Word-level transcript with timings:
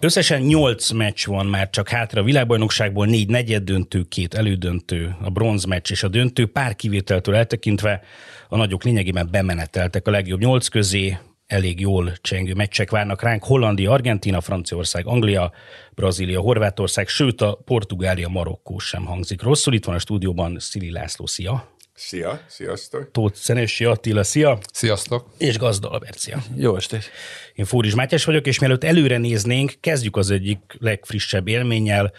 Összesen 0.00 0.40
8 0.40 0.90
meccs 0.90 1.26
van 1.26 1.46
már 1.46 1.70
csak 1.70 1.88
hátra 1.88 2.20
a 2.20 2.24
világbajnokságból, 2.24 3.06
négy 3.06 3.28
negyed 3.28 3.62
döntő, 3.62 4.02
két 4.02 4.34
elődöntő, 4.34 5.16
a 5.22 5.30
bronz 5.30 5.64
meccs 5.64 5.90
és 5.90 6.02
a 6.02 6.08
döntő. 6.08 6.46
Pár 6.46 6.76
kivételtől 6.76 7.34
eltekintve 7.34 8.02
a 8.48 8.56
nagyok 8.56 8.84
lényegében 8.84 9.28
bemeneteltek 9.30 10.06
a 10.06 10.10
legjobb 10.10 10.40
nyolc 10.40 10.68
közé, 10.68 11.18
elég 11.46 11.80
jól 11.80 12.12
csengő 12.20 12.54
meccsek 12.54 12.90
várnak 12.90 13.22
ránk. 13.22 13.44
Hollandia, 13.44 13.92
Argentina, 13.92 14.40
Franciaország, 14.40 15.06
Anglia, 15.06 15.52
Brazília, 15.94 16.40
Horvátország, 16.40 17.08
sőt 17.08 17.40
a 17.40 17.54
Portugália, 17.64 18.28
Marokkó 18.28 18.78
sem 18.78 19.04
hangzik 19.04 19.42
rosszul. 19.42 19.74
Itt 19.74 19.84
van 19.84 19.94
a 19.94 19.98
stúdióban 19.98 20.58
Szili 20.58 20.90
László, 20.90 21.26
szia! 21.26 21.75
Szia, 21.98 22.40
sziasztok! 22.46 23.10
Tóth 23.10 23.36
Szenesi 23.36 23.84
Attila, 23.84 24.22
szia! 24.22 24.58
Sziasztok! 24.72 25.28
És 25.38 25.58
Gazda 25.58 25.90
Albert, 25.90 26.18
szia! 26.18 26.38
Jó 26.56 26.76
estét! 26.76 27.10
Én 27.54 27.64
Fóris 27.64 27.94
Mátyás 27.94 28.24
vagyok, 28.24 28.46
és 28.46 28.58
mielőtt 28.58 28.84
előre 28.84 29.18
néznénk, 29.18 29.72
kezdjük 29.80 30.16
az 30.16 30.30
egyik 30.30 30.58
legfrissebb 30.78 31.48
élménnyel, 31.48 32.12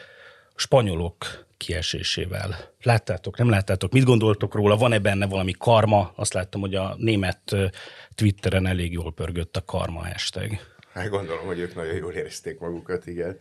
a 0.56 0.60
spanyolok 0.60 1.46
kiesésével. 1.58 2.74
Láttátok, 2.82 3.38
nem 3.38 3.50
láttátok? 3.50 3.92
Mit 3.92 4.04
gondoltok 4.04 4.54
róla? 4.56 4.76
Van-e 4.78 5.00
benne 5.00 5.28
valami 5.28 5.52
karma? 5.58 6.12
Azt 6.16 6.34
láttam, 6.34 6.62
hogy 6.62 6.76
a 6.76 6.96
német 6.98 7.56
Twitteren 8.16 8.68
elég 8.68 8.92
jól 8.92 9.14
pörgött 9.14 9.58
a 9.58 9.66
karma 9.66 10.08
hashtag. 10.08 10.52
Hát 10.94 11.10
gondolom, 11.10 11.46
hogy 11.46 11.60
ők 11.60 11.76
nagyon 11.76 11.96
jól 11.96 12.14
érezték 12.14 12.60
magukat, 12.60 13.08
igen. 13.08 13.40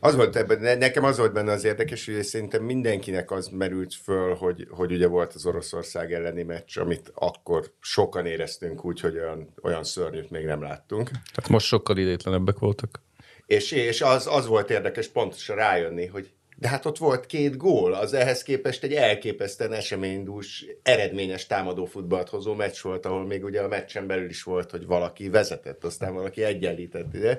Az 0.00 0.16
volt 0.16 0.36
ebben, 0.36 0.78
nekem 0.78 1.04
az 1.04 1.18
volt 1.18 1.32
benne 1.32 1.52
az 1.52 1.64
érdekes, 1.64 2.06
hogy 2.06 2.22
szerintem 2.22 2.62
mindenkinek 2.62 3.30
az 3.30 3.48
merült 3.48 3.94
föl, 3.94 4.34
hogy, 4.34 4.66
hogy 4.70 4.92
ugye 4.92 5.06
volt 5.06 5.34
az 5.34 5.46
Oroszország 5.46 6.12
elleni 6.12 6.42
meccs, 6.42 6.78
amit 6.78 7.12
akkor 7.14 7.72
sokan 7.80 8.26
éreztünk 8.26 8.84
úgy, 8.84 9.00
hogy 9.00 9.16
olyan, 9.16 9.54
olyan 9.62 9.84
szörnyűt 9.84 10.30
még 10.30 10.44
nem 10.44 10.62
láttunk. 10.62 11.10
Hát 11.34 11.48
most 11.48 11.66
sokkal 11.66 11.96
idétlenebbek 11.96 12.58
voltak. 12.58 13.02
És, 13.46 13.72
és 13.72 14.02
az, 14.02 14.26
az 14.26 14.46
volt 14.46 14.70
érdekes 14.70 15.08
pontosan 15.08 15.56
rájönni, 15.56 16.06
hogy 16.06 16.30
de 16.60 16.68
hát 16.68 16.86
ott 16.86 16.98
volt 16.98 17.26
két 17.26 17.56
gól, 17.56 17.94
az 17.94 18.12
ehhez 18.12 18.42
képest 18.42 18.82
egy 18.82 18.92
elképesztően 18.92 19.72
eseménydús, 19.72 20.66
eredményes 20.82 21.46
támadó 21.46 21.84
futballt 21.84 22.28
hozó 22.28 22.54
meccs 22.54 22.82
volt, 22.82 23.06
ahol 23.06 23.26
még 23.26 23.44
ugye 23.44 23.60
a 23.60 23.68
meccsen 23.68 24.06
belül 24.06 24.28
is 24.28 24.42
volt, 24.42 24.70
hogy 24.70 24.86
valaki 24.86 25.28
vezetett, 25.28 25.84
aztán 25.84 26.14
valaki 26.14 26.42
egyenlített, 26.42 27.14
ugye? 27.14 27.38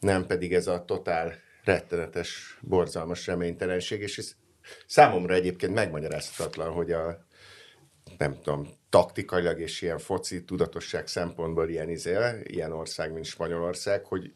nem 0.00 0.26
pedig 0.26 0.54
ez 0.54 0.66
a 0.66 0.84
totál 0.84 1.34
rettenetes, 1.64 2.58
borzalmas 2.60 3.26
reménytelenség, 3.26 4.00
és 4.00 4.18
ez 4.18 4.36
számomra 4.86 5.34
egyébként 5.34 5.74
megmagyarázhatatlan, 5.74 6.72
hogy 6.72 6.92
a 6.92 7.26
nem 8.18 8.38
tudom, 8.42 8.68
taktikailag 8.90 9.60
és 9.60 9.82
ilyen 9.82 9.98
foci 9.98 10.44
tudatosság 10.44 11.06
szempontból 11.06 11.68
ilyen 11.68 11.88
izél, 11.88 12.40
ilyen 12.42 12.72
ország, 12.72 13.12
mint 13.12 13.24
Spanyolország, 13.24 14.04
hogy 14.04 14.32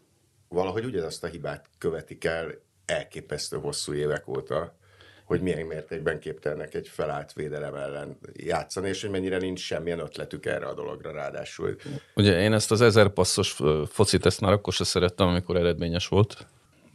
valahogy 0.48 0.84
ugyanazt 0.84 1.24
a 1.24 1.26
hibát 1.26 1.66
követik 1.78 2.24
el 2.24 2.64
elképesztő 2.86 3.56
hosszú 3.56 3.92
évek 3.92 4.28
óta, 4.28 4.76
hogy 5.24 5.40
milyen 5.40 5.66
mértékben 5.66 6.20
képtelnek 6.20 6.74
egy 6.74 6.88
felállt 6.88 7.32
védelem 7.32 7.74
ellen 7.74 8.18
játszani, 8.32 8.88
és 8.88 9.00
hogy 9.00 9.10
mennyire 9.10 9.38
nincs 9.38 9.60
semmilyen 9.60 9.98
ötletük 9.98 10.46
erre 10.46 10.66
a 10.66 10.74
dologra 10.74 11.12
ráadásul. 11.12 11.76
Ugye 12.14 12.40
én 12.40 12.52
ezt 12.52 12.70
az 12.70 12.80
ezer 12.80 13.08
passzos 13.08 13.56
focit, 13.86 14.26
ezt 14.26 14.40
már 14.40 14.52
akkor 14.52 14.72
sem 14.72 14.86
szerettem, 14.86 15.26
amikor 15.26 15.56
eredményes 15.56 16.08
volt. 16.08 16.46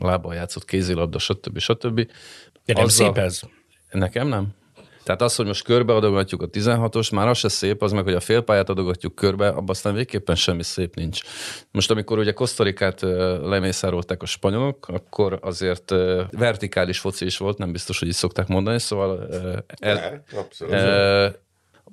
Lábbal 0.02 0.34
játszott 0.34 0.66
kézilabda, 0.66 1.20
stb. 1.20 1.60
stb. 1.60 1.96
De 2.66 2.74
nem 2.74 2.84
Azzal... 2.84 3.06
szép 3.06 3.24
ez? 3.24 3.40
Nekem 3.92 4.28
nem. 4.28 4.48
Tehát 5.04 5.22
az, 5.22 5.36
hogy 5.36 5.46
most 5.46 5.64
körbeadogatjuk 5.64 6.42
a 6.42 6.48
16-os, 6.48 7.14
már 7.14 7.28
az 7.28 7.38
se 7.38 7.48
szép, 7.48 7.82
az 7.82 7.92
meg, 7.92 8.04
hogy 8.04 8.14
a 8.14 8.20
félpályát 8.20 8.70
adogatjuk 8.70 9.16
körbe, 9.16 9.48
abban 9.48 9.70
aztán 9.70 9.94
végképpen 9.94 10.36
semmi 10.36 10.64
szép 10.64 10.96
nincs. 10.96 11.22
Most, 11.72 11.92
amikor 11.92 12.18
ugye 12.18 12.32
Kosztorikát 12.32 13.02
lemészárolták 13.42 14.22
a 14.22 14.26
spanyolok, 14.26 14.88
akkor 14.88 15.40
azért 15.42 15.94
vertikális 16.32 17.00
foci 17.00 17.26
is 17.26 17.38
volt, 17.38 17.58
nem 17.58 17.72
biztos, 17.72 18.00
hogy 18.00 18.08
így 18.08 18.14
szokták 18.14 18.48
mondani, 18.48 18.80
szóval 18.80 19.28
el, 19.80 20.24
ne, 20.32 20.40
abszolút. 20.40 20.74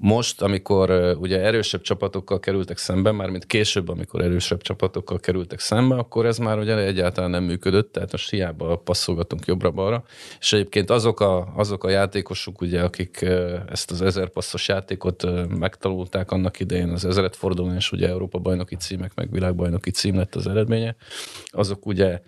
Most, 0.01 0.43
amikor 0.43 1.17
ugye 1.21 1.41
erősebb 1.41 1.81
csapatokkal 1.81 2.41
kerültek 2.41 2.79
szembe, 2.79 3.13
már 3.13 3.31
mint 3.31 3.47
később, 3.47 3.89
amikor 3.89 4.21
erősebb 4.21 4.63
csapatokkal 4.63 5.19
kerültek 5.19 5.59
szembe, 5.59 5.95
akkor 5.95 6.27
ez 6.27 6.39
már 6.39 6.59
ugye 6.59 6.77
egyáltalán 6.77 7.31
nem 7.31 7.45
működött, 7.45 7.93
tehát 7.93 8.13
most 8.13 8.31
hiába 8.31 8.77
passzolgatunk 8.77 9.47
jobbra-balra. 9.47 10.05
És 10.41 10.53
egyébként 10.53 10.91
azok 10.91 11.21
a, 11.21 11.53
azok 11.57 11.85
a 11.85 11.91
játékosok, 11.91 12.61
ugye, 12.61 12.83
akik 12.83 13.27
ezt 13.69 13.91
az 13.91 14.03
ezer 14.03 14.29
passzos 14.29 14.69
játékot 14.69 15.49
megtanulták 15.59 16.31
annak 16.31 16.61
idején, 16.61 16.89
az 16.89 17.05
ezeret 17.05 17.37
fordulón, 17.37 17.75
és 17.75 17.93
ugye 17.93 18.09
Európa 18.09 18.39
bajnoki 18.39 18.77
címek, 18.77 19.15
meg 19.15 19.31
világbajnoki 19.31 19.91
cím 19.91 20.17
lett 20.17 20.35
az 20.35 20.47
eredménye, 20.47 20.97
azok 21.47 21.87
ugye, 21.87 22.21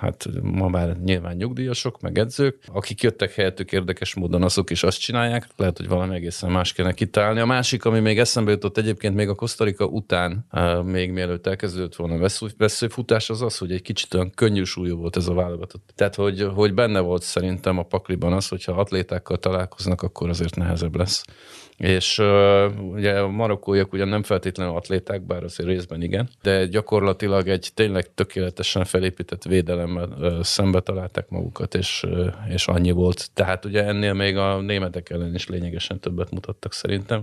hát 0.00 0.26
ma 0.42 0.68
már 0.68 0.96
nyilván 0.96 1.36
nyugdíjasok, 1.36 2.00
meg 2.00 2.18
edzők, 2.18 2.64
akik 2.66 3.02
jöttek 3.02 3.34
helyettük 3.34 3.72
érdekes 3.72 4.14
módon, 4.14 4.42
azok 4.42 4.70
is 4.70 4.82
azt 4.82 5.00
csinálják, 5.00 5.46
lehet, 5.56 5.76
hogy 5.76 5.88
valami 5.88 6.14
egészen 6.14 6.50
más 6.50 6.72
kellene 6.90 6.92
kitálni. 6.92 7.40
A 7.40 7.46
másik, 7.46 7.84
ami 7.84 8.00
még 8.00 8.18
eszembe 8.18 8.50
jutott 8.50 8.78
egyébként 8.78 9.14
még 9.14 9.28
a 9.28 9.34
Kosztarika 9.34 9.86
után, 9.86 10.46
még 10.84 11.10
mielőtt 11.10 11.46
elkezdődött 11.46 11.96
volna 11.96 12.28
veszőfutás, 12.56 13.30
az 13.30 13.42
az, 13.42 13.58
hogy 13.58 13.72
egy 13.72 13.82
kicsit 13.82 14.14
olyan 14.14 14.30
könnyű 14.34 14.64
súlyú 14.64 14.96
volt 14.96 15.16
ez 15.16 15.28
a 15.28 15.34
válogatott. 15.34 15.92
Tehát, 15.94 16.14
hogy, 16.14 16.48
hogy 16.54 16.74
benne 16.74 17.00
volt 17.00 17.22
szerintem 17.22 17.78
a 17.78 17.82
pakliban 17.82 18.32
az, 18.32 18.48
hogyha 18.48 18.72
atlétákkal 18.72 19.38
találkoznak, 19.38 20.02
akkor 20.02 20.28
azért 20.28 20.56
nehezebb 20.56 20.96
lesz. 20.96 21.22
És 21.80 22.18
uh, 22.18 22.92
ugye 22.92 23.18
a 23.18 23.28
marokkóiak 23.28 23.92
ugyan 23.92 24.08
nem 24.08 24.22
feltétlenül 24.22 24.74
atléták, 24.74 25.22
bár 25.22 25.44
azért 25.44 25.68
részben 25.68 26.02
igen, 26.02 26.28
de 26.42 26.66
gyakorlatilag 26.66 27.48
egy 27.48 27.70
tényleg 27.74 28.14
tökéletesen 28.14 28.84
felépített 28.84 29.44
védelemmel 29.44 30.08
uh, 30.18 30.42
szembe 30.42 30.80
találták 30.80 31.28
magukat, 31.28 31.74
és, 31.74 32.02
uh, 32.06 32.26
és 32.48 32.66
annyi 32.66 32.90
volt. 32.90 33.30
Tehát 33.34 33.64
ugye 33.64 33.84
ennél 33.84 34.12
még 34.12 34.36
a 34.36 34.60
németek 34.60 35.10
ellen 35.10 35.34
is 35.34 35.48
lényegesen 35.48 36.00
többet 36.00 36.30
mutattak 36.30 36.72
szerintem. 36.72 37.22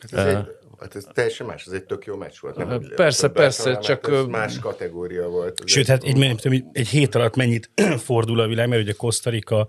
Hát 0.00 0.12
ez, 0.12 0.32
uh, 0.32 0.38
egy, 0.38 0.46
hát 0.80 0.96
ez 0.96 1.06
teljesen 1.14 1.46
más, 1.46 1.66
ez 1.66 1.72
egy 1.72 1.84
tök 1.84 2.04
jó 2.04 2.16
meccs 2.16 2.36
volt. 2.40 2.56
Nem 2.56 2.82
persze, 2.96 3.28
persze, 3.28 3.78
csak... 3.78 4.28
Más 4.28 4.58
kategória 4.58 5.28
volt. 5.28 5.62
Sőt, 5.64 5.86
hát 5.86 6.02
egy, 6.04 6.64
egy 6.72 6.88
hét 6.88 7.14
alatt 7.14 7.36
mennyit 7.36 7.70
fordul 8.08 8.40
a 8.40 8.46
világ, 8.46 8.68
mert 8.68 8.82
ugye 8.82 8.92
Kosztarika 8.92 9.68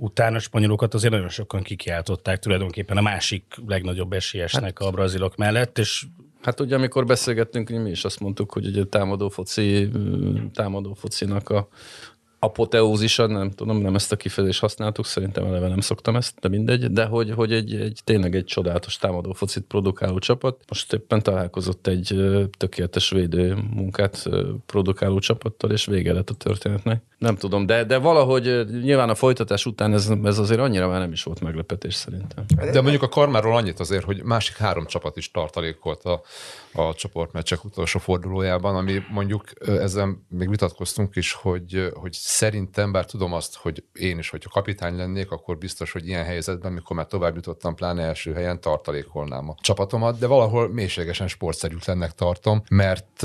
utána 0.00 0.38
spanyolokat 0.38 0.94
azért 0.94 1.12
nagyon 1.12 1.28
sokan 1.28 1.62
kikiáltották 1.62 2.38
tulajdonképpen 2.38 2.96
a 2.96 3.00
másik 3.00 3.44
legnagyobb 3.66 4.12
esélyesnek 4.12 4.78
hát, 4.78 4.88
a 4.88 4.90
brazilok 4.90 5.36
mellett, 5.36 5.78
és 5.78 6.06
Hát 6.40 6.60
ugye, 6.60 6.74
amikor 6.74 7.06
beszélgettünk, 7.06 7.68
mi 7.68 7.90
is 7.90 8.04
azt 8.04 8.20
mondtuk, 8.20 8.52
hogy 8.52 8.66
ugye 8.66 8.84
támadó 8.84 9.28
foci, 9.28 9.88
támadó 10.52 10.94
focinak 10.94 11.48
a, 11.48 11.68
apoteózisa, 12.42 13.26
nem 13.26 13.50
tudom, 13.50 13.78
nem 13.78 13.94
ezt 13.94 14.12
a 14.12 14.16
kifejezést 14.16 14.60
használtuk, 14.60 15.06
szerintem 15.06 15.44
eleve 15.44 15.68
nem 15.68 15.80
szoktam 15.80 16.16
ezt, 16.16 16.34
de 16.40 16.48
mindegy, 16.48 16.92
de 16.92 17.04
hogy, 17.04 17.30
hogy 17.30 17.52
egy, 17.52 17.74
egy 17.74 18.00
tényleg 18.04 18.34
egy 18.34 18.44
csodálatos 18.44 18.96
támadó 18.96 19.32
focit 19.32 19.62
produkáló 19.62 20.18
csapat. 20.18 20.56
Most 20.68 20.92
éppen 20.92 21.22
találkozott 21.22 21.86
egy 21.86 22.14
tökéletes 22.58 23.10
védő 23.10 23.56
munkát 23.74 24.28
produkáló 24.66 25.18
csapattal, 25.18 25.70
és 25.70 25.84
vége 25.84 26.12
lett 26.12 26.30
a 26.30 26.34
történetnek. 26.34 27.02
Nem 27.18 27.36
tudom, 27.36 27.66
de, 27.66 27.84
de 27.84 27.98
valahogy 27.98 28.66
nyilván 28.82 29.08
a 29.08 29.14
folytatás 29.14 29.66
után 29.66 29.92
ez, 29.92 30.12
ez 30.24 30.38
azért 30.38 30.60
annyira 30.60 30.88
már 30.88 31.00
nem 31.00 31.12
is 31.12 31.22
volt 31.22 31.40
meglepetés 31.40 31.94
szerintem. 31.94 32.44
De 32.72 32.80
mondjuk 32.80 33.02
a 33.02 33.08
Karmáról 33.08 33.56
annyit 33.56 33.80
azért, 33.80 34.04
hogy 34.04 34.22
másik 34.22 34.56
három 34.56 34.86
csapat 34.86 35.16
is 35.16 35.30
tartalékolt 35.30 36.02
a, 36.72 36.94
csoportmeccsek 36.94 37.64
utolsó 37.64 37.98
fordulójában, 37.98 38.76
ami 38.76 39.02
mondjuk 39.10 39.44
ezzel 39.66 40.22
még 40.28 40.48
vitatkoztunk 40.48 41.16
is, 41.16 41.32
hogy, 41.32 41.90
hogy 41.94 42.12
szerintem, 42.12 42.92
bár 42.92 43.04
tudom 43.04 43.32
azt, 43.32 43.56
hogy 43.56 43.84
én 43.92 44.18
is, 44.18 44.30
hogyha 44.30 44.50
kapitány 44.50 44.96
lennék, 44.96 45.30
akkor 45.30 45.58
biztos, 45.58 45.92
hogy 45.92 46.06
ilyen 46.06 46.24
helyzetben, 46.24 46.72
mikor 46.72 46.96
már 46.96 47.06
tovább 47.06 47.34
jutottam, 47.34 47.74
pláne 47.74 48.02
első 48.02 48.32
helyen 48.32 48.60
tartalékolnám 48.60 49.48
a 49.48 49.54
csapatomat, 49.60 50.18
de 50.18 50.26
valahol 50.26 50.68
mélységesen 50.68 51.28
sportszerűtlennek 51.28 52.12
tartom, 52.12 52.62
mert 52.70 53.20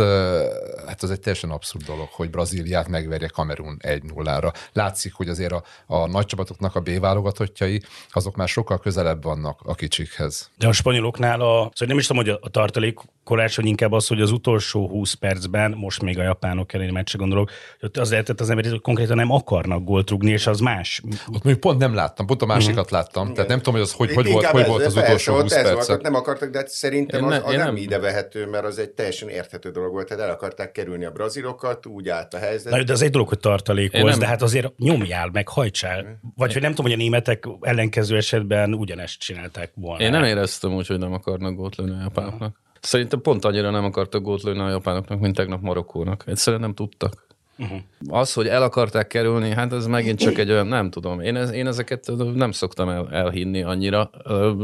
hát 0.86 1.04
az 1.04 1.12
egy 1.12 1.20
teljesen 1.20 1.50
abszurd 1.50 1.86
dolog, 1.86 2.08
hogy 2.12 2.30
Brazíliát 2.30 2.88
megverje 2.88 3.28
Kamerun 3.28 3.78
1-0-ra. 3.84 4.54
Látszik, 4.74 5.14
hogy 5.14 5.30
azért 5.30 5.52
a, 5.52 5.64
a 5.86 6.08
nagy 6.08 6.26
csapatoknak 6.26 6.76
a 6.76 6.80
B 6.80 7.00
válogatottjai, 7.00 7.82
azok 8.10 8.36
már 8.36 8.48
sokkal 8.48 8.80
közelebb 8.80 9.24
vannak 9.24 9.60
a 9.64 9.76
kicsikhez. 9.76 10.52
De 10.58 10.68
a 10.68 10.72
spanyoloknál 10.72 11.42
a, 11.42 11.54
szóval 11.74 11.88
nem 11.88 11.98
is 11.98 12.08
tudom, 12.08 12.24
hogy 12.24 12.38
a 12.42 12.50
tartalék 12.50 13.00
hogy 13.26 13.66
inkább 13.66 13.92
az, 13.92 14.08
hogy 14.08 14.22
az 14.22 14.32
utolsó 14.32 14.88
20 14.88 15.14
percben, 15.14 15.72
most 15.72 16.02
még 16.02 16.20
a 16.20 16.24
japánok 16.24 16.74
elleni 16.74 16.92
meccse 16.92 17.18
gondolok, 17.18 17.52
hogy 17.80 17.90
az 17.94 18.10
lehetett 18.10 18.40
az 18.40 18.50
ember, 18.50 18.66
hogy 18.66 18.82
konkrétan 18.82 19.16
nem 19.16 19.32
akarnak 19.32 19.84
gólt 19.84 20.10
rugni, 20.10 20.32
és 20.32 20.48
az 20.48 20.60
más. 20.60 21.02
Ott 21.34 21.44
még 21.44 21.56
pont 21.56 21.80
nem 21.80 21.94
láttam, 21.94 22.26
pont 22.26 22.42
a 22.42 22.46
másikat 22.46 22.78
uh-huh. 22.78 22.92
láttam, 22.92 23.34
tehát 23.34 23.50
nem 23.50 23.58
tudom, 23.58 23.74
hogy 23.74 23.82
az 23.82 23.92
hogy, 23.92 24.14
hogy 24.14 24.32
volt, 24.32 24.46
hogy 24.46 24.66
volt 24.66 24.86
az 24.86 24.96
utolsó 24.96 25.42
20 25.42 25.54
perc. 25.54 25.88
Volt, 25.88 26.02
nem 26.02 26.16
akartak, 26.16 26.50
de 26.50 26.64
szerintem 26.68 27.24
az, 27.24 27.42
az 27.44 27.56
nem, 27.56 27.66
nem 27.66 27.76
idevehető, 27.76 28.48
mert 28.48 28.66
az 28.66 28.80
egy 28.80 28.90
teljesen 28.90 29.30
érthető 29.30 29.70
dolog 29.70 29.92
volt, 29.92 30.08
tehát 30.08 30.24
el 30.24 30.30
akarták 30.30 30.72
kerülni 30.72 31.06
a 31.06 31.12
brazilokat, 31.12 31.86
úgy 31.86 32.10
állt 32.10 32.34
a 32.34 32.38
helyzet. 32.38 32.72
Na, 32.72 32.84
de 32.84 32.94
az 32.94 33.02
egy 33.02 33.12
dolog, 33.12 33.28
hogy 33.28 33.40
tartalékolsz, 33.40 34.04
nem... 34.04 34.20
de 34.20 34.28
hát 34.28 34.42
azért 34.42 34.78
nyomjál, 34.78 35.30
meg 35.34 35.48
hajtsál. 35.48 36.20
Vagy 36.36 36.54
hogy 36.54 36.62
nem 36.62 36.72
tudom, 36.72 36.86
hogy 36.92 37.00
a 37.00 37.04
németek 37.04 37.48
ellenkező 37.62 38.16
esetben 38.16 38.74
ugyanezt 38.74 39.20
csinálták 39.20 39.72
volna. 39.76 40.04
Én 40.04 40.12
nem 40.12 40.24
éreztem 40.24 40.74
úgy, 40.74 40.88
hogy 40.88 41.00
nem 41.00 41.14
akarnak 41.14 41.56
gólt 41.56 41.76
lőni 41.76 41.92
a 41.92 42.02
japánoknak. 42.02 42.64
Szerintem 42.86 43.22
pont 43.22 43.46
annyira 43.46 43.70
nem 43.70 43.84
akartak 43.84 44.22
gót 44.22 44.44
lőni 44.44 44.60
a 44.60 44.70
japánoknak, 44.70 45.20
mint 45.20 45.36
tegnap 45.36 45.62
Marokkónak. 45.62 46.24
Egyszerűen 46.28 46.62
nem 46.62 46.74
tudtak. 46.74 47.26
Uh-huh. 47.58 47.80
Az, 48.08 48.34
hogy 48.34 48.48
el 48.48 48.64
akarták 48.64 49.08
kerülni, 49.08 49.50
hát 49.50 49.74
ez 49.74 49.88
megint 49.88 50.20
csak 50.20 50.38
egy 50.38 50.52
olyan, 50.52 50.68
nem 50.68 50.90
tudom, 50.90 51.20
én, 51.20 51.36
ez, 51.36 51.52
én 51.52 51.68
ezeket 51.68 52.12
nem 52.34 52.52
szoktam 52.52 52.90
el, 52.90 53.08
elhinni 53.12 53.64
annyira. 53.64 54.10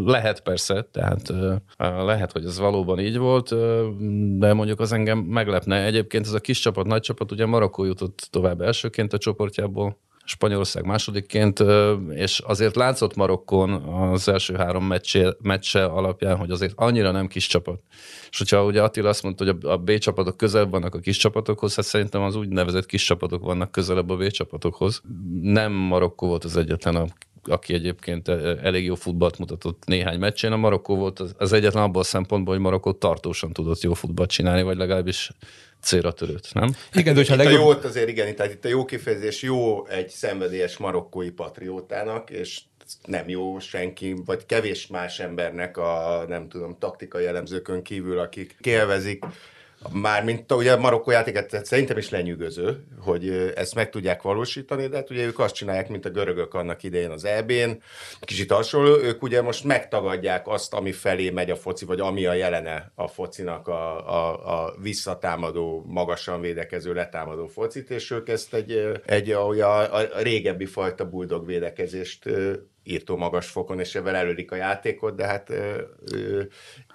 Lehet 0.05 0.41
persze, 0.41 0.87
tehát 0.91 1.33
lehet, 1.77 2.31
hogy 2.31 2.45
ez 2.45 2.59
valóban 2.59 2.99
így 2.99 3.17
volt, 3.17 3.55
de 4.37 4.53
mondjuk 4.53 4.79
az 4.79 4.91
engem 4.91 5.17
meglepne. 5.19 5.83
Egyébként 5.83 6.25
ez 6.25 6.33
a 6.33 6.39
kis 6.39 6.59
csapat, 6.59 6.85
nagy 6.85 7.01
csapat, 7.01 7.31
ugye 7.31 7.45
Marokkó 7.45 7.83
jutott 7.83 8.27
tovább 8.29 8.61
elsőként 8.61 9.13
a 9.13 9.17
csoportjából, 9.17 9.97
Spanyolország 10.25 10.85
másodikként, 10.85 11.63
és 12.09 12.39
azért 12.39 12.75
látszott 12.75 13.15
Marokkon 13.15 13.71
az 13.73 14.27
első 14.27 14.55
három 14.55 14.85
meccse, 14.85 15.35
meccse 15.41 15.85
alapján, 15.85 16.37
hogy 16.37 16.51
azért 16.51 16.73
annyira 16.75 17.11
nem 17.11 17.27
kis 17.27 17.47
csapat. 17.47 17.81
És 18.29 18.37
hogyha 18.37 18.65
ugye 18.65 18.83
Attila 18.83 19.09
azt 19.09 19.23
mondta, 19.23 19.45
hogy 19.45 19.55
a 19.61 19.77
B 19.77 19.97
csapatok 19.97 20.37
közelebb 20.37 20.71
vannak 20.71 20.95
a 20.95 20.99
kis 20.99 21.17
csapatokhoz, 21.17 21.75
hát 21.75 21.85
szerintem 21.85 22.21
az 22.21 22.35
úgynevezett 22.35 22.85
kis 22.85 23.03
csapatok 23.03 23.43
vannak 23.43 23.71
közelebb 23.71 24.09
a 24.09 24.15
B 24.15 24.27
csapatokhoz. 24.27 25.01
Nem 25.41 25.71
Marokkó 25.71 26.27
volt 26.27 26.43
az 26.43 26.57
egyetlen, 26.57 27.13
aki 27.43 27.73
egyébként 27.73 28.27
elég 28.61 28.85
jó 28.85 28.95
futballt 28.95 29.39
mutatott 29.39 29.83
néhány 29.85 30.19
meccsén. 30.19 30.51
A 30.51 30.57
Marokkó 30.57 30.95
volt 30.95 31.19
az 31.37 31.53
egyetlen 31.53 31.83
abból 31.83 32.01
a 32.01 32.05
szempontból, 32.05 32.53
hogy 32.53 32.63
Marokkó 32.63 32.91
tartósan 32.91 33.53
tudott 33.53 33.81
jó 33.81 33.93
futballt 33.93 34.29
csinálni, 34.29 34.63
vagy 34.63 34.77
legalábbis 34.77 35.31
célra 35.81 36.11
törőt, 36.11 36.53
nem? 36.53 36.75
Igen, 36.93 37.13
de 37.13 37.19
hogyha 37.19 37.35
legjobb... 37.35 37.55
a 37.55 37.63
jót 37.63 37.85
azért 37.85 38.09
igen, 38.09 38.35
tehát 38.35 38.53
itt 38.53 38.65
a 38.65 38.67
jó 38.67 38.85
kifejezés 38.85 39.41
jó 39.41 39.87
egy 39.87 40.09
szenvedélyes 40.09 40.77
marokkói 40.77 41.29
patriótának, 41.29 42.29
és 42.29 42.59
nem 43.05 43.29
jó 43.29 43.59
senki, 43.59 44.15
vagy 44.25 44.45
kevés 44.45 44.87
más 44.87 45.19
embernek 45.19 45.77
a, 45.77 46.25
nem 46.27 46.49
tudom, 46.49 46.77
taktikai 46.79 47.23
jellemzőkön 47.23 47.83
kívül, 47.83 48.19
akik 48.19 48.55
kélvezik 48.59 49.25
Mármint 49.89 50.51
ugye 50.51 50.71
a 50.71 50.79
Marokkó 50.79 51.11
játéket 51.11 51.65
szerintem 51.65 51.97
is 51.97 52.09
lenyűgöző, 52.09 52.83
hogy 52.99 53.53
ezt 53.55 53.75
meg 53.75 53.89
tudják 53.89 54.21
valósítani, 54.21 54.87
de 54.87 54.95
hát 54.95 55.09
ugye 55.09 55.25
ők 55.25 55.39
azt 55.39 55.55
csinálják, 55.55 55.89
mint 55.89 56.05
a 56.05 56.09
görögök 56.09 56.53
annak 56.53 56.83
idején 56.83 57.09
az 57.09 57.25
EB-n, 57.25 57.71
kicsit 58.19 58.51
hasonló, 58.51 58.97
ők 58.97 59.23
ugye 59.23 59.41
most 59.41 59.63
megtagadják 59.63 60.47
azt, 60.47 60.73
ami 60.73 60.91
felé 60.91 61.29
megy 61.29 61.49
a 61.49 61.55
foci, 61.55 61.85
vagy 61.85 61.99
ami 61.99 62.25
a 62.25 62.33
jelene 62.33 62.91
a 62.95 63.07
focinak 63.07 63.67
a, 63.67 64.07
a, 64.09 64.63
a 64.63 64.73
visszatámadó, 64.81 65.85
magasan 65.87 66.41
védekező, 66.41 66.93
letámadó 66.93 67.47
focit, 67.47 67.89
és 67.89 68.11
ők 68.11 68.29
ezt 68.29 68.53
egy, 68.53 68.91
egy 69.05 69.31
a, 69.31 69.49
a, 69.49 69.93
a 69.93 70.21
régebbi 70.21 70.65
fajta 70.65 71.09
buldog 71.09 71.45
védekezést 71.45 72.29
írtó 72.83 73.17
magas 73.17 73.47
fokon, 73.47 73.79
és 73.79 73.95
ebben 73.95 74.15
elődik 74.15 74.51
a 74.51 74.55
játékot, 74.55 75.15
de 75.15 75.25
hát 75.25 75.49
ö, 75.49 75.81
ö, 76.11 76.41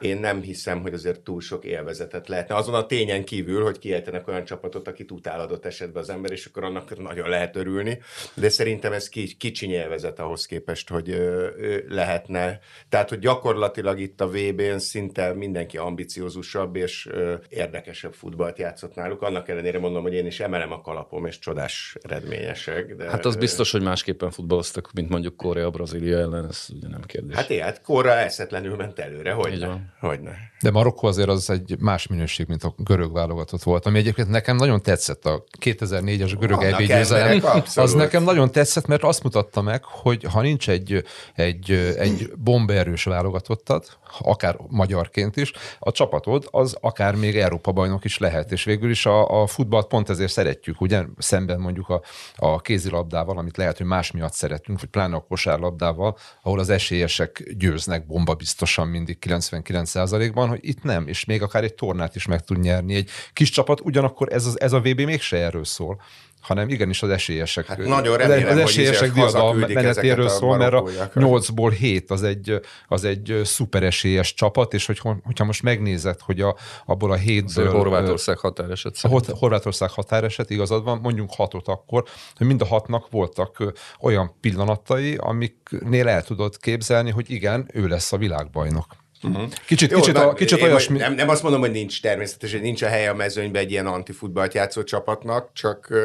én 0.01 0.19
nem 0.19 0.41
hiszem, 0.41 0.81
hogy 0.81 0.95
azért 0.95 1.21
túl 1.21 1.41
sok 1.41 1.65
élvezetet 1.65 2.29
lehetne. 2.29 2.55
Azon 2.55 2.75
a 2.75 2.87
tényen 2.87 3.25
kívül, 3.25 3.63
hogy 3.63 3.79
kiejtenek 3.79 4.29
olyan 4.29 4.45
csapatot, 4.45 4.89
akit 4.89 5.11
utál 5.11 5.41
adott 5.41 5.65
esetben 5.65 6.03
az 6.03 6.11
ember, 6.11 6.31
és 6.31 6.47
akkor 6.47 6.65
annak 6.65 6.99
nagyon 6.99 7.29
lehet 7.29 7.57
örülni, 7.57 7.99
de 8.35 8.49
szerintem 8.49 8.93
ez 8.93 9.09
kicsi 9.39 9.71
élvezet 9.71 10.19
ahhoz 10.19 10.47
képest, 10.47 10.89
hogy 10.89 11.11
ö, 11.11 11.49
ö, 11.57 11.79
lehetne. 11.89 12.59
Tehát, 12.89 13.09
hogy 13.09 13.19
gyakorlatilag 13.19 13.99
itt 13.99 14.21
a 14.21 14.29
VB-n 14.29 14.79
szinte 14.79 15.33
mindenki 15.33 15.77
ambiciózusabb 15.77 16.77
és 16.77 17.07
ö, 17.11 17.35
érdekesebb 17.49 18.13
futballt 18.13 18.59
játszott 18.59 18.95
náluk. 18.95 19.23
Annak 19.23 19.49
ellenére 19.49 19.79
mondom, 19.79 20.03
hogy 20.03 20.15
én 20.15 20.27
is 20.27 20.41
emelem 20.41 20.73
a 20.73 20.81
kalapom, 20.81 21.27
és 21.27 21.39
csodás 21.39 21.97
eredményesek. 22.03 22.95
De, 22.95 23.11
hát 23.11 23.25
az 23.25 23.37
biztos, 23.37 23.71
hogy 23.71 23.83
másképpen 23.83 24.31
futballoztak, 24.31 24.93
mint 24.93 25.09
mondjuk 25.09 25.37
Korea 25.37 25.71
Brazília 25.77 26.19
ellen, 26.19 26.47
ez 26.49 26.67
ugye 26.77 26.89
nem 26.89 27.01
kérdés. 27.01 27.37
Hát 27.37 27.53
hát 27.53 27.83
Korra 27.83 28.13
eszetlenül 28.13 28.77
ment 28.77 28.99
előre, 28.99 29.33
hogy 29.33 29.59
ne, 29.59 30.09
hogy 30.09 30.21
ne. 30.21 30.33
De 30.61 30.71
Marokkó 30.71 31.07
azért 31.07 31.29
az 31.29 31.51
egy 31.51 31.77
más 31.79 32.07
minőség, 32.07 32.47
mint 32.49 32.63
a 32.63 32.75
görög 32.77 33.13
válogatott 33.13 33.63
volt, 33.63 33.87
ami 33.87 33.99
egyébként 33.99 34.29
nekem 34.29 34.57
nagyon 34.57 34.83
tetszett 34.83 35.25
a 35.25 35.45
2004-es 35.61 36.37
görög 36.39 36.63
EB 36.63 36.83
győzelem. 36.83 37.43
Az 37.75 37.93
nekem 37.93 38.23
nagyon 38.23 38.51
tetszett, 38.51 38.87
mert 38.87 39.03
azt 39.03 39.23
mutatta 39.23 39.63
meg, 39.63 39.85
hogy 39.85 40.25
ha 40.25 40.41
nincs 40.41 40.69
egy, 40.69 41.05
egy, 41.35 41.71
egy 41.97 42.33
bomberős 42.37 43.05
válogatottad, 43.05 43.85
akár 44.19 44.57
magyarként 44.69 45.37
is, 45.37 45.53
a 45.79 45.93
csapatod 45.93 46.49
az 46.51 46.77
akár 46.81 47.15
még 47.15 47.39
Európa 47.39 47.73
bajnok 47.73 48.05
is 48.05 48.19
lehet, 48.19 48.53
és 48.53 48.65
végül 48.65 48.91
is 48.91 49.07
a, 49.07 49.43
a 49.43 49.47
futballt 49.47 49.87
pont 49.87 50.11
ezért 50.11 50.33
szeretjük, 50.33 50.81
ugye 50.81 51.05
szemben 51.19 51.61
mondjuk 51.61 51.89
a, 51.89 52.03
a 52.37 52.61
kézilabdával, 52.61 53.39
amit 53.39 53.57
lehet, 53.57 53.77
hogy 53.77 53.87
más 53.87 54.11
miatt 54.11 54.33
szeretünk, 54.33 54.81
vagy 54.81 54.89
pláne 54.89 55.17
a 55.17 55.21
kosárlabdával, 55.67 56.17
ahol 56.43 56.59
az 56.59 56.69
esélyesek 56.69 57.55
győznek 57.59 58.07
bomba 58.07 58.35
biztosan 58.35 58.89
mindig 58.89 59.19
99%-ban, 59.21 60.49
hogy 60.49 60.59
itt 60.63 60.83
nem, 60.83 61.09
és 61.09 61.25
még 61.25 61.43
akár 61.43 61.65
egy 61.65 61.75
tornát 61.75 62.17
is 62.17 62.27
meg 62.27 62.45
tud 62.45 62.59
nyerni 62.59 62.95
egy 62.95 63.11
kis 63.33 63.51
csapat, 63.51 63.81
ugyanakkor 63.81 64.33
ez, 64.33 64.47
az, 64.47 64.61
ez 64.61 64.73
a 64.73 64.81
VB 64.81 65.01
mégse 65.01 65.37
erről 65.37 65.65
szól 65.65 66.01
hanem 66.47 66.69
igenis 66.69 67.03
az 67.03 67.09
esélyesek. 67.09 67.67
Hát 67.67 67.79
nagyon 67.79 68.17
remélem, 68.17 68.53
az 68.53 68.59
esélyesek 68.59 69.13
diadal 69.13 69.55
menetéről 69.55 70.29
szól, 70.29 70.57
mert 70.57 70.73
a 70.73 70.83
8-ból 71.15 71.75
7 71.79 72.11
az 72.11 72.23
egy, 72.23 72.61
az 72.89 73.05
egy 73.05 73.41
szuper 73.45 73.83
esélyes 73.83 74.35
csapat, 74.35 74.75
és 74.75 74.87
hogy, 74.87 75.01
hogyha 75.25 75.45
most 75.45 75.63
megnézed, 75.63 76.21
hogy 76.21 76.41
a, 76.41 76.57
abból 76.85 77.13
a 77.13 77.17
7-ből... 77.17 77.69
Horvátország 77.73 78.39
határeset. 78.39 78.99
A 79.03 79.21
Horvátország 79.39 79.91
határeset, 79.91 80.51
igazad 80.51 80.85
van, 80.85 80.99
mondjunk 81.03 81.31
hatot 81.33 81.69
akkor, 81.69 82.05
hogy 82.37 82.47
mind 82.47 82.61
a 82.61 82.67
hatnak 82.67 83.11
voltak 83.11 83.73
olyan 84.01 84.35
pillanatai, 84.41 85.17
amiknél 85.17 86.09
el 86.09 86.23
tudod 86.23 86.57
képzelni, 86.57 87.11
hogy 87.11 87.31
igen, 87.31 87.71
ő 87.73 87.87
lesz 87.87 88.13
a 88.13 88.17
világbajnok. 88.17 88.87
Uh-huh. 89.23 89.53
Kicsit, 89.67 89.91
Jó, 89.91 89.99
kicsit, 89.99 90.17
a, 90.17 90.33
kicsit 90.33 90.63
olyasmi... 90.63 90.99
Nem, 90.99 91.15
nem 91.15 91.29
azt 91.29 91.43
mondom, 91.43 91.61
hogy 91.61 91.71
nincs 91.71 92.03
természetesen, 92.03 92.61
nincs 92.61 92.83
a 92.83 92.87
helye 92.87 93.11
a 93.11 93.15
mezőnyben 93.15 93.63
egy 93.63 93.71
ilyen 93.71 93.87
antifutballt 93.87 94.55
játszó 94.55 94.83
csapatnak, 94.83 95.51
csak... 95.53 95.87
Uh... 95.91 95.99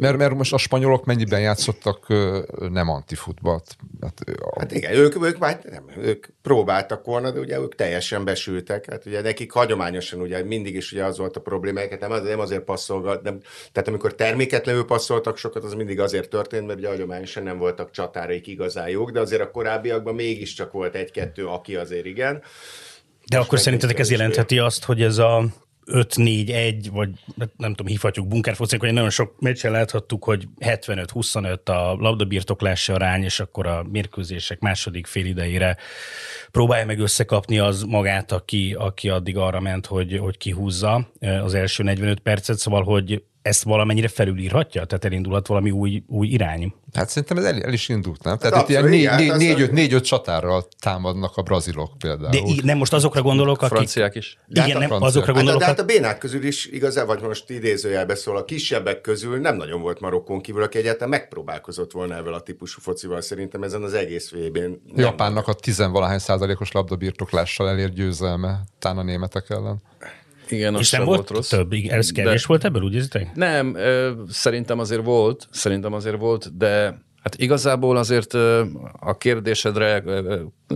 Mert, 0.00 0.16
mert 0.16 0.34
most 0.34 0.52
a 0.52 0.58
spanyolok 0.58 1.04
mennyiben 1.04 1.40
játszottak 1.40 2.08
uh, 2.08 2.68
nem 2.68 2.88
antifutballt? 2.88 3.76
Hát, 4.00 4.20
a... 4.40 4.58
hát 4.58 4.72
igen, 4.72 4.94
ők, 4.94 5.24
ők, 5.24 5.38
már, 5.38 5.60
nem, 5.70 5.84
ők 5.98 6.26
próbáltak 6.42 7.04
volna, 7.04 7.30
de 7.30 7.40
ugye 7.40 7.58
ők 7.58 7.74
teljesen 7.74 8.24
besültek. 8.24 8.90
Hát 8.90 9.06
ugye 9.06 9.20
nekik 9.20 9.52
hagyományosan 9.52 10.20
ugye 10.20 10.44
mindig 10.44 10.74
is 10.74 10.92
ugye 10.92 11.04
az 11.04 11.18
volt 11.18 11.36
a 11.36 11.40
probléma, 11.40 11.80
nem, 12.00 12.10
az, 12.10 12.22
nem 12.22 12.40
azért 12.40 12.62
passzolgat, 12.62 13.22
nem, 13.22 13.40
tehát 13.72 13.88
amikor 13.88 14.14
terméketlenül 14.14 14.84
passzoltak 14.84 15.36
sokat, 15.36 15.64
az 15.64 15.74
mindig 15.74 16.00
azért 16.00 16.28
történt, 16.28 16.66
mert 16.66 16.78
ugye 16.78 16.88
hagyományosan 16.88 17.42
nem 17.42 17.58
voltak 17.58 17.90
csatáraik 17.90 18.46
igazán 18.46 18.88
jók, 18.88 19.10
de 19.10 19.20
azért 19.20 19.42
a 19.42 19.50
korábbiakban 19.50 20.14
mégiscsak 20.14 20.72
volt 20.72 20.94
egy-kettő, 20.94 21.46
aki 21.46 21.76
azért 21.76 22.05
igen. 22.06 22.42
De 23.28 23.38
akkor 23.38 23.58
szerintetek 23.58 23.98
ez 23.98 24.10
jelentheti 24.10 24.58
azt, 24.58 24.84
hogy 24.84 25.02
ez 25.02 25.18
a 25.18 25.44
5-4-1, 25.86 26.88
vagy 26.92 27.10
hát 27.38 27.50
nem 27.56 27.70
tudom, 27.70 27.86
hívhatjuk 27.86 28.28
bunkerfocink, 28.28 28.82
hogy 28.82 28.92
nagyon 28.92 29.10
sok 29.10 29.40
meccsen 29.40 29.72
láthattuk, 29.72 30.24
hogy 30.24 30.48
75-25 30.60 31.64
a 31.64 31.96
labdabirtoklási 32.02 32.92
arány, 32.92 33.22
és 33.22 33.40
akkor 33.40 33.66
a 33.66 33.84
mérkőzések 33.90 34.60
második 34.60 35.06
fél 35.06 35.26
idejére 35.26 35.76
próbálja 36.50 36.86
meg 36.86 36.98
összekapni 36.98 37.58
az 37.58 37.82
magát, 37.82 38.32
aki, 38.32 38.74
aki 38.78 39.08
addig 39.08 39.36
arra 39.36 39.60
ment, 39.60 39.86
hogy, 39.86 40.18
hogy 40.18 40.36
kihúzza 40.36 41.08
az 41.42 41.54
első 41.54 41.82
45 41.82 42.20
percet, 42.20 42.58
szóval, 42.58 42.82
hogy 42.82 43.22
ezt 43.46 43.62
valamennyire 43.62 44.08
felülírhatja? 44.08 44.84
Tehát 44.84 45.04
elindulhat 45.04 45.46
valami 45.46 45.70
új, 45.70 46.02
új 46.06 46.26
irány? 46.26 46.74
Hát 46.92 47.08
szerintem 47.08 47.36
ez 47.36 47.44
el, 47.44 47.62
el 47.62 47.72
is 47.72 47.88
indult, 47.88 48.22
nem? 48.22 48.38
Tehát 48.38 48.54
hát 48.54 48.62
itt 48.62 48.68
ilyen 48.68 48.84
négy, 48.84 49.10
négy, 49.16 49.36
négy, 49.36 49.60
öt, 49.60 49.72
négy, 49.72 49.92
öt 49.92 50.04
csatárral 50.04 50.68
támadnak 50.80 51.36
a 51.36 51.42
brazilok 51.42 51.98
például. 51.98 52.30
De 52.30 52.62
nem 52.62 52.78
most 52.78 52.92
azokra 52.92 53.22
gondolok, 53.22 53.62
akik... 53.62 53.76
Franciák 53.76 54.14
is. 54.14 54.38
Igen, 54.48 54.70
hát 54.70 54.88
nem, 54.88 55.02
azokra 55.02 55.32
gondolok. 55.32 55.62
Hát, 55.62 55.76
de 55.76 55.82
hát 55.82 55.90
a 55.90 55.94
bénák 55.94 56.18
közül 56.18 56.44
is 56.44 56.66
igazán, 56.66 57.06
vagy 57.06 57.20
most 57.20 57.50
idézőjelbe 57.50 58.14
szól, 58.14 58.36
a 58.36 58.44
kisebbek 58.44 59.00
közül 59.00 59.40
nem 59.40 59.56
nagyon 59.56 59.80
volt 59.80 60.00
Marokkón 60.00 60.40
kívül, 60.40 60.62
aki 60.62 60.78
egyáltalán 60.78 61.08
megpróbálkozott 61.08 61.92
volna 61.92 62.14
ezzel 62.14 62.34
a 62.34 62.40
típusú 62.40 62.80
focival 62.80 63.20
szerintem 63.20 63.62
ezen 63.62 63.82
az 63.82 63.94
egész 63.94 64.30
VB-n. 64.30 64.72
Japánnak 64.94 65.48
a 65.48 65.52
tizenvalahány 65.52 66.18
százalékos 66.18 66.72
labdabirtoklással 66.72 67.68
elért 67.68 67.92
győzelme, 67.92 68.60
tán 68.78 68.98
a 68.98 69.02
németek 69.02 69.50
ellen. 69.50 69.82
Igen, 70.48 70.74
és 70.74 70.90
nem 70.90 71.04
volt, 71.04 71.16
volt 71.16 71.30
rossz. 71.30 71.48
több, 71.48 71.72
ez 71.88 72.12
kevés 72.12 72.40
de... 72.40 72.46
volt 72.46 72.64
ebből, 72.64 72.82
úgy 72.82 72.94
érzitek? 72.94 73.34
Nem, 73.34 73.74
ö, 73.74 74.12
szerintem 74.28 74.78
azért 74.78 75.04
volt, 75.04 75.48
szerintem 75.50 75.92
azért 75.92 76.18
volt, 76.18 76.56
de 76.56 77.04
hát 77.26 77.40
igazából 77.40 77.96
azért 77.96 78.34
a 79.00 79.16
kérdésedre 79.18 80.02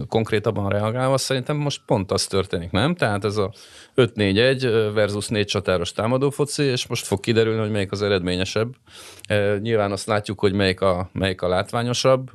konkrétabban 0.08 0.68
reagálva 0.68 1.18
szerintem 1.18 1.56
most 1.56 1.80
pont 1.86 2.12
az 2.12 2.26
történik, 2.26 2.70
nem? 2.70 2.94
Tehát 2.94 3.24
ez 3.24 3.36
a 3.36 3.52
5-4-1 3.96 4.90
versus 4.94 5.28
4 5.28 5.46
csatáros 5.46 5.92
támadófoci, 5.92 6.62
és 6.62 6.86
most 6.86 7.06
fog 7.06 7.20
kiderülni, 7.20 7.60
hogy 7.60 7.70
melyik 7.70 7.92
az 7.92 8.02
eredményesebb. 8.02 8.74
Nyilván 9.60 9.92
azt 9.92 10.06
látjuk, 10.06 10.40
hogy 10.40 10.52
melyik 10.52 10.80
a, 10.80 11.10
melyik 11.12 11.42
a 11.42 11.48
látványosabb. 11.48 12.30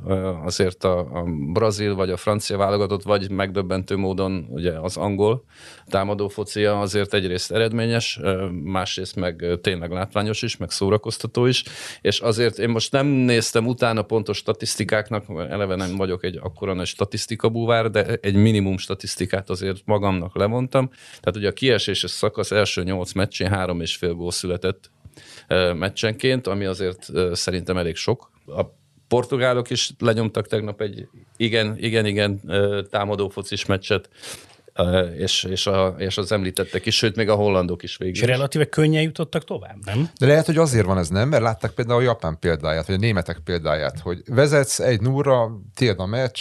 Azért 0.46 0.84
a, 0.84 1.00
a 1.00 1.24
brazil 1.54 1.96
vagy 1.96 2.10
a 2.10 2.18
francia 2.18 2.58
válogatott, 2.58 3.04
vagy 3.04 3.32
megdöbbentő 3.32 3.96
módon 3.96 4.48
ugye 4.50 4.80
az 4.80 4.98
angol 4.98 5.44
támadófocia 5.88 6.80
azért 6.80 7.14
egyrészt 7.14 7.52
eredményes, 7.52 8.20
másrészt 8.64 9.16
meg 9.16 9.46
tényleg 9.62 9.92
látványos 9.92 10.42
is, 10.42 10.58
meg 10.58 10.72
szórakoztató 10.72 11.46
is, 11.46 11.64
és 12.02 12.20
azért 12.20 12.60
én 12.60 12.70
most 12.70 12.92
nem 12.92 13.06
néztem 13.06 13.68
utána 13.68 14.04
pontos 14.06 14.38
statisztikáknak, 14.38 15.26
eleve 15.30 15.76
nem 15.76 15.96
vagyok 15.96 16.24
egy 16.24 16.40
akkora 16.42 16.74
nagy 16.74 16.88
statisztikabúvár, 16.88 17.90
de 17.90 18.18
egy 18.22 18.36
minimum 18.36 18.78
statisztikát 18.78 19.50
azért 19.50 19.82
magamnak 19.86 20.36
levontam. 20.36 20.90
Tehát 21.20 21.36
ugye 21.36 21.48
a 21.48 21.52
kieséses 21.52 22.12
szakasz 22.12 22.52
első 22.52 22.84
nyolc 22.84 23.12
meccsén 23.12 23.50
három 23.50 23.82
és 23.82 23.96
fél 23.96 24.14
gól 24.14 24.32
született 24.32 24.92
meccsenként, 25.74 26.48
ami 26.48 26.66
azért 26.66 27.10
szerintem 27.32 27.78
elég 27.78 27.96
sok. 27.96 28.32
A 28.46 28.62
portugálok 29.08 29.70
is 29.70 29.92
lenyomtak 30.00 30.48
tegnap 30.48 30.82
egy 30.82 31.08
igen, 31.38 31.78
igen, 31.78 32.06
igen 32.06 32.42
támadó 32.90 33.30
focis 33.30 33.66
meccset, 33.66 34.10
és, 35.18 35.44
és, 35.44 35.68
a, 35.68 35.96
és 35.98 36.18
az 36.18 36.32
említettek 36.32 36.86
is, 36.86 36.96
sőt, 36.96 37.16
még 37.16 37.30
a 37.30 37.36
hollandok 37.36 37.84
is 37.84 37.98
végül. 37.98 38.14
És 38.14 38.22
relatíve 38.22 38.66
könnyen 38.66 39.02
jutottak 39.02 39.44
tovább, 39.44 39.78
nem? 39.86 40.10
De 40.20 40.26
lehet, 40.26 40.46
hogy 40.46 40.58
azért 40.58 40.86
van 40.86 40.98
ez 40.98 41.10
nem, 41.10 41.30
mert 41.30 41.44
látták 41.44 41.72
például 41.72 42.00
a 42.00 42.04
japán 42.04 42.38
példáját, 42.40 42.86
vagy 42.86 42.96
a 42.96 43.00
németek 43.00 43.38
példáját, 43.44 44.00
hogy 44.00 44.22
vezetsz 44.26 44.80
egy 44.80 45.02
núra, 45.02 45.60
tiéd 45.76 46.00
a 46.00 46.06
meccs, 46.06 46.40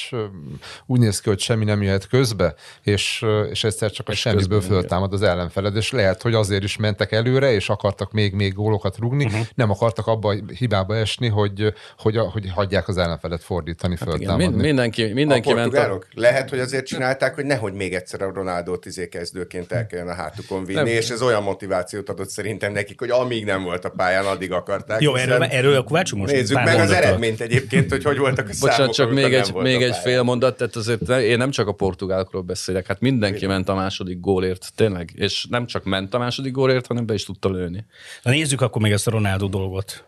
úgy 0.87 1.00
néz 1.00 1.21
ki, 1.21 1.29
hogy 1.29 1.38
semmi 1.38 1.64
nem 1.64 1.83
jöhet 1.83 2.07
közbe, 2.07 2.55
és, 2.83 3.25
és 3.50 3.64
egyszer 3.64 3.91
csak 3.91 4.09
a 4.09 4.12
és 4.12 4.19
semmiből 4.19 4.61
föltámad 4.61 5.12
az 5.12 5.23
ellenfeled, 5.23 5.76
és 5.76 5.91
lehet, 5.91 6.23
hogy 6.23 6.35
azért 6.35 6.64
is 6.64 6.76
mentek 6.76 7.12
előre, 7.12 7.53
és 7.53 7.69
akartak 7.69 8.12
még-még 8.12 8.53
gólokat 8.53 8.99
rugni, 8.99 9.25
uh-huh. 9.25 9.47
nem 9.55 9.71
akartak 9.71 10.07
abba 10.07 10.29
a 10.29 10.37
hibába 10.59 10.97
esni, 10.97 11.29
hogy, 11.29 11.75
hogy, 11.99 12.17
hogy 12.17 12.50
hagyják 12.50 12.88
az 12.88 12.97
ellenfelet 12.97 13.43
fordítani, 13.43 13.97
hát 13.99 14.09
föltámadni. 14.09 14.45
Igen, 14.45 14.59
mindenki, 14.59 15.12
mindenki 15.12 15.50
a 15.50 15.55
ment 15.55 15.75
a... 15.75 15.99
Lehet, 16.14 16.50
hogy 16.50 16.59
azért 16.59 16.87
csinálták, 16.87 17.35
hogy 17.35 17.45
nehogy 17.45 17.73
még 17.73 17.95
egyszer 17.95 18.23
a 18.25 18.33
ronaldo 18.35 18.76
izé 18.85 19.09
kezdőként 19.09 19.73
el 19.73 19.87
kellene 19.87 20.11
a 20.11 20.14
hátukon 20.14 20.64
vinni, 20.64 20.78
nem. 20.78 20.87
és 20.87 21.11
ez 21.11 21.23
olyan 21.23 21.43
motivációt 21.43 22.09
adott 22.09 22.28
szerintem 22.28 22.73
nekik, 22.73 22.99
hogy 22.99 23.11
amíg 23.11 23.45
nem 23.45 23.62
volt 23.62 23.85
a 23.85 23.88
pályán, 23.88 24.25
addig 24.25 24.52
akarták. 24.52 25.00
Jó, 25.00 25.14
erről, 25.14 25.43
erről 25.43 25.76
akkor 25.76 25.93
váltsunk 25.93 26.23
most 26.23 26.35
Nézzük 26.35 26.57
meg 26.57 26.64
mondatot. 26.64 26.90
az 26.90 26.97
eredményt 26.97 27.40
egyébként, 27.40 27.90
hogy 27.90 28.04
hogy 28.04 28.19
voltak 28.19 28.49
a 28.49 28.52
Bocsánat, 28.61 28.76
számok, 28.76 28.95
csak 28.95 29.12
még 29.12 29.35
egy, 29.35 29.54
még 29.54 29.83
egy 29.83 29.97
fél 29.97 30.23
mondat, 30.23 30.57
tehát 30.57 30.76
azért 30.76 31.09
én 31.09 31.37
nem 31.37 31.50
csak 31.50 31.69
a 31.69 31.73
portugálokról 31.73 32.43
beszélek, 32.43 32.87
hát 32.87 33.00
mindenki 33.00 33.47
ment 33.47 33.69
a 33.69 33.75
második 33.75 34.21
gólért, 34.21 34.73
tényleg, 34.75 35.11
és 35.14 35.47
nem 35.50 35.66
csak 35.66 35.85
ment 35.85 36.14
a 36.14 36.19
második 36.19 36.52
gólért, 36.52 36.87
hanem 36.87 37.07
be 37.07 37.14
is 37.14 37.25
tudta 37.25 37.50
lőni. 37.50 37.85
Na 38.23 38.31
nézzük 38.31 38.61
akkor 38.61 38.83
még 38.83 38.93
ezt 38.93 39.07
a 39.07 39.11
Ronaldo 39.11 39.49
dolgot. 39.49 40.04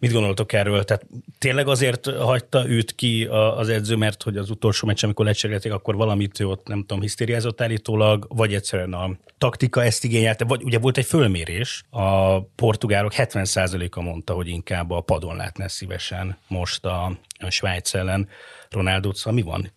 Mit 0.00 0.12
gondoltok 0.12 0.52
erről? 0.52 0.84
Tehát 0.84 1.06
tényleg 1.38 1.68
azért 1.68 2.06
hagyta 2.06 2.68
őt 2.68 2.94
ki 2.94 3.24
az 3.56 3.68
edző, 3.68 3.96
mert 3.96 4.22
hogy 4.22 4.36
az 4.36 4.50
utolsó 4.50 4.86
meccs, 4.86 5.04
amikor 5.04 5.24
lecserélték, 5.24 5.72
akkor 5.72 5.96
valamit 5.96 6.40
ő 6.40 6.46
ott, 6.46 6.66
nem 6.66 6.80
tudom, 6.80 7.00
hisztériázott 7.00 7.60
állítólag, 7.60 8.26
vagy 8.28 8.54
egyszerűen 8.54 8.92
a 8.92 9.10
taktika 9.38 9.84
ezt 9.84 10.04
igényelte, 10.04 10.44
vagy 10.44 10.62
ugye 10.62 10.78
volt 10.78 10.98
egy 10.98 11.04
fölmérés, 11.04 11.84
a 11.90 12.40
portugálok 12.42 13.12
70%-a 13.16 14.00
mondta, 14.00 14.34
hogy 14.34 14.48
inkább 14.48 14.90
a 14.90 15.00
padon 15.00 15.36
látná 15.36 15.66
szívesen 15.66 16.36
most 16.48 16.84
a, 16.84 17.18
a 17.38 17.50
Svájc 17.50 17.94
ellen. 17.94 18.28
Ronaldo, 18.74 19.14
szóval 19.14 19.32
mi 19.32 19.42
van? 19.42 19.72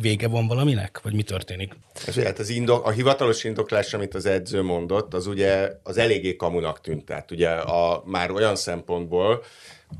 Vége 0.00 0.28
van 0.28 0.46
valaminek? 0.46 1.00
Vagy 1.02 1.14
mi 1.14 1.22
történik? 1.22 1.76
Ez, 2.06 2.18
hát 2.18 2.38
az 2.38 2.48
indok, 2.48 2.86
a 2.86 2.90
hivatalos 2.90 3.44
indoklás, 3.44 3.94
amit 3.94 4.14
az 4.14 4.26
edző 4.26 4.62
mondott, 4.62 5.14
az 5.14 5.26
ugye 5.26 5.70
az 5.82 5.96
eléggé 5.96 6.36
kamunak 6.36 6.80
tűnt. 6.80 7.04
Tehát 7.04 7.30
ugye 7.30 7.50
a, 7.50 8.02
már 8.04 8.30
olyan 8.30 8.56
szempontból, 8.56 9.44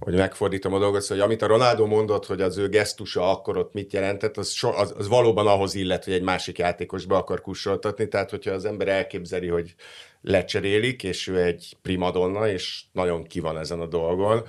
hogy 0.01 0.15
megfordítom 0.15 0.75
a 0.75 0.79
dolgot, 0.79 1.07
hogy 1.07 1.21
amit 1.21 1.43
a 1.43 1.47
Ronaldo 1.47 1.87
mondott, 1.87 2.27
hogy 2.27 2.41
az 2.41 2.59
ő 2.59 2.69
gesztusa 2.69 3.31
akkor 3.31 3.57
ott 3.57 3.73
mit 3.73 3.93
jelentett, 3.93 4.37
az, 4.37 4.51
so, 4.51 4.69
az, 4.69 4.95
az 4.99 5.09
valóban 5.09 5.47
ahhoz 5.47 5.75
illet, 5.75 6.05
hogy 6.05 6.15
egy 6.15 6.23
másik 6.23 6.59
játékosba 6.59 7.17
akar 7.17 7.41
kussoltatni, 7.41 8.09
tehát 8.09 8.31
hogyha 8.31 8.51
az 8.51 8.65
ember 8.65 8.89
elképzeli, 8.89 9.49
hogy 9.49 9.75
lecserélik, 10.23 11.03
és 11.03 11.27
ő 11.27 11.43
egy 11.43 11.77
primadonna, 11.83 12.49
és 12.49 12.83
nagyon 12.93 13.25
ki 13.25 13.41
van 13.41 13.59
ezen 13.59 13.81
a 13.81 13.87
dolgon, 13.87 14.45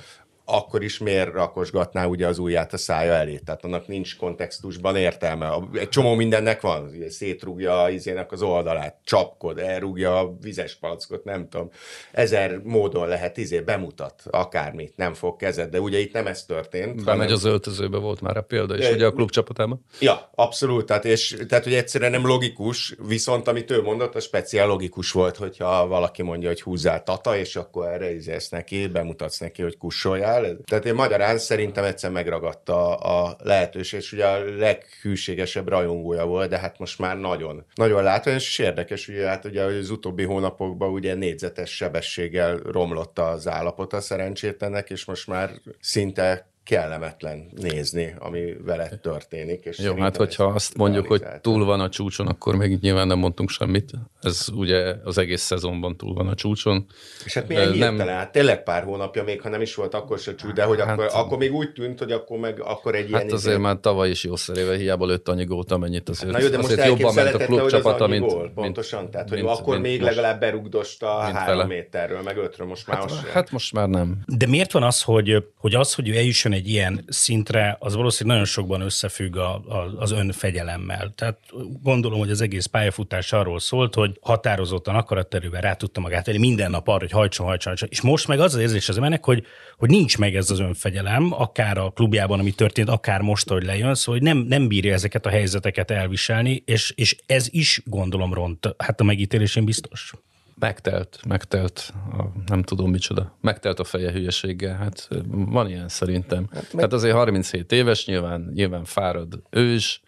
akkor 0.50 0.84
is 0.84 0.98
miért 0.98 1.34
rakosgatná 1.34 2.06
ugye 2.06 2.27
az 2.27 2.38
ujját 2.38 2.74
a 2.74 2.77
szája 2.77 3.13
elé? 3.13 3.38
Tehát 3.38 3.63
annak 3.63 3.88
nincs 3.88 4.18
kontextusban 4.18 4.96
értelme. 4.96 5.60
Egy 5.74 5.89
csomó 5.89 6.13
mindennek 6.13 6.62
van. 6.62 6.92
Szétrúgja 7.10 7.82
az 7.82 7.94
izének 7.94 8.32
az 8.32 8.42
oldalát, 8.42 8.98
csapkod, 9.04 9.60
elrúgja 9.60 10.20
a 10.20 10.36
vizes 10.42 10.75
palackot, 10.75 11.24
nem 11.24 11.50
tudom. 11.50 11.70
Ezer 12.12 12.58
módon 12.63 13.08
lehet 13.08 13.38
izé 13.38 13.60
bemutat, 13.60 14.24
akármit, 14.30 14.98
nem 14.98 15.13
fog 15.13 15.36
kezed, 15.36 15.70
de 15.70 15.80
ugye 15.80 16.00
itt 16.00 16.13
nem 16.13 16.27
ez 16.27 16.46
történt. 16.46 16.96
Bemegy 16.96 17.06
hanem... 17.06 17.34
az 17.34 17.46
öltözőbe, 17.46 17.98
volt 17.98 18.22
már 18.22 18.38
a 18.38 18.42
példa 18.42 18.77
is, 18.77 18.89
ugye 18.89 19.06
a 19.06 19.12
klubcsapatában. 19.12 19.86
Ja, 20.00 20.30
abszolút. 20.36 20.86
Tehát, 20.86 21.06
és, 21.06 21.38
tehát, 21.48 21.63
hogy 21.63 21.74
egyszerűen 21.74 22.12
nem 22.12 22.25
logikus, 22.25 22.96
viszont 23.08 23.48
amit 23.48 23.72
ő 23.72 23.82
mondott, 23.82 24.16
a 24.16 24.20
speciál 24.20 24.68
logikus 24.68 25.12
volt, 25.12 25.38
hogyha 25.38 25.88
valaki 25.88 26.22
mondja, 26.22 26.48
hogy 26.48 26.62
húzzál 26.62 27.04
tata, 27.04 27.38
és 27.38 27.56
akkor 27.56 27.88
erre 27.88 28.13
izélsz 28.13 28.50
neki, 28.50 28.88
bemutatsz 28.88 29.39
neki, 29.39 29.62
hogy 29.62 29.77
kussoljál, 29.77 30.37
el. 30.46 30.58
Tehát 30.65 30.86
én 30.86 30.94
magyarán 30.94 31.38
szerintem 31.38 31.84
egyszer 31.84 32.12
megragadta 32.12 32.96
a 32.96 33.38
lehetőség, 33.44 34.00
és 34.00 34.12
ugye 34.12 34.25
a 34.25 34.56
leghűségesebb 34.58 35.67
rajongója 35.67 36.25
volt, 36.25 36.50
de 36.50 36.58
hát 36.58 36.79
most 36.79 37.00
már 37.00 37.17
nagyon, 37.17 37.65
nagyon 37.75 38.03
látványos, 38.03 38.48
és 38.48 38.60
érdekes, 38.60 39.08
ugye 39.08 39.27
hát 39.27 39.46
ugye 39.46 39.63
az 39.63 39.89
utóbbi 39.89 40.24
hónapokban 40.24 40.89
ugye 40.89 41.13
négyzetes 41.13 41.75
sebességgel 41.75 42.58
romlott 42.58 43.20
az 43.20 43.48
állapota 43.48 44.01
szerencsétlenek, 44.01 44.89
és 44.89 45.06
most 45.06 45.27
már 45.27 45.51
szinte 45.79 46.51
kellemetlen 46.68 47.50
nézni, 47.56 48.16
ami 48.20 48.54
vele 48.66 48.90
történik. 48.90 49.66
És 49.66 49.80
Jó, 49.80 49.96
hát 49.96 50.18
hogyha 50.18 50.44
azt 50.44 50.78
mondjuk, 50.78 51.08
hogy 51.08 51.24
túl 51.42 51.66
van 51.66 51.80
a 51.80 51.90
csúcson, 51.90 52.28
akkor 52.28 52.56
még 52.56 52.80
nyilván 52.80 53.08
nem 53.08 53.18
mondtunk 53.18 53.50
semmit. 53.50 53.92
Ez 54.22 54.48
ugye 54.54 54.96
az 55.04 55.18
egész 55.18 55.42
szezonban 55.42 55.98
túl 55.98 56.14
van 56.14 56.28
a 56.28 56.36
csúcson. 56.36 56.86
És 57.26 57.34
hát 57.34 57.48
milyen 57.48 57.70
nem... 57.78 57.90
hirtelen, 57.90 58.16
hát 58.16 58.32
tényleg 58.32 58.64
pár 58.64 58.84
hónapja 58.84 59.24
még, 59.24 59.42
ha 59.42 59.50
nem 59.50 59.62
is 59.62 59.76
volt 59.76 59.94
akkor 59.94 60.20
se 60.20 60.36
csúcs, 60.36 60.54
de 60.54 60.64
hogy 60.64 60.80
hát, 60.80 60.90
akkor, 60.90 61.10
akkor 61.12 61.38
még 61.38 61.54
úgy 61.54 61.74
tűnt, 61.74 62.00
hogy 62.00 62.12
akkor 62.12 62.40
meg 62.40 62.62
akkor 62.62 62.96
egy 62.96 63.10
ilyen... 63.10 63.22
Hát 63.22 63.32
azért 63.32 63.54
izé... 63.54 63.62
már 63.62 63.78
tavaly 63.80 64.10
is 64.10 64.24
jó 64.24 64.36
szerével 64.36 64.76
hiába 64.76 65.06
lőtt 65.06 65.28
annyi 65.28 65.46
gót, 65.46 65.72
amennyit 65.72 66.10
azért, 66.10 66.32
hát, 66.32 66.42
na 66.42 66.46
jó, 66.46 66.52
de 66.52 66.58
most 66.58 66.72
azért 66.72 66.88
jobban 66.88 67.14
ment 67.14 67.34
a 67.34 67.38
klubcsapata, 67.38 68.08
mint, 68.08 68.26
gól, 68.26 68.52
pontosan, 68.56 69.12
tehát 69.12 69.30
hogy 69.30 69.38
mint, 69.44 69.50
akkor 69.50 69.74
mint 69.74 69.82
még 69.82 70.02
most, 70.02 70.16
legalább 70.16 70.40
berugdosta 70.40 71.16
a 71.18 71.22
három 71.22 71.68
méterről, 71.68 72.22
meg 72.22 72.38
ötről, 72.38 72.68
most 72.68 72.88
már 72.88 72.98
hát, 72.98 73.12
hát 73.12 73.52
most 73.52 73.74
már 73.74 73.88
nem. 73.88 74.18
De 74.26 74.48
miért 74.48 74.72
van 74.72 74.84
az, 74.84 75.02
hogy, 75.02 75.44
hogy 75.56 75.76
az, 75.76 75.94
hogy 75.94 76.10
ő 76.10 76.16
eljusson 76.16 76.54
egy 76.58 76.70
ilyen 76.70 77.06
szintre, 77.08 77.78
az 77.80 77.96
valószínűleg 77.96 78.38
nagyon 78.38 78.52
sokban 78.54 78.82
összefügg 78.82 79.36
a, 79.36 79.56
a, 79.56 79.94
az 79.98 80.12
önfegyelemmel. 80.12 81.14
Tehát 81.16 81.40
gondolom, 81.82 82.20
hogy 82.20 82.30
az 82.30 82.42
egész 82.42 82.66
pályafutás 82.66 83.34
arról 83.34 83.60
szólt, 83.60 83.96
hogy 83.96 84.18
határozottan 84.22 84.96
akaratterővel 84.96 85.62
rá 85.62 85.74
tudta 85.74 86.00
magát 86.00 86.24
tenni 86.24 86.38
minden 86.38 86.72
nap 86.72 86.88
arra, 86.88 87.00
hogy 87.00 87.12
hajtson, 87.12 87.46
hajtson, 87.46 87.72
hajtson. 87.72 87.90
És 87.92 88.02
most 88.02 88.28
meg 88.28 88.40
az 88.40 88.54
az 88.54 88.62
érzés 88.62 88.90
az 88.90 88.96
embernek, 88.96 89.26
hogy, 89.26 89.44
hogy 89.78 89.90
nincs 89.90 90.18
meg 90.18 90.36
ez 90.36 90.50
az 90.50 90.60
önfegyelem, 90.60 91.34
akár 91.34 91.78
a 91.78 91.90
klubjában, 91.90 92.40
ami 92.40 92.52
történt, 92.52 92.90
akár 92.90 93.22
most, 93.22 93.50
hogy 93.50 93.64
lejön, 93.64 93.96
szóval 93.96 94.20
hogy 94.20 94.30
nem, 94.30 94.38
nem 94.38 94.68
bírja 94.68 94.94
ezeket 94.94 95.26
a 95.26 95.30
helyzeteket 95.30 95.92
elviselni, 95.92 96.64
és, 96.66 96.94
és 96.96 97.16
ez 97.26 97.48
is 97.52 97.82
gondolom 97.86 98.34
ront. 98.34 98.76
Hát 98.78 99.02
a 99.02 99.04
megítélésén 99.04 99.66
biztos. 99.66 100.14
Megtelt, 100.60 101.20
megtelt, 101.28 101.94
a, 102.18 102.24
nem 102.46 102.64
tudom 102.64 102.90
micsoda, 102.92 103.38
megtelt 103.42 103.80
a 103.80 103.84
feje 103.84 104.12
hülyeséggel, 104.12 104.76
hát 104.76 105.10
van 105.30 105.70
ilyen 105.70 105.88
szerintem. 105.88 106.48
Hát, 106.52 106.74
meg... 106.74 106.84
hát 106.84 106.94
azért 106.94 107.16
37 107.16 107.72
éves, 107.72 108.06
nyilván, 108.06 108.52
nyilván 108.54 108.84
fárad 108.84 109.42
ős, 109.50 110.02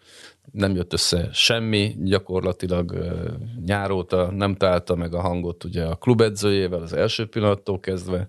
nem 0.52 0.74
jött 0.74 0.92
össze 0.92 1.28
semmi, 1.32 1.96
gyakorlatilag 1.98 2.98
nyáróta 3.64 4.30
nem 4.30 4.54
találta 4.54 4.94
meg 4.94 5.14
a 5.14 5.20
hangot 5.20 5.64
ugye 5.64 5.84
a 5.84 5.96
klubedzőjével 5.96 6.82
az 6.82 6.92
első 6.92 7.28
pillanattól 7.28 7.80
kezdve. 7.80 8.28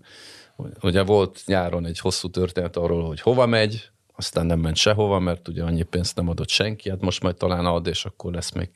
Ugye 0.81 1.03
volt 1.03 1.41
nyáron 1.45 1.85
egy 1.85 1.99
hosszú 1.99 2.29
történet 2.29 2.77
arról, 2.77 3.07
hogy 3.07 3.21
hova 3.21 3.45
megy, 3.45 3.89
aztán 4.15 4.45
nem 4.45 4.59
ment 4.59 4.75
sehova, 4.75 5.19
mert 5.19 5.47
ugye 5.47 5.63
annyi 5.63 5.83
pénzt 5.83 6.15
nem 6.15 6.29
adott 6.29 6.49
senki, 6.49 6.89
hát 6.89 7.01
most 7.01 7.23
majd 7.23 7.35
talán 7.35 7.65
ad, 7.65 7.87
és 7.87 8.05
akkor 8.05 8.33
lesz 8.33 8.51
még 8.51 8.69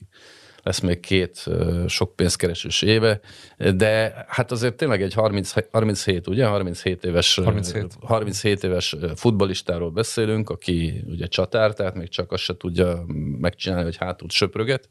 lesz 0.66 0.80
még 0.80 1.00
két 1.00 1.46
sok 1.88 2.16
pénzkeresős 2.16 2.82
éve, 2.82 3.20
de 3.76 4.26
hát 4.28 4.52
azért 4.52 4.76
tényleg 4.76 5.02
egy 5.02 5.14
30, 5.14 5.54
37, 5.72 6.28
ugye, 6.28 6.46
37 6.46 7.04
éves, 7.04 7.36
37. 7.44 7.94
37 8.02 8.64
éves 8.64 8.96
futbalistáról 9.16 9.92
beszélünk, 9.92 10.50
aki 10.50 11.04
ugye 11.08 11.28
csatár, 11.28 11.74
tehát 11.74 11.96
még 11.96 12.10
csak 12.10 12.32
azt 12.32 12.44
se 12.44 12.58
tudja 12.58 13.06
megcsinálni, 13.40 13.84
hogy 13.84 13.98
hátul 13.98 14.30
söpröget, 14.30 14.90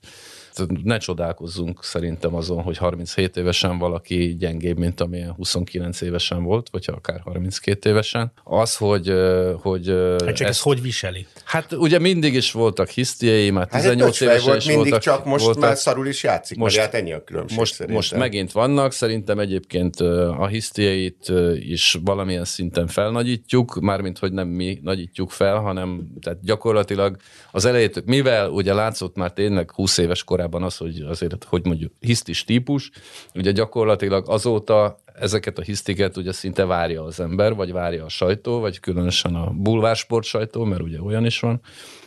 ne 0.83 0.99
csodálkozzunk 0.99 1.85
szerintem 1.85 2.35
azon, 2.35 2.63
hogy 2.63 2.77
37 2.77 3.37
évesen 3.37 3.79
valaki 3.79 4.37
gyengébb, 4.39 4.79
mint 4.79 5.01
amilyen 5.01 5.33
29 5.33 6.01
évesen 6.01 6.43
volt, 6.43 6.69
vagy 6.71 6.85
akár 6.87 7.21
32 7.21 7.91
évesen. 7.91 8.33
Az, 8.45 8.77
hogy... 8.77 9.13
hogy 9.61 9.89
hát 9.89 10.19
csak 10.19 10.29
ezt, 10.29 10.41
ez 10.43 10.61
hogy 10.61 10.83
viseli? 10.83 11.27
Hát 11.45 11.73
ugye 11.73 11.99
mindig 11.99 12.35
is 12.35 12.53
voltak 12.53 12.89
hisztiai, 12.89 13.51
már 13.51 13.67
18 13.67 14.19
hát 14.19 14.29
évesen 14.29 14.47
volt, 14.47 14.61
is 14.61 14.67
mindig 14.67 14.91
voltak. 14.91 15.01
csak 15.01 15.25
most 15.25 15.45
voltak, 15.45 15.63
már 15.63 15.77
szarul 15.77 16.07
is 16.07 16.23
játszik, 16.23 16.59
most, 16.59 16.77
hát 16.77 16.95
ennyi 16.95 17.13
a 17.13 17.25
különbség 17.25 17.59
most, 17.59 17.73
szerintem. 17.73 17.97
most 17.97 18.15
megint 18.15 18.53
vannak, 18.53 18.93
szerintem 18.93 19.39
egyébként 19.39 20.01
a 20.39 20.47
hisztiait 20.47 21.33
is 21.55 21.99
valamilyen 22.05 22.45
szinten 22.45 22.87
felnagyítjuk, 22.87 23.81
mármint, 23.81 24.19
hogy 24.19 24.33
nem 24.33 24.49
mi 24.49 24.79
nagyítjuk 24.83 25.31
fel, 25.31 25.59
hanem 25.59 26.07
tehát 26.21 26.39
gyakorlatilag 26.43 27.17
az 27.51 27.65
elejét, 27.65 28.05
mivel 28.05 28.51
ugye 28.51 28.75
látszott 28.75 29.17
már 29.17 29.33
tényleg 29.33 29.71
20 29.71 29.99
éves 29.99 30.25
korában 30.25 30.43
az, 30.51 30.77
hogy 30.77 31.01
azért, 31.01 31.45
hogy 31.45 31.65
mondjuk 31.65 31.93
hisztis 32.01 32.45
típus, 32.45 32.91
ugye 33.35 33.51
gyakorlatilag 33.51 34.29
azóta 34.29 34.97
ezeket 35.15 35.59
a 35.59 35.63
hisztiket 35.63 36.17
ugye 36.17 36.33
szinte 36.33 36.65
várja 36.65 37.05
az 37.05 37.21
ember, 37.21 37.55
vagy 37.55 37.73
várja 37.73 38.05
a 38.05 38.09
sajtó, 38.09 38.61
vagy 38.61 38.81
különösen 38.81 39.35
a 39.35 39.51
bulvársport 39.51 40.25
sajtó, 40.25 40.65
mert 40.65 40.83
ugye 40.83 41.01
olyan 41.01 41.25
is 41.25 41.41
van, 41.41 41.61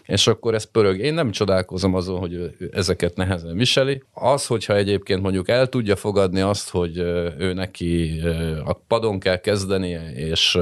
és 0.05 0.27
akkor 0.27 0.53
ez 0.53 0.63
pörög. 0.63 0.99
Én 0.99 1.13
nem 1.13 1.31
csodálkozom 1.31 1.95
azon, 1.95 2.19
hogy 2.19 2.33
ő 2.33 2.69
ezeket 2.71 3.15
nehezen 3.15 3.57
viseli. 3.57 4.03
Az, 4.13 4.47
hogyha 4.47 4.75
egyébként 4.75 5.21
mondjuk 5.21 5.49
el 5.49 5.67
tudja 5.67 5.95
fogadni 5.95 6.41
azt, 6.41 6.69
hogy 6.69 6.97
ő 7.37 7.53
neki 7.53 8.21
a 8.65 8.73
padon 8.73 9.19
kell 9.19 9.37
kezdenie, 9.37 10.11
és 10.13 10.57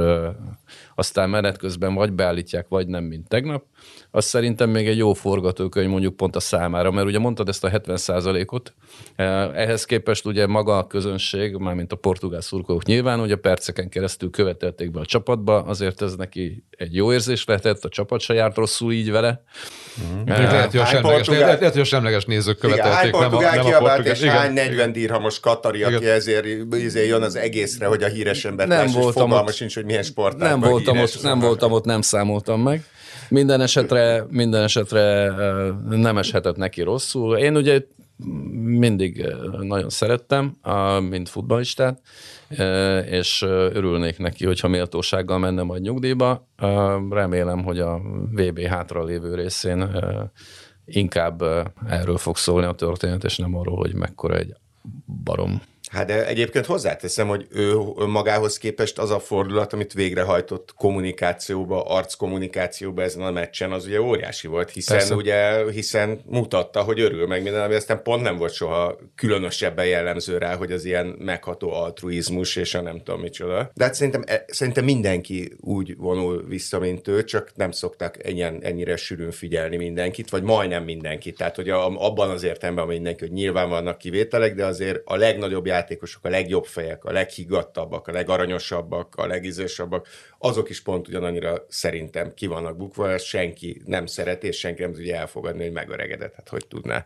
aztán 0.95 1.29
menet 1.29 1.57
közben 1.57 1.93
vagy 1.93 2.13
beállítják, 2.13 2.67
vagy 2.67 2.87
nem, 2.87 3.03
mint 3.03 3.27
tegnap, 3.27 3.63
az 4.15 4.25
szerintem 4.25 4.69
még 4.69 4.87
egy 4.87 4.97
jó 4.97 5.13
forgatókönyv 5.13 5.89
mondjuk 5.89 6.15
pont 6.15 6.35
a 6.35 6.39
számára, 6.39 6.91
mert 6.91 7.07
ugye 7.07 7.19
mondtad 7.19 7.49
ezt 7.49 7.63
a 7.63 7.69
70 7.69 8.45
ot 8.45 8.73
ehhez 9.55 9.85
képest 9.85 10.25
ugye 10.25 10.47
maga 10.47 10.77
a 10.77 10.87
közönség, 10.87 11.55
mármint 11.55 11.91
a 11.91 11.95
portugál 11.95 12.41
szurkolók 12.41 12.85
nyilván, 12.85 13.19
ugye 13.19 13.35
perceken 13.35 13.89
keresztül 13.89 14.29
követelték 14.29 14.91
be 14.91 14.99
a 14.99 15.05
csapatba, 15.05 15.63
azért 15.63 16.01
ez 16.01 16.15
neki 16.15 16.63
egy 16.69 16.95
jó 16.95 17.13
érzés 17.13 17.45
lehetett, 17.45 17.83
a 17.83 17.89
csapat 17.89 18.19
se 18.19 18.33
járt 18.33 18.55
rosszul 18.55 18.91
így 18.91 19.11
vele. 19.11 19.43
Mm. 20.13 20.21
Uh, 20.21 20.27
lehet, 20.27 20.71
hogy 20.71 20.79
a 20.79 20.85
semleges, 20.85 21.27
portugál... 21.27 21.55
lehet, 21.55 21.71
hogy 21.71 21.81
a 21.81 21.85
semleges 21.85 22.25
nézők 22.25 22.57
követelték, 22.57 23.15
igen, 23.15 23.19
nem 23.19 23.35
a, 23.35 23.41
nem 23.41 23.65
a 23.65 23.77
portugál. 23.77 24.05
És 24.05 24.23
hány 24.23 24.53
40 24.53 24.91
dirhamos 24.91 25.39
katari, 25.39 25.83
aki 25.83 25.95
igen. 25.95 26.11
ezért 26.11 26.45
izé 26.71 27.07
jön 27.07 27.21
az 27.21 27.35
egészre, 27.35 27.85
hogy 27.85 28.03
a 28.03 28.07
híres 28.07 28.45
ember 28.45 28.67
nem 28.67 28.87
voltam 28.91 29.31
ott, 29.31 29.53
sincs, 29.53 29.75
hogy 29.75 29.85
milyen 29.85 30.03
sportágban 30.03 30.59
nem 30.59 30.69
voltam 30.69 30.97
ott, 30.97 31.21
nem 31.21 31.39
voltam 31.39 31.71
ott, 31.71 31.85
nem 31.85 32.01
számoltam 32.01 32.61
meg. 32.61 32.83
Minden 33.29 33.61
esetre, 33.61 34.25
minden 34.29 34.63
esetre 34.63 35.33
nem 35.89 36.17
eshetett 36.17 36.55
neki 36.55 36.81
rosszul. 36.81 37.37
Én 37.37 37.55
ugye 37.55 37.81
mindig 38.53 39.33
nagyon 39.61 39.89
szerettem, 39.89 40.55
mint 41.09 41.29
futballistát, 41.29 42.01
és 43.05 43.41
örülnék 43.73 44.17
neki, 44.17 44.45
hogyha 44.45 44.67
méltósággal 44.67 45.37
menne 45.37 45.63
majd 45.63 45.81
nyugdíjba. 45.81 46.47
Remélem, 47.09 47.63
hogy 47.63 47.79
a 47.79 48.01
VB 48.31 48.59
hátra 48.59 49.03
lévő 49.03 49.35
részén 49.35 49.89
inkább 50.85 51.43
erről 51.87 52.17
fog 52.17 52.37
szólni 52.37 52.65
a 52.65 52.71
történet, 52.73 53.23
és 53.23 53.37
nem 53.37 53.55
arról, 53.55 53.77
hogy 53.77 53.93
mekkora 53.93 54.35
egy 54.35 54.53
barom. 55.23 55.61
Hát 55.91 56.05
de 56.05 56.27
egyébként 56.27 56.65
hozzáteszem, 56.65 57.27
hogy 57.27 57.47
ő 57.49 57.75
magához 58.07 58.57
képest 58.57 58.99
az 58.99 59.11
a 59.11 59.19
fordulat, 59.19 59.73
amit 59.73 59.93
végrehajtott 59.93 60.73
kommunikációba, 60.77 61.83
arckommunikációba 61.83 63.01
ezen 63.01 63.21
a 63.21 63.31
meccsen, 63.31 63.71
az 63.71 63.85
ugye 63.85 64.01
óriási 64.01 64.47
volt, 64.47 64.69
hiszen 64.69 64.97
Persze. 64.97 65.15
ugye, 65.15 65.71
hiszen 65.71 66.21
mutatta, 66.25 66.81
hogy 66.81 66.99
örül 66.99 67.27
meg 67.27 67.43
minden, 67.43 67.61
ami 67.61 67.73
aztán 67.75 68.03
pont 68.03 68.21
nem 68.21 68.37
volt 68.37 68.53
soha 68.53 68.97
különösebben 69.15 69.85
jellemző 69.85 70.37
rá, 70.37 70.55
hogy 70.55 70.71
az 70.71 70.85
ilyen 70.85 71.05
megható 71.05 71.73
altruizmus, 71.73 72.55
és 72.55 72.75
a 72.75 72.81
nem 72.81 73.01
tudom 73.03 73.21
micsoda. 73.21 73.71
De 73.73 73.83
hát 73.83 73.93
szerintem, 73.93 74.23
e, 74.25 74.45
szerintem 74.47 74.83
mindenki 74.83 75.53
úgy 75.59 75.97
vonul 75.97 76.45
vissza, 76.47 76.79
mint 76.79 77.07
ő, 77.07 77.23
csak 77.23 77.51
nem 77.55 77.71
szoktak 77.71 78.25
ennyien, 78.25 78.59
ennyire 78.61 78.95
sűrűn 78.95 79.31
figyelni 79.31 79.77
mindenkit, 79.77 80.29
vagy 80.29 80.43
majdnem 80.43 80.83
mindenkit. 80.83 81.37
Tehát, 81.37 81.55
hogy 81.55 81.69
abban 81.69 82.29
az 82.29 82.43
értelemben 82.43 82.87
mindenki, 82.87 83.23
hogy 83.23 83.33
nyilván 83.33 83.69
vannak 83.69 83.97
kivételek, 83.97 84.55
de 84.55 84.65
azért 84.65 85.01
a 85.05 85.15
legnagyobb 85.15 85.65
játékosok, 85.75 86.25
a 86.25 86.29
legjobb 86.29 86.65
fejek, 86.65 87.03
a 87.03 87.11
leghiggadtabbak, 87.11 88.07
a 88.07 88.11
legaranyosabbak, 88.11 89.15
a 89.15 89.27
legízősabbak, 89.27 90.07
azok 90.39 90.69
is 90.69 90.81
pont 90.81 91.07
ugyanannyira 91.07 91.65
szerintem 91.67 92.33
ki 92.33 92.47
vannak 92.47 92.77
bukva, 92.77 93.11
ezt 93.11 93.25
senki 93.25 93.81
nem 93.85 94.05
szeret, 94.05 94.43
és 94.43 94.57
senki 94.59 94.81
nem 94.81 94.93
tudja 94.93 95.15
elfogadni, 95.15 95.63
hogy 95.63 95.71
megöregedett. 95.71 96.35
Hát 96.35 96.49
hogy 96.49 96.67
tudná? 96.67 97.05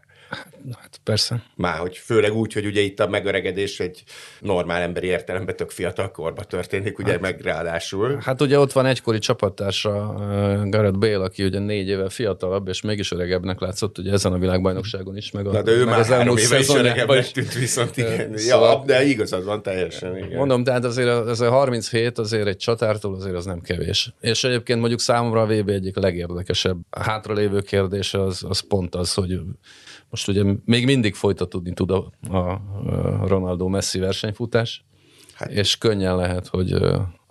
Hát 0.79 1.00
persze. 1.03 1.43
Már, 1.55 1.77
hogy 1.77 1.98
főleg 1.98 2.33
úgy, 2.33 2.53
hogy 2.53 2.65
ugye 2.65 2.81
itt 2.81 3.00
a 3.00 3.07
megöregedés 3.07 3.79
egy 3.79 4.03
normál 4.39 4.81
emberi 4.81 5.07
értelemben 5.07 5.55
tök 5.55 5.69
fiatal 5.69 6.12
korban 6.12 6.45
történik, 6.48 7.00
ugye 7.00 7.12
hát, 7.12 7.21
meg 7.21 7.41
ráadásul. 7.41 8.17
Hát 8.21 8.41
ugye 8.41 8.59
ott 8.59 8.71
van 8.71 8.86
egykori 8.86 9.19
csapattársa 9.19 10.13
Gareth 10.65 10.98
Bale, 10.98 11.24
aki 11.24 11.43
ugye 11.43 11.59
négy 11.59 11.88
éve 11.88 12.09
fiatalabb, 12.09 12.67
és 12.67 12.81
mégis 12.81 13.12
öregebbnek 13.12 13.59
látszott 13.59 13.98
ugye 13.98 14.12
ezen 14.12 14.33
a 14.33 14.38
világbajnokságon 14.38 15.17
is, 15.17 15.31
meg, 15.31 15.48
a, 15.48 15.51
Na, 15.51 15.62
de 15.62 15.71
ő 15.71 15.77
meg 15.77 15.88
már 15.88 16.00
az 16.00 16.07
három 16.07 16.38
éve 16.38 16.59
is 16.59 16.69
öregebbnek 16.69 17.31
tűnt 17.31 17.53
viszont 17.53 17.98
igen. 17.98 18.38
Szóval, 18.38 18.71
ja, 18.71 18.83
de 18.86 19.03
igazad 19.03 19.43
van 19.43 19.62
teljesen. 19.62 20.17
Igen. 20.17 20.38
Mondom, 20.38 20.63
tehát 20.63 20.86
azért 20.86 21.27
ez 21.27 21.39
a 21.39 21.50
37 21.50 22.17
azért 22.17 22.48
egy 22.48 22.57
csatártól 22.57 23.15
azért 23.15 23.36
az 23.36 23.45
nem 23.45 23.62
kevés. 23.62 24.13
És 24.21 24.43
egyébként 24.43 24.79
mondjuk 24.79 25.00
számomra 25.00 25.41
a 25.41 25.45
VB 25.45 25.69
egyik 25.69 25.95
legérdekesebb 25.95 26.77
hátralévő 26.89 27.62
kérdése 27.62 28.21
az, 28.21 28.43
az 28.47 28.60
pont 28.60 28.95
az, 28.95 29.13
hogy 29.13 29.39
most 30.10 30.28
ugye 30.28 30.43
még 30.65 30.86
mindig 30.86 31.13
folytatódni 31.15 31.74
tud 31.74 31.91
a, 31.91 32.12
a 32.30 32.62
Ronaldo-Messi 33.28 34.00
versenyfutás, 34.00 34.86
hát. 35.34 35.52
és 35.52 35.78
könnyen 35.78 36.15
lehet, 36.15 36.48
hogy 36.48 36.74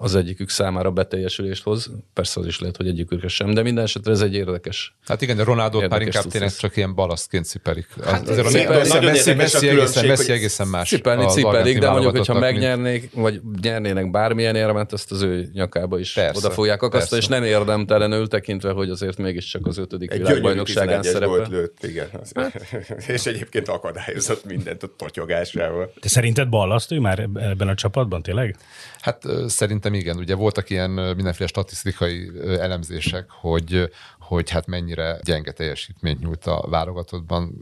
az 0.01 0.15
egyikük 0.15 0.51
számára 0.51 0.91
beteljesülést 0.91 1.63
hoz. 1.63 1.91
Persze 2.13 2.41
az 2.41 2.47
is 2.47 2.61
lehet, 2.61 2.77
hogy 2.77 2.89
egyikük 2.89 3.29
sem, 3.29 3.55
de 3.55 3.63
minden 3.63 3.85
esetre 3.85 4.13
ez 4.13 4.21
egy 4.21 4.35
érdekes. 4.35 4.97
Hát 5.07 5.23
igen, 5.23 5.37
de 5.37 5.43
Ronaldo 5.45 5.89
már 5.89 6.03
inkább 6.03 6.25
tényleg 6.25 6.57
csak 6.57 6.77
ilyen 6.77 6.95
balasztként 6.95 7.45
cipelik. 7.45 7.87
Hát 8.05 8.29
azért 8.29 8.49
szépen, 8.49 8.75
a 8.75 9.01
Messi, 9.01 9.35
Messi, 9.35 9.69
egészen, 9.69 10.07
Messi 10.07 10.33
egészen 10.33 10.67
más. 10.67 10.89
Cipelni 10.89 11.27
cipelik, 11.27 11.79
de 11.79 11.91
mondjuk, 11.91 12.17
hogyha 12.17 12.39
megnyernék, 12.39 13.11
vagy 13.15 13.41
nyernének 13.63 14.11
bármilyen 14.11 14.57
érmet, 14.57 14.93
azt 14.93 15.13
az 15.13 15.23
ő 15.23 15.49
nyakába 15.53 15.99
is 15.99 16.13
persze, 16.13 16.39
oda 16.39 16.51
fogják 16.51 16.83
akasztani, 16.83 17.21
és 17.21 17.29
nem 17.29 17.43
érdemtelenül 17.43 18.29
tekintve, 18.29 18.73
hogy 18.73 18.91
azért 18.91 19.17
mégiscsak 19.17 19.67
az 19.67 19.79
ötödik 19.79 20.11
egy 20.11 20.19
világbajnokságán 20.19 21.03
szerepel. 21.03 21.47
lőtt, 21.51 21.85
igen. 21.85 22.09
és 23.15 23.27
egyébként 23.27 23.69
akadályozott 23.69 24.45
mindent 24.45 24.83
a 24.83 24.89
totyogásával. 24.97 25.93
Te 26.01 26.09
szerinted 26.09 26.49
ballasztő 26.49 27.01
már 27.01 27.19
ebben 27.19 27.69
a 27.69 27.75
csapatban 27.75 28.23
tényleg? 28.23 28.57
Hát 29.01 29.23
szerintem 29.47 29.88
igen, 29.95 30.17
ugye 30.17 30.35
voltak 30.35 30.71
ilyen 30.71 30.91
mindenféle 30.91 31.49
statisztikai 31.49 32.31
elemzések, 32.45 33.27
hogy, 33.31 33.91
hogy 34.19 34.51
hát 34.51 34.67
mennyire 34.67 35.19
gyenge 35.23 35.53
teljesítményt 35.53 36.21
nyújt 36.21 36.47
a 36.47 36.67
válogatottban. 36.69 37.55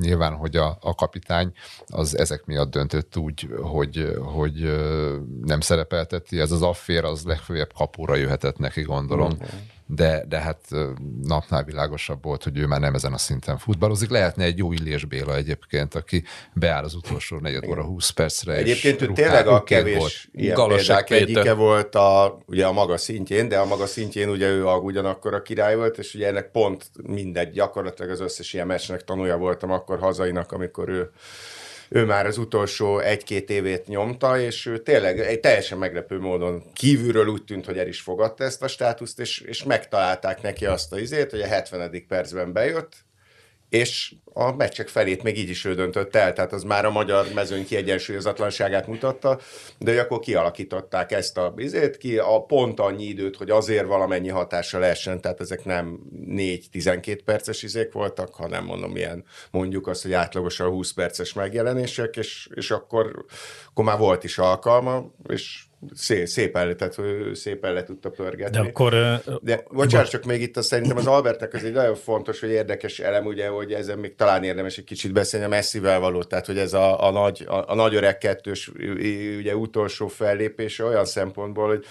Nyilván, 0.00 0.34
hogy 0.34 0.56
a, 0.56 0.78
a 0.80 0.94
kapitány 0.94 1.52
az 1.86 2.18
ezek 2.18 2.44
miatt 2.44 2.70
döntött 2.70 3.16
úgy, 3.16 3.48
hogy, 3.62 4.16
hogy 4.22 4.74
nem 5.42 5.60
szerepelteti. 5.60 6.40
Ez 6.40 6.50
az 6.50 6.62
affér 6.62 7.04
az 7.04 7.24
legfőjebb 7.24 7.72
kapura 7.72 8.14
jöhetett 8.14 8.58
neki, 8.58 8.82
gondolom. 8.82 9.32
Mm-hmm 9.32 9.72
de, 9.86 10.24
de 10.28 10.38
hát 10.38 10.60
napnál 11.22 11.64
világosabb 11.64 12.22
volt, 12.22 12.42
hogy 12.42 12.58
ő 12.58 12.66
már 12.66 12.80
nem 12.80 12.94
ezen 12.94 13.12
a 13.12 13.18
szinten 13.18 13.58
futballozik. 13.58 14.10
Lehetne 14.10 14.44
egy 14.44 14.58
jó 14.58 14.72
Illés 14.72 15.04
Béla 15.04 15.36
egyébként, 15.36 15.94
aki 15.94 16.24
beáll 16.52 16.84
az 16.84 16.94
utolsó 16.94 17.38
negyed 17.38 17.68
óra 17.68 17.82
20 17.82 18.10
percre. 18.10 18.52
Egyébként 18.52 19.02
ő 19.02 19.12
tényleg 19.12 19.46
a 19.46 19.62
kevés 19.62 19.96
volt. 19.96 20.12
ilyen 20.32 20.56
példák 20.68 21.10
egyike 21.10 21.52
volt 21.52 21.94
a, 21.94 22.38
ugye 22.46 22.66
a 22.66 22.72
maga 22.72 22.96
szintjén, 22.96 23.48
de 23.48 23.58
a 23.58 23.64
maga 23.64 23.86
szintjén 23.86 24.28
ugye 24.28 24.48
ő 24.48 24.66
a, 24.66 24.76
ugyanakkor 24.76 25.34
a 25.34 25.42
király 25.42 25.76
volt, 25.76 25.98
és 25.98 26.14
ugye 26.14 26.26
ennek 26.26 26.50
pont 26.50 26.90
mindegy, 27.02 27.50
gyakorlatilag 27.50 28.10
az 28.10 28.20
összes 28.20 28.52
ilyen 28.52 28.66
meccsnek 28.66 29.04
tanulja 29.04 29.36
voltam 29.36 29.70
akkor 29.70 29.98
hazainak, 29.98 30.52
amikor 30.52 30.88
ő 30.88 31.10
ő 31.94 32.04
már 32.04 32.26
az 32.26 32.38
utolsó 32.38 32.98
egy-két 32.98 33.50
évét 33.50 33.86
nyomta, 33.86 34.38
és 34.38 34.66
ő 34.66 34.78
tényleg 34.78 35.20
egy 35.20 35.40
teljesen 35.40 35.78
meglepő 35.78 36.18
módon 36.18 36.62
kívülről 36.72 37.26
úgy 37.26 37.44
tűnt, 37.44 37.64
hogy 37.64 37.78
el 37.78 37.86
is 37.86 38.00
fogadta 38.00 38.44
ezt 38.44 38.62
a 38.62 38.68
státuszt, 38.68 39.20
és, 39.20 39.40
és 39.40 39.64
megtalálták 39.64 40.42
neki 40.42 40.66
azt 40.66 40.92
a 40.92 40.98
izét, 40.98 41.30
hogy 41.30 41.40
a 41.40 41.46
70. 41.46 42.06
percben 42.08 42.52
bejött, 42.52 43.04
és 43.74 44.14
a 44.32 44.52
meccsek 44.52 44.88
felét 44.88 45.22
még 45.22 45.38
így 45.38 45.48
is 45.48 45.64
ő 45.64 45.74
döntött 45.74 46.14
el, 46.14 46.32
tehát 46.32 46.52
az 46.52 46.62
már 46.62 46.84
a 46.84 46.90
magyar 46.90 47.26
mezőny 47.34 47.66
kiegyensúlyozatlanságát 47.66 48.86
mutatta, 48.86 49.40
de 49.78 50.00
akkor 50.00 50.18
kialakították 50.18 51.12
ezt 51.12 51.38
a 51.38 51.50
bizét 51.50 51.96
ki, 51.96 52.18
a 52.18 52.42
pont 52.42 52.80
annyi 52.80 53.04
időt, 53.04 53.36
hogy 53.36 53.50
azért 53.50 53.86
valamennyi 53.86 54.28
hatása 54.28 54.78
lehessen, 54.78 55.20
tehát 55.20 55.40
ezek 55.40 55.64
nem 55.64 56.00
4-12 56.26 57.18
perces 57.24 57.62
izék 57.62 57.92
voltak, 57.92 58.34
hanem 58.34 58.64
mondom 58.64 58.96
ilyen, 58.96 59.24
mondjuk 59.50 59.86
azt, 59.86 60.02
hogy 60.02 60.12
átlagosan 60.12 60.68
20 60.68 60.92
perces 60.92 61.32
megjelenések, 61.32 62.16
és, 62.16 62.48
és 62.54 62.70
akkor, 62.70 63.24
akkor 63.68 63.84
már 63.84 63.98
volt 63.98 64.24
is 64.24 64.38
alkalma, 64.38 65.12
és 65.28 65.63
szép, 65.94 66.26
szépen, 66.26 66.76
tehát 66.76 66.96
szépen 67.32 67.72
le 67.72 67.82
tudta 67.82 68.10
pörgetni. 68.10 68.56
De 68.56 68.68
akkor... 68.68 68.94
De 69.42 69.64
bocsánat, 69.70 70.08
csak 70.08 70.24
még 70.24 70.40
itt 70.40 70.56
azt 70.56 70.68
szerintem 70.68 70.96
az 70.96 71.06
Albertnek 71.06 71.54
az 71.54 71.64
egy 71.64 71.72
nagyon 71.72 71.94
fontos, 71.94 72.40
hogy 72.40 72.50
érdekes 72.50 72.98
elem, 72.98 73.26
ugye, 73.26 73.48
hogy 73.48 73.72
ezen 73.72 73.98
még 73.98 74.14
talán 74.14 74.44
érdemes 74.44 74.78
egy 74.78 74.84
kicsit 74.84 75.12
beszélni 75.12 75.46
a 75.46 75.48
messzivel 75.48 76.00
való, 76.00 76.22
tehát 76.22 76.46
hogy 76.46 76.58
ez 76.58 76.72
a, 76.72 77.06
a, 77.06 77.10
nagy, 77.10 77.44
a, 77.46 77.70
a 77.70 77.74
nagy 77.74 77.94
öreg 77.94 78.18
kettős 78.18 78.70
ugye 79.38 79.56
utolsó 79.56 80.06
fellépése 80.06 80.84
olyan 80.84 81.04
szempontból, 81.04 81.68
hogy 81.68 81.84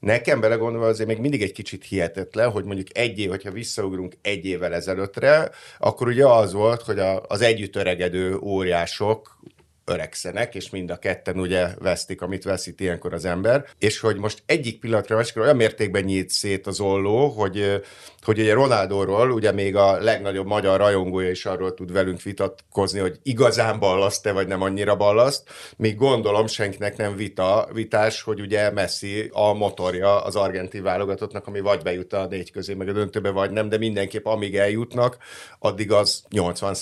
Nekem 0.00 0.40
belegondolva 0.40 0.86
azért 0.86 1.08
még 1.08 1.18
mindig 1.18 1.42
egy 1.42 1.52
kicsit 1.52 1.84
hihetetlen, 1.84 2.50
hogy 2.50 2.64
mondjuk 2.64 2.86
egy 2.92 3.18
év, 3.18 3.28
hogyha 3.28 3.50
visszaugrunk 3.50 4.14
egy 4.22 4.44
évvel 4.44 4.74
ezelőttre, 4.74 5.50
akkor 5.78 6.06
ugye 6.06 6.26
az 6.26 6.52
volt, 6.52 6.82
hogy 6.82 6.98
a, 6.98 7.22
az 7.28 7.40
együtt 7.40 7.76
öregedő 7.76 8.36
óriások 8.36 9.38
öregszenek, 9.86 10.54
és 10.54 10.70
mind 10.70 10.90
a 10.90 10.96
ketten 10.96 11.38
ugye 11.38 11.68
vesztik, 11.78 12.22
amit 12.22 12.44
veszít 12.44 12.80
ilyenkor 12.80 13.14
az 13.14 13.24
ember, 13.24 13.64
és 13.78 14.00
hogy 14.00 14.16
most 14.16 14.42
egyik 14.46 14.80
pillanatra 14.80 15.16
másikra 15.16 15.42
olyan 15.42 15.56
mértékben 15.56 16.04
nyílt 16.04 16.28
szét 16.28 16.66
az 16.66 16.80
olló, 16.80 17.28
hogy, 17.28 17.82
hogy 18.22 18.38
ugye 18.38 18.52
Ronaldóról 18.52 19.30
ugye 19.30 19.52
még 19.52 19.76
a 19.76 19.98
legnagyobb 20.00 20.46
magyar 20.46 20.78
rajongója 20.78 21.30
is 21.30 21.46
arról 21.46 21.74
tud 21.74 21.92
velünk 21.92 22.22
vitatkozni, 22.22 22.98
hogy 22.98 23.18
igazán 23.22 23.78
ballaszt-e, 23.78 24.32
vagy 24.32 24.46
nem 24.46 24.62
annyira 24.62 24.96
ballaszt, 24.96 25.50
míg 25.76 25.96
gondolom 25.96 26.46
senkinek 26.46 26.96
nem 26.96 27.16
vita, 27.16 27.68
vitás, 27.72 28.22
hogy 28.22 28.40
ugye 28.40 28.70
Messi 28.70 29.30
a 29.32 29.52
motorja 29.52 30.24
az 30.24 30.36
argentin 30.36 30.82
válogatottnak, 30.82 31.46
ami 31.46 31.60
vagy 31.60 31.82
bejut 31.82 32.12
a 32.12 32.26
négy 32.26 32.50
közé, 32.50 32.74
meg 32.74 32.88
a 32.88 32.92
döntőbe, 32.92 33.30
vagy 33.30 33.50
nem, 33.50 33.68
de 33.68 33.78
mindenképp 33.78 34.26
amíg 34.26 34.56
eljutnak, 34.56 35.16
addig 35.58 35.92
az 35.92 36.24
80 36.30 36.74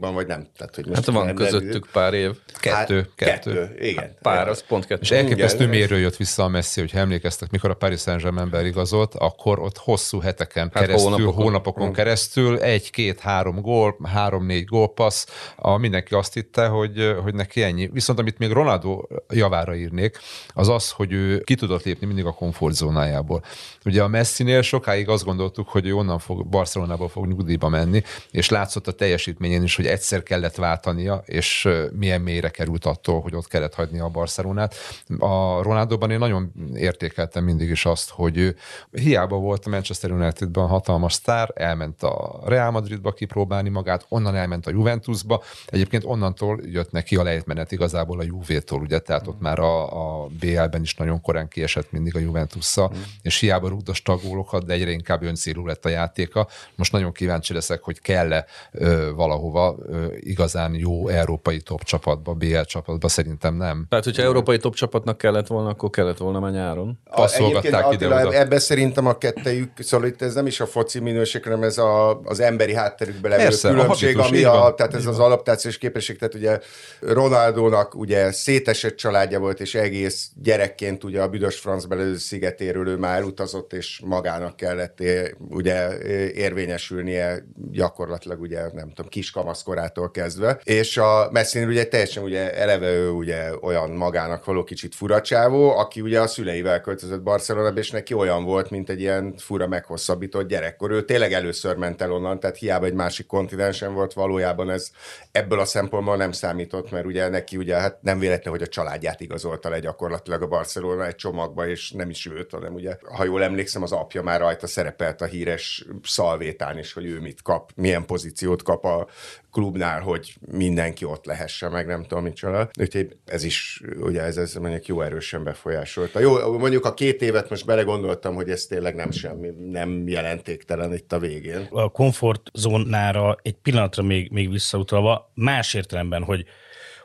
ban 0.00 0.14
vagy 0.14 0.26
nem. 0.26 0.46
Tehát, 0.56 0.74
hogy 0.74 0.86
most 0.86 1.04
hát 1.04 1.14
van 1.14 1.34
közöttük 1.34 1.88
pár 1.92 2.14
év. 2.14 2.30
Kettő. 2.60 2.96
Hát, 2.96 3.10
kettő. 3.14 3.52
kettő. 3.52 3.76
Igen. 3.78 4.14
Pár, 4.22 4.48
az 4.48 4.64
pont 4.68 4.86
kettő. 4.86 5.00
És 5.02 5.10
elképesztő 5.10 5.66
mérő 5.66 5.98
jött 5.98 6.16
vissza 6.16 6.42
a 6.42 6.48
Messi, 6.48 6.80
hogy 6.80 6.90
emlékeztek, 6.94 7.50
mikor 7.50 7.70
a 7.70 7.74
Paris 7.74 8.00
Saint-Germainben 8.00 8.66
igazolt, 8.66 9.14
akkor 9.14 9.58
ott 9.58 9.76
hosszú 9.78 10.20
heteken 10.20 10.70
hát 10.74 10.82
keresztül, 10.82 11.10
hónapokon, 11.10 11.42
hónapokon 11.42 11.92
keresztül, 11.92 12.58
egy, 12.58 12.90
két, 12.90 13.20
három 13.20 13.60
gól, 13.60 13.96
három-négy 14.04 14.64
gólpassz, 14.64 15.26
a 15.56 15.76
mindenki 15.76 16.14
azt 16.14 16.34
hitte, 16.34 16.66
hogy, 16.66 17.16
hogy 17.22 17.34
neki 17.34 17.62
ennyi. 17.62 17.88
Viszont 17.92 18.18
amit 18.18 18.38
még 18.38 18.50
Ronaldo 18.50 19.02
javára 19.28 19.74
írnék, 19.74 20.18
az 20.48 20.68
az, 20.68 20.90
hogy 20.90 21.12
ő 21.12 21.40
ki 21.40 21.54
tudott 21.54 21.82
lépni 21.82 22.06
mindig 22.06 22.24
a 22.24 22.32
komfortzónájából. 22.32 23.42
Ugye 23.84 24.02
a 24.02 24.08
Messinél 24.08 24.62
sokáig 24.62 25.08
azt 25.08 25.24
gondoltuk, 25.24 25.68
hogy 25.68 25.86
ő 25.86 25.94
onnan 25.94 26.18
fog, 26.18 26.46
Barcelonából 26.46 27.08
fog 27.08 27.26
nyugdíjba 27.26 27.68
menni, 27.68 28.02
és 28.30 28.48
látszott 28.48 28.86
a 28.86 28.92
teljesítményén 28.92 29.62
is, 29.62 29.76
hogy 29.76 29.86
egyszer 29.86 30.22
kellett 30.22 30.54
váltania, 30.54 31.22
és 31.26 31.68
milyen 31.92 32.20
mélyre 32.36 32.50
került 32.50 32.84
attól, 32.84 33.20
hogy 33.20 33.34
ott 33.34 33.48
kellett 33.48 33.74
hagyni 33.74 33.98
a 33.98 34.08
Barcelonát. 34.08 34.74
A 35.18 35.62
Ronaldoban 35.62 36.10
én 36.10 36.18
nagyon 36.18 36.52
értékeltem 36.74 37.44
mindig 37.44 37.70
is 37.70 37.86
azt, 37.86 38.10
hogy 38.10 38.36
ő 38.36 38.56
hiába 38.90 39.36
volt 39.36 39.66
a 39.66 39.70
Manchester 39.70 40.10
Unitedban 40.10 40.68
hatalmas 40.68 41.12
sztár, 41.12 41.50
elment 41.54 42.02
a 42.02 42.40
Real 42.44 42.70
Madridba 42.70 43.12
kipróbálni 43.12 43.68
magát, 43.68 44.06
onnan 44.08 44.34
elment 44.34 44.66
a 44.66 44.70
Juventusba, 44.70 45.42
egyébként 45.66 46.04
onnantól 46.04 46.60
jött 46.64 46.90
neki 46.90 47.16
a 47.16 47.22
lejtmenet 47.22 47.72
igazából 47.72 48.20
a 48.20 48.22
Juvétól, 48.22 48.80
ugye, 48.80 48.98
tehát 48.98 49.26
ott 49.26 49.40
már 49.40 49.58
a, 49.58 50.22
a 50.22 50.26
BL-ben 50.40 50.82
is 50.82 50.94
nagyon 50.94 51.20
korán 51.20 51.48
kiesett 51.48 51.92
mindig 51.92 52.16
a 52.16 52.18
juventus 52.18 52.80
mm. 52.80 52.84
és 53.22 53.38
hiába 53.38 53.68
rúgdosta 53.68 54.12
a 54.12 54.16
gólokat, 54.16 54.64
de 54.66 54.72
egyre 54.72 54.90
inkább 54.90 55.22
öncélú 55.22 55.66
lett 55.66 55.84
a 55.84 55.88
játéka. 55.88 56.48
Most 56.74 56.92
nagyon 56.92 57.12
kíváncsi 57.12 57.52
leszek, 57.52 57.82
hogy 57.82 58.00
kell-e 58.00 58.44
ö, 58.72 59.12
valahova 59.14 59.76
ö, 59.86 60.06
igazán 60.20 60.74
jó 60.74 61.08
európai 61.08 61.60
top 61.60 61.84
csapatba, 62.26 62.46
BL 62.46 62.60
csapatba, 62.60 63.08
szerintem 63.08 63.54
nem. 63.54 63.86
Tehát, 63.88 64.04
hogyha 64.04 64.22
európai 64.22 64.58
top 64.58 64.74
csapatnak 64.74 65.18
kellett 65.18 65.46
volna, 65.46 65.68
akkor 65.68 65.90
kellett 65.90 66.16
volna 66.16 66.40
már 66.40 66.52
nyáron. 66.52 66.98
Passzolgatták 67.10 67.92
ide 67.92 68.38
Ebben 68.40 68.58
szerintem 68.58 69.06
a 69.06 69.18
kettejük, 69.18 69.70
szóval 69.78 70.06
itt 70.06 70.22
ez 70.22 70.34
nem 70.34 70.46
is 70.46 70.60
a 70.60 70.66
foci 70.66 71.00
minőség, 71.00 71.42
hanem 71.42 71.62
ez 71.62 71.78
a, 71.78 72.20
az 72.20 72.40
emberi 72.40 72.74
hátterükbe 72.74 73.28
levő 73.28 73.42
Persze, 73.42 73.68
különbség, 73.68 74.18
a 74.18 74.22
habitus, 74.22 74.44
ami 74.46 74.58
a, 74.58 74.74
tehát 74.74 74.94
ez 74.94 75.06
az 75.06 75.18
adaptációs 75.18 75.78
képesség, 75.78 76.18
tehát 76.18 76.34
ugye 76.34 76.58
Ronaldónak 77.00 77.94
ugye 77.94 78.32
szétesett 78.32 78.96
családja 78.96 79.38
volt, 79.38 79.60
és 79.60 79.74
egész 79.74 80.30
gyerekként 80.42 81.04
ugye 81.04 81.22
a 81.22 81.28
Büdös 81.28 81.58
Franz 81.58 81.86
belőző 81.86 82.16
szigetéről 82.16 82.88
ő 82.88 82.96
már 82.96 83.22
utazott, 83.22 83.72
és 83.72 84.00
magának 84.04 84.56
kellett 84.56 85.02
ugye 85.50 85.98
érvényesülnie 86.32 87.44
gyakorlatilag 87.70 88.40
ugye 88.40 88.60
nem 88.60 88.88
tudom, 88.88 89.10
kiskamaszkorától 89.10 90.10
kezdve. 90.10 90.60
És 90.64 90.96
a 90.96 91.28
messi 91.32 91.64
ugye 91.64 91.84
teljesen 91.84 92.15
ugye 92.22 92.54
eleve 92.54 92.92
ő 92.92 93.10
ugye 93.10 93.56
olyan 93.60 93.90
magának 93.90 94.44
való 94.44 94.64
kicsit 94.64 94.94
furacsávó, 94.94 95.76
aki 95.78 96.00
ugye 96.00 96.20
a 96.20 96.26
szüleivel 96.26 96.80
költözött 96.80 97.22
Barcelonába, 97.22 97.78
és 97.78 97.90
neki 97.90 98.14
olyan 98.14 98.44
volt, 98.44 98.70
mint 98.70 98.90
egy 98.90 99.00
ilyen 99.00 99.34
fura 99.38 99.66
meghosszabbított 99.66 100.48
gyerekkor. 100.48 100.90
Ő 100.90 101.04
tényleg 101.04 101.32
először 101.32 101.76
ment 101.76 102.02
el 102.02 102.12
onnan, 102.12 102.40
tehát 102.40 102.56
hiába 102.56 102.86
egy 102.86 102.94
másik 102.94 103.26
kontinensen 103.26 103.94
volt, 103.94 104.12
valójában 104.12 104.70
ez 104.70 104.90
ebből 105.32 105.60
a 105.60 105.64
szempontból 105.64 106.16
nem 106.16 106.32
számított, 106.32 106.90
mert 106.90 107.06
ugye 107.06 107.28
neki 107.28 107.56
ugye 107.56 107.76
hát 107.76 108.02
nem 108.02 108.18
véletlen, 108.18 108.52
hogy 108.52 108.62
a 108.62 108.66
családját 108.66 109.20
igazolta 109.20 109.68
le 109.68 109.78
gyakorlatilag 109.78 110.42
a 110.42 110.46
Barcelona 110.46 111.06
egy 111.06 111.14
csomagba, 111.14 111.68
és 111.68 111.90
nem 111.90 112.10
is 112.10 112.26
őt, 112.26 112.50
hanem 112.50 112.74
ugye, 112.74 112.96
ha 113.02 113.24
jól 113.24 113.42
emlékszem, 113.42 113.82
az 113.82 113.92
apja 113.92 114.22
már 114.22 114.40
rajta 114.40 114.66
szerepelt 114.66 115.20
a 115.20 115.24
híres 115.24 115.86
szalvétán 116.02 116.78
is, 116.78 116.92
hogy 116.92 117.06
ő 117.06 117.20
mit 117.20 117.42
kap, 117.42 117.70
milyen 117.74 118.06
pozíciót 118.06 118.62
kap 118.62 118.84
a 118.84 119.06
klubnál, 119.52 120.00
hogy 120.00 120.34
mindenki 120.52 121.04
ott 121.04 121.24
lehesse, 121.24 121.68
meg 121.68 121.86
nem 121.86 122.02
tudom 122.06 122.24
micsoda. 122.24 122.68
Úgyhogy 122.80 123.16
ez 123.24 123.44
is, 123.44 123.82
ugye 124.00 124.22
ez, 124.22 124.36
ez 124.36 124.54
mondjuk 124.54 124.86
jó 124.86 125.00
erősen 125.00 125.44
befolyásolta. 125.44 126.20
Jó, 126.20 126.58
mondjuk 126.58 126.84
a 126.84 126.94
két 126.94 127.22
évet 127.22 127.50
most 127.50 127.66
belegondoltam, 127.66 128.34
hogy 128.34 128.50
ez 128.50 128.66
tényleg 128.66 128.94
nem 128.94 129.10
semmi, 129.10 129.48
nem 129.70 130.08
jelentéktelen 130.08 130.92
itt 130.92 131.12
a 131.12 131.18
végén. 131.18 131.66
A 131.70 131.88
komfortzónára 131.88 133.36
egy 133.42 133.56
pillanatra 133.62 134.02
még, 134.02 134.30
még 134.30 134.50
visszautalva, 134.50 135.32
más 135.34 135.74
értelemben, 135.74 136.22
hogy, 136.22 136.44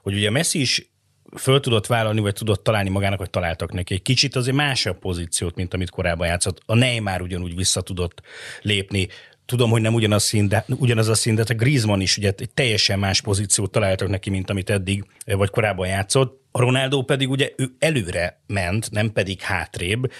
hogy 0.01 0.13
ugye 0.13 0.29
Messi 0.29 0.59
is 0.59 0.91
föl 1.37 1.59
tudott 1.59 1.87
vállalni, 1.87 2.19
vagy 2.19 2.33
tudott 2.33 2.63
találni 2.63 2.89
magának, 2.89 3.19
vagy 3.19 3.29
találtak 3.29 3.73
neki 3.73 3.93
egy 3.93 4.01
kicsit 4.01 4.35
azért 4.35 4.55
más 4.55 4.85
a 4.85 4.93
pozíciót, 4.93 5.55
mint 5.55 5.73
amit 5.73 5.89
korábban 5.89 6.27
játszott. 6.27 6.61
A 6.65 6.75
Neymar 6.75 7.21
ugyanúgy 7.21 7.55
vissza 7.55 7.81
tudott 7.81 8.21
lépni. 8.61 9.07
Tudom, 9.51 9.69
hogy 9.69 9.81
nem 9.81 9.93
ugyanaz, 9.93 10.23
szín, 10.23 10.47
de, 10.47 10.65
ugyanaz 10.67 11.07
a 11.07 11.13
szín, 11.13 11.35
de 11.35 11.43
a 11.47 11.53
Griezmann 11.53 11.99
is 11.99 12.17
ugye 12.17 12.33
egy 12.37 12.49
teljesen 12.53 12.99
más 12.99 13.21
pozíciót 13.21 13.71
találtak 13.71 14.07
neki, 14.07 14.29
mint 14.29 14.49
amit 14.49 14.69
eddig 14.69 15.05
vagy 15.25 15.49
korábban 15.49 15.87
játszott. 15.87 16.41
A 16.51 16.59
Ronaldo 16.59 17.01
pedig 17.01 17.29
ugye 17.29 17.51
ő 17.57 17.75
előre 17.79 18.41
ment, 18.47 18.91
nem 18.91 19.11
pedig 19.11 19.41
hátrébb. 19.41 20.11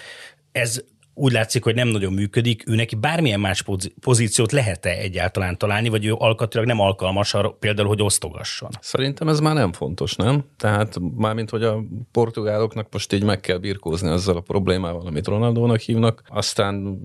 Ez 0.52 0.82
úgy 1.14 1.32
látszik, 1.32 1.64
hogy 1.64 1.74
nem 1.74 1.88
nagyon 1.88 2.12
működik, 2.12 2.68
ő 2.68 2.74
neki 2.74 2.94
bármilyen 2.94 3.40
más 3.40 3.64
pozíciót 4.00 4.52
lehet-e 4.52 4.90
egyáltalán 4.90 5.58
találni, 5.58 5.88
vagy 5.88 6.04
ő 6.04 6.14
alkatilag 6.18 6.66
nem 6.66 6.80
alkalmas 6.80 7.34
arra 7.34 7.50
például, 7.50 7.88
hogy 7.88 8.02
osztogasson? 8.02 8.70
Szerintem 8.80 9.28
ez 9.28 9.40
már 9.40 9.54
nem 9.54 9.72
fontos, 9.72 10.16
nem? 10.16 10.44
Tehát 10.56 10.98
mármint, 11.16 11.50
hogy 11.50 11.62
a 11.62 11.82
portugáloknak 12.12 12.86
most 12.90 13.12
így 13.12 13.22
meg 13.22 13.40
kell 13.40 13.58
birkózni 13.58 14.08
azzal 14.08 14.36
a 14.36 14.40
problémával, 14.40 15.06
amit 15.06 15.26
Ronaldónak 15.26 15.80
hívnak, 15.80 16.22
aztán 16.28 16.98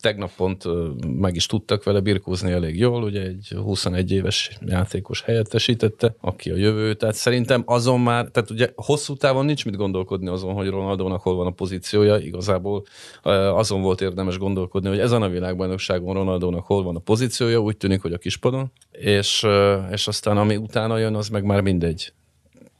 tegnap 0.00 0.30
pont 0.36 0.64
meg 1.20 1.34
is 1.34 1.46
tudtak 1.46 1.84
vele 1.84 2.00
birkózni 2.00 2.50
elég 2.50 2.78
jól, 2.78 3.02
ugye 3.02 3.22
egy 3.22 3.54
21 3.64 4.12
éves 4.12 4.58
játékos 4.66 5.22
helyettesítette, 5.22 6.14
aki 6.20 6.50
a 6.50 6.56
jövő, 6.56 6.94
tehát 6.94 7.14
szerintem 7.14 7.62
azon 7.66 8.00
már, 8.00 8.26
tehát 8.26 8.50
ugye 8.50 8.70
hosszú 8.74 9.16
távon 9.16 9.44
nincs 9.44 9.64
mit 9.64 9.76
gondolkodni 9.76 10.28
azon, 10.28 10.54
hogy 10.54 10.68
Ronaldónak 10.68 11.22
hol 11.22 11.34
van 11.34 11.46
a 11.46 11.50
pozíciója, 11.50 12.16
igazából 12.16 12.84
azon 13.54 13.82
volt 13.82 14.00
érdemes 14.00 14.38
gondolkodni, 14.38 14.88
hogy 14.88 14.98
ezen 14.98 15.22
a 15.22 15.28
világbajnokságon 15.28 16.14
Ronaldónak 16.14 16.66
hol 16.66 16.82
van 16.82 16.96
a 16.96 16.98
pozíciója, 16.98 17.58
úgy 17.58 17.76
tűnik, 17.76 18.02
hogy 18.02 18.12
a 18.12 18.18
kispadon, 18.18 18.72
és, 18.90 19.46
és 19.90 20.06
aztán 20.06 20.36
ami 20.36 20.56
utána 20.56 20.98
jön, 20.98 21.14
az 21.14 21.28
meg 21.28 21.44
már 21.44 21.60
mindegy. 21.60 22.12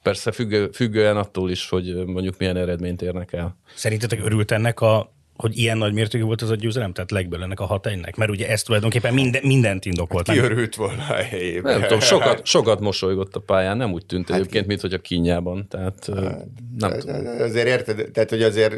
Persze 0.03 0.33
függő, 0.33 0.71
függően 0.73 1.17
attól 1.17 1.51
is, 1.51 1.69
hogy 1.69 2.05
mondjuk 2.07 2.39
milyen 2.39 2.57
eredményt 2.57 3.03
érnek 3.03 3.33
el. 3.33 3.57
Szerintetek 3.75 4.25
örült 4.25 4.51
ennek 4.51 4.81
a 4.81 5.13
hogy 5.41 5.59
ilyen 5.59 5.79
nagy 5.79 5.93
mértékű 5.93 6.25
volt 6.25 6.43
az 6.43 6.51
a 6.51 6.55
győzelem, 6.55 6.93
tehát 6.93 7.11
legből 7.11 7.43
ennek 7.43 7.61
a 7.61 7.65
hat 7.65 7.87
egynek? 7.87 8.17
Mert 8.17 8.31
ugye 8.31 8.49
ez 8.49 8.63
tulajdonképpen 8.63 9.15
minden, 9.15 9.43
mindent 9.45 9.85
indokolt. 9.85 10.27
Hát 10.27 10.37
kiörült 10.37 10.75
volna 10.75 11.03
a 11.09 11.15
helyében. 11.15 11.73
Nem 11.73 11.83
tudom, 11.83 12.01
sokat, 12.01 12.47
sokat 12.47 12.81
mosolygott 12.81 13.37
a 13.37 13.41
pályán, 13.41 13.77
nem 13.77 13.93
úgy 13.93 14.07
tűnt 14.07 14.29
hát, 14.29 14.39
egyébként, 14.39 14.67
mint 14.67 14.81
hogy 14.81 14.93
a 14.93 14.99
kínjában. 14.99 15.67
Tehát 15.69 16.11
hát, 16.15 16.47
nem 16.79 16.99
tudom. 16.99 17.27
Azért 17.27 17.67
érted, 17.67 18.11
tehát 18.13 18.31
hogy 18.31 18.43
azért 18.43 18.75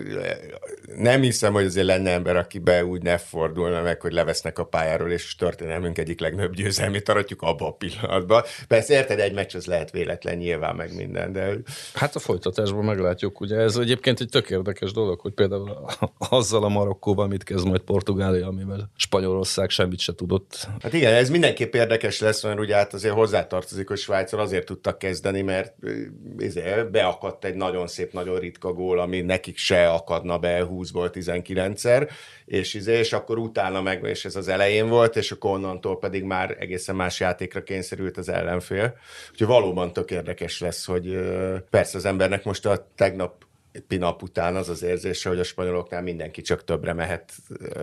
nem 0.97 1.21
hiszem, 1.21 1.53
hogy 1.53 1.65
azért 1.65 1.87
lenne 1.87 2.11
ember, 2.11 2.37
akibe 2.37 2.85
úgy 2.85 3.03
ne 3.03 3.19
fordulna 3.19 3.83
meg, 3.83 4.01
hogy 4.01 4.13
levesznek 4.13 4.59
a 4.59 4.65
pályáról, 4.65 5.11
és 5.11 5.35
történelmünk 5.35 5.99
egyik 5.99 6.21
legnagyobb 6.21 6.55
győzelmét 6.55 7.09
aratjuk 7.09 7.43
abba 7.43 7.67
a 7.67 7.73
pillanatban. 7.73 8.43
Persze 8.69 8.95
érted, 8.95 9.19
egy 9.19 9.35
meccs 9.35 9.55
az 9.55 9.67
lehet 9.67 9.91
véletlen 9.91 10.37
nyilván, 10.37 10.77
meg 10.77 10.95
minden, 10.95 11.33
de... 11.33 11.57
Hát 11.95 12.17
a 12.17 12.19
folytatásban 12.19 12.85
meglátjuk, 12.85 13.41
ugye 13.41 13.57
ez 13.57 13.77
egyébként 13.77 14.21
egy 14.21 14.29
tök 14.29 14.51
érdekes 14.51 14.93
dolog, 14.93 15.21
hogy 15.21 15.33
például 15.33 15.87
azzal 16.19 16.65
a 16.65 16.69
Marokkóval 16.69 17.27
mit 17.27 17.45
kezd 17.45 17.67
majd 17.67 17.81
Portugália, 17.81 18.47
amivel 18.47 18.91
Spanyolország 18.97 19.71
semmit 19.71 19.99
se 19.99 20.15
tudott. 20.15 20.69
Hát 20.83 20.93
igen, 20.93 21.15
ez 21.15 21.31
mindenképp 21.31 21.75
érdekes 21.75 22.21
lesz, 22.21 22.43
mert 22.43 22.59
ugye 22.59 22.75
hát 22.75 22.95
azért 22.95 23.15
hozzátartozik, 23.15 23.89
hogy 23.89 23.99
Svájcol 23.99 24.41
azért 24.41 24.67
tudtak 24.67 24.99
kezdeni, 24.99 25.43
mert 25.43 25.75
izé, 26.39 26.63
beakadt 26.91 27.45
egy 27.45 27.55
nagyon 27.55 27.87
szép, 27.87 28.13
nagyon 28.13 28.39
ritka 28.39 28.73
gól, 28.73 28.99
ami 28.99 29.21
nekik 29.21 29.57
se 29.57 29.89
akadna 29.89 30.39
be 30.39 30.61
20-ból 30.83 31.11
19-szer, 31.13 32.11
és, 32.45 32.75
izé, 32.75 32.99
és 32.99 33.13
akkor 33.13 33.39
utána 33.39 33.81
meg, 33.81 34.03
és 34.05 34.25
ez 34.25 34.37
az 34.37 34.49
elején 34.49 34.89
volt, 34.89 35.17
és 35.17 35.31
akkor 35.31 35.51
onnantól 35.51 35.99
pedig 35.99 36.25
már 36.25 36.57
egészen 36.59 36.97
más 36.97 37.21
játékra 37.21 37.63
kényszerült 37.63 38.17
az 38.17 38.29
ellenfél. 38.29 38.97
Úgyhogy 39.31 39.47
valóban 39.47 39.93
tök 39.93 40.11
érdekes 40.11 40.61
lesz, 40.61 40.85
hogy 40.85 41.19
persze 41.71 41.97
az 41.97 42.05
embernek 42.05 42.45
most 42.45 42.67
a 42.67 42.89
tegnap 42.95 43.45
pinap 43.89 44.23
után 44.23 44.57
az 44.57 44.69
az 44.69 44.83
érzése, 44.83 45.29
hogy 45.29 45.39
a 45.39 45.45
spanyoloknál 45.45 46.03
mindenki 46.03 46.41
csak 46.41 46.65
többre 46.65 46.93
mehet 46.93 47.33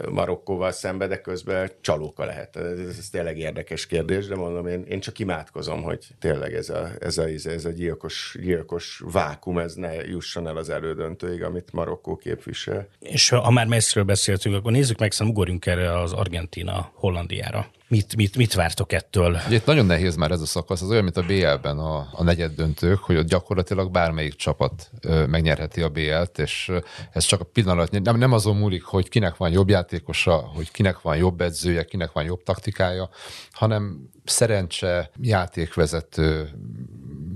Marokkóval 0.10 0.72
szembe, 0.72 1.08
de 1.08 1.22
közben 1.22 1.72
csalóka 1.82 2.26
lehet. 2.26 2.56
Ez, 2.56 2.98
ez 2.98 3.10
tényleg 3.10 3.38
érdekes 3.38 3.86
kérdés, 3.86 4.28
de 4.28 4.36
mondom, 4.36 4.68
én, 4.68 4.84
én 4.84 5.00
csak 5.00 5.20
imádkozom, 5.20 5.82
hogy 5.82 6.08
tényleg 6.20 6.54
ez 6.54 6.70
a, 6.70 6.90
ez 7.00 7.18
a, 7.18 7.26
ez 7.44 7.66
a 7.66 7.70
gyilkos, 7.70 8.38
gyilkos 8.42 9.02
vákum, 9.12 9.58
ez 9.58 9.74
ne 9.74 9.94
jusson 9.94 10.48
el 10.48 10.58
az 10.58 10.70
elődöntőig, 10.70 11.44
amit 11.44 11.74
Marokkó 11.74 12.16
képvisel. 12.16 12.88
És 13.00 13.30
ha 13.30 13.52
már 13.52 13.68
messziről 13.68 14.04
beszéltünk, 14.04 14.56
akkor 14.56 14.72
nézzük 14.72 15.00
meg, 15.00 15.12
szóval 15.12 15.34
ugorjunk 15.34 15.66
erre 15.66 16.00
az 16.00 16.14
Argentina 16.14 16.92
Hollandiára. 16.94 17.70
Mit, 17.90 18.16
mit, 18.16 18.38
mit 18.38 18.54
vártok 18.54 18.92
ettől? 18.92 19.40
Ugye 19.48 19.56
itt 19.56 19.66
nagyon 19.66 19.86
nehéz 19.86 20.16
már 20.16 20.32
ez 20.32 20.42
a 20.42 20.46
szakasz, 20.46 20.82
az 20.82 20.90
olyan, 20.90 21.04
mint 21.04 21.18
a 21.18 21.22
BL-ben 21.22 21.78
a, 21.78 22.08
a 22.12 22.24
negyed 22.24 22.56
döntők, 22.56 23.00
hogy 23.00 23.16
ott 23.16 23.28
gyakorlatilag 23.28 23.92
bármelyik 23.92 24.36
csapat 24.36 24.92
ö, 25.02 25.26
megnyerheti 25.26 25.82
a 25.82 25.90
BL-t, 25.90 26.40
és 26.40 26.72
ez 27.12 27.24
csak 27.24 27.42
a 27.42 27.44
pillanat, 27.44 28.02
nem, 28.04 28.18
nem 28.18 28.34
azon 28.34 28.56
múlik, 28.56 28.84
hogy 28.84 29.10
kinek 29.10 29.38
van 29.38 29.52
jobb 29.52 29.70
játékosa, 29.70 30.36
hogy 30.36 30.72
kinek 30.72 31.02
van 31.02 31.18
jobb 31.18 31.42
edzője, 31.42 31.84
kinek 31.84 32.12
van 32.12 32.24
jobb 32.24 32.44
taktikája, 32.44 33.10
hanem 33.52 34.10
szerencse, 34.24 35.12
játékvezető, 35.22 36.50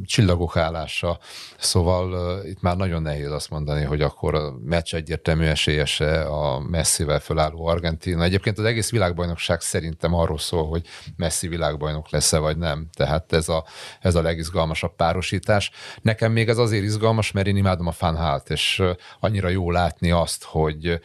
csillagok 0.06 0.58
állása. 0.58 1.20
Szóval 1.58 2.40
itt 2.46 2.62
már 2.62 2.78
nagyon 2.78 3.02
nehéz 3.02 3.32
azt 3.32 3.50
mondani, 3.50 3.84
hogy 3.84 4.02
akkor 4.02 4.36
a 4.36 4.54
meccs 4.64 4.94
egyértelmű 4.96 5.46
esélyese 5.46 6.22
a 6.22 6.60
messzivel 6.60 7.20
fölálló 7.20 7.66
Argentina. 7.66 8.24
Egyébként 8.24 8.58
az 8.58 8.66
egész 8.66 8.92
világbajnokság 8.92 9.62
szerintem 9.62 10.14
arról 10.14 10.38
szól, 10.38 10.68
hogy 10.68 10.88
Messi 11.16 11.48
világbajnok 11.48 12.10
lesz-e 12.10 12.38
vagy 12.38 12.58
nem. 12.58 12.88
Tehát 12.94 13.34
ez 13.34 13.50
a, 13.50 13.66
ez 14.00 14.16
a 14.16 14.22
legizgalmasabb 14.22 14.96
párosítás. 14.96 15.72
Nekem 16.02 16.32
még 16.32 16.50
ez 16.50 16.58
azért 16.58 16.84
izgalmas, 16.84 17.32
mert 17.32 17.48
én 17.48 17.58
imádom 17.58 17.88
a 17.88 17.92
fanhált, 17.92 18.50
és 18.50 18.84
annyira 19.20 19.50
jó 19.50 19.72
látni 19.72 20.12
azt, 20.12 20.44
hogy, 20.44 21.00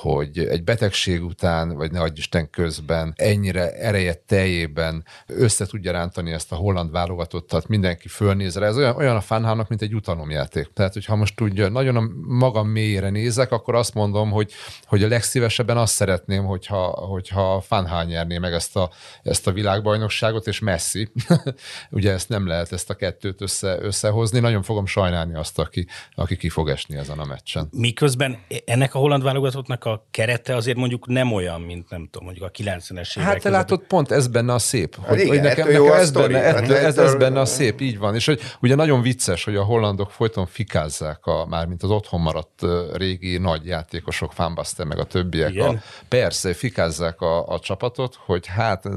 hogy 0.00 0.38
egy 0.38 0.64
betegség 0.64 1.24
után, 1.24 1.74
vagy 1.74 1.92
ne 1.92 2.00
adj 2.00 2.18
Isten 2.18 2.50
közben 2.50 3.12
ennyire 3.16 3.72
ereje 3.72 4.14
teljében 4.14 5.04
össze 5.26 5.66
tudja 5.66 5.92
rántani 5.92 6.32
ezt 6.32 6.52
a 6.52 6.56
holland 6.56 6.90
válogatottat, 6.90 7.68
mindenki 7.68 8.08
fölnéz 8.08 8.56
rá. 8.56 8.66
Ez 8.66 8.76
olyan, 8.76 8.96
olyan 8.96 9.16
a 9.16 9.20
fanhának, 9.20 9.68
mint 9.68 9.82
egy 9.82 9.90
jutalomjáték. 9.90 10.70
Tehát, 10.74 10.92
hogyha 10.92 11.16
most 11.16 11.40
úgy 11.40 11.70
nagyon 11.70 11.96
a 11.96 12.08
magam 12.26 12.68
mélyére 12.68 13.10
nézek, 13.10 13.52
akkor 13.52 13.74
azt 13.74 13.94
mondom, 13.94 14.30
hogy, 14.30 14.52
hogy 14.84 15.02
a 15.02 15.08
legszívesebben 15.08 15.76
azt 15.76 15.94
szeretném, 15.94 16.44
hogyha, 16.44 16.82
hogyha 16.84 17.60
fanhál 17.60 18.04
nyerné 18.04 18.38
meg 18.38 18.52
ezt 18.52 18.76
a, 18.76 18.90
ezt 19.22 19.46
a 19.46 19.52
világbajnokságot, 19.52 20.46
és 20.46 20.58
Messi. 20.58 21.08
Ugye 21.90 22.12
ezt 22.12 22.28
nem 22.28 22.46
lehet 22.46 22.72
ezt 22.72 22.90
a 22.90 22.94
kettőt 22.94 23.40
össze, 23.40 23.78
összehozni. 23.80 24.40
Nagyon 24.40 24.62
fogom 24.62 24.86
sajnálni 24.86 25.34
azt, 25.34 25.58
aki, 25.58 25.86
aki 26.14 26.36
ki 26.36 26.48
fog 26.48 26.68
esni 26.68 26.96
ezen 26.96 27.18
a 27.18 27.24
meccsen. 27.24 27.68
Miközben 27.70 28.38
ennek 28.64 28.94
a 28.94 28.98
holland 28.98 29.22
válogatottnak 29.22 29.85
a 29.86 30.06
kerete 30.10 30.54
azért 30.56 30.76
mondjuk 30.76 31.06
nem 31.06 31.32
olyan, 31.32 31.60
mint 31.60 31.90
nem 31.90 32.08
tudom, 32.10 32.24
mondjuk 32.24 32.46
a 32.46 32.50
90-es 32.50 33.16
évek. 33.18 33.28
Hát 33.30 33.42
te 33.42 33.50
látod, 33.50 33.82
pont 33.86 34.10
ez 34.10 34.28
benne 34.28 34.52
a 34.52 34.58
szép. 34.58 34.96
Hogy, 35.00 35.16
igen, 35.18 35.28
hogy 35.28 35.40
nekem, 35.40 35.66
nekem 35.66 35.82
a 35.82 35.96
ez, 35.96 36.06
sztori. 36.08 36.32
benne, 36.32 36.44
Hát 36.44 36.56
ettől, 36.56 36.76
ez, 36.76 36.84
ez 36.84 36.98
ettől- 36.98 37.18
benne 37.18 37.40
a 37.40 37.44
szép, 37.44 37.80
így 37.80 37.98
van. 37.98 38.14
És 38.14 38.26
hogy 38.26 38.40
ugye 38.60 38.74
nagyon 38.74 39.02
vicces, 39.02 39.44
hogy 39.44 39.56
a 39.56 39.62
hollandok 39.62 40.10
folyton 40.10 40.46
fikázzák, 40.46 41.26
a, 41.26 41.46
már 41.46 41.66
mint 41.66 41.82
az 41.82 41.90
otthon 41.90 42.20
maradt 42.20 42.62
régi 42.92 43.38
nagy 43.38 43.66
játékosok, 43.66 44.32
Fanbasten 44.32 44.86
meg 44.86 44.98
a 44.98 45.04
többiek. 45.04 45.50
Igen. 45.50 45.74
A, 45.76 45.82
persze, 46.08 46.54
fikázzák 46.54 47.20
a, 47.20 47.48
a 47.48 47.58
csapatot, 47.58 48.14
hogy 48.24 48.46
hát 48.46 48.86
ez 48.86 48.92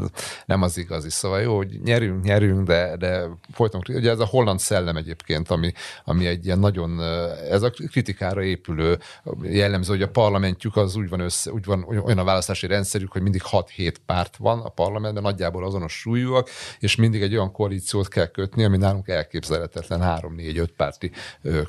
nem 0.46 0.62
az 0.62 0.78
igazi. 0.78 1.10
Szóval 1.10 1.42
jó, 1.42 1.56
hogy 1.56 1.82
nyerünk, 1.84 2.24
nyerünk, 2.24 2.68
de, 2.68 2.96
de 2.98 3.22
folyton, 3.54 3.82
ugye 3.88 4.10
ez 4.10 4.20
a 4.20 4.26
holland 4.26 4.60
szellem 4.60 4.96
egyébként, 4.98 5.50
ami, 5.50 5.72
ami 6.06 6.28
egy 6.28 6.46
ilyen 6.46 6.60
nagyon, 6.60 7.02
ez 7.50 7.62
a 7.62 7.70
kritikára 7.70 8.44
épülő 8.44 8.98
jellemző, 9.42 9.92
hogy 9.92 10.02
a 10.02 10.10
parlamentjük 10.10 10.76
az 10.80 10.96
úgy 10.96 11.10
van 11.10 11.20
össze, 11.20 11.52
úgy 11.52 11.66
van 11.66 11.84
olyan 11.84 12.18
a 12.18 12.24
választási 12.24 12.68
rendszerük, 12.68 13.12
hogy 13.12 13.22
mindig 13.22 13.42
6-7 13.52 13.94
párt 14.06 14.38
van 14.38 14.60
a 14.60 14.70
parlamentben, 14.70 15.24
nagyjából 15.24 15.66
azonos 15.66 16.00
súlyúak, 16.00 16.50
és 16.80 16.96
mindig 16.96 17.22
egy 17.22 17.34
olyan 17.34 17.52
koalíciót 17.52 18.08
kell 18.08 18.26
kötni, 18.28 18.64
ami 18.64 18.78
nálunk 18.78 19.08
elképzelhetetlen 19.08 20.00
3-4-5 20.04 20.68
párti 20.78 21.12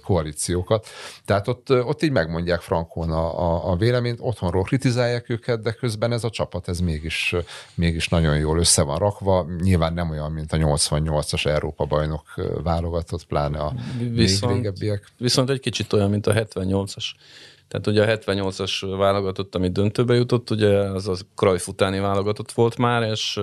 koalíciókat. 0.05 0.87
Tehát 1.25 1.49
ott, 1.49 1.71
ott 1.71 2.03
így 2.03 2.11
megmondják 2.11 2.61
frankon 2.61 3.11
a, 3.11 3.41
a, 3.41 3.71
a 3.71 3.77
véleményt, 3.77 4.19
otthonról 4.21 4.63
kritizálják 4.63 5.29
őket, 5.29 5.63
de 5.63 5.73
közben 5.73 6.13
ez 6.13 6.25
a 6.25 6.31
csapat, 6.31 6.69
ez 6.69 6.81
mégis, 6.81 7.35
mégis 7.75 8.09
nagyon 8.09 8.39
jól 8.39 8.59
össze 8.59 8.83
van 8.83 8.99
rakva. 8.99 9.47
Nyilván 9.61 9.93
nem 9.93 10.11
olyan, 10.11 10.33
mint 10.33 10.53
a 10.53 10.57
88-as 10.57 11.47
Európa 11.47 11.85
bajnok 11.85 12.35
válogatott, 12.63 13.27
pláne 13.27 13.59
a 13.59 13.75
Viszont- 14.11 14.55
régebbiek. 14.55 15.07
Viszont 15.19 15.51
egy 15.51 15.61
kicsit 15.61 15.93
olyan, 15.93 16.11
mint 16.11 16.27
a 16.27 16.33
78-as. 16.33 17.05
Tehát 17.71 17.87
ugye 17.87 18.03
a 18.03 18.19
78-as 18.19 18.95
válogatott, 18.99 19.55
ami 19.55 19.69
döntőbe 19.69 20.15
jutott, 20.15 20.51
ugye 20.51 20.79
az 20.79 21.09
az 21.09 21.27
Cruyff 21.35 21.67
utáni 21.67 21.99
válogatott 21.99 22.53
volt 22.53 22.77
már, 22.77 23.03
és 23.03 23.41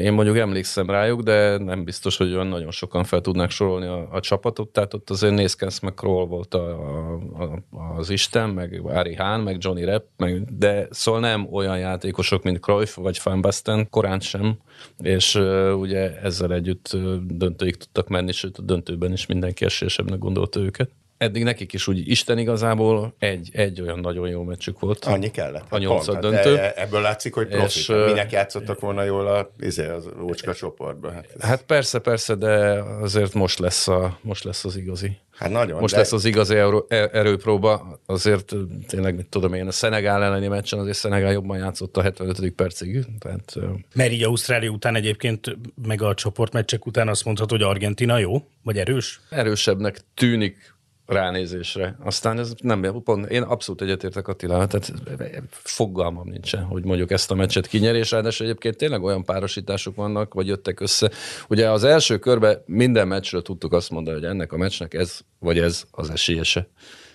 én 0.00 0.12
mondjuk 0.12 0.36
emlékszem 0.36 0.90
rájuk, 0.90 1.20
de 1.20 1.58
nem 1.58 1.84
biztos, 1.84 2.16
hogy 2.16 2.32
olyan 2.32 2.46
nagyon 2.46 2.70
sokan 2.70 3.04
fel 3.04 3.20
tudnák 3.20 3.50
sorolni 3.50 3.86
a, 3.86 4.08
a 4.12 4.20
csapatot, 4.20 4.68
tehát 4.68 4.94
ott 4.94 5.10
azért 5.10 5.34
Nézkensz 5.34 5.80
meg 5.80 5.94
Kroll 5.94 6.26
volt 6.26 6.54
a, 6.54 6.68
a, 6.68 7.42
a, 7.42 7.98
az 7.98 8.10
Isten, 8.10 8.50
meg 8.50 8.80
Ari 8.84 9.14
Hahn, 9.14 9.40
meg 9.40 9.56
Johnny 9.60 9.84
Rep, 9.84 10.04
meg, 10.16 10.56
de 10.58 10.86
szóval 10.90 11.20
nem 11.20 11.48
olyan 11.52 11.78
játékosok, 11.78 12.42
mint 12.42 12.60
Cruyff 12.60 12.94
vagy 12.94 13.20
Van 13.24 13.40
Basten, 13.40 13.90
korán 13.90 14.20
sem, 14.20 14.58
és 14.98 15.34
ö, 15.34 15.72
ugye 15.72 16.20
ezzel 16.20 16.52
együtt 16.52 16.96
döntőig 17.26 17.76
tudtak 17.76 18.08
menni, 18.08 18.32
sőt 18.32 18.58
a 18.58 18.62
döntőben 18.62 19.12
is 19.12 19.26
mindenki 19.26 19.64
esélyesebbnek 19.64 20.18
gondolta 20.18 20.60
őket. 20.60 20.90
Eddig 21.18 21.42
nekik 21.42 21.72
is 21.72 21.86
úgy 21.88 22.08
Isten 22.08 22.38
igazából 22.38 23.14
egy, 23.18 23.48
egy 23.52 23.80
olyan 23.80 23.98
nagyon 23.98 24.28
jó 24.28 24.42
meccsük 24.42 24.80
volt. 24.80 25.04
Annyi 25.04 25.30
kellett. 25.30 25.64
A 25.68 25.78
nyolcad 25.78 26.18
Pont, 26.18 26.34
döntő. 26.34 26.56
e- 26.56 26.72
Ebből 26.76 27.00
látszik, 27.00 27.34
hogy 27.34 27.48
profit. 27.48 27.66
És, 27.76 27.86
Minek 27.86 28.32
játszottak 28.32 28.80
volna 28.80 29.02
jól 29.02 29.26
a, 29.26 29.50
izé, 29.58 29.86
az 29.86 30.08
ócska 30.22 30.54
csoportban? 30.54 31.12
Hát, 31.12 31.26
Hát 31.40 31.62
persze, 31.62 31.98
persze, 31.98 32.34
de 32.34 32.82
azért 33.00 33.34
most 33.34 33.58
lesz, 33.58 33.88
a, 33.88 34.18
most 34.22 34.44
lesz 34.44 34.64
az 34.64 34.76
igazi. 34.76 35.16
hát 35.36 35.50
nagyon. 35.50 35.80
Most 35.80 35.92
de, 35.94 35.98
lesz 36.00 36.12
az 36.12 36.24
igazi 36.24 36.54
erő, 36.54 36.82
erőpróba. 36.88 38.00
Azért 38.06 38.54
tényleg, 38.86 39.14
mit 39.16 39.26
tudom 39.26 39.54
én, 39.54 39.66
a 39.66 39.70
Szenegál 39.70 40.22
elleni 40.22 40.46
meccsen 40.48 40.78
azért 40.78 40.96
Szenegál 40.96 41.32
jobban 41.32 41.58
játszott 41.58 41.96
a 41.96 42.02
75. 42.02 42.50
percig. 42.50 43.04
Tehát 43.18 43.54
Mert 43.94 44.12
így 44.12 44.22
Ausztrália 44.22 44.70
után 44.70 44.94
egyébként, 44.94 45.56
meg 45.86 46.02
a 46.02 46.14
csoportmeccsek 46.14 46.86
után 46.86 47.08
azt 47.08 47.24
mondhatod, 47.24 47.60
hogy 47.60 47.68
Argentina 47.68 48.18
jó, 48.18 48.42
vagy 48.62 48.78
erős? 48.78 49.20
erősebbnek 49.30 50.00
tűnik 50.14 50.76
ránézésre. 51.08 51.96
Aztán 52.04 52.38
ez 52.38 52.52
nem, 52.62 53.02
pont, 53.04 53.30
én 53.30 53.42
abszolút 53.42 53.82
egyetértek 53.82 54.28
Attilával, 54.28 54.66
tehát 54.66 54.92
fogalmam 55.50 56.28
nincsen, 56.28 56.62
hogy 56.62 56.84
mondjuk 56.84 57.10
ezt 57.10 57.30
a 57.30 57.34
meccset 57.34 57.66
kinyer, 57.66 57.94
és 57.94 58.10
ráadásul 58.10 58.46
egyébként 58.46 58.76
tényleg 58.76 59.02
olyan 59.02 59.24
párosítások 59.24 59.96
vannak, 59.96 60.34
vagy 60.34 60.46
jöttek 60.46 60.80
össze. 60.80 61.10
Ugye 61.48 61.70
az 61.70 61.84
első 61.84 62.18
körben 62.18 62.62
minden 62.66 63.08
meccsről 63.08 63.42
tudtuk 63.42 63.72
azt 63.72 63.90
mondani, 63.90 64.16
hogy 64.20 64.28
ennek 64.28 64.52
a 64.52 64.56
meccsnek 64.56 64.94
ez, 64.94 65.20
vagy 65.38 65.58
ez 65.58 65.84
az 65.90 66.10
esélyese. 66.10 66.68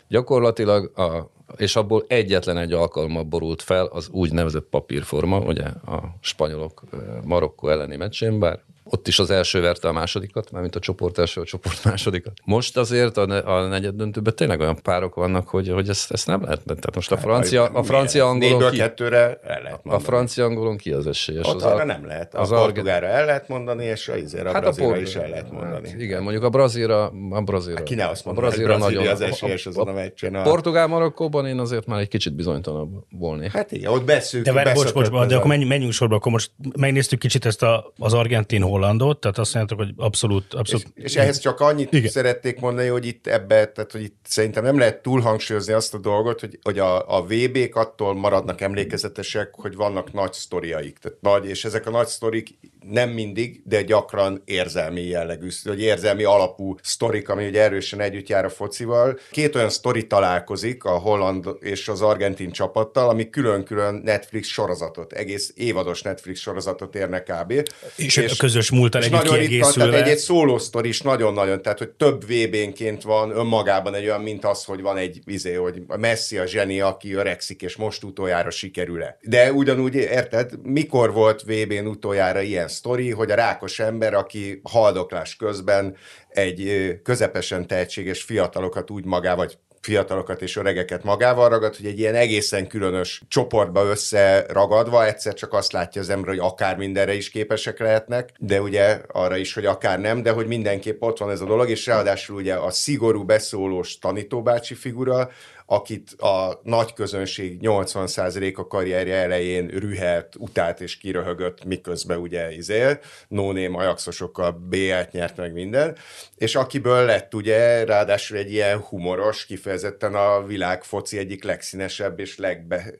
Gyakorlatilag, 0.07 0.99
a, 0.99 1.31
és 1.57 1.75
abból 1.75 2.05
egyetlen 2.07 2.57
egy 2.57 2.73
alkalommal 2.73 3.23
borult 3.23 3.61
fel 3.61 3.85
az 3.85 4.09
úgynevezett 4.09 4.67
papírforma, 4.69 5.39
ugye 5.39 5.63
a 5.65 6.15
spanyolok 6.21 6.83
ö, 6.91 6.97
Marokkó 7.23 7.69
elleni 7.69 7.95
meccsén, 7.95 8.39
bár 8.39 8.59
ott 8.83 9.07
is 9.07 9.19
az 9.19 9.29
első 9.31 9.61
verte 9.61 9.87
a 9.87 9.91
másodikat, 9.91 10.51
mármint 10.51 10.75
a 10.75 10.79
csoport 10.79 11.17
első, 11.17 11.41
a 11.41 11.43
csoport 11.43 11.83
másodikat. 11.89 12.33
Most 12.45 12.77
azért 12.77 13.17
a, 13.17 13.25
ne, 13.25 13.37
a 13.37 13.67
negyed 13.67 13.95
döntőben 13.95 14.35
tényleg 14.35 14.59
olyan 14.59 14.77
párok 14.81 15.15
vannak, 15.15 15.47
hogy, 15.47 15.69
hogy 15.69 15.89
ezt, 15.89 16.11
ezt 16.11 16.27
nem 16.27 16.41
lehet. 16.41 16.61
Tehát 16.65 16.95
most 16.95 17.11
a 17.11 17.17
francia, 17.17 17.63
a 17.65 17.83
francia 17.83 18.25
angolon 18.25 18.71
ki, 18.71 18.77
kettőre 18.77 19.17
el 19.43 19.61
lehet 19.61 19.73
a 19.73 19.79
mondani. 19.83 20.03
francia 20.03 20.45
angolon 20.45 20.77
ki 20.77 20.91
az 20.91 21.07
esélyes? 21.07 21.47
Ott 21.47 21.55
az 21.55 21.63
arra 21.63 21.81
a, 21.81 21.85
nem 21.85 22.05
lehet. 22.05 22.35
A 22.35 22.39
az 22.41 22.49
portugálra 22.49 23.05
el 23.07 23.25
lehet 23.25 23.47
mondani, 23.47 23.85
és 23.85 24.07
a, 24.07 24.15
izére, 24.15 24.49
a 24.49 24.53
Hát 24.53 24.55
a 24.55 24.59
brazilra 24.61 24.91
por- 24.93 25.01
is 25.01 25.15
el 25.15 25.29
lehet 25.29 25.51
mondani. 25.51 25.89
Hát 25.89 26.01
igen, 26.01 26.21
mondjuk 26.21 26.43
a 26.43 26.49
brazilra, 26.49 27.05
a 27.29 27.41
brazilra. 27.41 27.77
Hát 27.77 27.87
ki 27.87 27.95
ne 27.95 28.07
azt 28.07 28.25
a 28.25 28.31
mondaná, 28.31 28.47
hogy 28.55 28.63
brazilra 28.63 28.89
nagyon. 28.89 29.07
az 29.13 29.21
esélyes 29.21 29.65
azon 29.65 29.87
a 29.87 29.91
meccsen. 29.93 30.35
A... 30.35 30.41
Portugál 30.41 30.87
Marokkóban 30.87 31.45
én 31.47 31.59
azért 31.59 31.85
már 31.85 31.99
egy 31.99 32.07
kicsit 32.07 32.33
bizonytalanabb 32.35 32.91
volnék. 33.09 33.51
Hát 33.51 33.71
igen, 33.71 33.91
ott 33.91 34.03
beszűk. 34.03 34.43
De 34.43 34.51
várj, 34.51 34.71
bocs, 34.73 34.93
bocs, 34.93 35.07
de 35.09 35.15
a- 35.15 35.37
akkor 35.37 35.47
menjünk, 35.47 35.69
menjünk 35.69 35.93
sorba, 35.93 36.15
akkor 36.15 36.31
most 36.31 36.51
megnéztük 36.77 37.19
kicsit 37.19 37.45
ezt 37.45 37.63
a, 37.63 37.93
az 37.97 38.13
argentin 38.13 38.63
hollandot, 38.73 39.19
tehát 39.19 39.37
azt 39.37 39.53
mondjátok, 39.53 39.85
hogy 39.85 40.05
abszolút, 40.05 40.53
abszolút 40.53 40.85
És, 40.93 41.03
és 41.03 41.15
ehhez 41.15 41.39
csak 41.39 41.59
annyit 41.59 41.93
Igen. 41.93 42.11
Szerették 42.11 42.59
mondani, 42.59 42.87
hogy 42.87 43.05
itt 43.05 43.27
ebbe, 43.27 43.65
tehát 43.65 43.91
hogy 43.91 44.01
itt 44.01 44.25
szerintem 44.27 44.63
nem 44.63 44.77
lehet 44.77 45.01
túl 45.01 45.21
hangsúlyozni 45.21 45.73
azt 45.73 45.93
a 45.93 45.97
dolgot, 45.97 46.39
hogy, 46.39 46.59
hogy 46.63 46.79
a, 46.79 47.17
a 47.17 47.23
VB-k 47.23 47.75
attól 47.75 48.15
maradnak 48.15 48.61
emlékezetesek, 48.61 49.49
hogy 49.51 49.75
vannak 49.75 50.13
nagy 50.13 50.33
sztoriaik. 50.33 50.97
Tehát 50.97 51.17
nagy, 51.21 51.45
és 51.45 51.65
ezek 51.65 51.87
a 51.87 51.89
nagy 51.89 52.07
sztorik 52.07 52.57
nem 52.89 53.09
mindig, 53.09 53.61
de 53.65 53.81
gyakran 53.81 54.41
érzelmi 54.45 55.01
jellegű, 55.01 55.47
vagy 55.63 55.81
érzelmi 55.81 56.23
alapú 56.23 56.75
sztorik, 56.81 57.29
ami 57.29 57.47
ugye 57.47 57.61
erősen 57.61 57.99
együtt 57.99 58.27
jár 58.27 58.45
a 58.45 58.49
focival. 58.49 59.19
Két 59.31 59.55
olyan 59.55 59.69
sztori 59.69 60.07
találkozik 60.07 60.83
a 60.83 60.97
holland 60.97 61.47
és 61.59 61.87
az 61.87 62.01
argentin 62.01 62.51
csapattal, 62.51 63.09
ami 63.09 63.29
külön-külön 63.29 63.93
Netflix 64.03 64.47
sorozatot, 64.47 65.13
egész 65.13 65.51
évados 65.55 66.01
Netflix 66.01 66.39
sorozatot 66.39 66.95
érnek 66.95 67.23
kb. 67.23 67.53
és, 67.95 68.17
és 68.17 68.35
közös 68.35 68.62
közös 68.63 68.79
múltal 68.79 69.01
és 69.01 69.07
együtt 69.07 69.23
nagyon 69.23 69.37
ritka, 69.37 69.49
tehát 69.49 69.73
kiegészülve. 69.73 70.03
egy, 70.03 70.11
egy 70.11 70.17
szóló 70.17 70.59
is 70.81 71.01
nagyon-nagyon, 71.01 71.61
tehát 71.61 71.77
hogy 71.77 71.89
több 71.89 72.23
VB-nként 72.23 73.01
van 73.01 73.31
önmagában 73.31 73.93
egy 73.93 74.03
olyan, 74.03 74.21
mint 74.21 74.45
az, 74.45 74.63
hogy 74.63 74.81
van 74.81 74.97
egy 74.97 75.19
izé, 75.25 75.53
hogy 75.53 75.81
Messi 75.97 76.37
a 76.37 76.45
zseni, 76.45 76.81
aki 76.81 77.13
öregszik, 77.13 77.61
és 77.61 77.75
most 77.75 78.03
utoljára 78.03 78.49
sikerül-e. 78.49 79.17
De 79.21 79.51
ugyanúgy, 79.51 79.95
érted, 79.95 80.51
mikor 80.63 81.13
volt 81.13 81.41
VB-n 81.41 81.85
utoljára 81.85 82.41
ilyen 82.41 82.67
sztori, 82.67 83.11
hogy 83.11 83.31
a 83.31 83.35
rákos 83.35 83.79
ember, 83.79 84.13
aki 84.13 84.59
haldoklás 84.63 85.35
közben 85.35 85.95
egy 86.29 86.91
közepesen 87.03 87.67
tehetséges 87.67 88.21
fiatalokat 88.21 88.89
úgy 88.89 89.05
magá, 89.05 89.35
vagy 89.35 89.57
fiatalokat 89.83 90.41
és 90.41 90.55
öregeket 90.55 91.03
magával 91.03 91.49
ragad, 91.49 91.75
hogy 91.75 91.85
egy 91.85 91.99
ilyen 91.99 92.15
egészen 92.15 92.67
különös 92.67 93.21
csoportba 93.27 93.83
összeragadva 93.83 95.05
egyszer 95.05 95.33
csak 95.33 95.53
azt 95.53 95.71
látja 95.71 96.01
az 96.01 96.09
ember, 96.09 96.29
hogy 96.29 96.39
akár 96.39 96.77
mindenre 96.77 97.13
is 97.13 97.29
képesek 97.29 97.79
lehetnek, 97.79 98.29
de 98.37 98.61
ugye 98.61 99.01
arra 99.07 99.37
is, 99.37 99.53
hogy 99.53 99.65
akár 99.65 99.99
nem, 99.99 100.21
de 100.21 100.31
hogy 100.31 100.47
mindenképp 100.47 101.01
ott 101.01 101.17
van 101.17 101.31
ez 101.31 101.41
a 101.41 101.45
dolog, 101.45 101.69
és 101.69 101.85
ráadásul 101.85 102.35
ugye 102.35 102.53
a 102.53 102.71
szigorú 102.71 103.23
beszólós 103.23 103.97
tanítóbácsi 103.97 104.73
figura, 104.73 105.29
akit 105.65 106.11
a 106.11 106.59
nagy 106.63 106.93
közönség 106.93 107.59
80%-a 107.61 108.67
karrierje 108.67 109.15
elején 109.15 109.67
rühelt, 109.67 110.35
utált 110.37 110.81
és 110.81 110.97
kiröhögött, 110.97 111.65
miközben 111.65 112.17
ugye 112.17 112.51
izél, 112.51 112.99
no-name 113.27 113.77
ajaxosokkal 113.77 114.51
B-et 114.51 115.11
nyert 115.11 115.37
meg 115.37 115.53
minden, 115.53 115.97
és 116.35 116.55
akiből 116.55 117.05
lett 117.05 117.33
ugye 117.33 117.83
ráadásul 117.83 118.37
egy 118.37 118.51
ilyen 118.51 118.79
humoros, 118.79 119.45
kifejezetten 119.45 120.15
a 120.15 120.45
világ 120.45 120.83
foci 120.83 121.17
egyik 121.17 121.43
legszínesebb 121.43 122.19
és 122.19 122.37
legbe, 122.37 122.93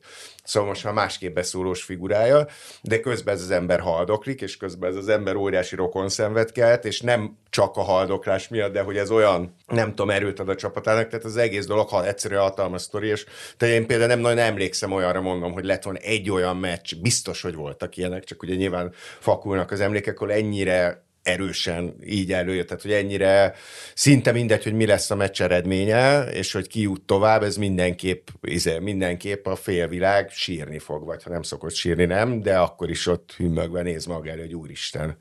szóval 0.43 0.69
most 0.69 0.83
már 0.83 0.93
másképp 0.93 1.33
beszólós 1.33 1.83
figurája, 1.83 2.47
de 2.81 2.99
közben 2.99 3.33
ez 3.33 3.41
az 3.41 3.51
ember 3.51 3.79
haldoklik, 3.79 4.41
és 4.41 4.57
közben 4.57 4.89
ez 4.89 4.95
az 4.95 5.07
ember 5.07 5.35
óriási 5.35 5.75
rokon 5.75 6.09
szenved 6.09 6.51
kelt, 6.51 6.85
és 6.85 7.01
nem 7.01 7.37
csak 7.49 7.77
a 7.77 7.81
haldoklás 7.81 8.47
miatt, 8.47 8.73
de 8.73 8.81
hogy 8.81 8.97
ez 8.97 9.11
olyan, 9.11 9.55
nem 9.67 9.89
tudom, 9.89 10.09
erőt 10.09 10.39
ad 10.39 10.49
a 10.49 10.55
csapatának, 10.55 11.07
tehát 11.07 11.25
az 11.25 11.37
egész 11.37 11.65
dolog 11.65 11.89
ha 11.89 12.05
egyszerűen 12.05 12.41
hatalmas 12.41 12.81
sztori, 12.81 13.07
és 13.07 13.25
te 13.57 13.67
én 13.67 13.87
például 13.87 14.09
nem 14.09 14.19
nagyon 14.19 14.37
emlékszem 14.37 14.91
olyanra 14.91 15.21
mondom, 15.21 15.51
hogy 15.51 15.65
lett 15.65 15.83
volna 15.83 15.99
egy 15.99 16.29
olyan 16.29 16.57
meccs, 16.57 16.95
biztos, 17.01 17.41
hogy 17.41 17.55
voltak 17.55 17.97
ilyenek, 17.97 18.23
csak 18.23 18.43
ugye 18.43 18.55
nyilván 18.55 18.93
fakulnak 19.19 19.71
az 19.71 19.79
emlékek, 19.79 20.21
ahol 20.21 20.33
ennyire 20.33 21.03
erősen 21.23 21.95
így 22.05 22.33
előjött, 22.33 22.67
tehát 22.67 22.81
hogy 22.81 22.91
ennyire 22.91 23.55
szinte 23.95 24.31
mindegy, 24.31 24.63
hogy 24.63 24.73
mi 24.73 24.85
lesz 24.85 25.11
a 25.11 25.15
meccs 25.15 25.41
eredménye, 25.41 26.23
és 26.23 26.51
hogy 26.51 26.67
ki 26.67 26.81
jut 26.81 27.01
tovább, 27.01 27.43
ez 27.43 27.55
mindenképp, 27.55 28.27
izé, 28.41 28.79
mindenképp 28.79 29.45
a 29.45 29.55
félvilág 29.55 30.29
sírni 30.29 30.79
fog, 30.79 31.05
vagy 31.05 31.23
ha 31.23 31.29
nem 31.29 31.41
szokott 31.41 31.73
sírni, 31.73 32.05
nem, 32.05 32.41
de 32.41 32.57
akkor 32.57 32.89
is 32.89 33.07
ott 33.07 33.33
hümmögve 33.37 33.81
néz 33.81 34.05
maga 34.05 34.29
elő, 34.29 34.41
hogy 34.41 34.55
úristen, 34.55 35.17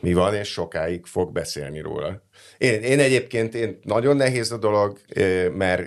mi 0.00 0.12
van, 0.12 0.34
és 0.34 0.48
sokáig 0.48 1.06
fog 1.06 1.32
beszélni 1.32 1.80
róla. 1.80 2.22
Én, 2.64 2.82
én 2.82 3.00
egyébként 3.00 3.54
én 3.54 3.78
nagyon 3.82 4.16
nehéz 4.16 4.52
a 4.52 4.56
dolog, 4.56 4.98
mert 5.52 5.86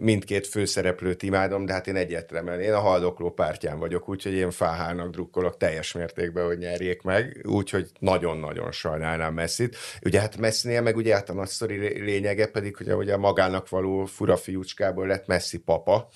mindkét 0.00 0.46
főszereplőt 0.46 1.22
imádom, 1.22 1.64
de 1.64 1.72
hát 1.72 1.86
én 1.86 1.96
egyetlen, 1.96 2.60
én 2.60 2.72
a 2.72 2.78
haldokló 2.78 3.30
pártján 3.30 3.78
vagyok, 3.78 4.08
úgyhogy 4.08 4.32
én 4.32 4.50
Fáhának 4.50 5.10
drukkolok 5.10 5.56
teljes 5.56 5.92
mértékben, 5.92 6.46
hogy 6.46 6.58
nyerjék 6.58 7.02
meg, 7.02 7.40
úgyhogy 7.44 7.86
nagyon-nagyon 7.98 8.72
sajnálnám 8.72 9.34
Messit. 9.34 9.76
Ugye 10.04 10.20
hát 10.20 10.36
Messinél 10.36 10.80
meg 10.80 10.96
ugye 10.96 11.14
hát 11.14 11.30
a 11.30 11.34
nagy 11.34 11.50
lényege 11.96 12.46
pedig, 12.46 12.76
hogy 12.76 12.92
ugye 12.92 13.16
magának 13.16 13.68
való 13.68 14.04
fura 14.04 14.36
fiúcskából 14.36 15.06
lett 15.06 15.26
Messi 15.26 15.58
papa, 15.58 16.08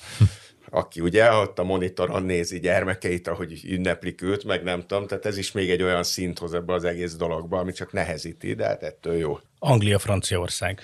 aki 0.74 1.00
ugye 1.00 1.32
ott 1.32 1.58
a 1.58 1.64
monitoron 1.64 2.22
nézi 2.22 2.61
gyermekeit, 2.61 3.28
ahogy 3.28 3.61
ünneplik 3.64 4.22
őt, 4.22 4.44
meg 4.44 4.62
nem 4.62 4.80
tudom, 4.87 5.06
tehát 5.06 5.26
ez 5.26 5.37
is 5.37 5.52
még 5.52 5.70
egy 5.70 5.82
olyan 5.82 6.02
szint 6.02 6.38
hoz 6.38 6.54
ebbe 6.54 6.72
az 6.72 6.85
egész 6.85 7.14
dologba, 7.14 7.58
ami 7.58 7.72
csak 7.72 7.92
nehezíti, 7.92 8.54
de 8.54 8.66
hát 8.66 8.82
ettől 8.82 9.14
jó. 9.14 9.38
Anglia, 9.58 9.98
Franciaország. 9.98 10.80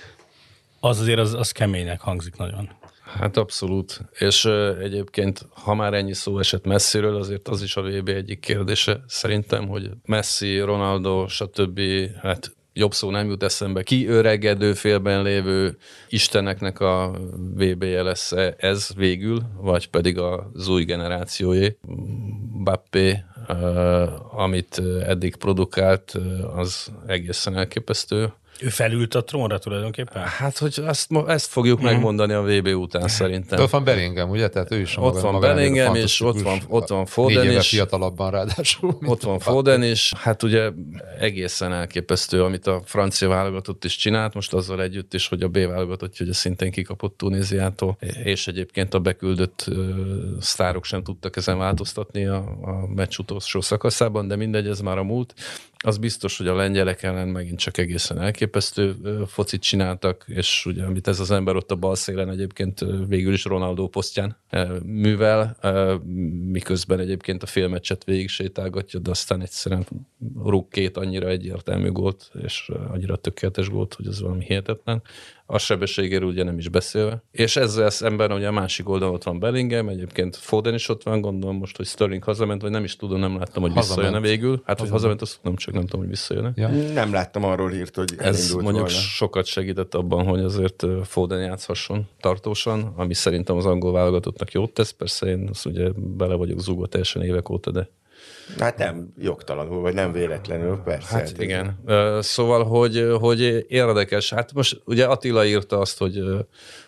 Az 0.80 1.00
azért 1.00 1.18
az, 1.18 1.34
az 1.34 1.52
keménynek 1.52 2.00
hangzik 2.00 2.36
nagyon. 2.36 2.70
Hát 3.04 3.36
abszolút. 3.36 4.00
És 4.18 4.44
uh, 4.44 4.78
egyébként, 4.80 5.46
ha 5.50 5.74
már 5.74 5.94
ennyi 5.94 6.14
szó 6.14 6.38
esett 6.38 6.64
Messiről, 6.64 7.16
azért 7.16 7.48
az 7.48 7.62
is 7.62 7.76
a 7.76 7.82
VB 7.82 8.08
egyik 8.08 8.40
kérdése 8.40 9.00
szerintem, 9.06 9.68
hogy 9.68 9.90
Messi, 10.04 10.60
Ronaldo, 10.60 11.28
stb. 11.28 11.80
hát 12.22 12.56
jobb 12.78 12.94
szó 12.94 13.10
nem 13.10 13.28
jut 13.28 13.42
eszembe, 13.42 13.82
kiöregedő 13.82 14.74
félben 14.74 15.22
lévő 15.22 15.76
isteneknek 16.08 16.80
a 16.80 17.18
VB-je 17.54 18.02
lesz 18.02 18.32
-e 18.32 18.54
ez 18.58 18.88
végül, 18.96 19.42
vagy 19.60 19.90
pedig 19.90 20.18
az 20.18 20.68
új 20.68 20.84
generációé. 20.84 21.76
Bappé, 22.64 23.24
amit 24.30 24.82
eddig 25.06 25.36
produkált, 25.36 26.18
az 26.56 26.92
egészen 27.06 27.56
elképesztő. 27.56 28.32
Ő 28.60 28.68
felült 28.68 29.14
a 29.14 29.24
trónra 29.24 29.58
tulajdonképpen? 29.58 30.22
Hát, 30.22 30.58
hogy 30.58 30.80
azt, 30.86 31.08
ezt 31.26 31.46
fogjuk 31.50 31.80
megmondani 31.80 32.32
a 32.32 32.42
VB 32.42 32.66
után 32.66 33.08
szerintem. 33.08 33.58
De 33.58 33.64
ott 33.64 33.70
van 33.70 33.84
Bellingham, 33.84 34.30
ugye? 34.30 34.48
Tehát 34.48 34.72
ő 34.72 34.80
is 34.80 34.96
Ott 34.96 35.02
maga- 35.04 35.20
van 35.20 35.32
maga 35.32 35.46
Bellingham, 35.46 35.94
és 35.94 36.20
ott 36.20 36.40
van- 36.40 36.62
ott 36.68 36.88
van 36.88 36.98
négy 36.98 37.08
Foden 37.08 37.44
éve 37.44 37.58
is. 37.58 37.68
fiatalabban 37.68 38.30
ráadásul. 38.30 38.98
Ott 39.04 39.22
van 39.22 39.38
Foden 39.38 39.82
is, 39.82 40.12
hát 40.16 40.42
ugye 40.42 40.70
egészen 41.20 41.72
elképesztő, 41.72 42.42
amit 42.44 42.66
a 42.66 42.82
francia 42.84 43.28
válogatott 43.28 43.84
is 43.84 43.96
csinált, 43.96 44.34
most 44.34 44.52
azzal 44.52 44.82
együtt 44.82 45.14
is, 45.14 45.28
hogy 45.28 45.42
a 45.42 45.48
B 45.48 45.56
válogatott 45.66 46.20
ugye 46.20 46.32
szintén 46.32 46.70
kikapott 46.70 47.16
Tunéziától, 47.16 47.96
és 48.24 48.46
egyébként 48.46 48.94
a 48.94 48.98
beküldött 48.98 49.64
ö, 49.68 49.90
sztárok 50.40 50.84
sem 50.84 51.02
tudtak 51.02 51.36
ezen 51.36 51.58
változtatni 51.58 52.26
a, 52.26 52.36
a 52.62 52.86
meccs 52.94 53.18
utolsó 53.18 53.60
szakaszában, 53.60 54.28
de 54.28 54.36
mindegy, 54.36 54.66
ez 54.66 54.80
már 54.80 54.98
a 54.98 55.02
múlt. 55.02 55.34
Az 55.84 55.98
biztos, 55.98 56.38
hogy 56.38 56.46
a 56.46 56.54
lengyelek 56.54 57.02
ellen 57.02 57.28
megint 57.28 57.58
csak 57.58 57.78
egészen 57.78 58.20
elképesztő 58.20 58.96
focit 59.26 59.62
csináltak, 59.62 60.24
és 60.26 60.66
ugye 60.66 60.84
amit 60.84 61.08
ez 61.08 61.20
az 61.20 61.30
ember 61.30 61.56
ott 61.56 61.70
a 61.70 61.76
bal 61.76 61.94
szélen 61.94 62.30
egyébként 62.30 62.84
végül 63.06 63.32
is 63.32 63.44
Ronaldo 63.44 63.88
posztján 63.88 64.36
művel, 64.84 65.56
miközben 66.50 66.98
egyébként 66.98 67.42
a 67.42 67.46
félmeccset 67.46 68.04
végig 68.04 68.28
sétálgatja, 68.28 69.00
de 69.00 69.10
aztán 69.10 69.40
egyszerűen 69.40 69.86
rúg 70.44 70.68
két 70.68 70.96
annyira 70.96 71.28
egyértelmű 71.28 71.90
gólt, 71.90 72.30
és 72.42 72.70
annyira 72.88 73.16
tökéletes 73.16 73.68
gólt, 73.68 73.94
hogy 73.94 74.06
az 74.06 74.20
valami 74.20 74.44
hihetetlen. 74.44 75.02
A 75.50 75.58
sebességéről 75.58 76.28
ugye 76.28 76.42
nem 76.44 76.58
is 76.58 76.68
beszélve. 76.68 77.22
És 77.30 77.56
ezzel 77.56 77.90
szemben 77.90 78.32
ugye 78.32 78.46
a 78.46 78.52
másik 78.52 78.88
oldalon 78.88 79.14
ott 79.14 79.22
van 79.22 79.38
Bellingham, 79.38 79.88
egyébként 79.88 80.36
Foden 80.36 80.74
is 80.74 80.88
ott 80.88 81.02
van, 81.02 81.20
gondolom 81.20 81.56
most, 81.56 81.76
hogy 81.76 81.86
Sterling 81.86 82.22
hazament, 82.22 82.62
vagy 82.62 82.70
nem 82.70 82.84
is 82.84 82.96
tudom, 82.96 83.18
nem 83.18 83.36
láttam, 83.38 83.62
hogy 83.62 83.72
Hazament. 83.72 84.00
visszajön 84.00 84.22
végül. 84.22 84.62
Hát, 84.64 84.80
hogy 84.80 84.90
hazament, 84.90 85.22
azt 85.22 85.38
tudom, 85.42 85.56
csak 85.56 85.74
nem 85.74 85.82
tudom, 85.82 86.00
hogy 86.00 86.08
visszajön 86.08 86.52
Ja. 86.56 86.68
Nem 86.68 87.12
láttam 87.12 87.44
arról 87.44 87.70
hírt, 87.70 87.94
hogy 87.94 88.14
ez 88.18 88.52
mondjuk 88.52 88.74
volna. 88.74 88.88
sokat 88.88 89.46
segített 89.46 89.94
abban, 89.94 90.26
hogy 90.26 90.40
azért 90.40 90.86
Foden 91.04 91.40
játszhasson 91.40 92.08
tartósan, 92.20 92.92
ami 92.96 93.14
szerintem 93.14 93.56
az 93.56 93.66
angol 93.66 93.92
válogatottnak 93.92 94.52
jót 94.52 94.72
tesz. 94.72 94.90
Persze 94.90 95.26
én 95.26 95.48
azt 95.50 95.66
ugye 95.66 95.88
bele 95.96 96.34
vagyok 96.34 96.60
zúgva 96.60 96.86
teljesen 96.86 97.22
évek 97.22 97.48
óta, 97.50 97.70
de 97.70 97.88
Hát 98.58 98.78
nem 98.78 99.12
jogtalanul, 99.18 99.80
vagy 99.80 99.94
nem 99.94 100.12
véletlenül, 100.12 100.76
persze. 100.84 101.16
Hát 101.16 101.42
igen. 101.42 101.78
Ö, 101.86 102.18
Szóval, 102.22 102.64
hogy, 102.64 103.08
hogy 103.20 103.64
érdekes. 103.68 104.30
Hát 104.32 104.52
most 104.52 104.80
ugye 104.84 105.04
Attila 105.04 105.46
írta 105.46 105.78
azt, 105.78 105.98
hogy 105.98 106.22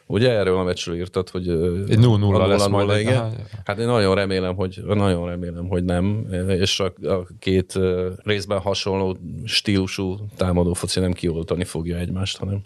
ugye 0.07 0.31
erről 0.31 0.57
a 0.57 0.63
meccsről 0.63 0.97
írtad, 0.97 1.29
hogy 1.29 1.49
Egy 1.49 1.99
0-0 2.01 2.35
a 2.35 2.47
lesz 2.47 2.67
0-0, 2.67 2.71
majd 2.71 3.01
igen. 3.01 3.33
Hát 3.65 3.79
én 3.79 3.87
nagyon 3.87 4.15
remélem, 4.15 4.55
hogy 4.55 4.83
nagyon 4.87 5.27
remélem, 5.29 5.69
hogy 5.69 5.85
nem, 5.85 6.27
és 6.49 6.81
a, 6.81 6.93
a 7.03 7.27
két 7.39 7.79
részben 8.23 8.59
hasonló 8.59 9.17
stílusú 9.45 10.17
támadó 10.37 10.73
foci 10.73 11.01
nem 11.01 11.13
kioltani 11.13 11.65
fogja 11.65 11.97
egymást, 11.97 12.37
hanem 12.37 12.61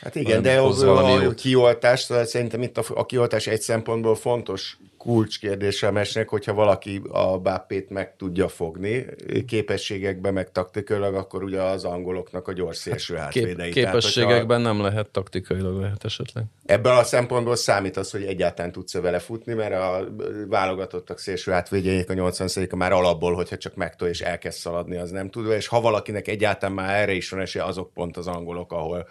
Hát 0.00 0.14
igen, 0.14 0.42
de 0.42 0.58
hoz 0.58 0.82
a, 0.82 0.92
valami 0.92 1.24
a 1.24 1.34
kioltás, 1.34 2.00
szóval 2.00 2.24
szerintem 2.24 2.62
itt 2.62 2.78
a, 2.78 2.84
a 2.94 3.06
kioltás 3.06 3.46
egy 3.46 3.60
szempontból 3.60 4.16
fontos 4.16 4.76
kulcskérdése 5.06 5.86
a 5.86 5.90
mesnek, 5.90 6.28
hogyha 6.28 6.54
valaki 6.54 7.02
a 7.08 7.38
Bappét 7.38 7.90
meg 7.90 8.16
tudja 8.16 8.48
fogni 8.48 9.06
képességekben, 9.46 10.32
meg 10.32 10.52
taktikailag, 10.52 11.14
akkor 11.14 11.42
ugye 11.42 11.62
az 11.62 11.84
angoloknak 11.84 12.48
a 12.48 12.52
gyors 12.52 12.76
szélső 12.76 13.14
kép, 13.14 13.22
hátvédei. 13.22 13.72
Tehát, 13.72 13.72
képességekben 13.72 14.60
nem 14.60 14.80
lehet 14.80 15.08
taktikailag 15.08 15.80
lehet 15.80 16.04
esetleg. 16.04 16.44
ebből 16.64 16.92
a 16.92 17.04
szempontból 17.04 17.56
számít 17.56 17.96
az, 17.96 18.10
hogy 18.10 18.22
egyáltalán 18.22 18.72
tudsz 18.72 18.94
vele 18.94 19.18
futni, 19.18 19.54
mert 19.54 19.74
a 19.74 20.08
válogatottak 20.48 21.18
szélső 21.18 21.52
hátvédjeinek 21.52 22.10
a 22.10 22.14
80 22.14 22.48
a 22.70 22.76
már 22.76 22.92
alapból, 22.92 23.34
hogyha 23.34 23.56
csak 23.56 23.74
megtol 23.74 24.08
és 24.08 24.20
elkezd 24.20 24.58
szaladni, 24.58 24.96
az 24.96 25.10
nem 25.10 25.30
tud, 25.30 25.50
és 25.50 25.66
ha 25.66 25.80
valakinek 25.80 26.28
egyáltalán 26.28 26.74
már 26.74 27.00
erre 27.00 27.12
is 27.12 27.30
van 27.30 27.40
esélye, 27.40 27.64
azok 27.64 27.92
pont 27.92 28.16
az 28.16 28.26
angolok, 28.26 28.72
ahol, 28.72 29.08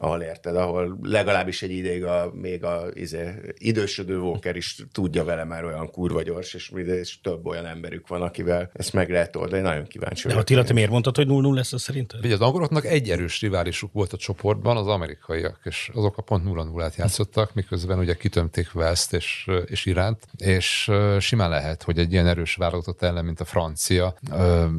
ahol 0.00 0.20
érted, 0.20 0.56
ahol 0.56 0.98
legalábbis 1.02 1.62
egy 1.62 1.70
ideig 1.70 2.04
a, 2.04 2.30
még 2.34 2.64
a 2.64 2.86
izé, 2.94 3.34
idősödő 3.54 4.18
Walker 4.18 4.56
is 4.56 4.84
tudja 4.92 5.24
vele 5.24 5.44
már 5.44 5.64
olyan 5.64 5.90
kurva 5.90 6.22
gyors, 6.22 6.54
és, 6.54 6.72
és 6.86 7.20
több 7.20 7.46
olyan 7.46 7.66
emberük 7.66 8.08
van, 8.08 8.22
akivel 8.22 8.70
ezt 8.72 8.92
meg 8.92 9.10
lehet 9.10 9.36
oldani. 9.36 9.62
Nagyon 9.62 9.86
kíváncsi 9.86 10.22
De 10.22 10.28
vagyok. 10.28 10.40
Attila, 10.40 10.64
te 10.64 10.72
miért 10.72 10.90
mondtad, 10.90 11.16
hogy 11.16 11.26
0-0 11.28 11.54
lesz 11.54 11.72
az 11.72 11.82
szerinted? 11.82 12.24
Ugye 12.24 12.34
az 12.34 12.40
angoloknak 12.40 12.84
egy 12.84 13.10
erős 13.10 13.40
riválisuk 13.40 13.92
volt 13.92 14.12
a 14.12 14.16
csoportban, 14.16 14.76
az 14.76 14.86
amerikaiak, 14.86 15.60
és 15.64 15.90
azok 15.94 16.16
a 16.16 16.22
pont 16.22 16.44
0 16.44 16.64
0 16.64 16.90
játszottak 16.96 17.18
játszottak, 17.18 17.54
miközben 17.54 17.98
ugye 17.98 18.14
kitömték 18.14 18.74
West 18.74 19.12
és, 19.12 19.50
és 19.66 19.86
Iránt, 19.86 20.26
és 20.36 20.90
simán 21.18 21.50
lehet, 21.50 21.82
hogy 21.82 21.98
egy 21.98 22.12
ilyen 22.12 22.26
erős 22.26 22.54
válogatott 22.54 23.02
ellen, 23.02 23.24
mint 23.24 23.40
a 23.40 23.44
francia, 23.44 24.14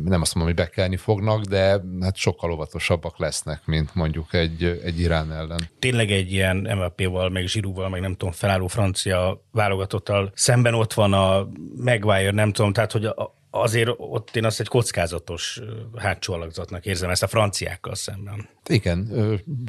nem 0.04 0.22
azt 0.22 0.36
mondom, 0.36 0.54
hogy 0.54 0.66
bekelni 0.66 0.98
fognak, 0.98 1.44
de 1.44 1.82
hát 2.02 2.16
sokkal 2.16 2.52
óvatosabbak 2.52 3.18
lesznek, 3.18 3.66
mint 3.66 3.96
mondjuk 3.96 4.34
egy, 4.34 4.64
egy 4.84 5.00
Irán 5.10 5.32
ellen. 5.32 5.60
Tényleg 5.80 6.12
egy 6.12 6.32
ilyen 6.32 6.58
MVP-val, 6.58 7.30
meg 7.30 7.48
Zsirúval, 7.48 7.90
meg 7.90 8.02
nem 8.02 8.12
tudom, 8.12 8.34
felálló 8.34 8.68
francia 8.68 9.46
válogatottal 9.52 10.32
szemben 10.34 10.74
ott 10.74 10.94
van 10.94 11.14
a 11.14 11.48
Maguire, 11.76 12.32
nem 12.32 12.52
tudom, 12.52 12.74
tehát 12.74 12.92
hogy 12.92 13.06
a, 13.06 13.39
azért 13.52 13.90
ott 13.98 14.36
én 14.36 14.46
azt 14.46 14.60
egy 14.60 14.68
kockázatos 14.68 15.62
hátsó 15.96 16.34
alakzatnak 16.34 16.86
érzem 16.86 17.10
ezt 17.10 17.24
a 17.24 17.28
franciákkal 17.28 17.96
szemben. 17.96 18.50
Igen, 18.68 19.12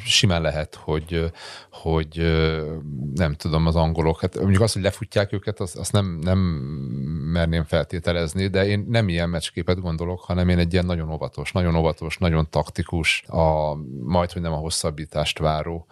simán 0.05 0.43
lehet, 0.43 0.75
hogy, 0.75 1.33
hogy 1.71 2.17
nem 3.15 3.35
tudom, 3.35 3.67
az 3.67 3.77
angolok, 3.77 4.21
hát 4.21 4.39
mondjuk 4.41 4.63
azt, 4.63 4.75
hogy 4.75 4.83
lefutják 4.83 5.33
őket, 5.33 5.61
azt, 5.61 5.77
azt 5.77 5.93
nem, 5.93 6.19
nem 6.23 6.39
merném 7.33 7.65
feltételezni, 7.65 8.47
de 8.47 8.67
én 8.67 8.87
nem 8.89 9.09
ilyen 9.09 9.29
meccsképet 9.29 9.81
gondolok, 9.81 10.21
hanem 10.21 10.49
én 10.49 10.59
egy 10.59 10.73
ilyen 10.73 10.87
nagyon 10.87 11.13
óvatos, 11.13 11.53
nagyon 11.53 11.75
óvatos, 11.75 12.19
nagyon 12.19 12.51
taktikus, 12.51 13.23
a, 13.27 13.75
majd, 14.03 14.33
hogy 14.33 14.43
nem 14.43 14.53
a 14.53 14.57
hosszabbítást 14.57 15.39
váró 15.39 15.87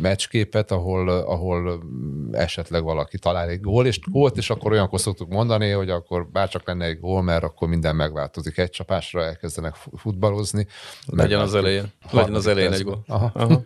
meccsképet, 0.00 0.70
ahol, 0.70 1.08
ahol 1.08 1.82
esetleg 2.32 2.82
valaki 2.82 3.18
talál 3.18 3.48
egy 3.48 3.60
gól, 3.60 3.86
és 3.86 4.00
gólt, 4.10 4.36
és 4.36 4.50
akkor 4.50 4.72
olyankor 4.72 5.00
szoktuk 5.00 5.28
mondani, 5.28 5.70
hogy 5.70 5.90
akkor 5.90 6.26
bárcsak 6.26 6.66
lenne 6.66 6.84
egy 6.84 7.00
gól, 7.04 7.22
mert 7.22 7.42
akkor 7.42 7.68
minden 7.68 7.96
megváltozik. 7.96 8.58
Egy 8.58 8.70
csapásra 8.70 9.24
elkezdenek 9.24 9.74
futballozni. 9.96 10.66
Legyen 11.06 11.40
az 11.40 11.54
elején. 11.54 11.92
Legyen 12.10 12.34
az 12.34 12.46
elején 12.46 12.72
egy 12.72 12.82
gól. 12.82 13.04
Aha. 13.06 13.30
Aha. 13.34 13.62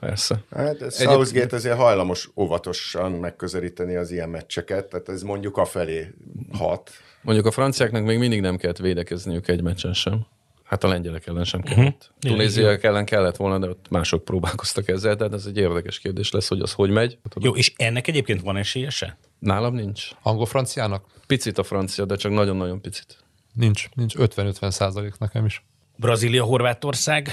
Persze. 0.00 0.42
Hát 0.50 0.92
Southgate 0.92 1.56
azért 1.56 1.76
hajlamos 1.76 2.30
óvatosan 2.36 3.12
megközelíteni 3.12 3.96
az 3.96 4.10
ilyen 4.10 4.28
meccseket, 4.28 4.88
tehát 4.88 5.08
ez 5.08 5.22
mondjuk 5.22 5.56
a 5.56 5.64
felé 5.64 6.14
hat. 6.52 6.90
Mondjuk 7.22 7.46
a 7.46 7.50
franciáknak 7.50 8.04
még 8.04 8.18
mindig 8.18 8.40
nem 8.40 8.56
kellett 8.56 8.78
védekezniük 8.78 9.48
egy 9.48 9.62
meccsen 9.62 9.92
sem. 9.92 10.26
Hát 10.62 10.84
a 10.84 10.88
lengyelek 10.88 11.26
ellen 11.26 11.44
sem 11.44 11.60
kellett. 11.60 12.10
Uh-huh. 12.14 12.32
Tunéziak 12.32 12.82
ellen 12.82 13.04
kellett 13.04 13.36
volna, 13.36 13.58
de 13.58 13.68
ott 13.68 13.86
mások 13.90 14.24
próbálkoztak 14.24 14.88
ezzel, 14.88 15.16
tehát 15.16 15.32
ez 15.32 15.46
egy 15.46 15.56
érdekes 15.56 15.98
kérdés 15.98 16.30
lesz, 16.30 16.48
hogy 16.48 16.60
az 16.60 16.72
hogy 16.72 16.90
megy. 16.90 17.18
Jó, 17.40 17.54
és 17.54 17.72
ennek 17.76 18.08
egyébként 18.08 18.40
van 18.40 18.56
esélyese? 18.56 19.18
Nálam 19.38 19.74
nincs. 19.74 20.10
Angol-franciának? 20.22 21.04
Picit 21.26 21.58
a 21.58 21.62
francia, 21.62 22.04
de 22.04 22.16
csak 22.16 22.32
nagyon-nagyon 22.32 22.80
picit. 22.80 23.16
Nincs, 23.54 23.88
nincs 23.94 24.14
50-50 24.16 24.70
százalék 24.70 25.18
nekem 25.18 25.44
is. 25.44 25.64
Brazília, 25.96 26.44
Horvátország. 26.44 27.28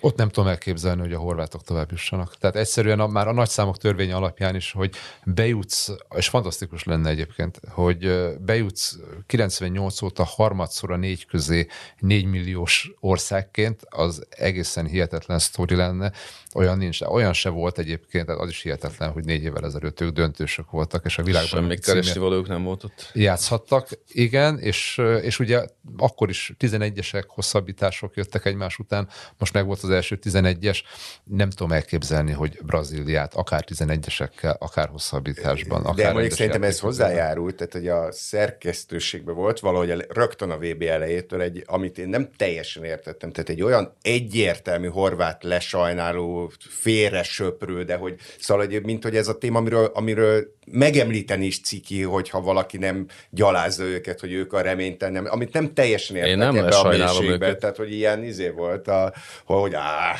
Ott 0.00 0.16
nem 0.16 0.28
tudom 0.28 0.48
elképzelni, 0.48 1.00
hogy 1.00 1.12
a 1.12 1.18
horvátok 1.18 1.62
tovább 1.62 1.90
jussanak. 1.90 2.36
Tehát 2.36 2.56
egyszerűen 2.56 3.00
a, 3.00 3.06
már 3.06 3.28
a 3.28 3.32
nagyszámok 3.32 3.78
törvénye 3.78 4.14
alapján 4.14 4.54
is, 4.54 4.72
hogy 4.72 4.94
bejutsz, 5.24 5.90
és 6.14 6.28
fantasztikus 6.28 6.84
lenne 6.84 7.08
egyébként, 7.08 7.60
hogy 7.68 8.28
bejutsz 8.40 8.98
98 9.26 10.02
óta 10.02 10.24
harmadszor 10.24 10.90
a 10.90 10.96
négy 10.96 11.26
közé 11.26 11.66
4 11.98 12.24
milliós 12.24 12.92
országként, 13.00 13.80
az 13.88 14.26
egészen 14.30 14.86
hihetetlen 14.86 15.38
sztori 15.38 15.74
lenne. 15.74 16.12
Olyan 16.54 16.78
nincs, 16.78 17.00
olyan 17.00 17.32
se 17.32 17.48
volt 17.48 17.78
egyébként, 17.78 18.26
tehát 18.26 18.40
az 18.40 18.48
is 18.48 18.62
hihetetlen, 18.62 19.10
hogy 19.10 19.24
négy 19.24 19.42
évvel 19.42 19.64
ezelőtt 19.64 20.00
ők 20.00 20.10
döntősök 20.10 20.70
voltak, 20.70 21.04
és 21.04 21.18
a 21.18 21.22
világban 21.22 21.60
Semmi 21.60 21.78
keresni 21.78 22.20
valók 22.20 22.48
nem 22.48 22.62
volt 22.62 22.84
ott. 22.84 23.10
Játszhattak, 23.14 23.88
igen, 24.06 24.58
és, 24.58 25.00
és 25.22 25.38
ugye 25.38 25.64
akkor 25.96 26.28
is 26.28 26.52
11-esek, 26.58 27.24
hosszabbítások 27.26 28.16
jöttek 28.16 28.44
egymás 28.44 28.78
után, 28.78 29.08
most 29.38 29.52
meg 29.52 29.66
volt 29.66 29.82
az 29.82 29.90
első 29.90 30.18
11-es, 30.22 30.78
nem 31.24 31.50
tudom 31.50 31.72
elképzelni, 31.72 32.32
hogy 32.32 32.58
Brazíliát 32.62 33.34
akár 33.34 33.64
11-esekkel, 33.74 34.58
akár 34.58 34.88
hosszabbításban, 34.88 35.82
akár 35.82 36.06
De 36.06 36.12
mondjuk 36.12 36.32
szerintem 36.32 36.62
ez 36.62 36.80
hozzájárult, 36.80 37.56
tehát 37.56 37.72
hogy 37.72 37.88
a 37.88 38.12
szerkesztőségben 38.12 39.34
volt 39.34 39.60
valahogy 39.60 40.06
rögtön 40.08 40.50
a 40.50 40.56
VB 40.56 40.82
elejétől 40.82 41.40
egy, 41.40 41.62
amit 41.66 41.98
én 41.98 42.08
nem 42.08 42.28
teljesen 42.36 42.84
értettem, 42.84 43.32
tehát 43.32 43.48
egy 43.48 43.62
olyan 43.62 43.96
egyértelmű 44.02 44.88
horvát 44.88 45.42
lesajnáló, 45.42 46.41
félre 46.68 47.22
söprő, 47.22 47.84
de 47.84 47.96
hogy 47.96 48.14
szóval, 48.38 48.66
hogy, 48.66 48.82
mint 48.84 49.02
hogy 49.02 49.16
ez 49.16 49.28
a 49.28 49.38
téma, 49.38 49.58
amiről, 49.58 49.90
amiről 49.94 50.54
megemlíteni 50.66 51.46
is 51.46 51.60
ciki, 51.60 52.02
hogyha 52.02 52.40
valaki 52.40 52.78
nem 52.78 53.06
gyalázza 53.30 53.84
őket, 53.84 54.20
hogy 54.20 54.32
ők 54.32 54.52
a 54.52 54.60
reménytelen, 54.60 55.26
amit 55.26 55.52
nem 55.52 55.74
teljesen 55.74 56.16
értettem 56.16 56.40
Én 56.40 56.52
nem 56.54 56.64
ebbe 56.64 56.76
a 56.76 56.88
mélységbe, 56.88 57.46
őket. 57.46 57.58
tehát 57.58 57.76
hogy 57.76 57.92
ilyen 57.92 58.24
izé 58.24 58.48
volt, 58.48 58.88
a, 58.88 59.12
hogy 59.44 59.74
áh, 59.74 60.16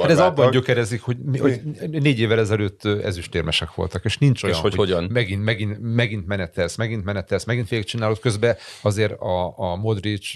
Hát 0.00 0.10
ez 0.10 0.18
abban 0.18 0.50
gyökerezik, 0.50 1.00
hogy, 1.00 1.16
mi- 1.18 1.38
hogy 1.38 1.60
négy 1.90 2.20
évvel 2.20 2.38
ezelőtt 2.38 2.84
ezüstérmesek 2.84 3.74
voltak, 3.74 4.04
és 4.04 4.18
nincs 4.18 4.42
olyan, 4.42 4.56
És 4.56 4.62
hogy 4.62 4.74
hogyan? 4.74 5.08
Megint, 5.12 5.44
megint, 5.44 5.78
megint 5.80 6.26
menetelsz, 6.26 6.76
megint 6.76 7.04
menetelsz, 7.04 7.44
megint 7.44 7.68
végigcsinálod, 7.68 8.18
közben 8.18 8.56
azért 8.80 9.12
a, 9.20 9.58
a 9.58 9.76
Modric 9.76 10.26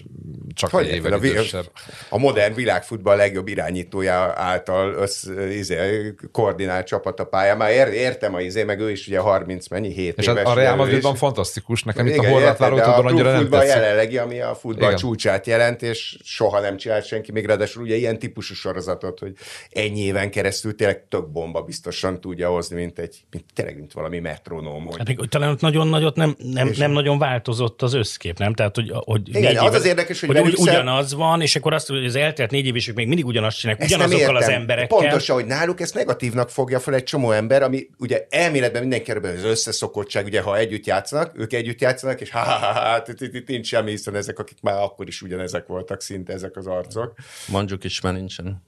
csak 0.54 0.70
Hogy 0.70 0.86
egy 0.88 0.94
évvel 0.94 1.12
a, 1.12 1.64
a 2.08 2.18
modern 2.18 2.54
világfutball 2.54 3.16
legjobb 3.16 3.48
irányítója 3.48 4.32
által 4.36 4.79
össz, 4.88 5.26
izé, 5.52 6.14
koordinált 6.32 6.86
csapat 6.86 7.20
a 7.20 7.24
pályán. 7.24 7.56
Már 7.56 7.70
ér, 7.70 7.86
értem 7.86 8.34
a 8.34 8.40
izé, 8.40 8.62
meg 8.62 8.80
ő 8.80 8.90
is 8.90 9.06
ugye 9.06 9.18
30 9.18 9.68
mennyi, 9.68 9.92
7 9.92 10.18
És 10.18 10.26
éves. 10.26 10.44
a, 10.44 10.50
a 10.50 10.54
Real 10.54 10.76
Madridban 10.76 11.14
fantasztikus, 11.14 11.82
nekem 11.82 12.06
itt 12.06 12.12
a 12.12 12.16
Igen, 12.16 12.30
horvát 12.32 12.60
a 12.60 12.96
annyira 13.04 13.30
nem 13.30 13.40
futball 13.40 13.60
tetszik. 13.60 13.74
jelenlegi, 13.74 14.18
ami 14.18 14.40
a 14.40 14.54
futball 14.54 14.86
Igen. 14.88 14.96
csúcsát 14.96 15.46
jelent, 15.46 15.82
és 15.82 16.18
soha 16.24 16.60
nem 16.60 16.76
csinált 16.76 17.04
senki, 17.06 17.32
még 17.32 17.46
ráadásul 17.46 17.82
ugye 17.82 17.96
ilyen 17.96 18.18
típusú 18.18 18.54
sorozatot, 18.54 19.18
hogy 19.18 19.32
ennyi 19.70 20.00
éven 20.00 20.30
keresztül 20.30 20.74
tényleg 20.74 21.04
tök 21.08 21.28
bomba 21.30 21.62
biztosan 21.62 22.20
tudja 22.20 22.48
hozni, 22.48 22.76
mint 22.76 22.98
egy, 22.98 23.16
mint, 23.30 23.44
tényleg 23.54 23.76
mint 23.76 23.92
valami 23.92 24.18
metronóm. 24.18 24.84
Hogy... 24.86 24.96
Hát 24.98 25.06
még 25.06 25.18
talán 25.28 25.50
ott 25.50 25.60
nagyon 25.60 25.88
nagyot 25.88 26.16
nem, 26.16 26.36
nem, 26.38 26.66
És- 26.66 26.76
nem 26.76 26.90
nagyon 26.90 27.18
változott 27.18 27.82
az 27.82 27.94
összkép, 27.94 28.38
nem? 28.38 28.54
Tehát, 28.54 28.74
hogy, 28.74 28.90
hogy 28.94 29.28
Igen, 29.28 29.42
négy 29.42 29.56
az 29.56 29.62
éve- 29.62 29.74
az 29.74 29.84
érdekes, 29.86 30.20
hogy 30.20 30.38
hogy 30.38 30.56
szem- 30.56 30.68
ugyanaz 30.68 31.14
van, 31.14 31.40
és 31.40 31.56
akkor 31.56 31.72
azt, 31.72 31.88
hogy 31.88 32.04
az 32.04 32.16
eltelt 32.16 32.50
négy 32.50 32.66
év, 32.66 32.76
és 32.76 32.92
még 32.92 33.06
mindig 33.06 33.26
ugyanazt 33.26 33.58
csinálják, 33.58 33.84
ugyanazokkal 33.86 34.36
az 34.36 34.42
értem. 34.48 34.66
Emberekkel. 34.70 34.98
Pontosan, 34.98 35.34
hogy 35.34 35.46
náluk 35.46 35.80
ezt 35.80 35.94
negatívnak 35.94 36.50
fogja 36.50 36.80
fel 36.80 36.94
egy 36.94 37.02
csomó 37.02 37.30
ember, 37.30 37.62
ami 37.62 37.88
ugye 37.98 38.26
elméletben 38.28 38.80
mindenki 38.80 39.10
erről 39.10 39.36
az 39.36 39.44
összeszokottság, 39.44 40.24
ugye 40.24 40.40
ha 40.40 40.56
együtt 40.56 40.86
játszanak, 40.86 41.38
ők 41.38 41.52
együtt 41.52 41.80
játszanak, 41.80 42.20
és 42.20 42.30
ha 42.30 42.38
ha 42.38 42.50
ha 42.52 42.72
ha 42.72 43.02
itt- 43.06 43.20
itt- 43.20 43.34
itt 43.34 43.48
nincs 43.48 43.66
semmi, 43.66 43.90
hiszen 43.90 44.14
ezek, 44.14 44.38
akik 44.38 44.60
már 44.62 44.82
akkor 44.82 45.06
is 45.08 45.22
ugyanezek 45.22 45.66
voltak 45.66 46.00
szinte 46.00 46.32
ezek 46.32 46.56
az 46.56 46.66
arcok. 46.66 47.14
Mondjuk 47.48 47.84
is 47.84 48.00
már 48.00 48.12
nincsen. 48.12 48.62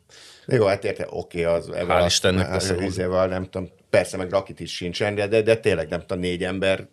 Jó, 0.47 0.67
hát 0.67 0.85
érte, 0.85 1.07
oké, 1.11 1.45
az 1.45 1.69
Hál' 1.73 2.03
Istennek 2.07 2.53
az, 2.55 2.75
az, 2.79 2.97
nem 3.29 3.45
tudom, 3.45 3.69
persze 3.93 4.17
meg 4.17 4.31
Rakit 4.31 4.61
is 4.61 4.75
sincsen, 4.75 5.15
de, 5.15 5.43
de, 5.43 5.57
tényleg 5.57 5.89
nem 5.89 6.01
tudom, 6.01 6.19
négy 6.19 6.45
ember 6.45 6.89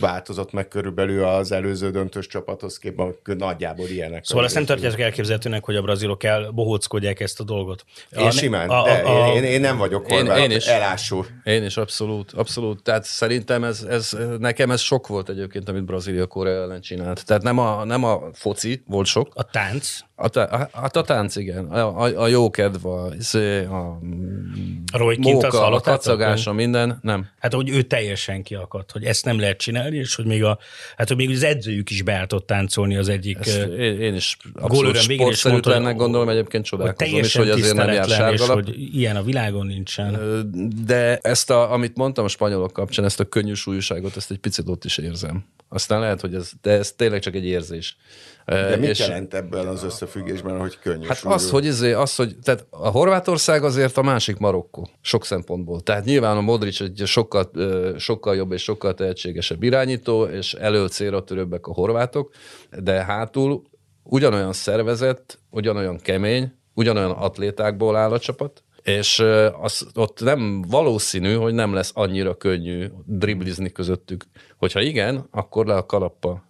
változott 0.00 0.52
meg 0.52 0.68
körülbelül 0.68 1.24
az 1.24 1.52
előző 1.52 1.90
döntős 1.90 2.26
csapathoz 2.26 2.78
képest, 2.78 3.18
nagyjából 3.24 3.86
ilyenek. 3.86 4.24
Szóval 4.24 4.44
azt 4.44 4.54
nem 4.54 4.64
tartjátok 4.64 5.00
elképzelhetőnek, 5.00 5.64
hogy 5.64 5.76
a 5.76 5.82
brazilok 5.82 6.22
elbohóckodják 6.22 7.20
ezt 7.20 7.40
a 7.40 7.44
dolgot. 7.44 7.84
Én 8.18 8.30
simán, 8.30 8.68
de 8.68 9.02
én, 9.34 9.42
én, 9.42 9.60
nem 9.60 9.76
vagyok 9.76 10.10
Én- 10.10 10.16
horvát, 10.16 10.38
én 10.38 10.50
is. 10.50 10.66
elásó. 10.66 11.26
Én 11.44 11.64
is 11.64 11.76
abszolút, 11.76 12.32
abszolút. 12.32 12.82
Tehát 12.82 13.04
szerintem 13.04 13.64
ez, 13.64 13.82
ez, 13.82 14.16
nekem 14.38 14.70
ez 14.70 14.80
sok 14.80 15.06
volt 15.06 15.28
egyébként, 15.28 15.68
amit 15.68 15.84
Brazília 15.84 16.26
Korea 16.26 16.62
ellen 16.62 16.80
csinált. 16.80 17.26
Tehát 17.26 17.42
nem 17.42 17.58
a, 17.58 17.84
nem 17.84 18.04
a 18.04 18.20
foci 18.32 18.82
volt 18.86 19.06
sok, 19.06 19.28
A 19.34 19.42
tánc, 19.42 19.98
a, 20.16 20.28
tá- 20.28 20.52
a, 20.52 20.68
hát 20.72 20.96
a 20.96 21.02
tánc, 21.02 21.36
igen. 21.36 21.64
A, 21.64 22.02
a, 22.04 22.22
a 22.22 22.26
jó 22.26 22.50
kedv, 22.50 22.86
a, 22.86 23.08
izé, 23.18 23.64
a, 23.64 24.00
a 24.92 24.98
Roy 24.98 25.16
móka, 25.20 25.66
a 25.66 25.80
kacagása, 25.80 26.52
minden, 26.52 26.98
nem. 27.02 27.28
Hát, 27.38 27.54
hogy 27.54 27.68
ő 27.68 27.82
teljesen 27.82 28.42
kiakadt, 28.42 28.90
hogy 28.90 29.04
ezt 29.04 29.24
nem 29.24 29.40
lehet 29.40 29.58
csinálni, 29.58 29.96
és 29.96 30.14
hogy 30.14 30.26
még, 30.26 30.44
a, 30.44 30.58
hát, 30.96 31.08
hogy 31.08 31.16
még 31.16 31.30
az 31.30 31.42
edzőjük 31.42 31.90
is 31.90 32.02
beálltott 32.02 32.46
táncolni 32.46 32.96
az 32.96 33.08
egyik 33.08 33.38
Ezt 33.40 33.58
én, 33.58 34.00
én 34.00 34.14
is 34.14 34.36
abszolút 34.54 34.96
sportszerűtlennek 34.96 35.96
gondolom, 35.96 36.28
egyébként 36.28 36.68
hogy 36.68 36.78
csodálkozom 36.78 37.18
is, 37.18 37.36
hogy 37.36 37.50
azért 37.50 37.74
nem 37.74 37.88
jár 37.88 38.08
és 38.08 38.14
sárgalap. 38.14 38.54
hogy 38.54 38.94
ilyen 38.96 39.16
a 39.16 39.22
világon 39.22 39.66
nincsen. 39.66 40.18
De 40.86 41.18
ezt, 41.22 41.50
a, 41.50 41.72
amit 41.72 41.96
mondtam 41.96 42.24
a 42.24 42.28
spanyolok 42.28 42.72
kapcsán, 42.72 43.04
ezt 43.04 43.20
a 43.20 43.24
könnyű 43.24 43.54
súlyúságot, 43.54 44.16
ezt 44.16 44.30
egy 44.30 44.38
picit 44.38 44.68
ott 44.68 44.84
is 44.84 44.98
érzem. 44.98 45.44
Aztán 45.68 46.00
lehet, 46.00 46.20
hogy 46.20 46.34
ez, 46.34 46.50
de 46.62 46.70
ez 46.70 46.92
tényleg 46.92 47.20
csak 47.20 47.34
egy 47.34 47.44
érzés. 47.44 47.96
De 48.46 48.76
mit 48.76 48.98
jelent 48.98 49.34
ebben 49.34 49.66
az 49.66 49.82
összefüggésben, 50.04 50.58
hogy 50.58 50.78
könnyű 50.78 51.06
Hát 51.06 51.24
az, 51.24 51.50
hogy, 51.50 51.64
izé, 51.64 51.92
az, 51.92 52.16
hogy 52.16 52.36
tehát 52.42 52.66
a 52.70 52.88
Horvátország 52.88 53.64
azért 53.64 53.96
a 53.96 54.02
másik 54.02 54.36
Marokkó, 54.36 54.88
sok 55.00 55.24
szempontból. 55.24 55.80
Tehát 55.80 56.04
nyilván 56.04 56.36
a 56.36 56.40
Modric 56.40 56.80
egy 56.80 57.02
sokkal, 57.06 57.50
sokkal 57.98 58.36
jobb 58.36 58.52
és 58.52 58.62
sokkal 58.62 58.94
tehetségesebb 58.94 59.62
irányító, 59.62 60.24
és 60.24 60.54
elő 60.54 60.86
célra 60.86 61.24
törőbbek 61.24 61.66
a 61.66 61.72
horvátok, 61.72 62.32
de 62.82 63.04
hátul 63.04 63.62
ugyanolyan 64.02 64.52
szervezett, 64.52 65.38
ugyanolyan 65.50 65.98
kemény, 65.98 66.52
ugyanolyan 66.74 67.10
atlétákból 67.10 67.96
áll 67.96 68.12
a 68.12 68.18
csapat, 68.18 68.62
és 68.82 69.24
az, 69.60 69.86
ott 69.94 70.20
nem 70.20 70.62
valószínű, 70.68 71.34
hogy 71.34 71.54
nem 71.54 71.74
lesz 71.74 71.90
annyira 71.94 72.36
könnyű 72.36 72.86
driblizni 73.06 73.72
közöttük. 73.72 74.24
Hogyha 74.56 74.80
igen, 74.80 75.28
akkor 75.30 75.66
le 75.66 75.74
a 75.74 75.86
kalappa. 75.86 76.44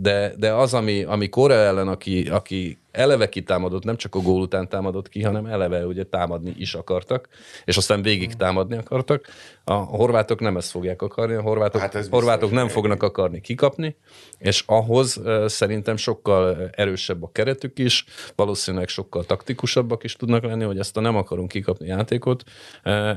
De, 0.00 0.34
de 0.36 0.52
az, 0.52 0.74
ami, 0.74 1.02
ami 1.02 1.28
Korea 1.28 1.58
ellen, 1.58 1.88
aki, 1.88 2.28
aki 2.28 2.79
eleve 2.92 3.28
kitámadott, 3.28 3.84
nem 3.84 3.96
csak 3.96 4.14
a 4.14 4.18
gól 4.18 4.40
után 4.40 4.68
támadott 4.68 5.08
ki, 5.08 5.22
hanem 5.22 5.46
eleve 5.46 5.86
ugye 5.86 6.04
támadni 6.04 6.54
is 6.58 6.74
akartak, 6.74 7.28
és 7.64 7.76
aztán 7.76 8.02
végig 8.02 8.34
támadni 8.34 8.76
akartak. 8.76 9.26
A 9.64 9.72
horvátok 9.72 10.40
nem 10.40 10.56
ezt 10.56 10.70
fogják 10.70 11.02
akarni, 11.02 11.34
a 11.34 11.40
horvátok, 11.40 11.80
Hát 11.80 12.06
horvátok 12.10 12.50
nem 12.50 12.68
fognak 12.68 13.02
akarni 13.02 13.40
kikapni, 13.40 13.96
és 14.38 14.62
ahhoz 14.66 15.20
szerintem 15.46 15.96
sokkal 15.96 16.70
erősebb 16.72 17.22
a 17.22 17.30
keretük 17.32 17.78
is, 17.78 18.04
valószínűleg 18.34 18.88
sokkal 18.88 19.24
taktikusabbak 19.24 20.04
is 20.04 20.16
tudnak 20.16 20.42
lenni, 20.42 20.64
hogy 20.64 20.78
ezt 20.78 20.96
a 20.96 21.00
nem 21.00 21.16
akarunk 21.16 21.48
kikapni 21.48 21.86
játékot, 21.86 22.42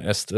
ezt 0.06 0.32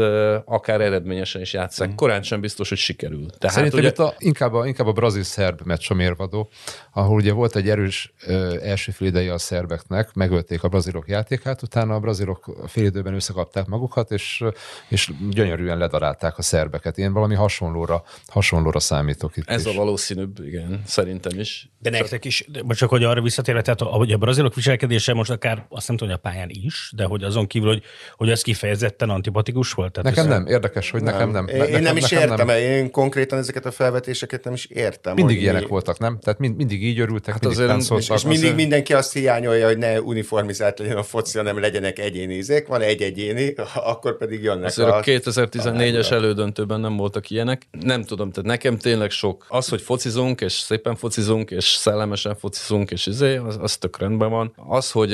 akár 0.44 0.80
eredményesen 0.80 1.40
is 1.40 1.52
játszák. 1.52 1.94
Korán 1.94 2.22
sem 2.22 2.40
biztos, 2.40 2.68
hogy 2.68 2.78
sikerül. 2.78 3.26
Tehát 3.38 3.56
Szerintem 3.56 3.78
ugye, 3.78 3.88
itt 3.88 3.98
a, 3.98 4.14
inkább, 4.18 4.54
a, 4.54 4.66
inkább 4.66 4.86
a 4.86 4.92
brazil-szerb 4.92 5.60
meccs 5.64 5.86
a 5.88 5.94
mérvadó, 5.94 6.48
ahol 6.92 7.16
ugye 7.16 7.32
volt 7.32 7.56
egy 7.56 7.68
erős 7.68 8.12
ö, 8.26 8.56
első 8.62 8.92
félideje 9.26 9.32
a 9.32 9.38
szerbeknek, 9.38 10.14
megölték 10.14 10.62
a 10.62 10.68
brazilok 10.68 11.08
játékát, 11.08 11.62
utána 11.62 11.94
a 11.94 12.00
brazilok 12.00 12.56
félidőben 12.66 13.14
összekapták 13.14 13.66
magukat, 13.66 14.10
és, 14.10 14.44
és 14.88 15.10
gyönyörűen 15.30 15.78
ledarálták 15.78 16.38
a 16.38 16.42
szerbeket. 16.42 16.98
Én 16.98 17.12
valami 17.12 17.34
hasonlóra, 17.34 18.02
hasonlóra 18.26 18.80
számítok 18.80 19.36
itt 19.36 19.48
ez 19.48 19.66
is. 19.66 19.72
a 19.72 19.76
valószínűbb, 19.76 20.38
igen, 20.44 20.82
szerintem 20.86 21.38
is. 21.38 21.68
De 21.78 21.90
nektek 21.90 22.24
is, 22.24 22.44
de 22.48 22.74
csak 22.74 22.88
hogy 22.88 23.04
arra 23.04 23.22
visszatérve, 23.22 23.62
tehát 23.62 23.80
hogy 23.80 24.12
a 24.12 24.16
brazilok 24.16 24.54
viselkedése 24.54 25.12
most 25.14 25.30
akár 25.30 25.66
azt 25.68 25.88
nem 25.88 25.96
tudom, 25.96 26.12
hogy 26.14 26.22
a 26.24 26.28
pályán 26.28 26.48
is, 26.50 26.92
de 26.96 27.04
hogy 27.04 27.22
azon 27.22 27.46
kívül, 27.46 27.68
hogy, 27.68 27.82
hogy 28.16 28.30
ez 28.30 28.42
kifejezetten 28.42 29.10
antipatikus 29.10 29.72
volt. 29.72 29.92
Tehát 29.92 30.16
Nekem 30.16 30.30
nem, 30.30 30.46
érdekes, 30.46 30.90
hogy 30.90 31.02
nekem 31.02 31.30
nem. 31.30 31.46
Én, 31.46 31.56
nekem, 31.56 31.74
én 31.74 31.82
nem 31.82 31.96
is 31.96 32.10
értem, 32.10 32.46
nem. 32.46 32.56
én 32.56 32.90
konkrétan 32.90 33.38
ezeket 33.38 33.66
a 33.66 33.70
felvetéseket 33.70 34.44
nem 34.44 34.52
is 34.52 34.64
értem. 34.64 35.14
Mindig 35.14 35.40
ilyenek 35.40 35.62
mi- 35.62 35.68
voltak, 35.68 35.98
nem? 35.98 36.18
Tehát 36.18 36.38
mind, 36.38 36.56
mindig 36.56 36.84
így 36.84 37.00
örültek, 37.00 37.32
hát 37.32 37.42
mindig 37.42 37.58
azért- 37.58 37.76
táncoltak. 37.76 38.16
És 38.16 38.22
mindig 38.22 38.40
Azért- 38.42 38.56
mindenki 38.56 38.92
azt 38.92 39.15
hiányolja, 39.16 39.66
hogy 39.66 39.78
ne 39.78 40.00
uniformizált 40.00 40.78
legyen 40.78 40.96
a 40.96 41.02
foci, 41.02 41.38
hanem 41.38 41.60
legyenek 41.60 41.98
egyéni 41.98 42.34
ízek. 42.34 42.66
Van 42.66 42.80
egy 42.80 43.02
egyéni, 43.02 43.54
akkor 43.74 44.16
pedig 44.16 44.42
jönnek 44.42 44.64
Azért 44.64 44.88
a 44.88 44.96
a... 44.96 45.02
2014-es 45.02 46.10
elődöntőben 46.10 46.80
nem 46.80 46.96
voltak 46.96 47.30
ilyenek. 47.30 47.62
Nem 47.80 48.02
tudom, 48.02 48.30
tehát 48.30 48.48
nekem 48.48 48.78
tényleg 48.78 49.10
sok. 49.10 49.46
Az, 49.48 49.68
hogy 49.68 49.80
focizunk, 49.82 50.40
és 50.40 50.52
szépen 50.52 50.96
focizunk, 50.96 51.50
és 51.50 51.64
szellemesen 51.64 52.36
focizunk, 52.36 52.90
és 52.90 53.06
izé, 53.06 53.36
az, 53.36 53.58
az 53.60 53.76
tök 53.76 53.98
rendben 53.98 54.30
van. 54.30 54.52
Az, 54.68 54.90
hogy 54.90 55.12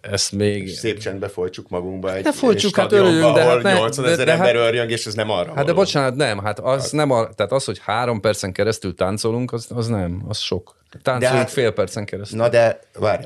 ezt 0.00 0.32
még... 0.32 0.68
Szép 0.68 0.98
csendbe 0.98 1.28
folytsuk 1.28 1.68
magunkba 1.68 2.14
egy 2.14 2.22
De 2.22 2.32
folytsuk, 2.32 2.76
hát 2.76 2.86
stadionba, 2.86 3.10
örüljünk, 3.10 3.34
de 3.34 3.40
ahol 3.42 3.54
hát 3.54 3.62
ne- 3.62 3.78
80 3.78 4.04
ezer 4.04 4.16
de- 4.16 4.24
de 4.24 4.32
ember 4.32 4.54
hát- 4.54 4.66
örjön, 4.68 4.88
és 4.88 5.06
ez 5.06 5.14
nem 5.14 5.30
arra 5.30 5.46
Hát 5.48 5.54
de 5.56 5.62
való. 5.62 5.74
bocsánat, 5.74 6.14
nem, 6.14 6.38
hát 6.44 6.58
az 6.58 6.90
nem 6.90 7.10
a, 7.10 7.28
tehát 7.34 7.52
az, 7.52 7.64
hogy 7.64 7.78
három 7.84 8.20
percen 8.20 8.52
keresztül 8.52 8.94
táncolunk, 8.94 9.52
az, 9.52 9.66
az 9.74 9.86
nem, 9.86 10.22
az 10.28 10.38
sok. 10.38 10.78
Táncolunk 11.02 11.38
hát- 11.38 11.50
fél 11.50 11.70
percen 11.70 12.04
keresztül. 12.04 12.38
Na 12.38 12.48
de 12.48 12.78
várjál, 12.98 13.19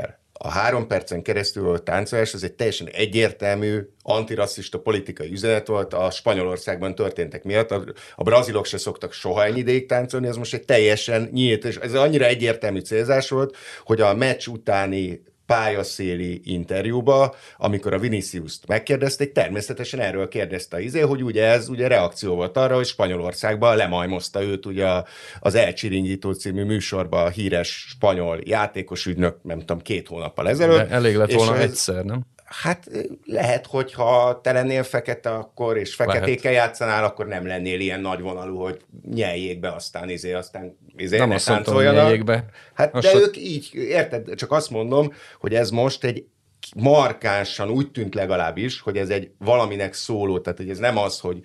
a 0.45 0.51
három 0.51 0.87
percen 0.87 1.23
keresztül 1.23 1.69
a 1.69 1.79
táncolás 1.79 2.35
az 2.35 2.45
egy 2.45 2.53
teljesen 2.53 2.89
egyértelmű 2.89 3.81
antirasszista 4.03 4.81
politikai 4.81 5.31
üzenet 5.31 5.67
volt 5.67 5.95
a 5.95 6.11
Spanyolországban 6.11 6.95
történtek 6.95 7.45
miatt. 7.45 7.71
A, 7.71 7.85
a 8.15 8.23
brazilok 8.23 8.67
se 8.67 8.79
szoktak 8.79 9.13
soha 9.13 9.45
ennyi 9.45 9.59
ideig 9.59 9.87
táncolni, 9.87 10.27
ez 10.27 10.37
most 10.37 10.55
egy 10.55 10.65
teljesen 10.65 11.29
nyílt, 11.33 11.65
és 11.65 11.77
ez 11.77 11.95
annyira 11.95 12.25
egyértelmű 12.25 12.79
célzás 12.79 13.29
volt, 13.29 13.57
hogy 13.85 14.01
a 14.01 14.15
meccs 14.15 14.47
utáni 14.47 15.23
pályaszéli 15.47 16.41
interjúba, 16.45 17.35
amikor 17.57 17.93
a 17.93 17.99
Vinicius-t 17.99 18.67
megkérdezték, 18.67 19.33
természetesen 19.33 20.01
erről 20.01 20.29
kérdezte 20.29 20.81
izé, 20.81 21.01
hogy 21.01 21.23
ugye 21.23 21.45
ez 21.45 21.69
ugye 21.69 21.87
reakció 21.87 22.35
volt 22.35 22.57
arra, 22.57 22.75
hogy 22.75 22.87
Spanyolországban 22.87 23.77
lemajmozta 23.77 24.43
őt 24.43 24.67
ugye 24.67 25.03
az 25.41 25.55
Elcsiringító 25.55 26.33
című 26.33 26.65
műsorban 26.65 27.27
a 27.27 27.29
híres 27.29 27.87
spanyol 27.89 28.39
játékos 28.45 29.07
ügynök, 29.07 29.37
nem 29.43 29.59
tudom, 29.59 29.81
két 29.81 30.09
hónappal 30.09 30.49
ezelőtt. 30.49 30.89
De 30.89 30.95
elég 30.95 31.17
lett 31.17 31.33
volna 31.33 31.57
ez- 31.57 31.63
egyszer, 31.63 32.05
nem? 32.05 32.25
Hát 32.63 32.91
lehet, 33.25 33.67
hogyha 33.67 34.41
te 34.43 34.53
lennél 34.53 34.83
fekete 34.83 35.31
akkor, 35.31 35.77
és 35.77 35.95
feketékkel 35.95 36.53
játszanál, 36.53 37.05
akkor 37.05 37.27
nem 37.27 37.47
lennél 37.47 37.81
ilyen 37.81 38.01
nagyvonalú, 38.01 38.57
hogy 38.57 38.81
nyeljék 39.11 39.61
be, 39.61 39.73
aztán 39.73 40.09
izé, 40.09 40.33
aztán 40.33 40.77
izé, 40.97 41.19
Nem 41.19 41.29
ne 41.29 41.35
azt 41.35 41.49
mondtam, 41.49 41.75
hogy 41.75 41.85
táncoljanak. 41.85 42.11
nyeljék 42.11 42.25
be. 42.25 42.45
Hát 42.75 42.95
Azt 42.95 43.13
de 43.13 43.19
ők 43.19 43.37
így, 43.37 43.71
érted? 43.75 44.35
Csak 44.35 44.53
azt 44.53 44.71
mondom, 44.71 45.13
hogy 45.41 45.55
ez 45.55 45.71
most 45.71 46.05
egy 46.05 46.27
markánsan 46.77 47.71
úgy 47.71 47.91
tűnt 47.91 48.15
legalábbis, 48.15 48.81
hogy 48.81 48.97
ez 48.97 49.09
egy 49.09 49.31
valaminek 49.39 49.95
szóló, 49.95 50.39
tehát 50.39 50.59
hogy 50.59 50.69
ez 50.71 50.79
nem 50.79 50.99
az, 50.99 51.21
hogy 51.21 51.41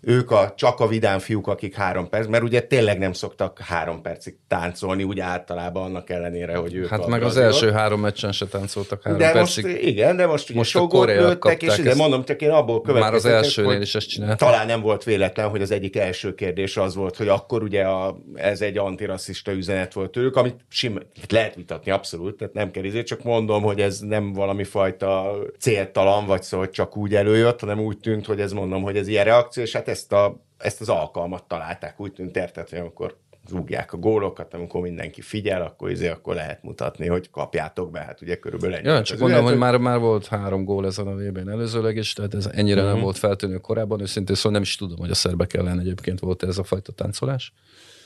ők 0.00 0.30
a, 0.30 0.52
csak 0.56 0.80
a 0.80 0.86
vidám 0.86 1.18
fiúk, 1.18 1.46
akik 1.46 1.74
három 1.74 2.08
perc, 2.08 2.26
mert 2.26 2.42
ugye 2.42 2.60
tényleg 2.60 2.98
nem 2.98 3.12
szoktak 3.12 3.58
három 3.58 4.02
percig 4.02 4.36
táncolni, 4.48 5.02
úgy 5.02 5.20
általában 5.20 5.84
annak 5.84 6.10
ellenére, 6.10 6.56
hogy 6.56 6.74
ők 6.74 6.88
Hát 6.88 7.06
meg 7.06 7.22
az 7.22 7.36
első 7.36 7.70
három 7.70 8.00
meccsen 8.00 8.32
se 8.32 8.46
táncoltak 8.46 9.02
három 9.02 9.18
de 9.18 9.32
percig. 9.32 9.64
most, 9.64 9.76
igen, 9.76 10.16
de 10.16 10.26
most 10.26 10.54
Most 10.54 10.78
koreaiak 10.78 11.44
lőttek, 11.44 11.62
és 11.62 11.78
ezt. 11.78 11.98
mondom, 11.98 12.24
csak 12.24 12.42
én 12.42 12.50
abból 12.50 12.82
Már 12.84 13.14
az 13.14 13.22
következtetek, 13.22 13.36
elsőnél 13.36 13.80
is 13.80 13.94
ezt 13.94 14.08
csinálták. 14.08 14.38
Talán 14.38 14.66
nem 14.66 14.80
volt 14.80 15.04
véletlen, 15.04 15.48
hogy 15.48 15.62
az 15.62 15.70
egyik 15.70 15.96
első 15.96 16.34
kérdés 16.34 16.76
az 16.76 16.94
volt, 16.94 17.16
hogy 17.16 17.28
akkor 17.28 17.62
ugye 17.62 17.82
a, 17.82 18.16
ez 18.34 18.60
egy 18.60 18.78
antirasszista 18.78 19.52
üzenet 19.52 19.92
volt 19.92 20.10
tőlük, 20.10 20.36
amit 20.36 20.56
sim, 20.68 20.98
lehet 21.28 21.54
vitatni 21.54 21.90
abszolút, 21.90 22.36
tehát 22.36 22.54
nem 22.54 22.70
kell 22.70 22.84
izé, 22.84 23.02
csak 23.02 23.22
mondom, 23.22 23.62
hogy 23.62 23.80
ez 23.80 23.98
nem 23.98 24.32
valami 24.32 24.63
fajta 24.64 25.36
céltalan, 25.58 26.26
vagy 26.26 26.42
szó, 26.42 26.58
hogy 26.58 26.70
csak 26.70 26.96
úgy 26.96 27.14
előjött, 27.14 27.60
hanem 27.60 27.80
úgy 27.80 27.98
tűnt, 27.98 28.26
hogy 28.26 28.40
ez 28.40 28.52
mondom, 28.52 28.82
hogy 28.82 28.96
ez 28.96 29.08
ilyen 29.08 29.24
reakció, 29.24 29.62
és 29.62 29.72
hát 29.72 29.88
ezt, 29.88 30.12
a, 30.12 30.44
ezt 30.58 30.80
az 30.80 30.88
alkalmat 30.88 31.44
találták, 31.44 32.00
úgy 32.00 32.12
tűnt, 32.12 32.36
érted, 32.36 32.68
hogy 32.68 32.78
amikor 32.78 33.16
rúgják 33.50 33.92
a 33.92 33.96
gólokat, 33.96 34.54
amikor 34.54 34.80
mindenki 34.80 35.20
figyel, 35.20 35.62
akkor 35.62 35.90
izé, 35.90 36.08
akkor 36.08 36.34
lehet 36.34 36.62
mutatni, 36.62 37.06
hogy 37.06 37.30
kapjátok 37.30 37.90
be, 37.90 38.00
hát 38.00 38.20
ugye 38.20 38.36
körülbelül 38.36 38.76
ennyi. 38.76 38.86
Ja, 38.88 39.02
csak 39.02 39.16
üzenet, 39.20 39.42
hogy 39.42 39.56
már, 39.58 39.76
már 39.76 39.98
volt 39.98 40.26
három 40.26 40.64
gól 40.64 40.86
ezen 40.86 41.06
a 41.06 41.14
vb 41.14 41.48
előzőleg 41.48 41.96
is, 41.96 42.12
tehát 42.12 42.34
ez 42.34 42.46
ennyire 42.52 42.82
Mhm. 42.82 42.90
nem 42.90 43.00
volt 43.00 43.18
feltűnő 43.18 43.56
korábban, 43.58 44.00
őszintén 44.00 44.34
szóval 44.36 44.52
nem 44.52 44.62
is 44.62 44.76
tudom, 44.76 44.98
hogy 44.98 45.10
a 45.10 45.14
szerbek 45.14 45.54
ellen 45.54 45.80
egyébként 45.80 46.20
volt 46.20 46.42
ez 46.42 46.58
a 46.58 46.64
fajta 46.64 46.92
táncolás. 46.92 47.52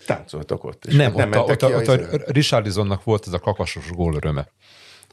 táncoltak 0.07 0.65
ott. 0.65 0.85
És 0.87 0.95
Nem, 0.95 1.15
hát 1.15 1.15
ott, 1.15 1.21
a, 1.21 1.27
mentek 1.27 1.51
ott, 1.51 1.63
a, 1.63 1.93
ott 1.93 1.99
izé- 2.01 2.13
a 2.29 2.31
Richarlisonnak 2.33 3.05
volt 3.05 3.27
ez 3.27 3.33
a 3.33 3.39
kakasos 3.39 3.91
gól 3.91 4.15
öröme. 4.15 4.49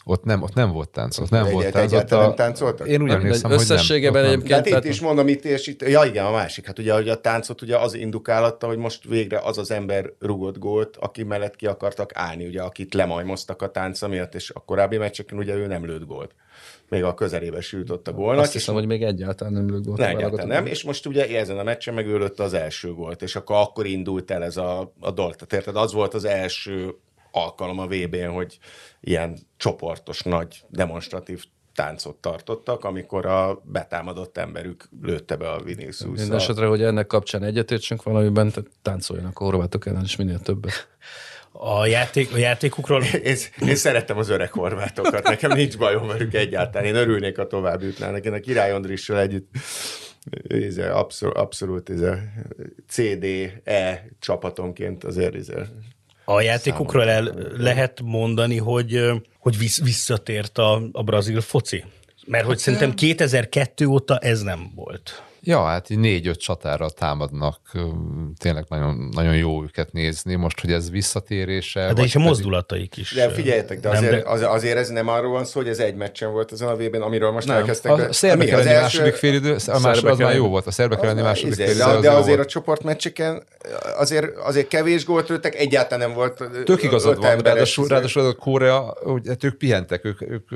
Ott 0.08 0.24
nem, 0.24 0.42
ott 0.42 0.54
nem 0.54 0.72
volt 0.72 0.90
tánc, 0.90 1.18
ott 1.18 1.30
nem 1.30 1.46
Egy- 1.46 1.52
volt 1.52 1.66
egy- 1.66 1.72
tánc. 1.72 1.92
Egyáltalán 1.92 2.26
nem 2.26 2.36
táncoltak? 2.36 2.88
Én 2.88 3.02
úgy 3.02 3.08
Nem, 3.08 3.16
emlékszem, 3.20 3.50
de 3.50 3.56
hogy 3.56 3.66
nem. 3.68 3.76
összességében 3.76 4.22
nem. 4.22 4.32
egyébként- 4.32 4.50
De 4.50 4.56
hát 4.56 4.66
itt 4.66 4.72
tehát- 4.72 4.88
is 4.88 5.00
mondom, 5.02 5.28
itt 5.28 5.46
és 5.46 5.68
itt, 5.68 5.82
ja 5.90 6.04
igen, 6.06 6.26
a 6.26 6.32
másik, 6.32 6.66
hát 6.66 6.80
ugye 6.80 6.94
hogy 6.94 7.10
a 7.10 7.22
táncot 7.22 7.62
ugye 7.62 7.78
az 7.78 7.94
indukálatta, 7.94 8.68
hogy 8.68 8.78
most 8.78 9.04
végre 9.04 9.40
az 9.44 9.58
az 9.58 9.72
ember 9.72 10.12
rugott 10.20 10.58
gólt, 10.58 10.98
aki 10.98 11.24
mellett 11.24 11.56
ki 11.56 11.66
akartak 11.66 12.12
állni, 12.14 12.46
ugye, 12.46 12.62
akit 12.62 12.94
lemajmoztak 12.94 13.62
a 13.62 13.72
tánca 13.72 14.08
miatt, 14.08 14.36
és 14.36 14.52
a 14.54 14.60
korábbi 14.60 14.98
meccseken 14.98 15.38
ugye 15.38 15.54
ő 15.54 15.68
nem 15.68 15.86
lőtt 15.86 16.06
gólt. 16.06 16.32
Még 16.90 17.04
a 17.04 17.14
közelébe 17.14 17.62
sült 17.62 18.08
a 18.08 18.12
gólnak. 18.12 18.42
Azt 18.44 18.54
hiszem, 18.54 18.74
hogy 18.74 18.86
még 18.88 19.04
egyáltalán 19.04 19.54
nem 19.54 19.70
lőtt 19.70 19.86
gólt. 19.86 19.98
Ne, 19.98 20.08
egyáltalán 20.08 20.48
nem, 20.48 20.66
és 20.66 20.84
most 20.84 21.06
ugye 21.06 21.40
ezen 21.40 21.58
a 21.58 21.64
meccsen 21.64 21.94
meg 21.94 22.08
ő 22.08 22.18
lőtte 22.18 22.44
az 22.44 22.54
első 22.54 22.94
gólt, 22.94 23.22
és 23.22 23.36
akkor 23.36 23.56
akkor 23.56 23.86
indult 23.86 24.32
el 24.32 24.44
ez 24.44 24.58
a, 24.58 24.94
a 25.00 25.12
dolog. 25.12 25.36
Tehát 25.36 25.54
érted, 25.54 25.76
az 25.76 25.94
volt 25.94 26.14
az 26.14 26.26
első 26.26 26.96
alkalom 27.36 27.80
a 27.80 27.86
VB-n, 27.86 28.30
hogy 28.30 28.58
ilyen 29.02 29.38
csoportos, 29.58 30.22
nagy, 30.22 30.64
demonstratív 30.70 31.44
táncot 31.74 32.16
tartottak, 32.16 32.84
amikor 32.84 33.26
a 33.26 33.62
betámadott 33.64 34.38
emberük 34.38 34.90
lőtte 35.02 35.36
be 35.36 35.50
a 35.50 35.62
Vinicius. 35.62 36.20
Minden 36.20 36.38
esetre, 36.38 36.66
hogy 36.66 36.84
ennek 36.84 37.08
kapcsán 37.08 37.44
egyetértsünk 37.44 38.04
valamiben, 38.04 38.50
tehát 38.50 38.70
táncoljanak 38.82 39.40
a 39.40 39.44
horvátok 39.44 39.86
ellen 39.86 40.04
is 40.04 40.16
minél 40.16 40.40
többet. 40.40 40.88
A, 41.52 41.86
játék, 41.86 42.34
a 42.34 42.38
játékukról 42.38 43.04
Én, 43.04 43.36
én 43.60 43.76
szerettem 43.76 44.18
az 44.18 44.30
öreg 44.30 44.52
horvátokat, 44.52 45.24
nekem 45.24 45.52
nincs 45.52 45.78
bajom 45.78 46.08
velük 46.08 46.34
egyáltalán, 46.34 46.88
én 46.88 46.96
örülnék, 46.96 47.38
ha 47.38 47.48
tovább 47.48 47.82
jutnának. 47.82 48.26
Én 48.26 48.34
a 48.34 48.40
Király 48.40 48.72
Andrissal 48.72 49.20
együtt 49.20 49.56
íze, 50.54 50.92
abszolút, 50.92 51.36
abszolút 51.36 51.90
íze, 51.90 52.34
CD-E 52.88 54.06
csapatonként 54.20 55.04
azért 55.04 55.36
íze. 55.36 55.70
A 56.26 56.42
játékukról 56.42 57.10
el 57.10 57.34
lehet 57.58 58.02
mondani, 58.04 58.58
hogy, 58.58 59.12
hogy 59.40 59.58
vissz, 59.58 59.82
visszatért 59.82 60.58
a, 60.58 60.82
a 60.92 61.04
brazil 61.04 61.42
foci? 61.42 61.84
Mert 62.26 62.46
hogy 62.46 62.58
szerintem 62.58 62.94
2002 62.94 63.86
óta 63.86 64.18
ez 64.18 64.42
nem 64.42 64.72
volt. 64.76 65.24
Ja, 65.48 65.64
hát 65.64 65.90
így 65.90 65.98
négy-öt 66.00 66.40
csatára 66.40 66.90
támadnak, 66.90 67.60
tényleg 68.38 68.66
nagyon, 68.70 69.10
nagyon 69.12 69.36
jó 69.36 69.64
őket 69.64 69.92
nézni. 69.92 70.36
Most, 70.36 70.60
hogy 70.62 70.72
ez 70.72 70.90
visszatérése. 70.90 71.80
Hát 71.82 71.94
De 71.94 72.02
és 72.04 72.16
a 72.16 72.20
mozdulataik 72.20 72.98
is. 72.98 73.12
De 73.14 73.30
figyeljetek, 73.30 73.80
de 73.80 73.90
Nem, 73.90 73.98
azért, 73.98 74.24
de- 74.24 74.30
az, 74.30 74.42
azért 74.42 74.78
ez 74.78 74.90
nem 74.90 75.08
arról 75.08 75.32
van 75.32 75.46
szó, 75.46 75.60
hogy 75.60 75.70
ez 75.70 75.80
egy 75.80 75.96
meccsen 75.96 76.32
volt 76.32 76.52
ezen 76.52 76.68
a 76.68 76.76
VB-n, 76.76 77.02
amiről 77.02 77.32
most 77.32 77.48
Nem, 77.48 77.58
elkezdtek. 77.58 77.92
A 77.92 77.96
be- 77.96 78.12
szerbek 78.12 78.48
az 78.48 78.54
elleni 78.54 78.70
első- 78.70 78.82
második 78.82 79.14
félidő, 79.14 79.50
a 79.50 79.54
második, 79.54 79.76
az 79.76 79.82
szerbek 79.82 80.18
már 80.18 80.36
jó 80.36 80.48
volt. 80.48 80.68
A 80.68 80.72
szerbek 80.72 81.04
elleni 81.04 81.20
Az 81.20 81.26
második 81.26 81.52
izé, 81.52 81.64
félidő. 81.64 81.84
de, 81.84 81.90
az 81.92 82.02
de 82.02 82.12
azért 82.12 82.36
volt. 82.36 82.48
a 82.48 82.52
csoportmeccseken 82.52 83.44
azért, 83.98 84.38
azért 84.38 84.68
kevés 84.68 85.06
gólt 85.06 85.30
lőttek, 85.30 85.56
egyáltalán 85.56 86.08
nem 86.08 86.18
volt 86.18 86.44
Tök 86.66 86.84
igazad 86.84 87.18
van, 87.18 87.38
ráadásul, 87.38 87.88
ráadásul 87.88 88.26
a 88.26 88.34
Korea, 88.34 88.94
ugye, 89.04 89.30
hát 89.30 89.44
ők 89.44 89.58
pihentek, 89.58 90.06
ők, 90.06 90.22
ők 90.22 90.50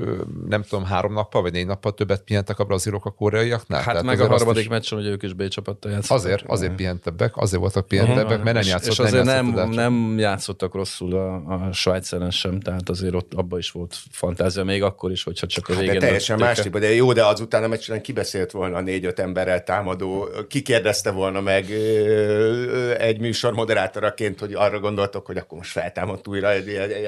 nem 0.50 0.64
tudom, 0.64 0.86
három 0.86 1.14
nappal 1.14 1.42
vagy 1.42 1.52
négy 1.52 1.66
nappal 1.66 1.94
többet 1.94 2.22
pihentek 2.22 2.60
a 2.60 2.64
brazilok 2.64 3.06
a 3.06 3.12
koreaiaknál. 3.12 3.82
Hát 3.82 4.04
meg 4.04 4.20
a 4.22 4.28
harmadik 4.28 4.62
is- 4.64 4.68
meccsen, 4.80 4.98
hogy 4.98 5.08
ők 5.08 5.24
is 5.24 5.34
B 5.34 5.48
csapattal 5.48 5.92
játszottak. 5.92 6.18
Azért, 6.18 6.44
azért 6.48 6.76
pihentebbek, 6.76 7.38
azért 7.38 7.62
voltak 7.62 7.88
pihentebbek, 7.88 8.44
mert 8.44 8.44
nem 8.44 8.56
és, 8.56 8.68
játszott, 8.68 8.92
és 8.92 9.00
azért 9.00 9.24
nem, 9.24 9.48
játszott 9.48 9.76
nem, 9.76 9.94
nem 9.94 10.20
játszottak 10.20 10.74
rosszul 10.74 11.14
a, 11.16 11.36
a 11.36 11.72
Svájc 11.72 12.12
ellen 12.12 12.32
sem, 12.32 12.60
tehát 12.60 12.90
azért 12.90 13.14
ott 13.14 13.34
abban 13.34 13.60
is 13.60 13.72
volt 13.72 13.98
fantázia, 14.12 14.64
még 14.64 14.84
akkor 14.84 15.12
is, 15.12 15.24
hogyha 15.24 15.48
csak 15.48 15.68
a 15.68 15.72
Hát 15.72 15.82
végén 15.82 16.00
de 16.00 16.06
teljesen 16.06 16.40
más 16.40 16.60
típus, 16.60 16.82
de 16.82 16.94
jó, 16.94 17.14
de 17.14 17.26
azután 17.26 17.64
a 17.64 17.68
meccsen 17.68 18.02
kibeszélt 18.02 18.52
volna 18.52 18.78
a 18.78 18.82
négy-öt 18.82 19.20
emberrel 19.20 19.64
támadó, 19.64 20.28
kikérdezte 20.48 21.12
volna 21.12 21.42
meg 21.42 21.72
egy 22.98 23.20
műsor 23.20 23.54
moderátoraként, 23.54 24.40
hogy 24.40 24.54
arra 24.54 24.80
gondoltok, 24.80 25.26
hogy 25.26 25.38
akkor 25.38 25.58
most 25.58 25.72
feltámadt 25.72 26.28
újra, 26.28 26.48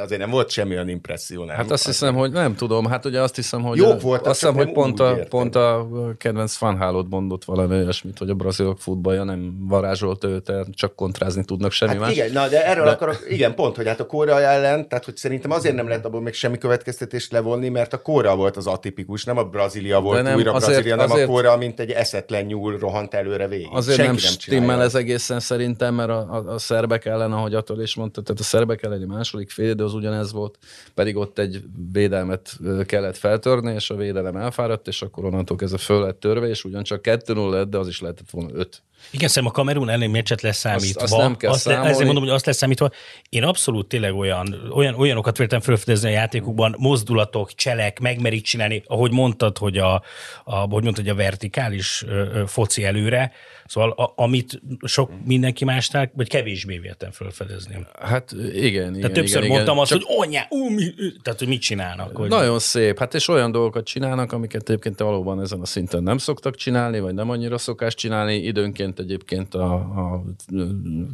azért 0.02 0.20
nem 0.20 0.30
volt 0.30 0.50
semmi 0.50 0.74
olyan 0.74 0.90
impresszió, 0.90 1.44
nem? 1.44 1.56
Hát 1.56 1.72
azt 1.72 1.86
hiszem, 1.86 2.16
hogy 2.16 2.32
nem 2.32 2.56
tudom, 2.56 2.86
hát 2.86 3.06
ugye 3.06 3.22
azt 3.22 3.36
hiszem, 3.36 3.62
hogy 3.62 3.78
Jók 3.78 4.02
voltak, 4.02 4.26
azt 4.26 4.40
hiszem, 4.40 4.56
hogy 4.56 4.72
pont 4.72 5.00
a, 5.00 5.18
pont 5.30 5.56
a 5.56 5.88
kedvenc 6.18 6.56
fanhálót 6.56 7.10
mondott 7.10 7.44
valami 7.44 7.61
olyasmit, 7.70 8.18
hogy 8.18 8.30
a 8.30 8.34
brazilok 8.34 8.80
futballja 8.80 9.24
nem 9.24 9.56
varázsolt 9.68 10.24
őt, 10.24 10.52
csak 10.72 10.96
kontrázni 10.96 11.46
tudnak 11.46 11.72
semmi 11.72 11.92
Hát 11.92 12.00
más. 12.00 12.12
igen, 12.12 12.32
na, 12.32 12.48
de 12.48 12.66
erről 12.66 12.84
De- 12.84 12.90
de... 12.90 12.96
akarok, 12.96 13.26
igen, 13.30 13.56
pont, 13.56 13.76
hogy 13.76 13.88
hát 13.88 14.00
a 14.00 14.06
Kóra 14.06 14.42
ellen, 14.42 14.88
tehát 14.90 15.06
hogy 15.06 15.18
szerintem 15.18 15.52
azért 15.52 15.76
nem 15.76 15.88
lehet 15.88 16.06
abból 16.06 16.22
még 16.22 16.34
semmi 16.34 16.58
következtetést 16.58 17.32
levonni, 17.32 17.70
mert 17.70 17.94
a 17.94 18.02
Kóra 18.02 18.36
volt 18.36 18.58
az 18.58 18.68
atipikus, 18.68 19.24
nem 19.24 19.38
a 19.38 19.44
Brazília 19.44 20.00
volt 20.00 20.16
nem, 20.16 20.26
nem, 20.26 20.36
újra 20.36 20.52
azért- 20.52 20.72
Brazília, 20.72 20.96
nem 20.96 21.12
azért- 21.12 21.28
a 21.28 21.32
Kóra, 21.32 21.58
mint 21.58 21.80
egy 21.80 21.92
eszetlen 21.92 22.46
nyúl 22.46 22.78
rohant 22.78 23.14
előre 23.14 23.48
végig. 23.48 23.68
Azért 23.72 23.98
Senki 23.98 24.12
nem 24.12 24.18
stimmel 24.32 24.60
csinálja. 24.62 24.84
ez 24.84 24.96
egészen 24.96 25.40
szerintem, 25.40 25.94
mert 25.96 26.10
a, 26.10 26.20
a, 26.34 26.54
a 26.54 26.58
szerbek 26.58 27.06
ellen, 27.06 27.32
ahogy 27.32 27.54
Attól 27.54 27.82
is 27.82 27.96
mondta, 27.96 28.22
tehát 28.22 28.42
a 28.42 28.44
szerbek 28.44 28.84
elleni 28.84 29.06
második 29.06 29.50
fél 29.50 29.70
idő 29.70 29.84
az 29.84 29.94
ugyanez 29.94 30.32
volt, 30.32 30.58
pedig 30.94 31.16
ott 31.18 31.40
egy 31.40 31.62
védelmet 31.92 32.52
kellett 32.86 33.18
feltörni, 33.18 33.74
és 33.74 33.90
a 33.90 33.96
védelem 33.96 34.36
elfáradt, 34.36 34.88
és 34.88 35.02
akkor 35.02 35.26
onnantól 35.26 35.58
kezdve 35.58 35.78
föl 35.78 36.02
lett 36.02 36.20
törve, 36.20 36.48
és 36.48 36.64
ugyancsak 36.64 37.02
2-0 37.48 37.50
lett, 37.50 37.70
de 37.70 37.78
az 37.78 37.88
is 37.88 38.02
lehetett 38.02 38.30
volna 38.30 38.54
5. 38.54 38.84
Igen, 39.12 39.28
szerintem 39.28 39.46
a 39.46 39.52
Kamerun 39.52 39.90
elleni 39.90 40.12
meccset 40.12 40.42
leszámítva. 40.42 41.02
Azt- 41.02 41.14
azt 41.14 41.22
nem 41.22 41.38
kell 41.38 41.52
azt 41.52 41.66
le, 41.66 41.80
ezért 41.80 42.06
mondom, 42.06 42.24
hogy 42.24 42.34
azt 42.34 42.46
leszámítva. 42.46 42.90
Én 43.30 43.44
abszolút 43.44 43.88
tényleg 43.88 44.16
olyan, 44.16 44.72
olyan 44.74 44.94
olyanokat 44.94 45.38
véltem 45.38 45.60
felfedezni 45.60 46.10
a 46.10 46.12
játékukban, 46.12 46.76
mozdulatok, 46.78 47.56
cselek, 47.56 48.00
megmerik 48.00 48.44
csinálni, 48.44 48.84
ahogy 48.88 49.12
mondtad, 49.12 49.58
hogy 49.58 49.78
a, 49.78 50.04
a, 50.44 50.56
hogy 50.56 50.84
mondtad, 50.84 51.06
hogy 51.06 51.10
a 51.10 51.16
vertikális 51.16 52.06
foci 52.48 52.84
előre, 52.84 53.32
szóval 53.66 53.90
a, 53.90 54.14
amit 54.16 54.62
sok 54.84 55.12
mindenki 55.26 55.66
másnál, 55.66 56.12
vagy 56.16 56.30
kevésbé 56.30 56.78
véltem 56.78 57.12
felfedezni. 57.12 57.86
Hát 58.02 58.32
igen, 58.54 58.64
igen. 58.64 58.94
Tehát 58.94 59.12
többször 59.12 59.44
igen, 59.44 59.50
mondtam 59.50 59.74
igen. 59.74 59.84
azt, 59.84 59.92
hogy 59.92 60.06
onyá, 60.18 60.46
ú, 60.50 60.70
mi, 60.70 60.94
tehát 61.24 61.40
hogy 61.40 61.48
mit 61.48 61.62
csinálnak. 61.62 62.16
Hogy... 62.18 62.30
Nagyon 62.30 62.60
szép, 62.60 63.00
hát 63.00 63.14
és 63.14 63.28
olyan 63.28 63.52
dolgokat 63.52 63.86
csinálnak, 63.86 64.32
amiket 64.32 64.70
egyébként 64.70 65.00
valóban 65.00 65.42
ezen 65.42 65.60
a 65.60 65.66
szinten 65.66 66.04
nem 66.04 66.18
szoktak 66.18 66.56
csinálni, 66.56 67.00
vagy 67.00 67.14
nem 67.14 67.30
annyira 67.30 67.58
szokás 67.58 67.96
csinálni. 67.96 68.36
Időnként 68.36 68.91
egyébként 69.00 69.54
a, 69.56 69.74
a, 69.74 70.24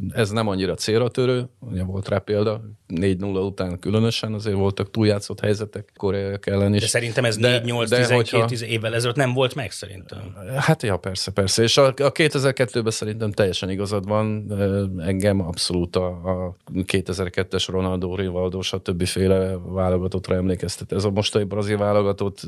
ez 0.09 0.29
nem 0.29 0.47
annyira 0.47 0.73
célra 0.75 1.07
törő, 1.09 1.49
ugye 1.59 1.83
volt 1.83 2.07
rá 2.07 2.17
példa, 2.17 2.61
4-0 2.89 3.45
után 3.45 3.79
különösen 3.79 4.33
azért 4.33 4.55
voltak 4.55 4.91
túljátszott 4.91 5.39
helyzetek 5.39 5.91
koreaiak 5.95 6.47
ellen 6.47 6.73
is. 6.73 6.81
De 6.81 6.87
szerintem 6.87 7.25
ez 7.25 7.37
De- 7.37 7.61
4-8, 7.65 7.85
de 7.89 7.95
12 7.97 8.15
hogyha- 8.15 8.65
évvel 8.65 8.95
ezelőtt 8.95 9.15
nem 9.15 9.33
volt 9.33 9.55
meg 9.55 9.71
szerintem. 9.71 10.19
Hát 10.55 10.83
ja, 10.83 10.97
persze, 10.97 11.31
persze. 11.31 11.63
És 11.63 11.77
a, 11.77 11.85
a 11.85 11.91
2002-ben 12.11 12.91
szerintem 12.91 13.31
teljesen 13.31 13.69
igazad 13.69 14.07
van. 14.07 14.51
Engem 14.97 15.41
abszolút 15.41 15.95
a, 15.95 16.05
a 16.07 16.55
2002-es 16.73 17.67
Ronaldo, 17.67 18.15
Rivaldo, 18.15 18.61
stb. 18.61 19.05
féle 19.05 19.57
válogatottra 19.57 20.35
emlékeztet. 20.35 20.91
Ez 20.91 21.03
a 21.03 21.09
mostani 21.09 21.43
brazil 21.43 21.77
válogatott 21.77 22.41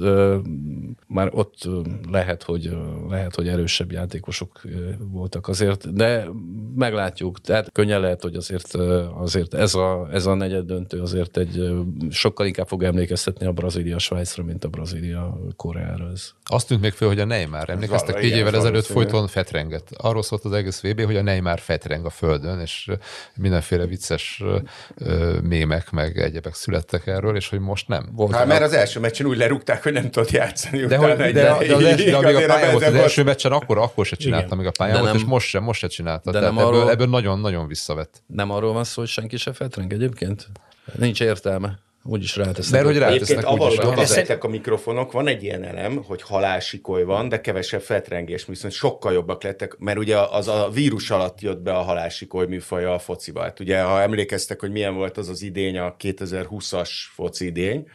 már 1.07 1.29
ott 1.33 1.69
lehet, 2.11 2.43
hogy 2.43 2.77
lehet, 3.09 3.35
hogy 3.35 3.47
erősebb 3.47 3.91
játékosok 3.91 4.61
voltak 5.19 5.47
azért, 5.47 5.93
de 5.93 6.25
meglátjuk. 6.75 7.41
Tehát 7.41 7.71
könnyen 7.71 7.99
lehet, 7.99 8.21
hogy 8.21 8.35
azért, 8.35 8.75
azért 9.19 9.53
ez, 9.53 9.75
a, 9.75 10.07
ez 10.11 10.25
a 10.25 10.33
negyed 10.33 10.65
döntő 10.65 11.01
azért 11.01 11.37
egy 11.37 11.69
sokkal 12.09 12.45
inkább 12.45 12.67
fog 12.67 12.83
emlékeztetni 12.83 13.45
a 13.45 13.51
Brazília 13.51 13.99
Svájcra, 13.99 14.43
mint 14.43 14.63
a 14.63 14.67
Brazília 14.67 15.37
Koreára. 15.55 16.09
Ez. 16.13 16.29
Azt 16.43 16.67
tűnt 16.67 16.81
még 16.81 16.91
föl, 16.91 17.07
hogy 17.07 17.19
a 17.19 17.25
Neymar, 17.25 17.69
emlékeztek, 17.69 18.21
négy 18.21 18.35
évvel 18.35 18.55
ezelőtt 18.55 18.85
folyton 18.85 19.27
fetrengett. 19.27 19.87
Arról 19.97 20.23
szólt 20.23 20.45
az 20.45 20.51
egész 20.51 20.81
VB, 20.81 21.01
hogy 21.01 21.15
a 21.15 21.21
Neymar 21.21 21.59
fetreng 21.59 22.05
a 22.05 22.09
földön, 22.09 22.59
és 22.59 22.89
mindenféle 23.35 23.85
vicces 23.85 24.43
mémek, 25.43 25.91
meg 25.91 26.17
egyebek 26.17 26.53
születtek 26.53 27.07
erről, 27.07 27.35
és 27.35 27.49
hogy 27.49 27.59
most 27.59 27.87
nem. 27.87 28.09
Volt 28.15 28.35
Hát 28.35 28.47
mert 28.47 28.63
az 28.63 28.73
első 28.73 28.99
meccsen 28.99 29.25
úgy 29.25 29.37
lerúgták, 29.37 29.83
hogy 29.83 29.93
nem 29.93 30.11
tudott 30.11 30.31
játszani. 30.31 30.85
de, 30.85 30.97
hogy, 30.97 31.09
egy 31.09 31.33
de, 31.33 31.41
de, 31.41 31.75
az 31.75 31.83
első, 31.83 32.09
de 32.09 32.17
amíg 32.17 32.35
a 32.35 32.45
pályán 32.45 32.71
volt, 32.71 32.85
az 32.85 32.93
első 32.93 33.23
meccsen, 33.23 33.51
akkor, 33.51 33.77
akkor 33.77 34.05
se 34.05 34.15
csinálta, 34.15 34.55
még 34.55 34.65
a 34.65 34.71
pályán 34.71 35.03
De 35.03 35.08
nem- 35.11 35.21
és 35.21 35.27
most 35.27 35.47
sem, 35.47 35.63
most 35.63 35.79
se 35.79 35.87
csinálta. 35.87 36.31
de 36.31 36.39
nem 36.39 36.57
ebből, 36.57 36.67
arról- 36.67 36.89
ebből 36.89 37.07
nagyon-nagyon 37.07 37.67
visszavett. 37.67 38.23
Nem 38.27 38.51
arról 38.51 38.73
van 38.73 38.83
szó, 38.83 39.01
hogy 39.01 39.09
senki 39.09 39.37
se 39.37 39.53
fetreng 39.53 39.93
egyébként? 39.93 40.47
Nincs 40.97 41.21
értelme. 41.21 41.79
Úgyis 42.03 42.35
rátesznek. 42.35 42.71
Mert 42.71 42.85
hogy 42.85 42.97
rá- 42.97 43.09
Egyébként 43.09 43.41
Rátesznek 43.41 43.59
abban, 43.77 43.87
úgyis, 43.87 43.95
beszéltek 43.95 44.43
a 44.43 44.47
mikrofonok, 44.47 45.11
van 45.11 45.27
egy 45.27 45.43
ilyen 45.43 45.63
elem, 45.63 46.03
hogy 46.03 46.21
halálsikoly 46.21 47.03
van, 47.03 47.29
de 47.29 47.41
kevesebb 47.41 47.81
fetrengés, 47.81 48.45
viszont 48.45 48.73
sokkal 48.73 49.13
jobbak 49.13 49.43
lettek, 49.43 49.75
mert 49.77 49.97
ugye 49.97 50.17
az 50.17 50.47
a 50.47 50.69
vírus 50.73 51.09
alatt 51.11 51.41
jött 51.41 51.59
be 51.61 51.71
a 51.73 51.81
halálsikoly 51.81 52.45
műfaja 52.45 52.93
a 52.93 52.99
fociba. 52.99 53.41
Hát 53.41 53.59
ugye, 53.59 53.81
ha 53.81 54.01
emlékeztek, 54.01 54.59
hogy 54.59 54.71
milyen 54.71 54.95
volt 54.95 55.17
az 55.17 55.29
az 55.29 55.41
idény, 55.41 55.77
a 55.77 55.95
2020-as 55.99 56.89
foci 57.13 57.45
idény, 57.45 57.87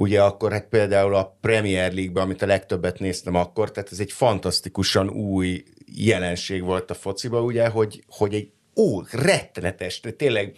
ugye 0.00 0.22
akkor 0.22 0.52
hát 0.52 0.66
például 0.70 1.14
a 1.14 1.36
Premier 1.40 1.92
League-ben, 1.92 2.22
amit 2.22 2.42
a 2.42 2.46
legtöbbet 2.46 2.98
néztem 2.98 3.34
akkor, 3.34 3.70
tehát 3.70 3.92
ez 3.92 3.98
egy 4.00 4.12
fantasztikusan 4.12 5.08
új 5.10 5.64
jelenség 5.96 6.62
volt 6.62 6.90
a 6.90 6.94
fociba, 6.94 7.42
ugye, 7.42 7.68
hogy, 7.68 8.02
hogy 8.08 8.34
egy 8.34 8.48
ó, 8.76 9.00
rettenetes, 9.10 10.00
tényleg 10.16 10.54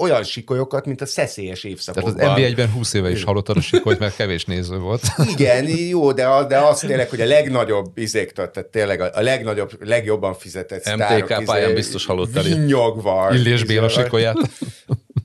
olyan 0.00 0.22
sikolyokat, 0.22 0.86
mint 0.86 1.00
a 1.00 1.06
szeszélyes 1.06 1.60
Tehát 1.60 1.76
évszakokban. 1.76 2.28
az 2.28 2.36
NB1-ben 2.40 2.70
20 2.70 2.94
éve 2.94 3.10
is 3.10 3.24
hallottad 3.24 3.56
a 3.56 3.60
sikolyt, 3.60 3.98
mert 3.98 4.16
kevés 4.16 4.44
néző 4.44 4.78
volt. 4.78 5.02
Igen, 5.32 5.68
jó, 5.68 6.12
de, 6.12 6.26
a- 6.26 6.44
de 6.46 6.58
az 6.58 6.78
tényleg, 6.78 7.08
hogy 7.08 7.20
a 7.20 7.26
legnagyobb 7.26 7.98
izék, 7.98 8.30
tehát 8.32 8.66
tényleg 8.66 9.00
a, 9.00 9.10
a 9.14 9.20
legnagyobb, 9.20 9.70
legjobban 9.86 10.34
fizetett 10.34 10.84
MTK 10.84 10.94
sztárok, 10.94 11.30
izé, 11.30 11.44
pályán 11.44 11.74
biztos 11.74 12.06
hallottál 12.06 12.44
ilyet. 12.46 12.58
Vinnyogva. 12.58 13.28
Illés 13.34 13.64
Béla 13.64 13.86
izé, 13.86 14.02
sikolyát. 14.02 14.36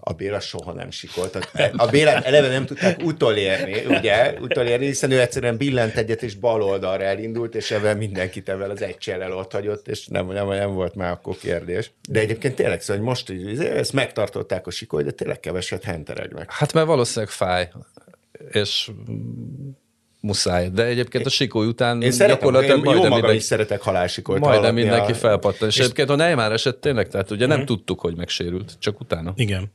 A 0.05 0.13
Béla 0.13 0.39
soha 0.39 0.73
nem 0.73 0.91
sikolt. 0.91 1.49
A 1.75 1.87
Bélát 1.87 2.25
eleve 2.25 2.47
nem 2.47 2.65
tudták 2.65 3.03
utolérni, 3.03 3.85
ugye? 3.85 4.33
Utolérni, 4.41 4.85
hiszen 4.85 5.11
ő 5.11 5.19
egyszerűen 5.19 5.57
billent 5.57 5.95
egyet, 5.95 6.23
és 6.23 6.35
bal 6.35 6.61
oldalra 6.61 7.03
elindult, 7.03 7.55
és 7.55 7.71
ebben 7.71 7.97
mindenkit 7.97 8.49
ebben 8.49 8.69
az 8.69 8.81
egy 8.81 8.97
csellel 8.97 9.31
ott 9.33 9.51
hagyott, 9.51 9.87
és 9.87 10.07
nem, 10.07 10.27
nem, 10.27 10.47
nem 10.47 10.73
volt 10.73 10.95
már 10.95 11.11
akkor 11.11 11.37
kérdés. 11.37 11.91
De 12.09 12.19
egyébként 12.19 12.55
tényleg, 12.55 12.81
szóval 12.81 12.97
hogy 12.97 13.05
most 13.05 13.29
így, 13.29 13.59
ezt 13.59 13.93
megtartották 13.93 14.67
a 14.67 14.71
sikoly, 14.71 15.03
de 15.03 15.11
tényleg 15.11 15.39
keveset 15.39 15.83
henteregnek. 15.83 16.51
Hát 16.51 16.73
mert 16.73 16.87
valószínűleg 16.87 17.33
fáj, 17.33 17.69
és 18.51 18.91
muszáj. 20.21 20.69
De 20.69 20.85
egyébként 20.85 21.25
a 21.25 21.29
sikoly 21.29 21.67
után 21.67 22.01
Én 22.01 22.11
szeretem, 22.11 22.37
gyakorlatilag 22.37 22.77
én 22.77 22.83
jó 22.83 22.89
majdnem 22.89 23.11
mindenki, 23.11 23.37
is 23.37 23.43
szeretek 23.43 23.81
halálsikolyt 23.81 24.39
majdnem 24.39 24.73
mindenki 24.73 25.11
a- 25.11 25.15
felpattan. 25.15 25.67
És, 25.67 25.79
egyébként 25.79 26.09
a 26.09 26.15
Neymar 26.15 26.51
eset 26.51 26.77
tényleg, 26.77 27.07
tehát 27.07 27.31
ugye 27.31 27.45
nem 27.45 27.65
tudtuk, 27.65 27.99
hogy 27.99 28.15
megsérült, 28.15 28.73
csak 28.79 28.99
utána. 28.99 29.33
Igen. 29.35 29.71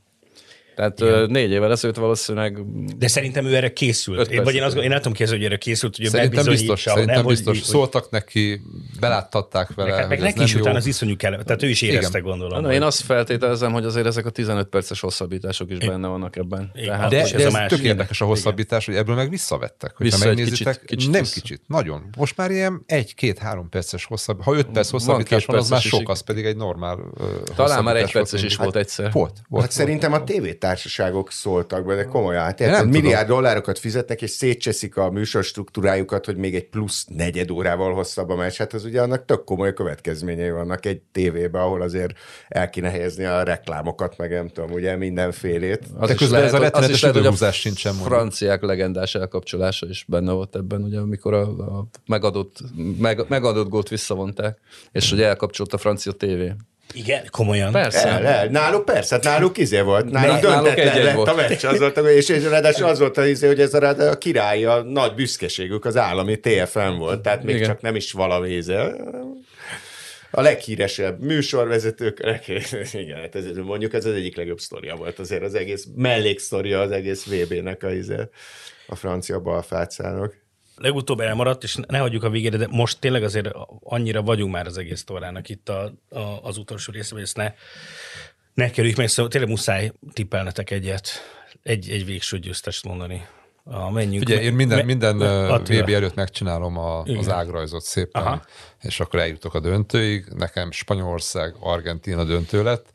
Tehát 0.79 1.01
ö, 1.01 1.27
négy 1.29 1.51
évvel 1.51 1.71
ezelőtt 1.71 1.97
valószínűleg 1.97 2.59
De 2.99 3.09
szerintem 3.09 3.45
ő 3.47 3.57
erre 3.57 3.73
készült. 3.73 4.31
Én, 4.31 4.43
vagy 4.43 4.55
én, 4.55 4.63
azt, 4.63 4.77
én 4.77 4.89
nem 4.89 4.97
tudom 4.97 5.13
képzelni, 5.13 5.41
hogy 5.43 5.51
erre 5.53 5.59
készült, 5.61 5.97
hogy 5.97 6.05
ő 6.05 6.09
Szerintem 6.09 6.45
biztos, 6.45 6.81
szerintem 6.81 7.15
nem, 7.17 7.27
biztos. 7.27 7.57
hogy- 7.59 7.67
Szóltak 7.67 8.11
neki, 8.11 8.61
beláttatták 9.01 9.75
vele, 9.75 9.91
Meg, 9.91 9.99
hát 9.99 10.09
meg 10.09 10.19
ez 10.19 10.25
neki 10.25 10.43
is 10.43 10.55
utána 10.55 10.77
az 10.77 10.87
iszonyú 10.87 11.17
kell, 11.17 11.43
tehát 11.43 11.63
ő 11.63 11.69
is 11.69 11.83
érezte, 11.83 12.19
Igen. 12.19 12.31
gondolom. 12.31 12.63
Na, 12.63 12.73
én 12.73 12.83
azt 12.83 13.01
feltételezem, 13.01 13.73
hogy 13.73 13.85
azért 13.85 14.07
ezek 14.07 14.27
a 14.27 14.31
15 14.31 14.69
perces 14.69 15.01
hosszabbítások 15.01 15.71
is 15.71 15.79
benne 15.79 16.09
vannak 16.09 16.37
ebben. 16.37 16.71
Igen. 16.75 16.89
Tehát, 16.89 17.11
De, 17.11 17.21
ez 17.21 17.31
de 17.31 17.43
a 17.43 17.47
ez 17.47 17.53
másik. 17.53 17.77
tök 17.79 17.87
érdekes 17.87 18.21
a 18.21 18.25
hosszabbítás, 18.25 18.87
hogy 18.87 18.95
ebből 18.95 19.15
meg 19.15 19.31
visszavettek. 19.31 19.97
Hogyha 19.97 20.17
Vissza 20.17 20.27
megnézitek, 20.29 20.75
kicsit- 20.75 20.89
kicsit 20.89 21.11
nem 21.11 21.21
vissza. 21.21 21.41
kicsit, 21.41 21.63
nagyon. 21.67 22.03
Most 22.17 22.37
már 22.37 22.51
ilyen 22.51 22.83
egy-két-három 22.87 23.69
perces 23.69 24.05
hosszabb. 24.05 24.43
Ha 24.43 24.55
öt 24.57 24.67
perc 24.67 24.91
hosszabbítás 24.91 25.45
van, 25.45 25.57
az 25.57 25.69
már 25.69 25.81
sok, 25.81 26.09
az 26.09 26.21
pedig 26.21 26.45
egy 26.45 26.57
normál 26.57 26.99
talán 27.57 27.85
már 27.85 27.97
egy 27.97 28.13
perces 28.13 28.43
is 28.43 28.57
volt 28.57 28.77
egyszer. 28.77 29.13
Volt, 29.13 29.33
volt. 29.49 29.63
Hát 29.65 29.73
szerintem 29.73 30.13
a 30.13 30.25
tévétársaságok 30.69 31.31
szóltak 31.31 31.87
be, 31.87 31.95
de 31.95 32.05
komolyan. 32.05 32.43
Hát 32.43 32.59
nem 32.59 32.69
érted, 32.69 32.85
tudom. 32.85 33.01
milliárd 33.01 33.29
dollárokat 33.29 33.79
fizetnek, 33.79 34.23
és 34.23 34.31
szétcseszik 34.31 34.97
a 34.97 35.11
műsor 35.11 35.45
struktúrájukat, 35.45 36.25
hogy 36.25 36.37
még 36.37 36.55
egy 36.55 36.69
plusz 36.69 37.05
negyed 37.05 37.51
órával 37.51 37.95
hosszabb 37.95 38.29
a 38.29 38.37
meccs. 38.37 38.57
Hát 38.57 38.73
az 38.73 38.85
ugye 38.85 39.03
annak 39.03 39.25
tök 39.25 39.45
komoly 39.45 39.73
következményei 39.73 40.51
vannak 40.51 40.87
egy 40.87 41.01
tévébe, 41.13 41.61
ahol 41.61 41.83
azért 41.83 42.13
el 42.49 42.71
kéne 42.71 42.91
helyezni 42.91 43.25
a 43.25 43.43
reklámokat, 43.43 44.17
meg 44.17 44.31
nem 44.31 44.49
tudom, 44.49 44.71
ugye 44.71 44.97
mindenfélét. 44.97 45.99
De 46.01 46.13
is 46.13 46.19
közben 46.19 46.43
ez 46.43 46.55
a 46.55 46.59
rettenetes 46.59 47.01
lehet, 47.01 47.17
időhúzás 47.17 47.61
sincsen 47.61 47.95
mondjuk. 47.95 48.15
franciák 48.15 48.63
legendás 48.63 49.15
elkapcsolása 49.15 49.87
is 49.89 50.05
benne 50.09 50.33
volt 50.33 50.57
ebben, 50.57 50.83
ugye, 50.83 50.99
amikor 50.99 51.35
a, 51.35 51.43
a 51.43 51.89
megadott, 52.07 52.59
meg, 52.99 53.25
megadott 53.29 53.69
gólt 53.69 53.89
visszavonták, 53.89 54.59
és 54.93 55.11
hogy 55.11 55.23
elkapcsolt 55.23 55.73
a 55.73 55.79
francia 55.79 56.13
tévé. 56.13 56.55
Igen, 56.95 57.29
komolyan. 57.31 57.73
Persze. 57.73 58.09
El, 58.09 58.27
el. 58.27 58.47
Náluk 58.47 58.85
persze, 58.85 59.15
hát 59.15 59.25
náluk 59.25 59.59
izé 59.59 59.81
volt. 59.81 60.11
Náluk 60.11 60.43
Náluk 60.43 60.65
döntetlen 60.65 61.03
lett 61.03 61.15
volt. 61.15 61.29
a 61.29 61.35
meccs. 61.35 61.65
Az 61.65 61.79
volt, 61.79 61.97
és, 61.97 62.29
és 62.29 62.45
ráadásul 62.45 62.87
az 62.87 62.99
volt 62.99 63.17
a, 63.17 63.27
izé, 63.27 63.47
hogy 63.47 63.61
ez 63.61 63.75
a, 63.75 64.11
a 64.11 64.19
király, 64.19 64.65
a 64.65 64.83
nagy 64.83 65.15
büszkeségük 65.15 65.85
az 65.85 65.97
állami 65.97 66.41
TFM 66.41 66.97
volt. 66.99 67.21
Tehát 67.23 67.43
még 67.43 67.55
Igen. 67.55 67.69
csak 67.69 67.81
nem 67.81 67.97
is 67.97 68.13
valami 68.13 68.51
izé. 68.51 68.77
A 70.31 70.41
leghíresebb 70.41 71.21
műsorvezetők, 71.21 72.21
igen, 72.93 73.21
hát 73.21 73.35
ez, 73.35 73.45
mondjuk 73.57 73.95
ez 73.95 74.05
az 74.05 74.15
egyik 74.15 74.37
legjobb 74.37 74.61
sztoria 74.61 74.97
volt 74.97 75.19
azért 75.19 75.43
az 75.43 75.55
egész 75.55 75.87
melléksztoria 75.95 76.81
az 76.81 76.91
egész 76.91 77.27
VB-nek 77.27 77.83
a, 77.83 77.93
izé, 77.93 78.17
a 78.87 78.95
francia 78.95 79.41
balfácának. 79.41 80.35
Legutóbb 80.79 81.21
elmaradt, 81.21 81.63
és 81.63 81.79
ne 81.89 81.99
hagyjuk 81.99 82.23
a 82.23 82.31
végére, 82.31 82.57
de 82.57 82.67
most 82.71 83.01
tényleg 83.01 83.23
azért 83.23 83.49
annyira 83.81 84.23
vagyunk 84.23 84.53
már 84.53 84.67
az 84.67 84.79
egész 84.79 85.05
torának 85.05 85.49
itt 85.49 85.69
a, 85.69 85.93
a, 86.09 86.19
az 86.43 86.57
utolsó 86.57 86.93
részben, 86.93 87.19
hogy 87.19 87.23
ezt 87.23 87.37
ne, 87.37 87.53
ne 88.55 88.71
kerüljük 88.71 88.97
meg, 88.97 89.09
szóval 89.09 89.31
tényleg 89.31 89.51
muszáj 89.51 89.93
tippelnetek 90.13 90.71
egyet, 90.71 91.11
egy, 91.63 91.91
egy 91.91 92.05
végső 92.05 92.39
győztest 92.39 92.85
mondani. 92.85 93.27
A, 93.71 93.91
menjünk. 93.91 94.29
Ugye 94.29 94.41
én 94.41 94.53
minden, 94.53 94.77
Me- 94.77 94.87
minden. 94.87 95.17
VB 95.65 95.89
előtt 95.89 96.15
megcsinálom 96.15 96.79
a, 96.79 97.03
az 97.03 97.29
ágrajzot 97.29 97.83
szépen, 97.83 98.23
Aha. 98.23 98.43
És 98.81 99.01
akkor 99.01 99.21
eljutok 99.21 99.55
a 99.55 99.61
döntőig. 99.61 100.25
Nekem 100.37 100.71
Spanyolország, 100.71 101.55
Argentína 101.61 102.25
döntő 102.25 102.63
lett. 102.63 102.87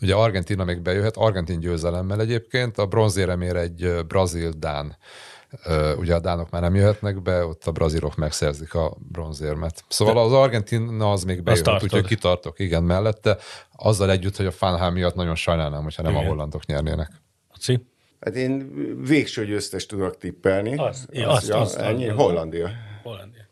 Ugye 0.00 0.14
Argentína 0.14 0.64
még 0.64 0.80
bejöhet, 0.80 1.16
argentin 1.16 1.60
győzelemmel 1.60 2.20
egyébként, 2.20 2.78
a 2.78 2.86
bronzéremér 2.86 3.56
egy 3.56 4.04
brazil-dán. 4.06 4.96
Ugye 5.98 6.14
a 6.14 6.20
dánok 6.20 6.50
már 6.50 6.62
nem 6.62 6.74
jöhetnek 6.74 7.22
be, 7.22 7.44
ott 7.44 7.64
a 7.64 7.70
brazilok 7.72 8.16
megszerzik 8.16 8.74
a 8.74 8.96
bronzérmet. 9.12 9.84
Szóval 9.88 10.18
az 10.18 10.32
Argentina 10.32 11.10
az 11.10 11.24
még 11.24 11.42
bejöhet, 11.42 11.82
úgyhogy 11.82 12.06
kitartok, 12.06 12.58
igen, 12.58 12.82
mellette. 12.82 13.36
Azzal 13.76 14.10
együtt, 14.10 14.36
hogy 14.36 14.46
a 14.46 14.50
Fanhám 14.50 14.92
miatt 14.92 15.14
nagyon 15.14 15.34
sajnálnám, 15.34 15.82
hogyha 15.82 16.02
nem 16.02 16.12
Igen. 16.12 16.24
a 16.24 16.28
hollandok 16.28 16.66
nyernének. 16.66 17.10
Laci? 17.52 17.86
Hát 18.20 18.34
én 18.34 18.72
végső 19.06 19.46
győztes 19.46 19.86
tudok 19.86 20.16
tippelni. 20.18 20.76
Az, 20.76 21.06
ja, 21.10 21.28
azt- 21.28 21.48
ja, 21.48 21.56
azt- 21.56 21.76
ennyi. 21.76 22.08
az- 22.08 22.16
Hollandia. 22.16 22.68
Hollandia. 23.02 23.44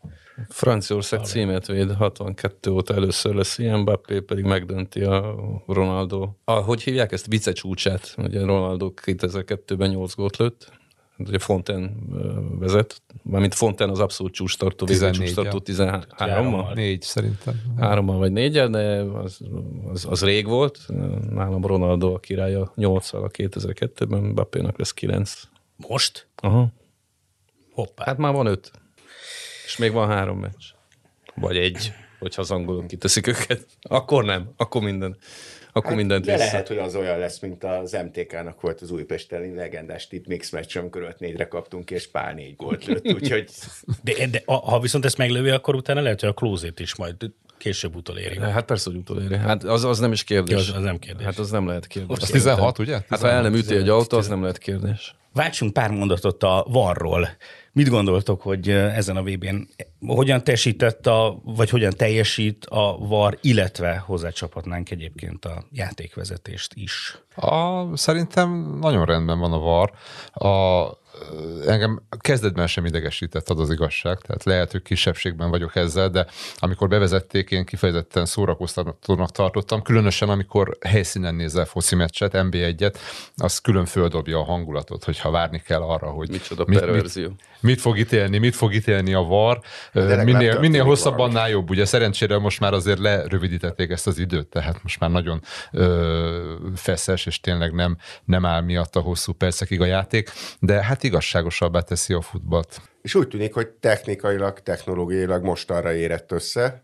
Franciaország 0.49 1.25
címet 1.25 1.67
véd 1.67 1.93
62 1.95 2.71
óta 2.71 2.95
először 2.95 3.35
lesz 3.35 3.59
ilyen, 3.59 3.79
Mbappé 3.79 4.21
pedig 4.21 4.45
megdönti 4.45 5.03
a 5.03 5.35
Ronaldo. 5.67 6.29
A, 6.45 6.53
hogy 6.53 6.83
hívják 6.83 7.13
ezt? 7.13 7.27
Vice 7.27 7.53
csúcsát. 7.53 8.15
Ugye 8.17 8.41
Ronaldo 8.45 8.93
2002-ben 9.05 9.91
8 9.91 10.15
gólt 10.15 10.37
lőtt. 10.37 10.73
Hát 11.19 11.29
Ugye 11.29 11.39
Fonten 11.39 11.97
vezet, 12.59 13.03
mármint 13.23 13.55
Fonten 13.55 13.91
az 13.91 14.01
abszolút 14.01 14.33
csúcstartó, 14.33 14.87
14, 14.87 15.21
csúcstartó 15.21 15.63
ja. 15.65 16.05
13-mal. 16.17 16.75
Négy 16.75 17.03
szerintem. 17.03 17.63
Hárommal 17.79 18.19
vagy 18.19 18.33
négyel, 18.33 18.69
de 18.69 19.01
az, 19.01 19.41
az, 19.93 20.07
az 20.09 20.25
rég 20.25 20.47
volt. 20.47 20.79
Nálam 21.31 21.67
Ronaldo 21.67 22.15
a 22.15 22.19
királya 22.19 22.73
8-szal 22.77 23.23
a 23.25 23.29
2002-ben, 23.29 24.23
Mbappénak 24.23 24.79
lesz 24.79 24.93
9. 24.93 25.43
Most? 25.77 26.29
Aha. 26.37 26.69
Hoppá. 27.73 28.05
Hát 28.05 28.19
már 28.19 28.33
van 28.33 28.47
öt. 28.47 28.71
És 29.65 29.77
még 29.77 29.93
van 29.93 30.09
három 30.09 30.39
meccs. 30.39 30.65
Vagy 31.35 31.57
egy, 31.57 31.93
hogyha 32.19 32.43
az 32.43 32.51
angolok 32.51 32.87
kiteszik 32.87 33.27
őket. 33.27 33.67
Akkor 33.83 34.25
nem, 34.25 34.51
akkor 34.57 34.83
minden. 34.83 35.17
Akkor 35.77 35.89
hát, 35.89 35.97
mindent 35.99 36.25
de 36.25 36.33
vissza. 36.33 36.45
lehet, 36.45 36.69
hogy 36.69 36.79
az 36.79 36.95
olyan 36.95 37.19
lesz, 37.19 37.39
mint 37.39 37.65
az 37.65 37.93
MTK-nak 37.93 38.61
volt 38.61 38.81
az 38.81 38.91
Újpesten 38.91 39.55
legendás 39.55 40.07
tip 40.07 40.27
mix 40.27 40.51
meccs, 40.51 40.77
amikor 40.77 41.03
5 41.03 41.19
4 41.21 41.49
kaptunk, 41.49 41.91
és 41.91 42.11
Pál 42.11 42.35
négy 42.35 42.57
gólt 42.57 42.85
lőtt, 42.85 43.13
úgyhogy 43.13 43.51
De, 44.03 44.27
de 44.27 44.43
a- 44.45 44.71
ha 44.71 44.81
viszont 44.81 45.05
ezt 45.05 45.17
meglövi, 45.19 45.51
akkor 45.51 45.75
utána 45.75 46.01
lehet, 46.01 46.21
hogy 46.21 46.29
a 46.29 46.33
klózét 46.33 46.81
is 46.81 46.97
majd 46.97 47.17
később 47.59 47.97
utoléri. 47.97 48.39
Hát 48.39 48.65
persze, 48.65 48.91
hogy 48.91 48.99
utoléri. 48.99 49.37
Hát 49.37 49.65
az, 49.65 49.85
az 49.85 49.99
nem 49.99 50.13
is 50.13 50.25
kérdés. 50.25 50.57
Az- 50.69 50.77
az 50.77 50.83
nem 50.83 50.99
kérdés. 50.99 51.25
Hát 51.27 51.39
az 51.39 51.51
nem 51.51 51.67
lehet 51.67 51.87
kérdés. 51.87 52.19
Az 52.21 52.29
16, 52.29 52.79
ugye? 52.79 53.01
Hát 53.09 53.21
ha 53.21 53.29
el 53.29 53.43
nem 53.43 53.55
üti 53.55 53.75
egy 53.75 53.89
autó, 53.89 54.17
az 54.19 54.29
nem 54.29 54.41
lehet 54.41 54.59
kérdés. 54.59 55.15
Váltsunk 55.33 55.73
pár 55.73 55.91
mondatot 55.91 56.43
a 56.43 56.67
varról. 56.69 57.29
Mit 57.73 57.89
gondoltok, 57.89 58.43
hogy 58.43 58.69
eh, 58.69 58.97
ezen 58.97 59.17
a 59.17 59.23
VB-n 59.23 59.69
hogyan 60.07 60.45
teljesített, 60.45 61.07
a, 61.07 61.41
vagy 61.45 61.71
hogyan 61.71 61.93
teljesít 61.97 62.67
a 62.67 62.99
var, 62.99 63.39
illetve 63.41 63.97
hozzácsaphatnánk 63.97 64.91
egyébként 64.91 65.45
a 65.45 65.65
játékvezetést 65.71 66.73
is? 66.75 67.19
A, 67.37 67.97
szerintem 67.97 68.79
nagyon 68.81 69.05
rendben 69.05 69.39
van 69.39 69.53
a 69.53 69.59
VAR. 69.59 69.93
A, 70.33 70.49
engem 71.67 72.03
kezdetben 72.19 72.67
sem 72.67 72.85
idegesített 72.85 73.49
az 73.49 73.59
az 73.59 73.71
igazság, 73.71 74.19
tehát 74.19 74.45
lehet, 74.45 74.73
hogy 74.73 74.83
kisebbségben 74.83 75.51
vagyok 75.51 75.77
ezzel, 75.77 76.09
de 76.09 76.27
amikor 76.57 76.89
bevezették, 76.89 77.51
én 77.51 77.65
kifejezetten 77.65 78.27
szórakoztatónak 78.27 79.31
tartottam, 79.31 79.83
különösen 79.83 80.29
amikor 80.29 80.77
helyszínen 80.81 81.35
nézel 81.35 81.65
foci 81.65 81.95
meccset, 81.95 82.33
NB1-et, 82.35 82.95
az 83.37 83.59
külön 83.59 83.85
földobja 83.85 84.39
a 84.39 84.45
hangulatot, 84.45 85.05
hogyha 85.05 85.31
várni 85.31 85.63
kell 85.67 85.81
arra, 85.81 86.11
hogy 86.11 86.29
Micsoda 86.31 86.65
mit, 86.67 86.79
perverzió. 86.79 87.29
mit, 87.29 87.43
mit 87.61 87.81
fog 87.81 87.99
ítélni, 87.99 88.39
mit 88.39 88.55
fog 88.55 88.75
ítélni 88.75 89.15
a 89.15 89.23
VAR. 89.23 89.61
legalább 89.93 90.25
Minél, 90.25 90.59
minél 90.59 90.85
hosszabb, 90.85 91.19
annál 91.19 91.49
jobb. 91.49 91.71
Ugye 91.71 91.85
szerencsére 91.85 92.39
most 92.39 92.61
már 92.61 92.73
azért 92.73 92.99
lerövidítették 92.99 93.91
ezt 93.91 94.07
az 94.07 94.19
időt, 94.19 94.47
tehát 94.47 94.83
most 94.83 95.01
már 95.01 95.11
nagyon 95.11 95.43
ö, 95.73 96.55
feszes, 96.75 97.27
és 97.27 97.41
tényleg 97.41 97.73
nem, 97.73 97.97
nem 98.25 98.45
áll 98.45 98.61
miatt 98.61 98.97
a 98.97 99.01
hosszú 99.01 99.33
percekig 99.33 99.81
a 99.81 99.85
játék, 99.85 100.31
de 100.61 100.83
hát 100.83 101.05
igazságosabbá 101.15 101.81
teszi 101.81 102.13
a 102.13 102.21
futballt. 102.21 102.81
És 103.03 103.15
úgy 103.15 103.29
tűnik, 103.29 103.55
hogy 103.55 103.69
technikailag, 103.69 104.61
technológiailag 104.61 105.45
most 105.45 105.71
arra 105.71 105.93
érett 105.93 106.33
össze, 106.33 106.83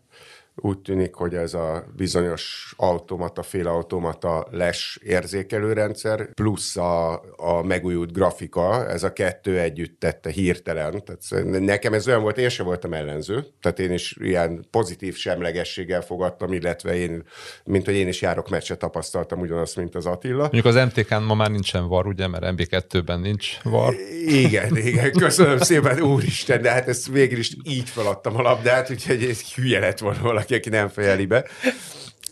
úgy 0.55 0.79
tűnik, 0.79 1.13
hogy 1.13 1.35
ez 1.35 1.53
a 1.53 1.85
bizonyos 1.95 2.73
automata, 2.77 3.41
félautomata 3.41 4.47
les 4.51 4.99
érzékelőrendszer, 5.03 6.33
plusz 6.33 6.77
a, 6.77 7.13
a 7.35 7.63
megújult 7.63 8.13
grafika, 8.13 8.87
ez 8.89 9.03
a 9.03 9.13
kettő 9.13 9.59
együtt 9.59 9.99
tette 9.99 10.29
hirtelen. 10.29 11.03
Tehát 11.03 11.45
nekem 11.59 11.93
ez 11.93 12.07
olyan 12.07 12.21
volt, 12.21 12.37
én 12.37 12.49
sem 12.49 12.65
voltam 12.65 12.93
ellenző, 12.93 13.45
tehát 13.61 13.79
én 13.79 13.91
is 13.91 14.15
ilyen 14.19 14.65
pozitív 14.71 15.15
semlegességgel 15.15 16.01
fogadtam, 16.01 16.53
illetve 16.53 16.95
én, 16.95 17.23
mint 17.63 17.85
hogy 17.85 17.95
én 17.95 18.07
is 18.07 18.21
járok 18.21 18.49
meccset, 18.49 18.79
tapasztaltam 18.79 19.39
ugyanazt, 19.39 19.75
mint 19.75 19.95
az 19.95 20.05
Attila. 20.05 20.41
Mondjuk 20.41 20.65
az 20.65 20.75
MTK-n 20.75 21.23
ma 21.23 21.33
már 21.33 21.51
nincsen 21.51 21.87
VAR, 21.87 22.07
ugye, 22.07 22.27
mert 22.27 22.43
MB2-ben 22.47 23.19
nincs 23.19 23.57
VAR. 23.63 23.93
Igen, 24.25 24.77
igen, 24.77 25.11
köszönöm 25.11 25.57
szépen, 25.57 26.01
úristen, 26.01 26.61
de 26.61 26.71
hát 26.71 26.87
ezt 26.87 27.07
végül 27.07 27.39
is 27.39 27.55
így 27.63 27.89
feladtam 27.89 28.35
a 28.35 28.41
labdát, 28.41 28.89
úgyhogy 28.89 29.23
ez 29.23 29.53
hülye 29.53 29.79
lett 29.79 29.99
volna 29.99 30.21
valaki, 30.41 30.55
aki 30.55 30.69
nem 30.69 30.87
fejeli 30.87 31.25
be. 31.25 31.45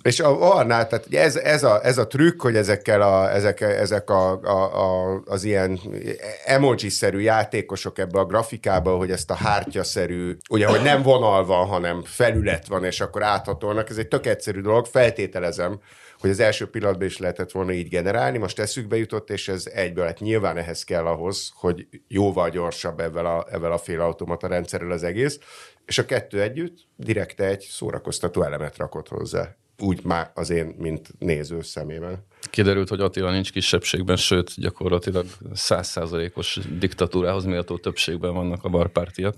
És 0.02 0.20
a 0.20 0.56
Arnál, 0.56 0.88
tehát 0.88 1.06
ez, 1.14 1.36
ez, 1.36 1.64
a, 1.64 1.86
ez 1.86 1.98
a 1.98 2.08
trükk, 2.08 2.42
hogy 2.42 2.56
ezekkel 2.56 3.02
a, 3.02 3.32
ezek, 3.32 3.62
ezek 3.62 4.10
a, 4.10 4.42
a, 4.44 4.82
a, 4.84 5.22
az 5.26 5.44
ilyen 5.44 5.80
emoji-szerű 6.46 7.20
játékosok 7.20 8.00
ebbe 8.00 8.20
a 8.20 8.26
grafikába, 8.26 8.96
hogy 8.96 9.12
ezt 9.12 9.32
a 9.32 9.36
hártyaszerű, 9.36 10.38
ugye, 10.50 10.68
hogy 10.68 10.82
nem 10.82 11.02
vonal 11.02 11.46
van, 11.46 11.68
hanem 11.68 12.04
felület 12.04 12.68
van, 12.68 12.84
és 12.84 13.02
akkor 13.02 13.24
áthatolnak, 13.24 13.90
ez 13.90 13.98
egy 13.98 14.08
tök 14.08 14.26
egyszerű 14.26 14.62
dolog, 14.62 14.86
feltételezem, 14.86 15.80
hogy 16.20 16.30
az 16.30 16.40
első 16.40 16.70
pillanatban 16.70 17.08
is 17.08 17.18
lehetett 17.18 17.52
volna 17.52 17.72
így 17.72 17.90
generálni, 17.90 18.38
most 18.38 18.60
eszükbe 18.60 18.98
jutott, 18.98 19.30
és 19.30 19.48
ez 19.48 19.68
egyből, 19.74 20.06
hát 20.06 20.20
nyilván 20.20 20.58
ehhez 20.58 20.84
kell 20.84 21.06
ahhoz, 21.06 21.52
hogy 21.56 21.88
jóval 22.08 22.50
gyorsabb 22.50 23.00
ebben 23.00 23.26
a, 23.26 23.46
ebben 23.52 23.72
a 23.72 23.78
félautomata 23.78 24.48
rendszerrel 24.48 24.92
az 24.92 25.04
egész, 25.04 25.40
és 25.86 25.98
a 25.98 26.06
kettő 26.06 26.42
együtt 26.42 26.78
direkte 26.96 27.46
egy 27.46 27.62
szórakoztató 27.70 28.44
elemet 28.44 28.78
rakott 28.78 29.08
hozzá. 29.08 29.56
Úgy 29.78 30.04
már 30.04 30.32
az 30.34 30.50
én, 30.50 30.76
mint 30.78 31.08
néző 31.20 31.62
szemében. 31.62 32.26
Kiderült, 32.42 32.90
hogy 32.90 33.00
Attila 33.00 33.32
nincs 33.32 33.52
kisebbségben, 33.52 34.16
sőt, 34.16 34.52
gyakorlatilag 34.56 35.26
százszázalékos 35.54 36.60
diktatúrához 36.80 37.46
méltó 37.46 37.78
többségben 37.78 38.34
vannak 38.34 38.64
a 38.64 38.70
barpártiak. 38.70 39.36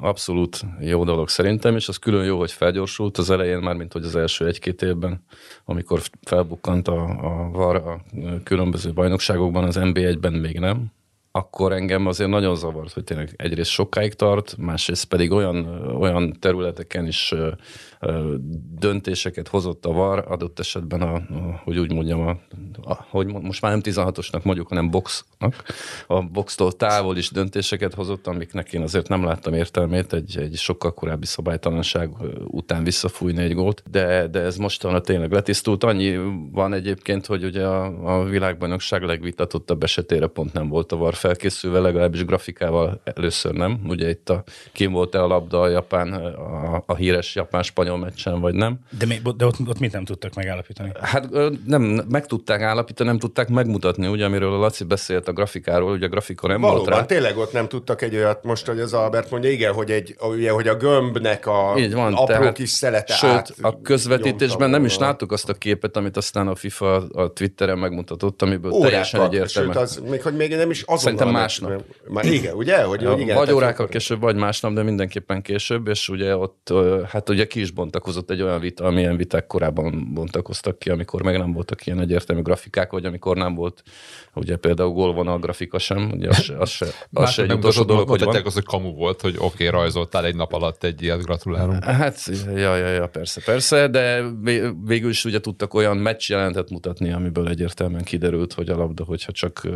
Abszolút 0.00 0.60
jó 0.80 1.04
dolog 1.04 1.28
szerintem, 1.28 1.76
és 1.76 1.88
az 1.88 1.96
külön 1.96 2.24
jó, 2.24 2.38
hogy 2.38 2.52
felgyorsult 2.52 3.18
az 3.18 3.30
elején, 3.30 3.58
már 3.58 3.74
mint 3.74 3.92
hogy 3.92 4.04
az 4.04 4.16
első 4.16 4.46
egy-két 4.46 4.82
évben, 4.82 5.24
amikor 5.64 6.02
felbukkant 6.22 6.88
a, 6.88 7.02
a 7.02 7.50
VAR 7.50 7.76
a 7.76 8.00
különböző 8.44 8.92
bajnokságokban, 8.92 9.64
az 9.64 9.76
NB1-ben 9.78 10.32
még 10.32 10.58
nem, 10.58 10.92
akkor 11.36 11.72
engem 11.72 12.06
azért 12.06 12.30
nagyon 12.30 12.56
zavart, 12.56 12.92
hogy 12.92 13.04
tényleg 13.04 13.34
egyrészt 13.36 13.70
sokáig 13.70 14.14
tart, 14.14 14.56
másrészt 14.58 15.04
pedig 15.04 15.32
olyan, 15.32 15.66
olyan 16.00 16.36
területeken 16.40 17.06
is 17.06 17.34
döntéseket 18.78 19.48
hozott 19.48 19.86
a 19.86 19.92
VAR, 19.92 20.24
adott 20.28 20.58
esetben, 20.58 21.02
a, 21.02 21.14
a, 21.14 21.60
hogy 21.64 21.78
úgy 21.78 21.92
mondjam, 21.92 22.20
a, 22.20 22.30
a, 22.82 23.06
hogy 23.08 23.26
most 23.26 23.62
már 23.62 23.72
nem 23.72 23.80
16-osnak 23.84 24.42
mondjuk, 24.42 24.68
hanem 24.68 24.90
boxnak, 24.90 25.64
a 26.06 26.22
boxtól 26.22 26.72
távol 26.72 27.16
is 27.16 27.30
döntéseket 27.30 27.94
hozott, 27.94 28.26
amiknek 28.26 28.72
én 28.72 28.82
azért 28.82 29.08
nem 29.08 29.24
láttam 29.24 29.54
értelmét 29.54 30.12
egy, 30.12 30.38
egy 30.38 30.56
sokkal 30.56 30.94
korábbi 30.94 31.26
szabálytalanság 31.26 32.10
után 32.46 32.84
visszafújni 32.84 33.42
egy 33.42 33.54
gólt, 33.54 33.82
de, 33.90 34.26
de 34.26 34.40
ez 34.40 34.56
mostanra 34.56 35.00
tényleg 35.00 35.32
letisztult. 35.32 35.84
Annyi 35.84 36.16
van 36.52 36.72
egyébként, 36.72 37.26
hogy 37.26 37.44
ugye 37.44 37.66
a, 37.66 38.18
a 38.18 38.24
világbajnokság 38.24 39.02
legvitatottabb 39.02 39.82
esetére 39.82 40.26
pont 40.26 40.52
nem 40.52 40.68
volt 40.68 40.92
a 40.92 40.96
VAR 40.96 41.14
felkészülve, 41.14 41.78
legalábbis 41.78 42.24
grafikával 42.24 43.00
először 43.04 43.52
nem. 43.52 43.80
Ugye 43.86 44.08
itt 44.08 44.28
a, 44.28 44.42
kim 44.72 44.92
volt-e 44.92 45.22
a 45.22 45.26
labda 45.26 45.60
a 45.60 45.68
japán, 45.68 46.12
a, 46.12 46.82
a 46.86 46.94
híres 46.94 47.34
japán-spanyol 47.34 47.93
meccsen, 47.96 48.40
vagy 48.40 48.54
nem. 48.54 48.78
De, 48.98 49.06
mi, 49.06 49.20
de 49.36 49.46
ott, 49.46 49.56
ott 49.66 49.78
mit 49.78 49.92
nem 49.92 50.04
tudtak 50.04 50.34
megállapítani? 50.34 50.92
Hát 51.00 51.28
nem, 51.66 51.82
meg 52.08 52.26
tudták 52.26 52.60
állapítani, 52.60 53.08
nem 53.08 53.18
tudták 53.18 53.48
megmutatni, 53.48 54.06
ugye, 54.06 54.24
amiről 54.24 54.52
a 54.52 54.58
Laci 54.58 54.84
beszélt 54.84 55.28
a 55.28 55.32
grafikáról, 55.32 55.92
ugye 55.92 56.06
a 56.06 56.08
grafikon 56.08 56.50
nem 56.50 56.60
Valóban, 56.60 56.84
volt 56.84 56.96
rá. 56.96 57.04
tényleg 57.04 57.36
ott 57.36 57.52
nem 57.52 57.68
tudtak 57.68 58.02
egy 58.02 58.14
olyat 58.14 58.44
most, 58.44 58.66
hogy 58.66 58.80
az 58.80 58.92
Albert 58.92 59.30
mondja, 59.30 59.50
igen, 59.50 59.72
hogy, 59.72 59.90
egy, 59.90 60.16
ugye, 60.20 60.50
hogy 60.50 60.68
a 60.68 60.76
gömbnek 60.76 61.46
a 61.46 61.74
Így 61.78 61.94
van, 61.94 62.12
apró 62.12 62.26
tehát, 62.26 62.54
kis 62.54 62.70
szelete 62.70 63.14
Sőt, 63.14 63.30
át 63.30 63.52
a 63.60 63.80
közvetítésben 63.82 64.70
nem 64.70 64.84
is 64.84 64.98
láttuk 64.98 65.32
azt 65.32 65.48
a 65.48 65.54
képet, 65.54 65.96
amit 65.96 66.16
aztán 66.16 66.48
a 66.48 66.54
FIFA 66.54 66.94
a 66.96 67.32
Twitteren 67.32 67.78
megmutatott, 67.78 68.42
amiből 68.42 68.70
Órákat, 68.70 68.90
teljesen 68.90 69.20
egyértelmű. 69.20 69.72
Sőt, 69.72 69.82
az, 69.82 70.02
még 70.10 70.22
hogy 70.22 70.36
még 70.36 70.50
nem 70.50 70.70
is 70.70 70.82
azonnal. 70.82 70.98
Szerintem 71.02 71.28
másnap. 71.28 71.84
Már 72.08 72.24
igen, 72.24 72.54
ugye? 72.54 72.82
Hogy, 72.82 73.02
Ja, 73.04 73.16
igen, 73.18 73.36
vagy 73.36 73.52
órákkal 73.52 73.88
később, 73.88 74.20
vagy 74.20 74.36
másnap, 74.36 74.72
de 74.72 74.82
mindenképpen 74.82 75.42
később, 75.42 75.88
és 75.88 76.08
ugye 76.08 76.36
ott, 76.36 76.72
hát 77.08 77.28
ugye 77.28 77.46
ki 77.46 77.60
is 77.60 77.70
bontakozott 77.84 78.30
egy 78.30 78.42
olyan 78.42 78.60
vita, 78.60 78.84
amilyen 78.84 79.16
viták 79.16 79.46
korábban 79.46 80.10
bontakoztak 80.14 80.78
ki, 80.78 80.90
amikor 80.90 81.22
meg 81.22 81.38
nem 81.38 81.52
voltak 81.52 81.86
ilyen 81.86 82.00
egyértelmű 82.00 82.42
grafikák, 82.42 82.90
vagy 82.90 83.04
amikor 83.04 83.36
nem 83.36 83.54
volt, 83.54 83.82
ugye 84.34 84.56
például 84.56 84.90
gólvonal 84.90 85.38
grafika 85.38 85.78
sem, 85.78 86.10
ugye 86.12 86.28
az, 86.28 86.52
az, 86.58 86.70
se, 86.70 86.86
az 87.12 87.30
se 87.30 87.42
egy 87.42 87.52
utolsó 87.52 87.82
dolog, 87.82 88.08
hogy 88.08 88.22
van. 88.24 88.42
Azt, 88.44 88.54
hogy 88.54 88.64
kamu 88.64 88.94
volt, 88.94 89.20
hogy 89.20 89.34
oké, 89.36 89.44
okay, 89.44 89.66
rajzoltál 89.66 90.24
egy 90.24 90.36
nap 90.36 90.52
alatt 90.52 90.84
egy 90.84 91.02
ilyet, 91.02 91.22
gratulálunk. 91.22 91.84
Hát, 91.84 92.30
ja, 92.54 92.76
ja, 92.76 92.88
ja, 92.88 93.06
persze, 93.06 93.40
persze, 93.44 93.88
de 93.88 94.22
vé- 94.42 94.74
végül 94.84 95.10
is 95.10 95.24
ugye 95.24 95.40
tudtak 95.40 95.74
olyan 95.74 95.96
meccs 95.96 96.30
jelentet 96.30 96.70
mutatni, 96.70 97.12
amiből 97.12 97.48
egyértelműen 97.48 98.04
kiderült, 98.04 98.52
hogy 98.52 98.68
a 98.68 98.76
labda, 98.76 99.04
hogyha 99.04 99.32
csak 99.32 99.68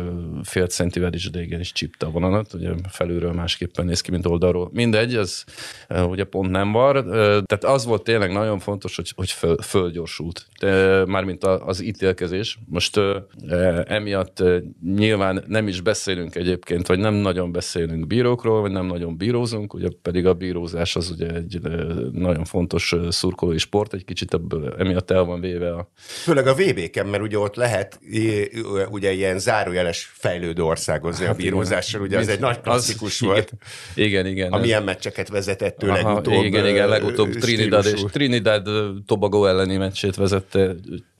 fél 0.43 0.67
centivel 0.67 1.13
is, 1.13 1.29
de 1.29 1.41
igen 1.41 1.59
is 1.59 1.71
csípte 1.71 2.05
a 2.05 2.09
vonalat, 2.09 2.53
ugye 2.53 2.69
felülről 2.89 3.31
másképpen 3.31 3.85
néz 3.85 4.01
ki, 4.01 4.11
mint 4.11 4.25
oldalról. 4.25 4.69
Mindegy, 4.73 5.15
ez 5.15 5.43
ugye 5.89 6.23
pont 6.23 6.49
nem 6.49 6.71
var. 6.71 7.03
Tehát 7.45 7.63
az 7.63 7.85
volt 7.89 8.03
tényleg 8.03 8.31
nagyon 8.31 8.59
fontos, 8.59 8.95
hogy, 8.95 9.11
hogy 9.15 9.31
föl, 9.31 9.57
fölgyorsult. 9.57 10.45
De, 10.59 11.05
mármint 11.05 11.43
az 11.43 11.81
ítélkezés. 11.81 12.59
Most 12.65 12.97
ö, 12.97 13.17
emiatt 13.85 14.43
nyilván 14.95 15.43
nem 15.47 15.67
is 15.67 15.81
beszélünk 15.81 16.35
egyébként, 16.35 16.87
vagy 16.87 16.99
nem 16.99 17.13
nagyon 17.13 17.51
beszélünk 17.51 18.07
bírókról, 18.07 18.61
vagy 18.61 18.71
nem 18.71 18.85
nagyon 18.85 19.17
bírózunk, 19.17 19.73
ugye 19.73 19.87
pedig 20.01 20.25
a 20.25 20.33
bírózás 20.33 20.95
az 20.95 21.09
ugye 21.09 21.27
egy 21.27 21.59
nagyon 22.11 22.45
fontos 22.45 22.95
szurkolói 23.09 23.57
sport, 23.57 23.93
egy 23.93 24.05
kicsit 24.05 24.33
ebből 24.33 24.75
emiatt 24.77 25.11
el 25.11 25.23
van 25.23 25.41
véve 25.41 25.73
a, 25.73 25.91
Főleg 25.95 26.47
a 26.47 26.53
VB-ken, 26.53 27.05
mert 27.05 27.23
ugye 27.23 27.37
ott 27.37 27.55
lehet 27.55 27.99
ugye 28.89 29.11
ilyen 29.11 29.39
zárójeles 29.39 30.11
fejlődő 30.13 30.63
országozni 30.63 31.25
a 31.25 31.33
bírózással, 31.33 32.01
ugye 32.01 32.17
az 32.17 32.27
egy 32.27 32.39
nagy 32.39 32.61
klasszikus 32.61 33.21
az, 33.21 33.27
volt. 33.27 33.51
Igen, 33.95 34.25
igen. 34.25 34.47
igen. 34.49 34.51
A 34.51 34.57
milyen 34.57 34.83
meccseket 34.83 35.29
vezetett 35.29 35.83
Aha, 35.83 35.93
legutóbb. 35.93 36.43
igen, 36.43 36.67
igen, 36.67 36.87
legutóbb 36.89 37.29
Trinidad 37.33 37.78
és 37.85 37.91
stílusú. 37.91 38.13
Trinidad 38.13 38.69
Tobago 39.05 39.45
elleni 39.45 39.77
meccsét 39.77 40.15
vezette 40.15 40.75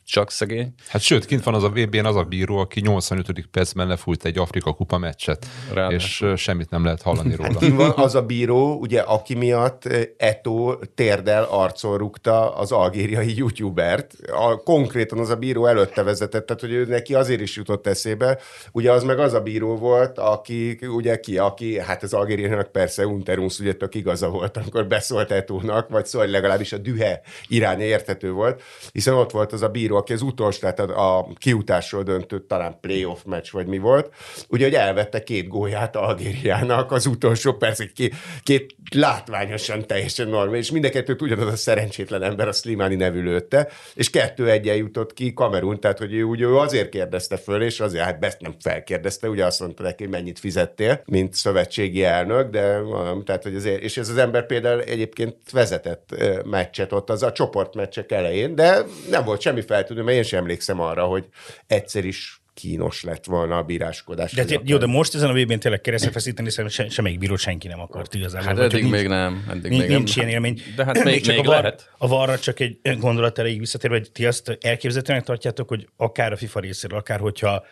csak 0.09 0.31
szegény. 0.31 0.73
Hát 0.87 1.01
sőt, 1.01 1.25
kint 1.25 1.43
van 1.43 1.53
az 1.53 1.63
a 1.63 1.69
VB-n 1.69 2.05
az 2.05 2.15
a 2.15 2.23
bíró, 2.23 2.57
aki 2.57 2.79
85. 2.79 3.47
percben 3.51 3.87
lefújt 3.87 4.25
egy 4.25 4.37
Afrika 4.37 4.73
kupa 4.73 4.97
meccset, 4.97 5.45
Ráadásul. 5.73 6.31
és 6.31 6.41
semmit 6.41 6.69
nem 6.69 6.83
lehet 6.83 7.01
hallani 7.01 7.35
róla. 7.35 7.57
Kim 7.59 7.75
van 7.75 7.93
az 7.95 8.15
a 8.15 8.21
bíró, 8.21 8.77
ugye, 8.79 8.99
aki 8.99 9.35
miatt 9.35 9.83
Eto 10.17 10.75
térdel 10.95 11.43
arcol 11.43 11.97
rúgta 11.97 12.55
az 12.55 12.71
algériai 12.71 13.37
youtubert. 13.37 14.13
A, 14.31 14.55
konkrétan 14.55 15.19
az 15.19 15.29
a 15.29 15.35
bíró 15.35 15.65
előtte 15.65 16.03
vezetett, 16.03 16.45
tehát 16.45 16.61
hogy 16.61 16.71
ő 16.71 16.85
neki 16.85 17.13
azért 17.13 17.41
is 17.41 17.55
jutott 17.55 17.87
eszébe. 17.87 18.39
Ugye 18.71 18.91
az 18.91 19.03
meg 19.03 19.19
az 19.19 19.33
a 19.33 19.41
bíró 19.41 19.75
volt, 19.75 20.17
aki, 20.17 20.79
ugye 20.81 21.19
ki, 21.19 21.37
aki, 21.37 21.79
hát 21.79 22.03
az 22.03 22.13
algériainak 22.13 22.71
persze 22.71 23.07
Unterunsz 23.07 23.59
ugye 23.59 23.73
tök 23.73 23.95
igaza 23.95 24.29
volt, 24.29 24.57
amikor 24.57 24.87
beszólt 24.87 25.31
Etónak, 25.31 25.89
vagy 25.89 26.05
szól, 26.05 26.25
legalábbis 26.27 26.73
a 26.73 26.77
dühe 26.77 27.21
irány 27.47 27.79
értető 27.79 28.31
volt, 28.31 28.61
hiszen 28.91 29.13
ott 29.13 29.31
volt 29.31 29.53
az 29.53 29.61
a 29.61 29.67
bíró, 29.67 29.97
aki 29.99 30.13
az 30.13 30.21
utolsó, 30.21 30.59
tehát 30.59 30.79
a, 30.79 31.27
kiutásról 31.37 32.03
döntött, 32.03 32.47
talán 32.47 32.77
playoff 32.81 33.19
meccs, 33.25 33.51
vagy 33.51 33.67
mi 33.67 33.77
volt, 33.77 34.13
ugye, 34.47 34.63
hogy 34.63 34.73
elvette 34.73 35.23
két 35.23 35.47
gólját 35.47 35.95
Algériának 35.95 36.91
az 36.91 37.05
utolsó 37.05 37.53
perc, 37.53 37.93
két, 37.93 38.15
két 38.43 38.75
látványosan 38.91 39.87
teljesen 39.87 40.27
normális, 40.27 40.65
és 40.65 40.71
mind 40.71 41.05
ugyanaz 41.19 41.53
a 41.53 41.55
szerencsétlen 41.55 42.23
ember, 42.23 42.47
a 42.47 42.51
Slimani 42.51 42.95
nevű 42.95 43.21
lőtte, 43.21 43.67
és 43.93 44.09
kettő 44.09 44.49
egyen 44.49 44.75
jutott 44.75 45.13
ki 45.13 45.33
Kamerun, 45.33 45.79
tehát 45.79 45.97
hogy 45.97 46.13
ő, 46.13 46.23
ugye, 46.23 46.45
ő 46.45 46.57
azért 46.57 46.89
kérdezte 46.89 47.37
föl, 47.37 47.61
és 47.61 47.79
azért 47.79 48.03
hát 48.03 48.19
best 48.19 48.41
nem 48.41 48.55
felkérdezte, 48.59 49.29
ugye 49.29 49.45
azt 49.45 49.59
mondta 49.59 49.83
neki, 49.83 50.03
hogy 50.03 50.11
mennyit 50.11 50.39
fizettél, 50.39 51.01
mint 51.05 51.33
szövetségi 51.33 52.03
elnök, 52.03 52.49
de 52.49 52.81
um, 52.81 53.23
tehát, 53.23 53.43
hogy 53.43 53.55
azért, 53.55 53.81
és 53.81 53.97
ez 53.97 54.09
az 54.09 54.17
ember 54.17 54.45
például 54.45 54.81
egyébként 54.81 55.35
vezetett 55.51 56.15
meccset 56.45 56.93
ott 56.93 57.09
az 57.09 57.23
a 57.23 57.31
csoportmeccsek 57.31 58.11
elején, 58.11 58.55
de 58.55 58.85
nem 59.09 59.23
volt 59.23 59.41
semmi 59.41 59.61
feltűnő, 59.89 60.03
mert 60.03 60.17
én 60.17 60.23
sem 60.23 60.39
emlékszem 60.39 60.79
arra, 60.79 61.03
hogy 61.03 61.25
egyszer 61.67 62.05
is 62.05 62.41
kínos 62.53 63.03
lett 63.03 63.25
volna 63.25 63.57
a 63.57 63.63
bíráskodás. 63.63 64.33
De, 64.33 64.59
jó, 64.63 64.77
de 64.77 64.85
most 64.85 65.15
ezen 65.15 65.29
a 65.29 65.33
VB-n 65.33 65.59
tényleg 65.59 65.81
keresztre 65.81 66.11
feszíteni, 66.11 66.49
szerintem 66.49 66.85
se, 66.85 66.91
semmelyik 66.91 67.19
bíró 67.19 67.35
senki 67.35 67.67
nem 67.67 67.79
akart 67.79 68.13
igazából. 68.13 68.47
Hát 68.47 68.59
eddig 68.59 68.81
hogy 68.81 68.91
még 68.91 69.07
nem. 69.07 69.45
Eddig 69.49 69.71
Nincs, 69.71 69.81
még 69.81 69.89
nincs 69.89 70.15
nem. 70.15 70.27
ilyen 70.27 70.43
élmény. 70.43 70.61
De 70.75 70.85
hát 70.85 71.03
még, 71.03 71.21
csak 71.21 71.35
még 71.35 71.45
a 71.45 71.47
var, 71.47 71.61
lehet. 71.61 71.91
A 71.97 72.07
varra 72.07 72.39
csak 72.39 72.59
egy 72.59 72.97
gondolat 72.99 73.39
erejéig 73.39 73.59
visszatérve, 73.59 73.97
hogy 73.97 74.11
ti 74.11 74.25
azt 74.25 74.57
elképzelhetőnek 74.61 75.23
tartjátok, 75.23 75.67
hogy 75.67 75.87
akár 75.97 76.31
a 76.31 76.37
FIFA 76.37 76.59
részéről, 76.59 76.97
akár 76.97 77.19
hogyha 77.19 77.63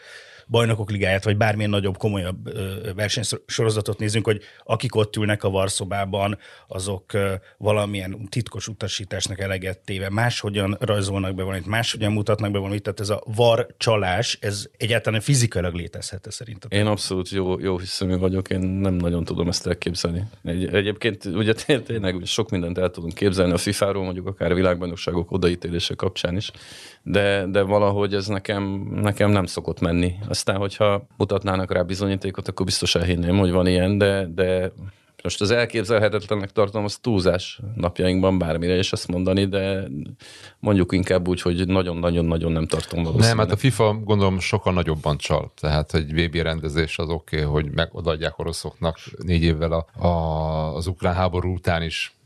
bajnokok 0.47 0.91
ligáját, 0.91 1.23
vagy 1.23 1.37
bármilyen 1.37 1.69
nagyobb, 1.69 1.97
komolyabb 1.97 2.53
versenysorozatot 2.95 3.99
nézünk, 3.99 4.25
hogy 4.25 4.41
akik 4.63 4.95
ott 4.95 5.15
ülnek 5.15 5.43
a 5.43 5.49
varszobában, 5.49 6.37
azok 6.67 7.11
valamilyen 7.57 8.27
titkos 8.29 8.67
utasításnak 8.67 9.39
eleget 9.39 9.79
téve, 9.79 10.09
máshogyan 10.09 10.77
rajzolnak 10.79 11.35
be 11.35 11.43
valamit, 11.43 11.65
máshogyan 11.65 12.11
mutatnak 12.11 12.51
be 12.51 12.57
valamit, 12.57 12.83
tehát 12.83 12.99
ez 12.99 13.09
a 13.09 13.23
var 13.35 13.67
csalás, 13.77 14.37
ez 14.41 14.65
egyáltalán 14.77 15.21
fizikailag 15.21 15.73
létezhet 15.73 16.25
szerintem. 16.29 16.79
Én 16.79 16.85
abszolút 16.85 17.29
jó, 17.29 17.59
jó 17.59 17.77
hiszemű 17.77 18.17
vagyok, 18.17 18.49
én 18.49 18.59
nem 18.59 18.93
nagyon 18.93 19.23
tudom 19.23 19.47
ezt 19.47 19.67
elképzelni. 19.67 20.23
Egy, 20.43 20.73
egyébként 20.73 21.25
ugye 21.25 21.53
té- 21.53 21.83
tényleg 21.83 22.21
sok 22.25 22.49
mindent 22.49 22.77
el 22.77 22.89
tudunk 22.89 23.13
képzelni 23.13 23.53
a 23.53 23.57
FIFA-ról, 23.57 24.03
mondjuk 24.03 24.27
akár 24.27 24.51
a 24.51 24.55
világbajnokságok 24.55 25.31
odaítélése 25.31 25.93
kapcsán 25.93 26.35
is, 26.35 26.51
de, 27.03 27.45
de 27.45 27.61
valahogy 27.61 28.13
ez 28.13 28.27
nekem, 28.27 28.63
nekem 29.01 29.29
nem 29.29 29.45
szokott 29.45 29.79
menni. 29.79 30.15
Aztán, 30.37 30.57
hogyha 30.57 31.07
mutatnának 31.17 31.71
rá 31.71 31.81
bizonyítékot, 31.81 32.47
akkor 32.47 32.65
biztos 32.65 32.95
elhinném, 32.95 33.37
hogy 33.37 33.51
van 33.51 33.67
ilyen, 33.67 33.97
de, 33.97 34.27
de 34.35 34.71
most 35.23 35.41
az 35.41 35.51
elképzelhetetlennek 35.51 36.51
tartom, 36.51 36.83
az 36.83 36.97
túlzás 36.97 37.59
napjainkban 37.75 38.37
bármire 38.37 38.77
is 38.77 38.91
azt 38.91 39.07
mondani, 39.07 39.45
de 39.45 39.87
mondjuk 40.59 40.93
inkább 40.93 41.27
úgy, 41.27 41.41
hogy 41.41 41.67
nagyon-nagyon-nagyon 41.67 42.51
nem 42.51 42.67
tartom 42.67 43.03
valószínűleg. 43.03 43.35
Nem, 43.35 43.45
hát 43.45 43.55
a 43.55 43.57
FIFA 43.57 43.93
gondolom 44.03 44.39
sokkal 44.39 44.73
nagyobban 44.73 45.17
csal. 45.17 45.51
Tehát 45.61 45.93
egy 45.93 46.13
VB 46.13 46.35
rendezés 46.35 46.97
az 46.97 47.09
oké, 47.09 47.43
okay, 47.43 47.51
hogy 47.51 47.71
megodaadják 47.71 48.39
oroszoknak 48.39 48.97
négy 49.17 49.43
évvel 49.43 49.71
a, 49.71 50.07
a, 50.07 50.75
az 50.75 50.87
ukrán 50.87 51.13
háború 51.13 51.53
után 51.53 51.83
is 51.83 52.16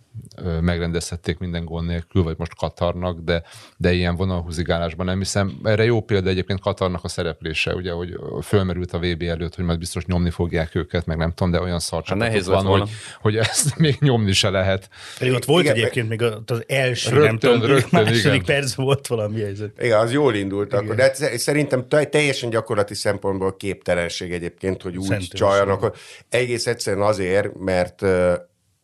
megrendezhették 0.62 1.38
minden 1.38 1.66
gond 1.66 1.88
nélkül, 1.88 2.24
vagy 2.24 2.36
most 2.38 2.56
Katarnak, 2.56 3.20
de, 3.20 3.44
de 3.78 3.94
ilyen 3.94 4.16
vonalhúzigálásban 4.16 5.06
nem 5.06 5.18
hiszem. 5.18 5.60
Erre 5.64 5.84
jó 5.84 6.02
példa 6.02 6.30
egyébként 6.30 6.60
Katarnak 6.62 7.04
a 7.04 7.08
szereplése, 7.08 7.76
ugye, 7.76 7.92
hogy 7.92 8.20
fölmerült 8.44 8.94
a 8.94 9.00
VB 9.00 9.22
előtt, 9.22 9.56
hogy 9.56 9.66
majd 9.66 9.80
biztos 9.80 10.06
nyomni 10.06 10.30
fogják 10.30 10.76
őket, 10.76 11.06
meg 11.06 11.18
nem 11.18 11.34
tudom, 11.34 11.52
de 11.52 11.62
olyan 11.62 11.80
szarcsapatok 11.80 12.28
nehéz 12.28 12.48
van, 12.48 12.66
volna. 12.66 12.84
hogy, 12.84 12.92
hogy 13.22 13.38
ezt 13.38 13.78
még 13.78 13.98
nyomni 14.00 14.32
se 14.32 14.50
lehet. 14.50 14.90
Pedig 15.18 15.34
ott 15.34 15.46
volt 15.46 15.64
Igen, 15.64 15.76
egyébként 15.76 16.10
még 16.10 16.22
az 16.22 16.64
első, 16.68 17.10
Rögtön, 17.10 17.26
nem 17.28 17.38
tudom, 17.38 17.62
rögtön, 17.62 18.04
második 18.04 18.26
igen. 18.26 18.46
percben 18.46 18.86
volt 18.86 19.08
valami 19.08 19.42
helyzet. 19.42 19.72
Igen, 19.82 20.00
az 20.00 20.12
jól 20.12 20.36
indult 20.36 20.74
akkor, 20.74 20.96
de 20.96 21.02
hát 21.02 21.16
szerintem 21.38 21.88
te- 21.88 22.06
teljesen 22.06 22.50
gyakorlati 22.50 22.96
szempontból 22.96 23.56
képtelenség 23.56 24.32
egyébként, 24.32 24.82
hogy 24.82 24.98
úgy 24.98 25.28
csaljanak. 25.28 25.98
Egész 26.30 26.68
egyszerűen 26.68 27.08
azért, 27.08 27.60
mert 27.60 28.04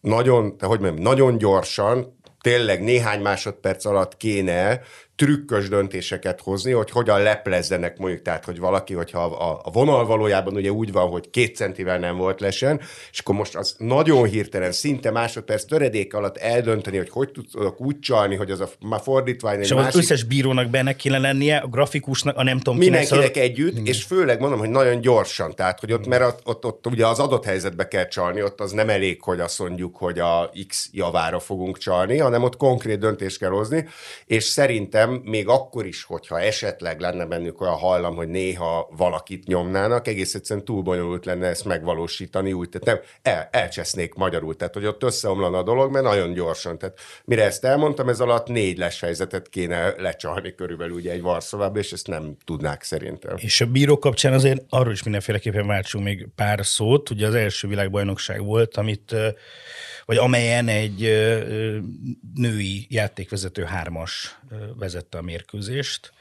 nagyon, 0.07 0.55
hogy 0.59 0.79
mondjam, 0.79 1.03
nagyon 1.03 1.37
gyorsan, 1.37 2.19
tényleg 2.41 2.83
néhány 2.83 3.21
másodperc 3.21 3.85
alatt 3.85 4.17
kéne 4.17 4.81
trükkös 5.17 5.69
döntéseket 5.69 6.41
hozni, 6.41 6.71
hogy 6.71 6.91
hogyan 6.91 7.21
leplezzenek 7.21 7.97
mondjuk, 7.97 8.21
tehát 8.21 8.45
hogy 8.45 8.59
valaki, 8.59 8.93
hogyha 8.93 9.23
a, 9.23 9.61
a 9.63 9.71
vonal 9.71 10.05
valójában 10.05 10.55
ugye 10.55 10.71
úgy 10.71 10.91
van, 10.91 11.09
hogy 11.09 11.29
két 11.29 11.55
centivel 11.55 11.99
nem 11.99 12.17
volt 12.17 12.39
lesen, 12.39 12.81
és 13.11 13.19
akkor 13.19 13.35
most 13.35 13.55
az 13.55 13.75
nagyon 13.77 14.25
hirtelen, 14.27 14.71
szinte 14.71 15.11
másodperc 15.11 15.65
töredék 15.65 16.13
alatt 16.13 16.37
eldönteni, 16.37 16.97
hogy 16.97 17.09
hogy 17.09 17.31
tudok 17.51 17.81
úgy 17.81 17.99
csalni, 17.99 18.35
hogy 18.35 18.51
az 18.51 18.59
a 18.59 18.69
már 18.79 18.99
fordítvány 19.01 19.59
És 19.59 19.71
az 19.71 19.95
összes 19.95 20.23
bírónak 20.23 20.69
benne 20.69 20.95
kéne 20.95 21.17
lennie, 21.17 21.57
a 21.57 21.67
grafikusnak, 21.67 22.37
a 22.37 22.43
nem 22.43 22.57
tudom 22.57 22.77
Mindenkinek 22.79 23.31
kinek, 23.31 23.49
együtt, 23.49 23.71
Igen. 23.71 23.85
és 23.85 24.03
főleg 24.03 24.39
mondom, 24.39 24.59
hogy 24.59 24.69
nagyon 24.69 25.01
gyorsan, 25.01 25.55
tehát 25.55 25.79
hogy 25.79 25.93
ott, 25.93 26.07
mert 26.07 26.23
ott, 26.23 26.41
ott, 26.43 26.65
ott 26.65 26.87
ugye 26.87 27.07
az 27.07 27.19
adott 27.19 27.45
helyzetbe 27.45 27.87
kell 27.87 28.07
csalni, 28.07 28.43
ott 28.43 28.61
az 28.61 28.71
nem 28.71 28.89
elég, 28.89 29.21
hogy 29.21 29.39
azt 29.39 29.59
mondjuk, 29.59 29.97
hogy 29.97 30.19
a 30.19 30.51
X 30.67 30.89
javára 30.91 31.39
fogunk 31.39 31.77
csalni, 31.77 32.17
hanem 32.17 32.43
ott 32.43 32.57
konkrét 32.57 32.99
döntést 32.99 33.37
kell 33.37 33.49
hozni, 33.49 33.87
és 34.25 34.43
szerintem 34.43 35.06
még 35.09 35.47
akkor 35.47 35.85
is, 35.85 36.03
hogyha 36.03 36.39
esetleg 36.39 36.99
lenne 36.99 37.25
bennük 37.25 37.61
olyan 37.61 37.73
hajlam, 37.73 38.15
hogy 38.15 38.27
néha 38.27 38.89
valakit 38.97 39.47
nyomnának, 39.47 40.07
egész 40.07 40.33
egyszerűen 40.35 40.65
túl 40.65 40.81
bonyolult 40.81 41.25
lenne 41.25 41.47
ezt 41.47 41.65
megvalósítani 41.65 42.53
úgy, 42.53 42.69
tehát 42.69 42.85
nem, 42.85 43.33
el, 43.33 43.49
elcsesznék 43.51 44.13
magyarul, 44.13 44.55
tehát 44.55 44.73
hogy 44.73 44.85
ott 44.85 45.03
összeomlana 45.03 45.57
a 45.57 45.63
dolog, 45.63 45.91
mert 45.91 46.05
nagyon 46.05 46.33
gyorsan. 46.33 46.77
Tehát 46.77 46.99
mire 47.25 47.43
ezt 47.43 47.65
elmondtam, 47.65 48.09
ez 48.09 48.19
alatt 48.19 48.47
négy 48.47 48.77
les 48.77 48.99
helyzetet 48.99 49.49
kéne 49.49 49.93
lecsalni 49.97 50.55
körülbelül 50.55 50.95
ugye 50.95 51.11
egy 51.11 51.21
Varszovába, 51.21 51.79
és 51.79 51.91
ezt 51.91 52.07
nem 52.07 52.35
tudnák 52.45 52.83
szerintem. 52.83 53.35
És 53.37 53.61
a 53.61 53.65
bíró 53.65 53.97
kapcsán 53.97 54.33
azért 54.33 54.61
arról 54.69 54.93
is 54.93 55.03
mindenféleképpen 55.03 55.67
váltsunk 55.67 56.03
még 56.03 56.27
pár 56.35 56.65
szót. 56.65 57.09
Ugye 57.09 57.27
az 57.27 57.35
első 57.35 57.67
világbajnokság 57.67 58.43
volt, 58.43 58.77
amit 58.77 59.15
vagy 60.07 60.17
amelyen 60.17 60.67
egy 60.67 60.99
női 62.33 62.85
játékvezető 62.89 63.63
hármas 63.63 64.39
vezette 64.75 65.17
a 65.17 65.21
mérkőzést. 65.21 66.11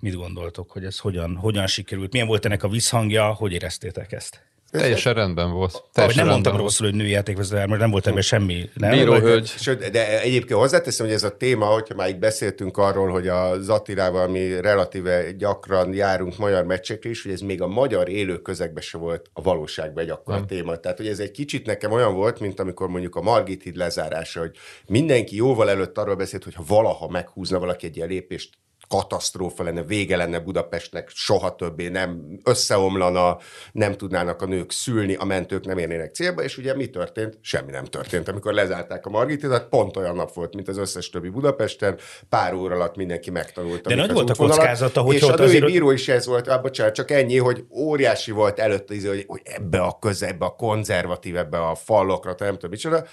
Mit 0.00 0.14
gondoltok, 0.14 0.70
hogy 0.70 0.84
ez 0.84 0.98
hogyan, 0.98 1.36
hogyan 1.36 1.66
sikerült? 1.66 2.12
Milyen 2.12 2.26
volt 2.26 2.44
ennek 2.44 2.62
a 2.62 2.68
visszhangja? 2.68 3.32
Hogy 3.32 3.52
éreztétek 3.52 4.12
ezt? 4.12 4.44
Teljesen 4.70 5.14
rendben 5.14 5.50
volt. 5.50 5.84
Teljesen 5.92 6.24
nem 6.24 6.32
mondtam 6.32 6.56
rosszul, 6.56 6.86
hogy 6.86 6.96
női 6.96 7.10
játékvezető, 7.10 7.66
mert 7.66 7.80
nem 7.80 7.90
volt 7.90 8.06
ebben 8.06 8.22
semmi. 8.22 8.70
Nem? 8.74 8.90
Bíróhölgy. 8.90 9.46
Sőt, 9.46 9.90
de 9.90 10.20
egyébként 10.20 10.60
hozzáteszem, 10.60 11.06
hogy 11.06 11.14
ez 11.14 11.22
a 11.22 11.36
téma, 11.36 11.66
hogyha 11.66 11.94
már 11.94 12.08
itt 12.08 12.18
beszéltünk 12.18 12.76
arról, 12.76 13.10
hogy 13.10 13.28
a 13.28 13.60
Zatirával 13.60 14.28
mi 14.28 14.60
relatíve 14.60 15.32
gyakran 15.32 15.94
járunk 15.94 16.38
magyar 16.38 16.64
meccsekre 16.64 17.10
is, 17.10 17.22
hogy 17.22 17.32
ez 17.32 17.40
még 17.40 17.62
a 17.62 17.66
magyar 17.66 18.08
élő 18.08 18.38
közegben 18.38 18.82
se 18.82 18.98
volt 18.98 19.30
a 19.32 19.42
valóságban 19.42 20.02
egy 20.02 20.10
akkora 20.10 20.36
hmm. 20.36 20.46
téma. 20.46 20.76
Tehát, 20.76 20.96
hogy 20.96 21.08
ez 21.08 21.18
egy 21.18 21.30
kicsit 21.30 21.66
nekem 21.66 21.92
olyan 21.92 22.14
volt, 22.14 22.40
mint 22.40 22.60
amikor 22.60 22.88
mondjuk 22.88 23.16
a 23.16 23.22
Margit 23.22 23.62
híd 23.62 23.76
lezárása, 23.76 24.40
hogy 24.40 24.56
mindenki 24.86 25.36
jóval 25.36 25.70
előtt 25.70 25.98
arról 25.98 26.16
beszélt, 26.16 26.44
hogy 26.44 26.54
ha 26.54 26.64
valaha 26.66 27.08
meghúzna 27.08 27.58
valaki 27.58 27.86
egy 27.86 27.96
ilyen 27.96 28.08
lépést, 28.08 28.50
katasztrófa 28.88 29.62
lenne, 29.62 29.82
vége 29.82 30.16
lenne 30.16 30.38
Budapestnek, 30.38 31.10
soha 31.14 31.54
többé 31.54 31.88
nem 31.88 32.38
összeomlana, 32.44 33.38
nem 33.72 33.96
tudnának 33.96 34.42
a 34.42 34.46
nők 34.46 34.72
szülni, 34.72 35.14
a 35.14 35.24
mentők 35.24 35.64
nem 35.64 35.78
érnének 35.78 36.14
célba, 36.14 36.42
és 36.42 36.56
ugye 36.56 36.74
mi 36.74 36.90
történt? 36.90 37.38
Semmi 37.40 37.70
nem 37.70 37.84
történt. 37.84 38.28
Amikor 38.28 38.52
lezárták 38.52 39.06
a 39.06 39.10
Margitizát, 39.10 39.68
pont 39.68 39.96
olyan 39.96 40.14
nap 40.14 40.32
volt, 40.32 40.54
mint 40.54 40.68
az 40.68 40.78
összes 40.78 41.10
többi 41.10 41.28
Budapesten, 41.28 41.98
pár 42.28 42.54
óra 42.54 42.74
alatt 42.74 42.96
mindenki 42.96 43.30
megtanulta. 43.30 43.88
De 43.88 43.94
nagy 43.94 44.12
volt 44.12 44.30
a 44.30 44.34
kockázata, 44.34 45.00
hogy 45.00 45.14
és 45.14 45.22
a 45.22 45.34
női 45.34 45.46
azért... 45.46 45.64
bíró 45.64 45.90
is 45.90 46.08
ez 46.08 46.26
volt, 46.26 46.48
ah, 46.48 46.62
bocsánat, 46.62 46.94
csak 46.94 47.10
ennyi, 47.10 47.38
hogy 47.38 47.64
óriási 47.70 48.30
volt 48.30 48.58
előtte, 48.58 48.94
hogy, 49.08 49.24
hogy 49.26 49.40
ebbe 49.44 49.80
a 49.80 49.98
köze, 50.00 50.26
ebbe 50.26 50.44
a 50.44 50.54
konzervatív, 50.54 51.36
ebbe 51.36 51.58
a 51.58 51.74
fallokra, 51.74 52.34
nem 52.38 52.52
tudom 52.52 52.70
micsoda, 52.70 53.04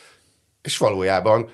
és 0.62 0.78
valójában 0.78 1.50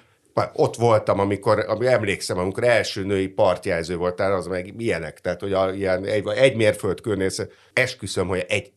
ott 0.53 0.75
voltam, 0.75 1.19
amikor, 1.19 1.65
ami 1.67 1.87
emlékszem, 1.87 2.37
amikor 2.37 2.63
első 2.63 3.03
női 3.03 3.27
partjelző 3.27 3.95
voltál, 3.95 4.33
az 4.33 4.47
meg 4.47 4.73
ilyenek, 4.77 5.19
tehát 5.19 5.39
hogy 5.39 5.53
a, 5.53 5.73
ilyen, 5.73 6.05
egy, 6.05 6.27
egy 6.27 6.55
mérföldkörnél 6.55 7.29
esküszöm, 7.73 8.27
hogy 8.27 8.45
egy 8.47 8.71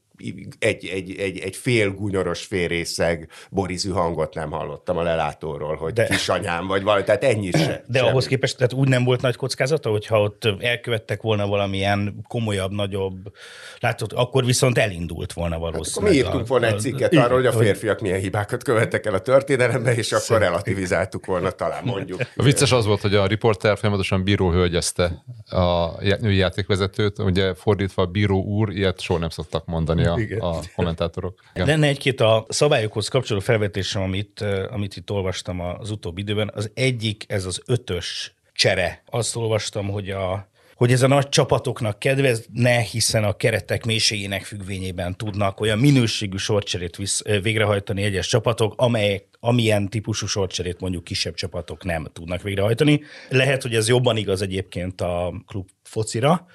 egy, 0.59 0.87
egy, 0.87 1.15
egy, 1.19 1.39
egy 1.39 1.57
fél 1.57 1.91
gúnyoros 1.91 2.45
félrészeg 2.45 3.29
borizű 3.51 3.91
hangot 3.91 4.35
nem 4.35 4.51
hallottam 4.51 4.97
a 4.97 5.03
lelátóról, 5.03 5.77
hogy 5.77 5.93
de, 5.93 6.07
kisanyám 6.07 6.67
vagy 6.67 6.83
valami, 6.83 7.05
tehát 7.05 7.25
ennyi 7.25 7.51
se. 7.51 7.85
De 7.87 7.99
semmi. 7.99 8.11
ahhoz 8.11 8.27
képest, 8.27 8.57
tehát 8.57 8.73
úgy 8.73 8.89
nem 8.89 9.05
volt 9.05 9.21
nagy 9.21 9.37
kockázata, 9.37 9.91
hogyha 9.91 10.21
ott 10.21 10.49
elkövettek 10.61 11.23
volna 11.23 11.47
valamilyen 11.47 12.25
komolyabb, 12.29 12.73
nagyobb, 12.73 13.33
látod, 13.81 14.13
akkor 14.15 14.45
viszont 14.45 14.79
elindult 14.79 15.33
volna 15.33 15.59
valószínűleg. 15.59 16.15
Hát, 16.15 16.23
mi 16.23 16.29
írtunk 16.29 16.49
volna 16.49 16.67
egy 16.67 16.81
cikket 16.81 17.15
arról, 17.15 17.37
hogy 17.37 17.47
a 17.47 17.53
férfiak 17.53 18.01
milyen 18.01 18.21
hibákat 18.21 18.63
követtek 18.63 19.07
el 19.07 19.15
a 19.15 19.21
történelembe, 19.21 19.95
és 19.95 20.13
akkor 20.13 20.39
relativizáltuk 20.39 21.27
volna, 21.27 21.51
talán 21.51 21.85
mondjuk. 21.85 22.21
A 22.37 22.43
vicces 22.43 22.73
az 22.73 22.87
volt, 22.87 23.01
hogy 23.01 23.15
a 23.15 23.27
riporter 23.27 23.79
folyamatosan 23.79 24.25
bíróhölgyezte 24.25 25.25
a 25.51 25.91
női 26.01 26.37
játékvezetőt, 26.37 27.19
ugye 27.19 27.55
fordítva 27.55 28.03
a 28.03 28.07
bíró 28.07 28.43
úr, 28.43 28.71
ilyet 28.71 29.01
soha 29.01 29.19
nem 29.19 29.29
szoktak 29.29 29.67
mondani 29.67 30.05
a, 30.39 30.47
a 30.47 30.61
kommentátorok. 30.75 31.41
Igen. 31.55 31.67
Lenne 31.67 31.87
egy-két 31.87 32.21
a 32.21 32.47
szabályokhoz 32.49 33.09
kapcsoló 33.09 33.41
felvetésem, 33.41 34.03
amit, 34.03 34.41
amit 34.71 34.97
itt 34.97 35.11
olvastam 35.11 35.61
az 35.61 35.91
utóbbi 35.91 36.21
időben. 36.21 36.51
Az 36.55 36.71
egyik, 36.75 37.25
ez 37.29 37.45
az 37.45 37.63
ötös 37.67 38.35
csere. 38.53 39.03
Azt 39.11 39.37
olvastam, 39.37 39.89
hogy 39.89 40.11
a 40.11 40.51
hogy 40.75 40.93
ez 40.93 41.03
a 41.03 41.07
nagy 41.07 41.29
csapatoknak 41.29 41.99
kedvezne, 41.99 42.79
hiszen 42.81 43.25
a 43.25 43.33
keretek 43.33 43.85
mélységének 43.85 44.45
függvényében 44.45 45.17
tudnak 45.17 45.61
olyan 45.61 45.79
minőségű 45.79 46.37
sorcserét 46.37 46.97
visz, 46.97 47.23
végrehajtani 47.43 48.03
egyes 48.03 48.27
csapatok, 48.27 48.75
amelyek 48.77 49.25
amilyen 49.41 49.89
típusú 49.89 50.27
sorcserét 50.27 50.81
mondjuk 50.81 51.05
kisebb 51.05 51.35
csapatok 51.35 51.85
nem 51.85 52.07
tudnak 52.13 52.43
végrehajtani. 52.43 53.01
Lehet, 53.29 53.63
hogy 53.63 53.75
ez 53.75 53.89
jobban 53.89 54.17
igaz 54.17 54.43
egyébként 54.43 55.01
a 55.01 55.43
klub 55.47 55.69
focira, 55.83 56.47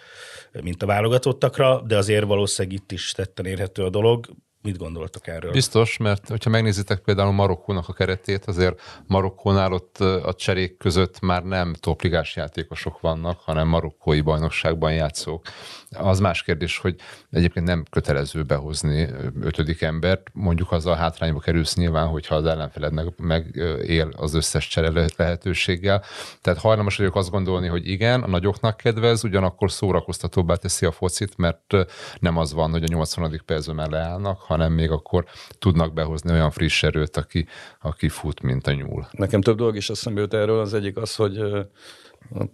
mint 0.61 0.83
a 0.83 0.85
válogatottakra, 0.85 1.81
de 1.81 1.97
azért 1.97 2.25
valószínűleg 2.25 2.77
itt 2.77 2.91
is 2.91 3.11
tetten 3.11 3.45
érhető 3.45 3.83
a 3.83 3.89
dolog. 3.89 4.25
Mit 4.61 4.77
gondoltok 4.77 5.27
erről? 5.27 5.51
Biztos, 5.51 5.97
mert 5.97 6.27
hogyha 6.27 6.49
megnézitek 6.49 6.99
például 6.99 7.31
Marokkónak 7.31 7.87
a 7.87 7.93
keretét, 7.93 8.45
azért 8.45 8.81
Marokkónál 9.05 9.73
ott 9.73 9.97
a 9.99 10.33
cserék 10.33 10.77
között 10.77 11.19
már 11.19 11.43
nem 11.43 11.73
topligás 11.73 12.35
játékosok 12.35 12.99
vannak, 12.99 13.39
hanem 13.39 13.67
marokkói 13.67 14.21
bajnokságban 14.21 14.93
játszók. 14.93 15.45
Az 15.91 16.19
más 16.19 16.43
kérdés, 16.43 16.77
hogy 16.77 16.95
egyébként 17.31 17.65
nem 17.65 17.85
kötelező 17.89 18.43
behozni 18.43 19.09
ötödik 19.41 19.81
embert, 19.81 20.29
mondjuk 20.33 20.71
az 20.71 20.85
a 20.85 20.95
hátrányba 20.95 21.39
kerülsz 21.39 21.75
nyilván, 21.75 22.07
hogyha 22.07 22.35
az 22.35 22.45
ellenfelednek 22.45 23.17
megél 23.17 24.13
az 24.15 24.33
összes 24.33 24.67
csere 24.67 25.09
lehetőséggel. 25.17 26.03
Tehát 26.41 26.59
hajlamos 26.59 26.97
vagyok 26.97 27.15
azt 27.15 27.29
gondolni, 27.29 27.67
hogy 27.67 27.87
igen, 27.87 28.23
a 28.23 28.27
nagyoknak 28.27 28.77
kedvez, 28.77 29.23
ugyanakkor 29.23 29.71
szórakoztatóbbá 29.71 30.55
teszi 30.55 30.85
a 30.85 30.91
focit, 30.91 31.37
mert 31.37 31.73
nem 32.19 32.37
az 32.37 32.53
van, 32.53 32.71
hogy 32.71 32.83
a 32.83 32.87
80. 32.89 33.41
percben 33.45 33.75
már 33.75 33.89
leállnak, 33.89 34.39
hanem 34.39 34.73
még 34.73 34.91
akkor 34.91 35.25
tudnak 35.59 35.93
behozni 35.93 36.31
olyan 36.31 36.51
friss 36.51 36.83
erőt, 36.83 37.17
aki, 37.17 37.47
aki 37.81 38.09
fut, 38.09 38.41
mint 38.41 38.67
a 38.67 38.73
nyúl. 38.73 39.07
Nekem 39.11 39.41
több 39.41 39.57
dolog 39.57 39.75
is 39.75 39.89
eszembe 39.89 40.21
jut 40.21 40.33
erről. 40.33 40.59
Az 40.59 40.73
egyik 40.73 40.97
az, 40.97 41.15
hogy 41.15 41.39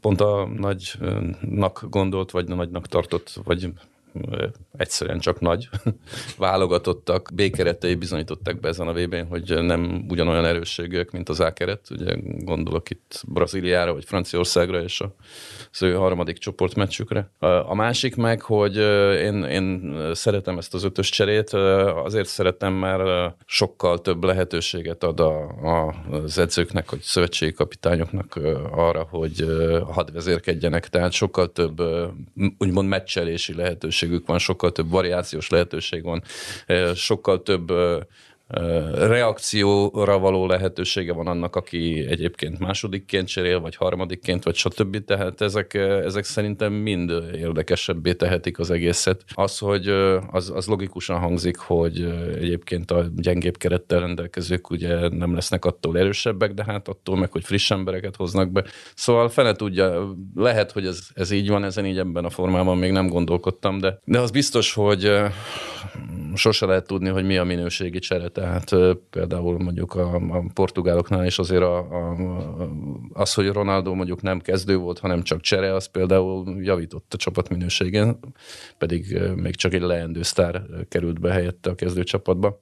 pont 0.01 0.21
a 0.21 0.47
nagynak 0.57 1.85
gondolt, 1.89 2.31
vagy 2.31 2.51
a 2.51 2.55
nagynak 2.55 2.87
tartott, 2.87 3.39
vagy 3.43 3.73
egyszerűen 4.77 5.19
csak 5.19 5.39
nagy 5.39 5.69
válogatottak, 6.37 7.29
B-keretei 7.33 7.95
bizonyították 7.95 8.59
be 8.59 8.67
ezen 8.67 8.87
a 8.87 8.93
vb 8.93 9.27
hogy 9.29 9.63
nem 9.63 10.05
ugyanolyan 10.09 10.45
erősségűek, 10.45 11.11
mint 11.11 11.29
az 11.29 11.39
A-keret. 11.39 11.87
Ugye 11.89 12.15
gondolok 12.39 12.89
itt 12.89 13.23
Brazíliára, 13.27 13.93
vagy 13.93 14.05
Franciaországra, 14.05 14.81
és 14.81 15.01
a 15.01 15.15
ő 15.81 15.93
harmadik 15.93 16.37
csoportmeccsükre. 16.37 17.29
A 17.39 17.75
másik 17.75 18.15
meg, 18.15 18.41
hogy 18.41 18.77
én, 19.21 19.43
én 19.43 19.95
szeretem 20.13 20.57
ezt 20.57 20.73
az 20.73 20.83
ötös 20.83 21.09
cserét, 21.09 21.53
azért 22.03 22.27
szeretem, 22.27 22.73
mert 22.73 23.35
sokkal 23.45 24.01
több 24.01 24.23
lehetőséget 24.23 25.03
ad 25.03 25.19
a, 25.19 25.41
a, 25.47 25.95
az 26.11 26.37
edzőknek, 26.37 26.91
vagy 26.91 27.01
szövetségi 27.01 27.53
kapitányoknak 27.53 28.39
arra, 28.71 29.07
hogy 29.09 29.45
hadvezérkedjenek, 29.91 30.89
tehát 30.89 31.11
sokkal 31.11 31.51
több 31.51 31.81
úgymond 32.57 32.87
meccselési 32.87 33.53
lehetőségük 34.03 34.27
van, 34.27 34.39
sokkal 34.39 34.71
több 34.71 34.89
variációs 34.89 35.49
lehetőség 35.49 36.03
van, 36.03 36.23
sokkal 36.95 37.41
több 37.41 37.71
reakcióra 38.93 40.19
való 40.19 40.45
lehetősége 40.45 41.13
van 41.13 41.27
annak, 41.27 41.55
aki 41.55 42.05
egyébként 42.09 42.59
másodikként 42.59 43.27
cserél, 43.27 43.59
vagy 43.59 43.75
harmadikként, 43.75 44.43
vagy 44.43 44.55
stb. 44.55 45.05
Tehát 45.05 45.41
ezek, 45.41 45.73
ezek 45.73 46.23
szerintem 46.23 46.73
mind 46.73 47.13
érdekesebbé 47.35 48.13
tehetik 48.13 48.59
az 48.59 48.71
egészet. 48.71 49.23
Az, 49.33 49.57
hogy 49.57 49.87
az, 50.31 50.51
az 50.55 50.67
logikusan 50.67 51.19
hangzik, 51.19 51.57
hogy 51.57 52.01
egyébként 52.35 52.91
a 52.91 53.05
gyengébb 53.15 53.57
kerettel 53.57 53.99
rendelkezők 53.99 54.69
ugye 54.69 55.07
nem 55.09 55.33
lesznek 55.33 55.65
attól 55.65 55.97
erősebbek, 55.97 56.53
de 56.53 56.63
hát 56.67 56.87
attól 56.87 57.17
meg, 57.17 57.31
hogy 57.31 57.43
friss 57.43 57.71
embereket 57.71 58.15
hoznak 58.15 58.51
be. 58.51 58.63
Szóval 58.95 59.29
fene 59.29 59.53
tudja, 59.53 60.15
lehet, 60.35 60.71
hogy 60.71 60.85
ez, 60.85 61.07
ez 61.13 61.31
így 61.31 61.49
van, 61.49 61.63
ezen 61.63 61.85
így 61.85 61.97
ebben 61.97 62.25
a 62.25 62.29
formában 62.29 62.77
még 62.77 62.91
nem 62.91 63.07
gondolkodtam, 63.07 63.79
de, 63.79 63.99
de 64.03 64.19
az 64.19 64.31
biztos, 64.31 64.73
hogy 64.73 65.11
sose 66.35 66.65
lehet 66.65 66.87
tudni, 66.87 67.09
hogy 67.09 67.25
mi 67.25 67.37
a 67.37 67.43
minőségi 67.43 67.99
csere 67.99 68.27
tehát 68.33 68.75
például 69.09 69.59
mondjuk 69.59 69.93
a, 69.93 70.15
a 70.15 70.43
portugáloknál 70.53 71.25
is 71.25 71.39
azért 71.39 71.61
a, 71.61 71.77
a, 71.77 72.15
az, 73.13 73.33
hogy 73.33 73.47
Ronaldo 73.47 73.93
mondjuk 73.93 74.21
nem 74.21 74.39
kezdő 74.39 74.77
volt, 74.77 74.99
hanem 74.99 75.21
csak 75.21 75.41
csere, 75.41 75.73
az 75.73 75.85
például 75.85 76.61
javított 76.61 77.13
a 77.13 77.17
csapat 77.17 77.49
minőségén, 77.49 78.19
pedig 78.77 79.19
még 79.35 79.55
csak 79.55 79.73
egy 79.73 79.81
leendő 79.81 80.21
sztár 80.21 80.61
került 80.89 81.19
be 81.19 81.31
helyette 81.31 81.69
a 81.69 81.75
kezdőcsapatba. 81.75 82.61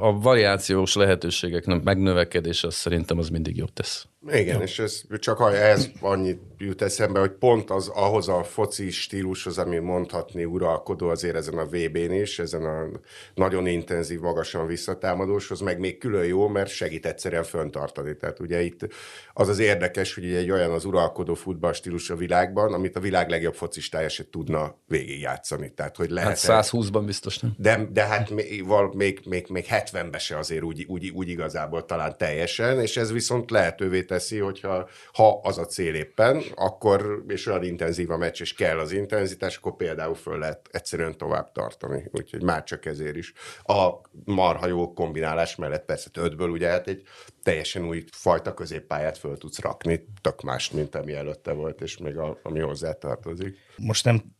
A 0.00 0.18
variációs 0.20 0.94
lehetőségek 0.94 1.82
megnövekedése 1.82 2.66
az 2.66 2.74
szerintem 2.74 3.18
az 3.18 3.28
mindig 3.28 3.56
jobb 3.56 3.72
tesz. 3.72 4.06
Igen, 4.28 4.56
Jó. 4.56 4.62
és 4.62 4.78
ez 4.78 5.02
csak 5.18 5.40
ehhez 5.40 5.90
annyit 6.00 6.40
jut 6.58 6.82
eszembe, 6.82 7.20
hogy 7.20 7.30
pont 7.30 7.70
az 7.70 7.88
ahhoz 7.88 8.28
a 8.28 8.44
foci 8.44 8.90
stílushoz, 8.90 9.58
ami 9.58 9.78
mondhatni 9.78 10.44
uralkodó 10.44 11.08
azért 11.08 11.36
ezen 11.36 11.58
a 11.58 11.64
VB-n 11.64 12.12
is, 12.12 12.38
ezen 12.38 12.64
a 12.64 12.88
nagyon 13.34 13.66
intenzív, 13.66 14.20
magasan 14.20 14.66
visszatámadóshoz, 14.66 15.60
meg 15.60 15.78
még 15.78 15.98
külön 15.98 16.24
jó, 16.24 16.48
mert 16.48 16.70
segít 16.70 17.06
egyszerűen 17.06 17.42
föntartani. 17.42 18.16
Tehát 18.16 18.40
ugye 18.40 18.62
itt 18.62 18.88
az 19.32 19.48
az 19.48 19.58
érdekes, 19.58 20.14
hogy 20.14 20.24
egy 20.24 20.50
olyan 20.50 20.70
az 20.70 20.84
uralkodó 20.84 21.34
futballstílus 21.34 22.10
a 22.10 22.16
világban, 22.16 22.72
amit 22.72 22.96
a 22.96 23.00
világ 23.00 23.28
legjobb 23.28 23.54
focistája 23.54 24.08
se 24.08 24.24
tudna 24.30 24.76
végigjátszani. 24.86 25.72
Tehát, 25.74 25.96
hogy 25.96 26.10
lehet 26.10 26.40
hát 26.40 26.68
120-ban 26.72 27.02
biztos 27.06 27.38
nem. 27.38 27.54
De, 27.58 27.88
de 27.92 28.04
hát 28.04 28.30
még, 28.30 28.64
még, 28.92 29.20
még, 29.24 29.46
még 29.48 29.66
70-ben 29.70 30.18
se 30.18 30.38
azért 30.38 30.62
úgy, 30.62 30.84
úgy, 30.88 31.10
úgy 31.10 31.28
igazából 31.28 31.84
talán 31.84 32.14
teljesen, 32.18 32.80
és 32.80 32.96
ez 32.96 33.12
viszont 33.12 33.50
lehetővé 33.50 34.02
teszi, 34.02 34.14
hogyha 34.38 34.88
ha 35.12 35.40
az 35.42 35.58
a 35.58 35.64
cél 35.64 35.94
éppen, 35.94 36.42
akkor, 36.54 37.24
és 37.28 37.46
olyan 37.46 37.62
intenzív 37.62 38.10
a 38.10 38.16
meccs, 38.16 38.40
és 38.40 38.54
kell 38.54 38.78
az 38.78 38.92
intenzitás, 38.92 39.56
akkor 39.56 39.76
például 39.76 40.14
föl 40.14 40.38
lehet 40.38 40.68
egyszerűen 40.70 41.16
tovább 41.16 41.52
tartani. 41.52 42.10
Úgyhogy 42.12 42.42
már 42.42 42.64
csak 42.64 42.86
ezért 42.86 43.16
is. 43.16 43.32
A 43.62 43.90
marha 44.24 44.66
jó 44.66 44.92
kombinálás 44.92 45.56
mellett 45.56 45.84
persze 45.84 46.10
ötből 46.14 46.50
ugye 46.50 46.68
hát 46.68 46.88
egy 46.88 47.02
teljesen 47.42 47.86
új 47.86 48.04
fajta 48.12 48.54
középpályát 48.54 49.18
föl 49.18 49.38
tudsz 49.38 49.60
rakni, 49.60 50.06
tök 50.20 50.42
más, 50.42 50.70
mint 50.70 50.94
ami 50.94 51.12
előtte 51.12 51.52
volt, 51.52 51.80
és 51.80 51.96
még 51.96 52.16
a, 52.16 52.38
ami 52.42 52.60
hozzá 52.60 52.92
tartozik. 52.92 53.56
Most 53.76 54.04
nem 54.04 54.35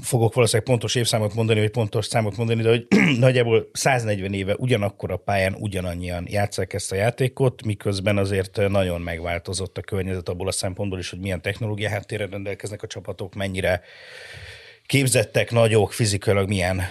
fogok 0.00 0.34
valószínűleg 0.34 0.68
pontos 0.68 0.94
évszámot 0.94 1.34
mondani, 1.34 1.60
vagy 1.60 1.70
pontos 1.70 2.06
számot 2.06 2.36
mondani, 2.36 2.62
de 2.62 2.68
hogy 2.68 2.86
nagyjából 3.18 3.68
140 3.72 4.32
éve 4.32 4.54
ugyanakkor 4.58 5.10
a 5.10 5.16
pályán 5.16 5.54
ugyanannyian 5.58 6.26
játszák 6.28 6.72
ezt 6.72 6.92
a 6.92 6.94
játékot, 6.94 7.64
miközben 7.64 8.18
azért 8.18 8.68
nagyon 8.68 9.00
megváltozott 9.00 9.78
a 9.78 9.80
környezet 9.80 10.28
abból 10.28 10.48
a 10.48 10.52
szempontból 10.52 10.98
is, 10.98 11.10
hogy 11.10 11.18
milyen 11.18 11.42
technológia 11.42 11.88
háttérre 11.88 12.26
rendelkeznek 12.26 12.82
a 12.82 12.86
csapatok, 12.86 13.34
mennyire 13.34 13.80
képzettek, 14.88 15.50
nagyok, 15.50 15.92
fizikailag 15.92 16.48
milyen 16.48 16.82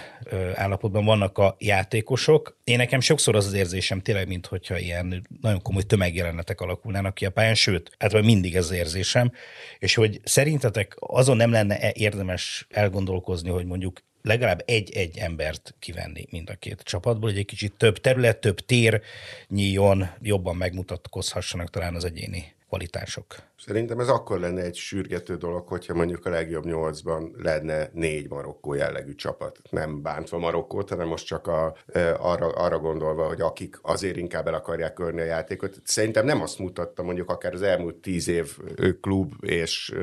állapotban 0.54 1.04
vannak 1.04 1.38
a 1.38 1.56
játékosok. 1.58 2.56
Én 2.64 2.76
nekem 2.76 3.00
sokszor 3.00 3.36
az 3.36 3.46
az 3.46 3.52
érzésem 3.52 4.00
tényleg, 4.00 4.28
mint 4.28 4.46
hogyha 4.46 4.78
ilyen 4.78 5.26
nagyon 5.40 5.62
komoly 5.62 5.82
tömegjelenetek 5.82 6.60
alakulnának 6.60 7.14
ki 7.14 7.24
a 7.24 7.30
pályán, 7.30 7.54
sőt, 7.54 7.90
hát 7.98 8.22
mindig 8.22 8.56
ez 8.56 8.64
az 8.64 8.70
érzésem, 8.70 9.32
és 9.78 9.94
hogy 9.94 10.20
szerintetek 10.24 10.96
azon 10.98 11.36
nem 11.36 11.50
lenne 11.50 11.80
-e 11.80 11.92
érdemes 11.94 12.66
elgondolkozni, 12.70 13.50
hogy 13.50 13.66
mondjuk 13.66 14.02
legalább 14.22 14.62
egy-egy 14.66 15.18
embert 15.18 15.74
kivenni 15.78 16.26
mind 16.30 16.50
a 16.50 16.54
két 16.54 16.80
csapatból, 16.82 17.30
hogy 17.30 17.38
egy 17.38 17.46
kicsit 17.46 17.72
több 17.76 17.98
terület, 17.98 18.40
több 18.40 18.60
tér 18.60 19.00
nyíljon, 19.48 20.10
jobban 20.20 20.56
megmutatkozhassanak 20.56 21.70
talán 21.70 21.94
az 21.94 22.04
egyéni 22.04 22.54
kvalitások. 22.68 23.47
Szerintem 23.66 23.98
ez 23.98 24.08
akkor 24.08 24.40
lenne 24.40 24.62
egy 24.62 24.74
sürgető 24.74 25.36
dolog, 25.36 25.68
hogyha 25.68 25.94
mondjuk 25.94 26.26
a 26.26 26.30
legjobb 26.30 26.64
nyolcban 26.64 27.34
lenne 27.42 27.90
négy 27.92 28.28
marokkó 28.28 28.74
jellegű 28.74 29.14
csapat. 29.14 29.58
Nem 29.70 30.02
bántva 30.02 30.38
Marokkót, 30.38 30.88
hanem 30.88 31.06
most 31.06 31.26
csak 31.26 31.46
a, 31.46 31.76
arra, 32.18 32.46
arra 32.46 32.78
gondolva, 32.78 33.26
hogy 33.26 33.40
akik 33.40 33.78
azért 33.82 34.16
inkább 34.16 34.46
el 34.46 34.54
akarják 34.54 34.92
körni 34.92 35.20
a 35.20 35.24
játékot. 35.24 35.80
Szerintem 35.84 36.24
nem 36.24 36.42
azt 36.42 36.58
mutatta 36.58 37.02
mondjuk 37.02 37.30
akár 37.30 37.52
az 37.52 37.62
elmúlt 37.62 37.96
tíz 37.96 38.28
év 38.28 38.58
klub 39.00 39.32
és 39.40 39.94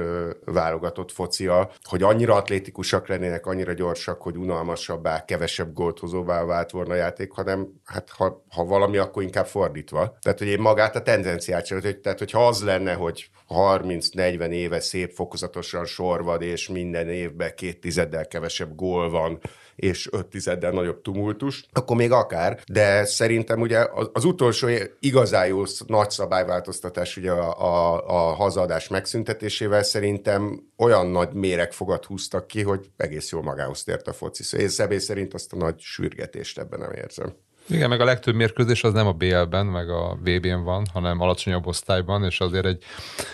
válogatott 0.45 1.11
focia, 1.11 1.71
hogy 1.83 2.03
annyira 2.03 2.35
atlétikusak 2.35 3.07
lennének, 3.07 3.45
annyira 3.45 3.73
gyorsak, 3.73 4.21
hogy 4.21 4.37
unalmasabbá, 4.37 5.25
kevesebb 5.25 5.73
gólt 5.73 5.99
hozóvá 5.99 6.43
vált 6.43 6.71
volna 6.71 6.93
a 6.93 6.95
játék, 6.95 7.31
hanem 7.31 7.81
hát 7.83 8.09
ha, 8.09 8.43
ha 8.49 8.65
valami, 8.65 8.97
akkor 8.97 9.23
inkább 9.23 9.47
fordítva. 9.47 10.17
Tehát, 10.21 10.39
hogy 10.39 10.47
én 10.47 10.61
magát 10.61 10.95
a 10.95 11.01
tendenciát 11.01 11.65
sem, 11.65 11.79
tehát, 12.01 12.19
hogyha 12.19 12.47
az 12.47 12.63
lenne, 12.63 12.93
hogy 12.93 13.29
30-40 13.49 14.49
éve 14.49 14.79
szép 14.79 15.11
fokozatosan 15.11 15.85
sorvad, 15.85 16.41
és 16.41 16.67
minden 16.67 17.09
évben 17.09 17.51
két 17.55 17.79
tizeddel 17.79 18.27
kevesebb 18.27 18.75
gól 18.75 19.09
van, 19.09 19.39
és 19.75 20.09
öt 20.11 20.25
tizeddel 20.25 20.71
nagyobb 20.71 21.01
tumultus, 21.01 21.65
akkor 21.71 21.95
még 21.95 22.11
akár, 22.11 22.59
de 22.67 23.05
szerintem 23.05 23.61
ugye 23.61 23.87
az, 24.13 24.25
utolsó 24.25 24.67
igazán 24.99 25.47
jó 25.47 25.63
nagy 25.87 26.09
szabályváltoztatás 26.09 27.17
ugye 27.17 27.31
a, 27.31 27.61
a, 27.61 28.05
a 28.07 28.33
hazadás 28.33 28.87
megszüntetésével 28.87 29.83
szerintem 29.83 30.63
olyan 30.77 31.07
nagy 31.07 31.33
méregfogat 31.33 32.05
húztak 32.05 32.47
ki, 32.47 32.61
hogy 32.61 32.89
egész 32.97 33.31
jól 33.31 33.43
magához 33.43 33.83
tért 33.83 34.07
a 34.07 34.13
foci. 34.13 34.43
Szóval 34.43 34.65
én 34.65 34.71
személy 34.71 34.97
szerint 34.97 35.33
azt 35.33 35.53
a 35.53 35.57
nagy 35.57 35.79
sürgetést 35.79 36.59
ebben 36.59 36.79
nem 36.79 36.91
érzem. 36.91 37.33
Igen, 37.69 37.89
meg 37.89 38.01
a 38.01 38.05
legtöbb 38.05 38.35
mérkőzés 38.35 38.83
az 38.83 38.93
nem 38.93 39.07
a 39.07 39.11
BL-ben, 39.11 39.65
meg 39.65 39.89
a 39.89 40.17
VB-n 40.23 40.63
van, 40.63 40.85
hanem 40.93 41.19
alacsonyabb 41.19 41.67
osztályban, 41.67 42.23
és 42.23 42.39
azért 42.39 42.65
egy 42.65 42.83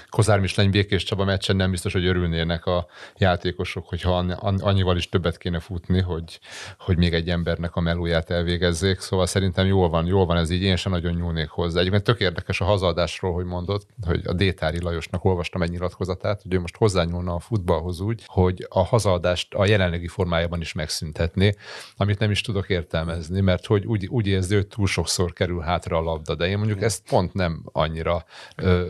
Kozár 0.10 0.40
Mislány 0.40 0.70
Békés 0.70 1.04
Csaba 1.04 1.24
meccsen 1.24 1.56
nem 1.56 1.72
biztos, 1.72 1.94
hogy 1.94 2.06
örülnének 2.06 2.66
a 2.66 2.88
játékosok, 3.18 3.88
hogyha 3.88 4.12
annyival 4.60 4.98
is 4.98 5.10
többet 5.10 5.38
kéne 5.38 5.60
futni, 5.60 6.02
hogy, 6.02 6.40
hogy 6.80 6.98
még 6.98 7.14
egy 7.14 7.30
embernek 7.30 7.76
a 7.76 7.82
melóját 7.82 8.30
elvégezzék. 8.30 9.00
Szóval 9.00 9.26
szerintem 9.26 9.66
jól 9.66 9.90
van, 9.90 10.06
jól 10.06 10.26
van 10.26 10.38
ez 10.38 10.50
így, 10.50 10.62
én 10.62 10.76
sem 10.76 10.92
nagyon 10.92 11.14
nyúlnék 11.14 11.50
hozzá. 11.50 11.80
Egyébként 11.80 12.04
tök 12.04 12.20
érdekes 12.20 12.62
a 12.62 12.66
hazadásról, 12.66 13.34
hogy 13.34 13.46
mondott, 13.46 13.88
hogy 14.06 14.22
a 14.26 14.34
Détári 14.34 14.82
Lajosnak 14.82 15.26
olvastam 15.26 15.62
egy 15.62 15.70
nyilatkozatát, 15.70 16.42
hogy 16.42 16.54
ő 16.54 16.60
most 16.60 16.78
hozzányúlna 16.78 17.34
a 17.34 17.40
futballhoz 17.40 18.00
úgy, 18.00 18.24
hogy 18.26 18.66
a 18.70 18.84
hazadást 18.84 19.54
a 19.54 19.66
jelenlegi 19.66 20.08
formájában 20.08 20.62
is 20.62 20.74
megszüntetni, 20.74 21.56
amit 21.98 22.20
nem 22.20 22.32
is 22.32 22.42
tudok 22.42 22.70
értelmezni, 22.70 23.42
mert 23.42 23.66
hogy 23.66 23.86
úgy, 23.86 24.08
úgy 24.08 24.21
úgy 24.22 24.28
érzi, 24.28 24.56
hogy 24.56 24.68
túl 24.68 24.88
sokszor 24.88 25.34
kerül 25.34 25.60
hátra 25.60 25.98
a 25.98 26.02
labda, 26.02 26.36
de 26.36 26.48
én 26.48 26.58
mondjuk 26.58 26.82
ezt 26.82 27.02
pont 27.10 27.34
nem 27.34 27.62
annyira 27.72 28.26
ö, 28.56 28.86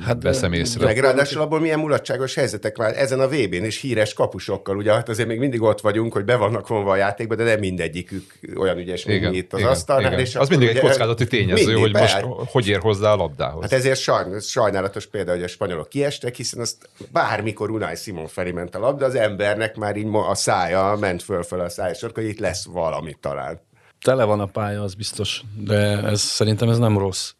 hát, 0.00 0.22
veszem 0.22 0.52
észre. 0.52 0.84
Meg 0.84 0.98
ráadásul 0.98 1.40
abból 1.40 1.60
milyen 1.60 1.78
mulatságos 1.78 2.34
helyzetek 2.34 2.76
már 2.76 2.98
ezen 2.98 3.20
a 3.20 3.28
VB-n 3.28 3.64
is 3.64 3.80
híres 3.80 4.12
kapusokkal, 4.12 4.76
ugye 4.76 4.92
hát 4.92 5.08
azért 5.08 5.28
még 5.28 5.38
mindig 5.38 5.62
ott 5.62 5.80
vagyunk, 5.80 6.12
hogy 6.12 6.24
be 6.24 6.36
vannak 6.36 6.68
vonva 6.68 6.90
a 6.90 6.96
játékba, 6.96 7.34
de 7.34 7.44
nem 7.44 7.58
mindegyikük 7.58 8.38
olyan 8.56 8.78
ügyes, 8.78 9.04
mint 9.04 9.18
igen, 9.18 9.34
itt 9.34 9.52
az 9.52 9.58
igen, 9.58 9.70
asztalnál. 9.70 10.18
És 10.18 10.36
az 10.36 10.48
mindig 10.48 10.68
egy 10.68 10.78
kockázati 10.78 11.26
tényező, 11.26 11.74
hogy 11.74 11.92
most 11.92 12.20
hogy 12.46 12.68
ér 12.68 12.78
hozzá 12.78 13.12
a 13.12 13.16
labdához. 13.16 13.62
Hát 13.62 13.72
ezért 13.72 13.98
sajnos, 13.98 14.44
sajnálatos 14.44 15.06
példa, 15.06 15.30
hogy 15.30 15.42
a 15.42 15.48
spanyolok 15.48 15.88
kiestek, 15.88 16.34
hiszen 16.34 16.60
azt 16.60 16.88
bármikor 17.12 17.70
Unai 17.70 17.96
Simon 17.96 18.26
felé 18.26 18.50
ment 18.50 18.74
a 18.74 18.78
labda, 18.78 19.04
az 19.04 19.14
embernek 19.14 19.76
már 19.76 19.96
így 19.96 20.08
a 20.12 20.34
szája 20.34 20.96
ment 21.00 21.22
fölfel 21.22 21.60
a 21.60 21.68
szája 21.68 21.94
hogy 22.14 22.24
itt 22.24 22.38
lesz 22.38 22.64
valami 22.64 23.16
talán 23.20 23.60
tele 24.04 24.24
van 24.24 24.40
a 24.40 24.46
pálya, 24.46 24.82
az 24.82 24.94
biztos, 24.94 25.42
de 25.58 26.02
ez 26.02 26.20
szerintem 26.20 26.68
ez 26.68 26.78
nem 26.78 26.98
rossz. 26.98 27.32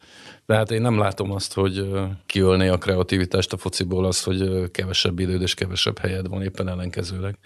De 0.45 0.55
hát 0.55 0.71
én 0.71 0.81
nem 0.81 0.97
látom 0.97 1.31
azt, 1.31 1.53
hogy 1.53 1.89
kiölné 2.25 2.67
a 2.67 2.77
kreativitást 2.77 3.53
a 3.53 3.57
fociból 3.57 4.05
az, 4.05 4.23
hogy 4.23 4.71
kevesebb 4.71 5.19
időd 5.19 5.41
és 5.41 5.53
kevesebb 5.53 5.99
helyed 5.99 6.27
van, 6.27 6.41
éppen 6.41 6.67
ellenkezőleg. 6.67 7.37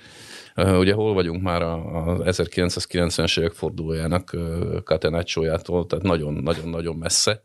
Ugye 0.56 0.94
hol 0.94 1.14
vagyunk 1.14 1.42
már 1.42 1.62
a 1.62 1.82
1990-es 2.24 3.40
évek 3.40 3.52
fordulójának 3.52 4.36
Catenaccio-jától, 4.84 5.86
tehát 5.86 6.06
nagyon-nagyon-nagyon 6.06 6.96
messze, 6.96 7.42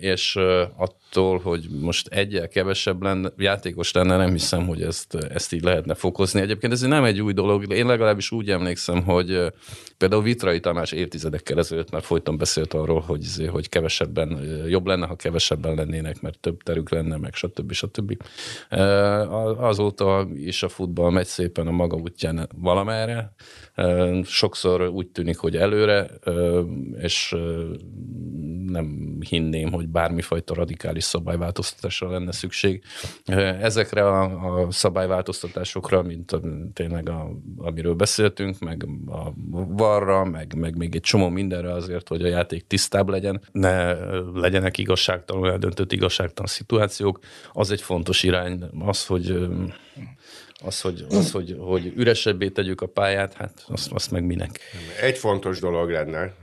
és 0.00 0.38
attól, 0.76 1.38
hogy 1.38 1.66
most 1.80 2.08
egyel 2.08 2.48
kevesebb 2.48 3.02
lenne, 3.02 3.32
játékos 3.36 3.92
lenne, 3.92 4.16
nem 4.16 4.30
hiszem, 4.30 4.66
hogy 4.66 4.82
ezt, 4.82 5.14
ezt 5.14 5.52
így 5.52 5.62
lehetne 5.62 5.94
fokozni. 5.94 6.40
Egyébként 6.40 6.72
ez 6.72 6.80
nem 6.80 7.04
egy 7.04 7.20
új 7.20 7.32
dolog, 7.32 7.72
én 7.72 7.86
legalábbis 7.86 8.30
úgy 8.30 8.50
emlékszem, 8.50 9.02
hogy 9.02 9.52
például 9.98 10.22
Vitrai 10.22 10.60
Tamás 10.60 10.92
évtizedekkel 10.92 11.58
ezelőtt 11.58 11.90
már 11.90 12.02
folyton 12.02 12.36
beszélt 12.36 12.74
arról, 12.74 13.00
hogy, 13.00 13.22
izé, 13.22 13.44
hogy 13.46 13.68
kevesebben, 13.68 14.40
jobb 14.68 14.86
lenne, 14.86 15.06
ha 15.06 15.16
kevesebben 15.16 15.74
lennének, 15.74 16.20
mert 16.20 16.38
több 16.38 16.62
terük 16.62 16.90
lenne, 16.90 17.16
meg 17.16 17.34
stb. 17.34 17.72
stb. 17.72 18.22
Azóta 19.58 20.28
is 20.34 20.62
a 20.62 20.68
futball 20.68 21.10
megy 21.10 21.26
szépen 21.26 21.66
a 21.66 21.70
maga 21.70 21.96
útján 21.96 22.48
valamerre. 22.54 23.34
Sokszor 24.24 24.88
úgy 24.88 25.08
tűnik, 25.08 25.38
hogy 25.38 25.56
előre, 25.56 26.10
és 26.98 27.34
nem 28.68 29.16
hinném, 29.28 29.72
hogy 29.72 29.88
bármifajta 29.88 30.54
radikális 30.54 31.04
szabályváltoztatásra 31.04 32.10
lenne 32.10 32.32
szükség. 32.32 32.82
Ezekre 33.60 34.08
a, 34.08 34.22
a 34.22 34.70
szabályváltoztatásokra, 34.70 36.02
mint 36.02 36.32
a, 36.32 36.40
tényleg 36.72 37.08
a, 37.08 37.30
amiről 37.56 37.94
beszéltünk, 37.94 38.58
meg 38.58 38.88
a 39.06 39.32
varra, 39.68 40.24
meg, 40.24 40.54
meg 40.56 40.76
még 40.76 40.94
egy 40.94 41.00
csomó 41.00 41.28
mindenre 41.28 41.72
azért, 41.72 42.08
hogy 42.08 42.22
a 42.22 42.28
játék 42.28 42.66
tisztább 42.66 43.08
legyen, 43.08 43.40
ne 43.52 43.92
legyenek 44.34 44.78
igazságtalan, 44.78 45.50
eldöntött 45.50 45.92
igazságtalan 45.92 46.50
szituációk, 46.50 47.18
az 47.52 47.70
egy 47.70 47.82
fontos 47.82 48.22
irány. 48.22 48.64
Az, 48.78 49.06
hogy 49.06 49.48
az, 50.64 50.80
hogy, 50.80 51.06
az, 51.08 51.30
hogy, 51.30 51.56
hogy 51.58 51.92
üresebbé 51.96 52.48
tegyük 52.48 52.80
a 52.80 52.86
pályát, 52.86 53.34
hát 53.34 53.64
azt, 53.68 53.92
azt 53.92 54.10
meg 54.10 54.24
minek. 54.24 54.60
Egy 55.00 55.18
fontos 55.18 55.60
dolog 55.60 55.90
lenne 55.90 56.34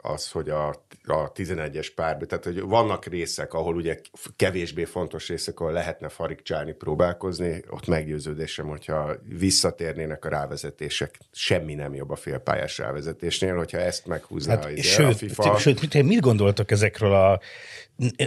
az, 0.00 0.30
hogy 0.30 0.48
a, 0.48 0.86
a 1.10 1.32
11-es 1.34 1.88
párba, 1.94 2.26
tehát 2.26 2.44
hogy 2.44 2.60
vannak 2.60 3.04
részek, 3.06 3.54
ahol 3.54 3.74
ugye 3.74 4.00
kevésbé 4.36 4.84
fontos 4.84 5.28
részek, 5.28 5.60
ahol 5.60 5.72
lehetne 5.72 6.08
farigcsálni, 6.08 6.72
próbálkozni, 6.72 7.64
ott 7.70 7.86
meggyőződésem, 7.86 8.66
hogyha 8.66 9.16
visszatérnének 9.38 10.24
a 10.24 10.28
rávezetések, 10.28 11.18
semmi 11.32 11.74
nem 11.74 11.94
jobb 11.94 12.10
a 12.10 12.16
félpályás 12.16 12.78
rávezetésnél, 12.78 13.56
hogyha 13.56 13.78
ezt 13.78 14.06
meghúzná 14.06 14.54
hát, 14.54 14.64
a, 14.64 14.70
izé, 14.70 14.80
sőt, 14.82 15.12
a 15.12 15.14
FIFA. 15.14 15.58
Sőt, 15.58 16.04
mit 16.04 16.20
gondoltok 16.20 16.70
ezekről 16.70 17.14
a 17.14 17.40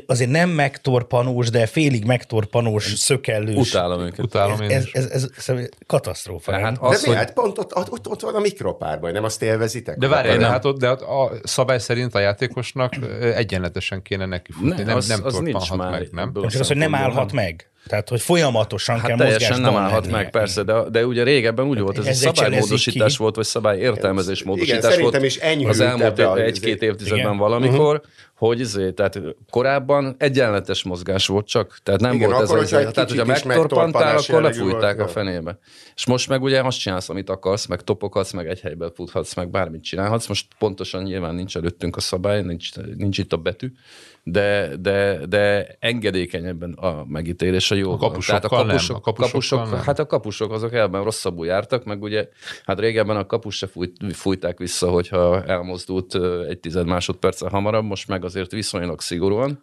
azért 0.05 0.29
nem 0.29 0.49
megtorpanós, 0.49 1.49
de 1.49 1.65
félig 1.65 2.05
megtorpanós, 2.05 2.93
szökellős. 2.95 3.55
Utálom 3.69 4.01
őket. 4.01 4.19
Utálom 4.19 4.61
én 4.61 4.69
ez, 4.69 4.85
ez, 4.93 5.05
ez, 5.05 5.29
ez, 5.37 5.49
ez 5.49 5.69
katasztrófa. 5.87 6.51
Hát 6.51 6.73
De 6.79 6.87
az, 6.87 7.01
mi? 7.01 7.07
hogy 7.07 7.17
Hát 7.17 7.33
pont 7.33 7.57
ott, 7.57 7.75
ott, 7.75 7.91
ott, 7.91 8.07
ott 8.07 8.21
van 8.21 8.35
a 8.35 8.39
mikropárbaj, 8.39 9.11
nem 9.11 9.23
azt 9.23 9.41
élvezitek? 9.41 9.97
De 9.97 10.07
várjál, 10.07 10.37
de 10.37 10.47
hát 10.47 10.65
ott, 10.65 10.79
de 10.79 10.89
ott 10.89 11.01
a 11.01 11.31
szabály 11.43 11.79
szerint 11.79 12.15
a 12.15 12.19
játékosnak 12.19 12.93
egyenletesen 13.21 14.01
kéne 14.01 14.25
neki 14.25 14.51
futni, 14.51 14.69
Ne, 14.69 14.83
nem, 14.83 14.95
az- 14.95 15.07
nem 15.07 15.19
az 15.23 15.37
nincs 15.39 15.71
már 15.71 15.91
meg, 15.91 16.07
nem? 16.11 16.33
Csak 16.33 16.61
az, 16.61 16.67
hogy 16.67 16.77
nem 16.77 16.95
állhat 16.95 17.31
nem. 17.31 17.43
meg. 17.43 17.70
Tehát, 17.87 18.09
hogy 18.09 18.21
folyamatosan 18.21 18.99
Hát 18.99 19.07
kell 19.07 19.17
teljesen 19.17 19.49
mozgásban 19.49 19.73
nem 19.73 19.83
állhat 19.83 20.05
lennie. 20.05 20.17
meg, 20.17 20.31
persze, 20.31 20.63
de, 20.63 20.89
de 20.89 21.05
ugye 21.05 21.23
régebben 21.23 21.65
úgy 21.65 21.79
volt, 21.79 21.97
ez 21.97 22.05
egy 22.05 22.13
szabálymódosítás 22.13 23.17
volt, 23.17 23.35
vagy 23.35 23.45
szabályértelmezés 23.45 24.39
Igen, 24.39 24.51
módosítás 24.51 24.93
szerintem 24.93 25.21
volt 25.21 25.25
is 25.25 25.65
az 25.67 25.79
elmúlt 25.79 26.19
egy-két 26.37 26.81
évtizedben 26.81 27.19
Igen. 27.19 27.37
valamikor, 27.37 27.95
uh-huh. 27.95 28.49
hogy 28.49 28.59
izé, 28.59 28.91
tehát 28.91 29.19
korábban 29.49 30.15
egyenletes 30.17 30.83
mozgás 30.83 31.27
volt 31.27 31.47
csak, 31.47 31.77
tehát 31.83 31.99
nem 31.99 32.13
Igen, 32.13 32.29
volt 32.29 32.41
ez 32.41 32.49
akkor, 32.49 32.63
az, 32.63 32.69
hogyha 32.71 32.87
egy 32.87 32.93
tehát 32.93 33.09
hogyha 33.09 33.25
megtorpantál, 33.25 34.17
akkor 34.17 34.41
lefújták 34.41 34.95
volt, 34.95 35.09
a 35.09 35.11
fenébe. 35.11 35.59
És 35.95 36.05
most 36.05 36.29
meg 36.29 36.41
ugye 36.41 36.61
azt 36.61 36.79
csinálsz, 36.79 37.09
amit 37.09 37.29
akarsz, 37.29 37.65
meg 37.65 37.81
topoghatsz, 37.81 38.31
meg 38.31 38.47
egy 38.47 38.59
helyben 38.59 38.91
futhatsz, 38.95 39.35
meg 39.35 39.49
bármit 39.49 39.83
csinálhatsz. 39.83 40.27
Most 40.27 40.47
pontosan 40.59 41.03
nyilván 41.03 41.35
nincs 41.35 41.55
előttünk 41.55 41.95
a 41.95 41.99
szabály, 42.01 42.41
nincs, 42.41 42.69
nincs 42.95 43.17
itt 43.17 43.33
a 43.33 43.37
betű, 43.37 43.71
de, 44.23 44.75
de, 44.79 45.25
de 45.25 45.75
engedékenyebben 45.79 46.71
a 46.73 47.05
megítélése 47.05 47.75
jó. 47.75 47.91
A 47.91 47.97
kapusokkal 47.97 48.65
nem, 48.65 48.75
a 48.75 48.99
kapusokkal 48.99 49.15
kapusok, 49.25 49.69
nem. 49.69 49.79
Hát 49.79 49.99
a 49.99 50.05
kapusok 50.05 50.51
azok 50.51 50.73
elben 50.73 51.03
rosszabbul 51.03 51.45
jártak, 51.45 51.83
meg 51.83 52.01
ugye, 52.01 52.27
hát 52.63 52.79
régebben 52.79 53.17
a 53.17 53.25
kapus 53.25 53.57
se 53.57 53.67
fújt, 53.67 54.15
fújták 54.15 54.57
vissza, 54.57 54.89
hogyha 54.89 55.43
elmozdult 55.43 56.15
egy 56.47 56.59
tized 56.59 56.85
másodperccel 56.85 57.49
hamarabb, 57.49 57.85
most 57.85 58.07
meg 58.07 58.25
azért 58.25 58.51
viszonylag 58.51 59.01
szigorúan. 59.01 59.59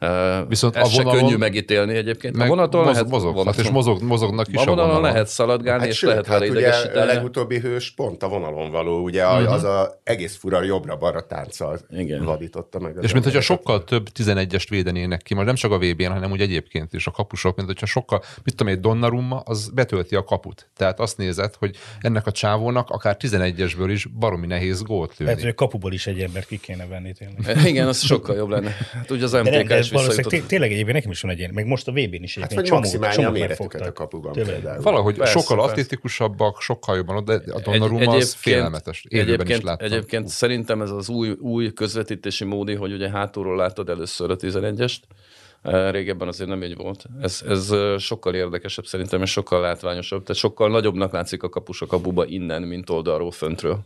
Viszont 0.00 0.48
Viszont 0.48 0.76
ez 0.76 0.86
a 0.86 0.90
se 0.90 1.02
vonalon- 1.02 1.20
könnyű 1.22 1.36
megítélni 1.36 1.94
egyébként. 1.94 2.36
Meg 2.36 2.46
a 2.46 2.48
vonaton 2.48 2.80
mozog, 2.80 2.94
lehet, 2.94 3.08
mozoghat, 3.10 3.36
vonaton- 3.36 3.64
és 3.64 3.70
mozog, 3.70 4.02
mozognak 4.02 4.48
is 4.48 4.54
a 4.54 4.60
a 4.60 4.64
vonalon 4.64 4.86
vonalon. 4.86 5.10
lehet 5.10 5.26
szaladgálni, 5.28 5.80
Hát 5.80 5.90
és 5.90 5.96
sőt, 5.96 6.10
lehet 6.10 6.26
hát 6.26 6.40
ugye 6.40 6.48
a 6.50 6.58
idegesíteni. 6.58 7.06
legutóbbi 7.06 7.58
hős 7.58 7.90
pont 7.90 8.22
a 8.22 8.28
vonalon 8.28 8.70
való, 8.70 9.02
ugye 9.02 9.26
uh-huh. 9.26 9.52
az 9.52 9.64
a 9.64 10.00
egész 10.04 10.36
fura 10.36 10.62
jobbra-balra 10.62 11.26
tánccal 11.26 11.78
Igen. 11.90 12.24
vadította 12.24 12.78
meg. 12.78 12.96
És 13.00 13.12
mint 13.12 13.24
hogyha 13.24 13.40
sokkal 13.40 13.84
több 13.84 14.06
11-est 14.18 14.66
védenének 14.68 15.22
ki, 15.22 15.34
most 15.34 15.46
nem 15.46 15.54
csak 15.54 15.72
a 15.72 15.78
VB-n, 15.78 16.10
hanem 16.10 16.30
úgy 16.30 16.40
egyébként 16.40 16.92
is 16.92 17.06
a 17.06 17.10
kapusok, 17.10 17.56
mint 17.56 17.68
hogyha 17.68 17.86
sokkal, 17.86 18.22
mit 18.44 18.54
tudom, 18.56 18.72
egy 18.72 18.80
Donnarumma, 18.80 19.42
az 19.44 19.68
betölti 19.68 20.14
a 20.14 20.24
kaput. 20.24 20.70
Tehát 20.76 21.00
azt 21.00 21.16
nézed, 21.18 21.54
hogy 21.58 21.76
ennek 22.00 22.26
a 22.26 22.32
csávónak 22.32 22.90
akár 22.90 23.16
11-esből 23.20 23.88
is 23.90 24.06
baromi 24.06 24.46
nehéz 24.46 24.82
gólt 24.82 25.14
Lehet, 25.18 25.34
hogy 25.34 25.42
lőni. 25.42 25.50
a 25.50 25.54
kapuból 25.54 25.92
is 25.92 26.06
egy 26.06 26.20
ember 26.20 26.46
ki 26.46 26.58
kéne 26.58 26.86
venni 26.86 27.12
tényleg. 27.12 27.66
Igen, 27.66 27.86
az 27.88 28.00
sokkal 28.02 28.36
jobb 28.36 28.48
lenne. 28.48 28.70
Hát 28.92 29.10
ugye 29.10 29.24
az 29.24 29.32
MTK 29.32 29.89
valószínűleg 29.90 30.46
tényleg 30.46 30.70
egyébként 30.70 30.96
nekem 30.96 31.10
is 31.10 31.20
van 31.20 31.30
egy 31.30 31.38
ilyen, 31.38 31.50
meg 31.54 31.66
most 31.66 31.88
a 31.88 31.90
VB-n 31.92 32.22
is 32.22 32.34
Hát 32.38 32.52
egyébként 32.52 32.54
vagy 32.54 32.64
csomót- 32.90 33.00
maximálni 33.00 33.38
méretüket 33.38 33.58
megfogtak. 33.58 33.88
a 33.88 33.92
kapuban 33.92 34.32
például. 34.32 34.82
Valahogy 34.82 35.16
Persze, 35.16 35.38
sokkal 35.38 35.56
persze. 35.56 35.70
atlétikusabbak, 35.72 36.60
sokkal 36.60 36.96
jobban, 36.96 37.24
de 37.24 37.32
a 37.32 37.36
Egy- 37.56 37.62
Donnarumma 37.62 38.10
az 38.12 38.32
félelmetes. 38.34 39.04
Élőben 39.08 39.28
is 39.28 39.34
egyébként, 39.40 39.62
láttam. 39.62 39.86
egyébként 39.86 40.28
szerintem 40.28 40.82
ez 40.82 40.90
az 40.90 41.08
új, 41.08 41.30
új 41.30 41.72
közvetítési 41.72 42.44
módi, 42.44 42.74
hogy 42.74 42.92
ugye 42.92 43.10
hátulról 43.10 43.56
látod 43.56 43.88
először 43.88 44.30
a 44.30 44.36
11-est, 44.36 44.98
Eh, 45.62 45.90
Régebben 45.90 46.28
azért 46.28 46.48
nem 46.48 46.62
így 46.62 46.76
volt. 46.76 47.04
Ez, 47.22 47.42
ez 47.48 47.70
eh, 47.70 47.98
sokkal 47.98 48.34
érdekesebb 48.34 48.84
szerintem, 48.86 49.22
és 49.22 49.30
sokkal 49.30 49.60
látványosabb. 49.60 50.22
Tehát 50.22 50.40
sokkal 50.42 50.70
nagyobbnak 50.70 51.12
látszik 51.12 51.42
a 51.42 51.48
kapus 51.48 51.82
a 51.82 51.86
kapuba 51.86 52.24
innen, 52.26 52.62
mint 52.62 52.90
oldalról, 52.90 53.30
föntről. 53.30 53.78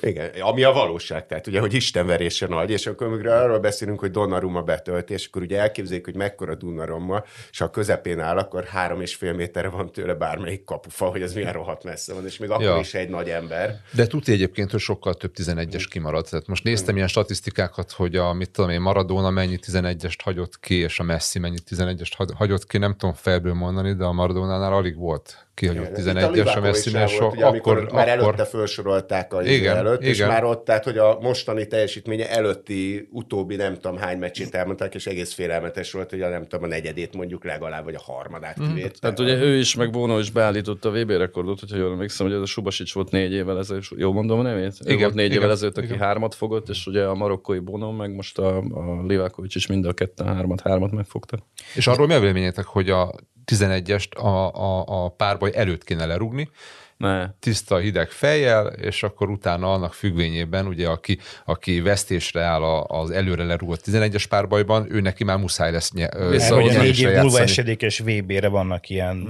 Igen, 0.00 0.30
ami 0.40 0.62
a 0.62 0.72
valóság, 0.72 1.26
tehát 1.26 1.46
ugye, 1.46 1.60
hogy 1.60 1.74
Istenverése 1.74 2.46
nagy, 2.46 2.70
és 2.70 2.86
akkor 2.86 3.06
amikor 3.06 3.26
arról 3.26 3.58
beszélünk, 3.58 3.98
hogy 4.00 4.10
Donnarumma 4.10 4.62
betölt, 4.62 5.10
és 5.10 5.26
akkor 5.26 5.42
ugye 5.42 5.58
elképzeljük, 5.60 6.04
hogy 6.04 6.14
mekkora 6.14 6.54
Donnarumma, 6.54 7.24
és 7.50 7.58
ha 7.58 7.64
a 7.64 7.70
közepén 7.70 8.20
áll, 8.20 8.38
akkor 8.38 8.64
három 8.64 9.00
és 9.00 9.14
fél 9.14 9.32
méterre 9.32 9.68
van 9.68 9.92
tőle 9.92 10.14
bármelyik 10.14 10.64
kapufa, 10.64 11.06
hogy 11.06 11.22
az 11.22 11.32
milyen 11.34 11.52
rohadt 11.52 11.84
messze 11.84 12.14
van, 12.14 12.26
és 12.26 12.38
még 12.38 12.50
akkor 12.50 12.64
Ja. 12.64 12.78
is 12.78 12.94
egy 12.94 13.08
nagy 13.08 13.28
ember. 13.28 13.80
De 13.90 14.06
tudja 14.06 14.32
egyébként, 14.34 14.70
hogy 14.70 14.80
sokkal 14.80 15.14
több 15.14 15.32
11-es 15.36 15.86
kimaradt. 15.90 16.30
Tehát 16.30 16.46
most 16.46 16.64
néztem 16.64 16.96
ilyen 16.96 17.08
statisztikákat, 17.08 17.92
hogy 17.92 18.16
a, 18.16 18.32
mit 18.32 18.50
tudom 18.50 18.70
én, 18.70 18.80
Maradona 18.80 19.30
mennyi 19.30 19.58
11-est 19.66 20.18
hagyott 20.22 20.60
ki, 20.60 20.74
és 20.74 20.98
a 20.98 21.02
Messi 21.02 21.38
mennyi 21.38 21.56
11-est 21.70 22.12
hagy- 22.16 22.34
hagyott 22.34 22.66
ki, 22.66 22.78
nem 22.78 22.96
tudom 22.96 23.14
felből 23.14 23.54
mondani, 23.54 23.92
de 23.94 24.04
a 24.04 24.12
Maradonánál 24.12 24.72
alig 24.72 24.96
volt 24.96 25.45
kihagyott 25.56 25.98
Itt 25.98 26.06
a 26.06 26.12
11-es, 26.12 26.46
a 26.46 26.74
sem 26.74 27.06
sok, 27.06 27.20
volt, 27.20 27.32
ugye, 27.32 27.44
amikor 27.44 27.76
akkor, 27.76 27.92
már 27.92 28.08
akkor 28.08 28.22
előtte 28.22 28.44
felsorolták 28.44 29.34
a 29.34 29.42
Igen, 29.42 29.54
igen, 29.54 29.76
előtt, 29.76 30.02
és 30.02 30.16
igen. 30.16 30.28
már 30.28 30.44
ott, 30.44 30.64
tehát 30.64 30.84
hogy 30.84 30.98
a 30.98 31.18
mostani 31.20 31.66
teljesítménye 31.66 32.30
előtti 32.30 33.08
utóbbi 33.10 33.56
nem 33.56 33.74
tudom 33.74 33.96
hány 33.96 34.18
meccsét 34.18 34.54
elmondták, 34.54 34.94
és 34.94 35.06
egész 35.06 35.32
félelmetes 35.32 35.92
volt, 35.92 36.10
hogy 36.10 36.20
a 36.20 36.28
nem 36.28 36.42
tudom 36.42 36.64
a 36.64 36.66
negyedét 36.66 37.14
mondjuk 37.16 37.44
legalább, 37.44 37.84
vagy 37.84 37.94
a 37.94 38.00
harmadát 38.12 38.56
Mhm. 38.58 38.68
kivétel. 38.68 38.90
Tehát 39.00 39.18
ugye 39.18 39.34
ő 39.36 39.58
is, 39.58 39.74
meg 39.74 39.90
Bono 39.90 40.18
is 40.18 40.30
beállította 40.30 40.88
a 40.88 40.92
VB 40.92 41.10
rekordot, 41.10 41.60
hogyha 41.60 41.76
jól 41.76 41.92
emlékszem, 41.92 42.26
hogy 42.26 42.34
ez 42.34 42.42
a 42.42 42.46
Subasics 42.46 42.94
volt 42.94 43.10
négy 43.10 43.32
évvel 43.32 43.58
ezelőtt, 43.58 43.88
jól 43.96 44.12
mondom 44.12 44.42
nevét? 44.42 44.74
Ő 44.84 44.90
Igen, 44.90 45.00
volt 45.02 45.14
négy 45.14 45.24
igen, 45.24 45.38
évvel 45.38 45.50
ezelőtt, 45.50 45.76
aki 45.76 45.86
igen. 45.86 45.98
hármat 45.98 46.34
fogott, 46.34 46.68
és 46.68 46.86
ugye 46.86 47.04
a 47.04 47.14
marokkói 47.14 47.58
Bono, 47.58 47.92
meg 47.92 48.14
most 48.14 48.38
a, 48.38 48.56
a 48.58 49.02
Livakovic 49.06 49.54
is 49.54 49.66
mind 49.66 49.84
a 49.86 49.92
ketten 49.92 50.26
hármat, 50.34 50.60
hármat 50.60 50.90
megfogta. 50.90 51.38
És 51.74 51.86
arról 51.86 52.06
mi 52.06 52.14
a 52.14 52.20
véleményetek, 52.20 52.64
hogy 52.64 52.90
a 52.90 53.14
11-est 53.52 54.10
a, 54.16 54.26
a, 54.54 54.84
a 55.04 55.08
párbaj 55.08 55.50
előtt 55.54 55.84
kéne 55.84 56.06
lerugni, 56.06 56.50
Ne. 56.96 57.30
tiszta 57.40 57.76
hideg 57.76 58.08
fejjel, 58.10 58.66
és 58.66 59.02
akkor 59.02 59.28
utána 59.30 59.72
annak 59.72 59.94
függvényében, 59.94 60.66
ugye 60.66 60.88
aki, 60.88 61.18
aki 61.44 61.80
vesztésre 61.80 62.42
áll 62.42 62.62
a- 62.62 62.84
az 62.84 63.10
előre 63.10 63.44
lerúgott 63.44 63.80
11-es 63.90 64.24
párbajban, 64.28 64.86
ő 64.90 65.00
neki 65.00 65.24
már 65.24 65.38
muszáj 65.38 65.72
lesz 65.72 65.90
nye, 65.92 66.08
a 66.50 66.56
négy 66.82 66.98
év 67.00 67.06
múlva 67.22 67.40
esedékes 67.40 67.98
VB-re 67.98 68.48
vannak 68.48 68.88
ilyen... 68.88 69.24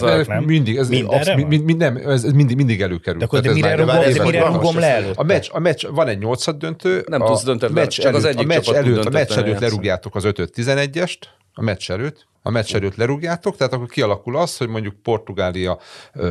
De 0.00 0.06
nem? 0.28 0.44
Mindig, 0.44 0.76
ez, 0.76 0.88
absz- 1.06 1.34
mind, 1.48 1.64
mind, 1.64 1.78
nem, 1.78 1.96
ez 1.96 2.22
mindig, 2.24 2.56
mindig 2.56 2.82
előkerül. 2.82 3.18
De 3.18 3.24
akkor 3.24 3.40
de 3.40 3.52
mire 3.52 3.74
rugom, 3.74 3.96
ez 3.96 4.16
mire 4.16 4.46
rugom 4.46 4.78
le 4.78 4.86
előtte? 4.94 5.20
A 5.20 5.22
meccs, 5.22 5.48
a 5.52 5.58
meccs 5.58 5.86
van 5.86 6.08
egy 6.08 6.18
nyolcad 6.18 6.56
döntő. 6.56 7.04
Nem 7.08 7.22
a 7.22 7.26
tudsz 7.26 7.42
döntetlen, 7.44 7.72
meccs 7.84 8.00
csak 8.00 8.14
az 8.14 8.24
előtt, 8.24 8.38
egyik 8.38 8.50
a 8.50 8.54
meccs 8.54 8.68
előtt, 8.70 9.04
a 9.04 9.10
meccs 9.10 9.30
előtt 9.32 9.58
lerúgjátok 9.58 10.14
az 10.14 10.24
5-11-est, 10.26 11.18
a 11.54 11.62
meccs 11.62 11.90
előtt, 11.90 12.26
a 12.42 12.50
meccs 12.50 12.74
előtt 12.74 12.94
lerúgjátok, 12.94 13.56
tehát 13.56 13.72
akkor 13.72 13.86
kialakul 13.88 14.36
az, 14.36 14.56
hogy 14.56 14.68
mondjuk 14.68 14.94
Portugália, 15.02 15.78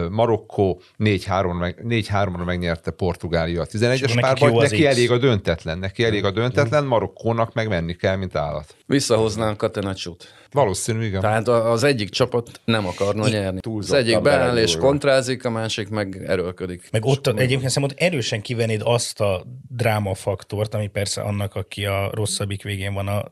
Marokkó 0.09 0.81
4-3-ra, 0.99 1.59
meg, 1.59 1.83
4-3-ra 1.87 2.45
megnyerte 2.45 2.91
Portugália 2.91 3.61
a 3.61 3.65
És 3.71 3.79
11-es 3.79 4.21
akkor 4.23 4.51
neki 4.51 4.59
neki 4.59 4.85
elég 4.85 5.11
a 5.11 5.17
döntetlen, 5.17 5.77
neki 5.77 6.03
elég 6.03 6.25
a 6.25 6.31
döntetlen, 6.31 6.85
Marokkónak 6.85 7.53
meg 7.53 7.67
menni 7.67 7.95
kell, 7.95 8.15
mint 8.15 8.35
állat. 8.35 8.75
Visszahoznánk 8.85 9.57
Katenacsút. 9.57 10.33
Valószínű, 10.51 11.05
igen. 11.05 11.21
Tehát 11.21 11.47
a- 11.47 11.71
az 11.71 11.83
egyik 11.83 12.09
csapat 12.09 12.49
nem 12.65 12.87
akarna 12.87 13.27
nyerni. 13.27 13.59
Az 13.77 13.91
egyik 13.93 14.21
beáll 14.21 14.57
és 14.57 14.75
kontrázik, 14.75 15.45
a 15.45 15.49
másik 15.49 15.89
meg 15.89 16.23
erőlködik. 16.27 16.87
Meg 16.91 17.05
ott 17.05 17.27
egyébként 17.27 17.69
szerintem 17.69 17.83
ott 17.83 17.99
erősen 18.13 18.41
kivennéd 18.41 18.81
azt 18.83 19.19
a 19.19 19.43
drámafaktort, 19.69 20.73
ami 20.73 20.87
persze 20.87 21.21
annak, 21.21 21.55
aki 21.55 21.85
a 21.85 22.09
rosszabbik 22.13 22.63
végén 22.63 22.93
van 22.93 23.07
a 23.07 23.23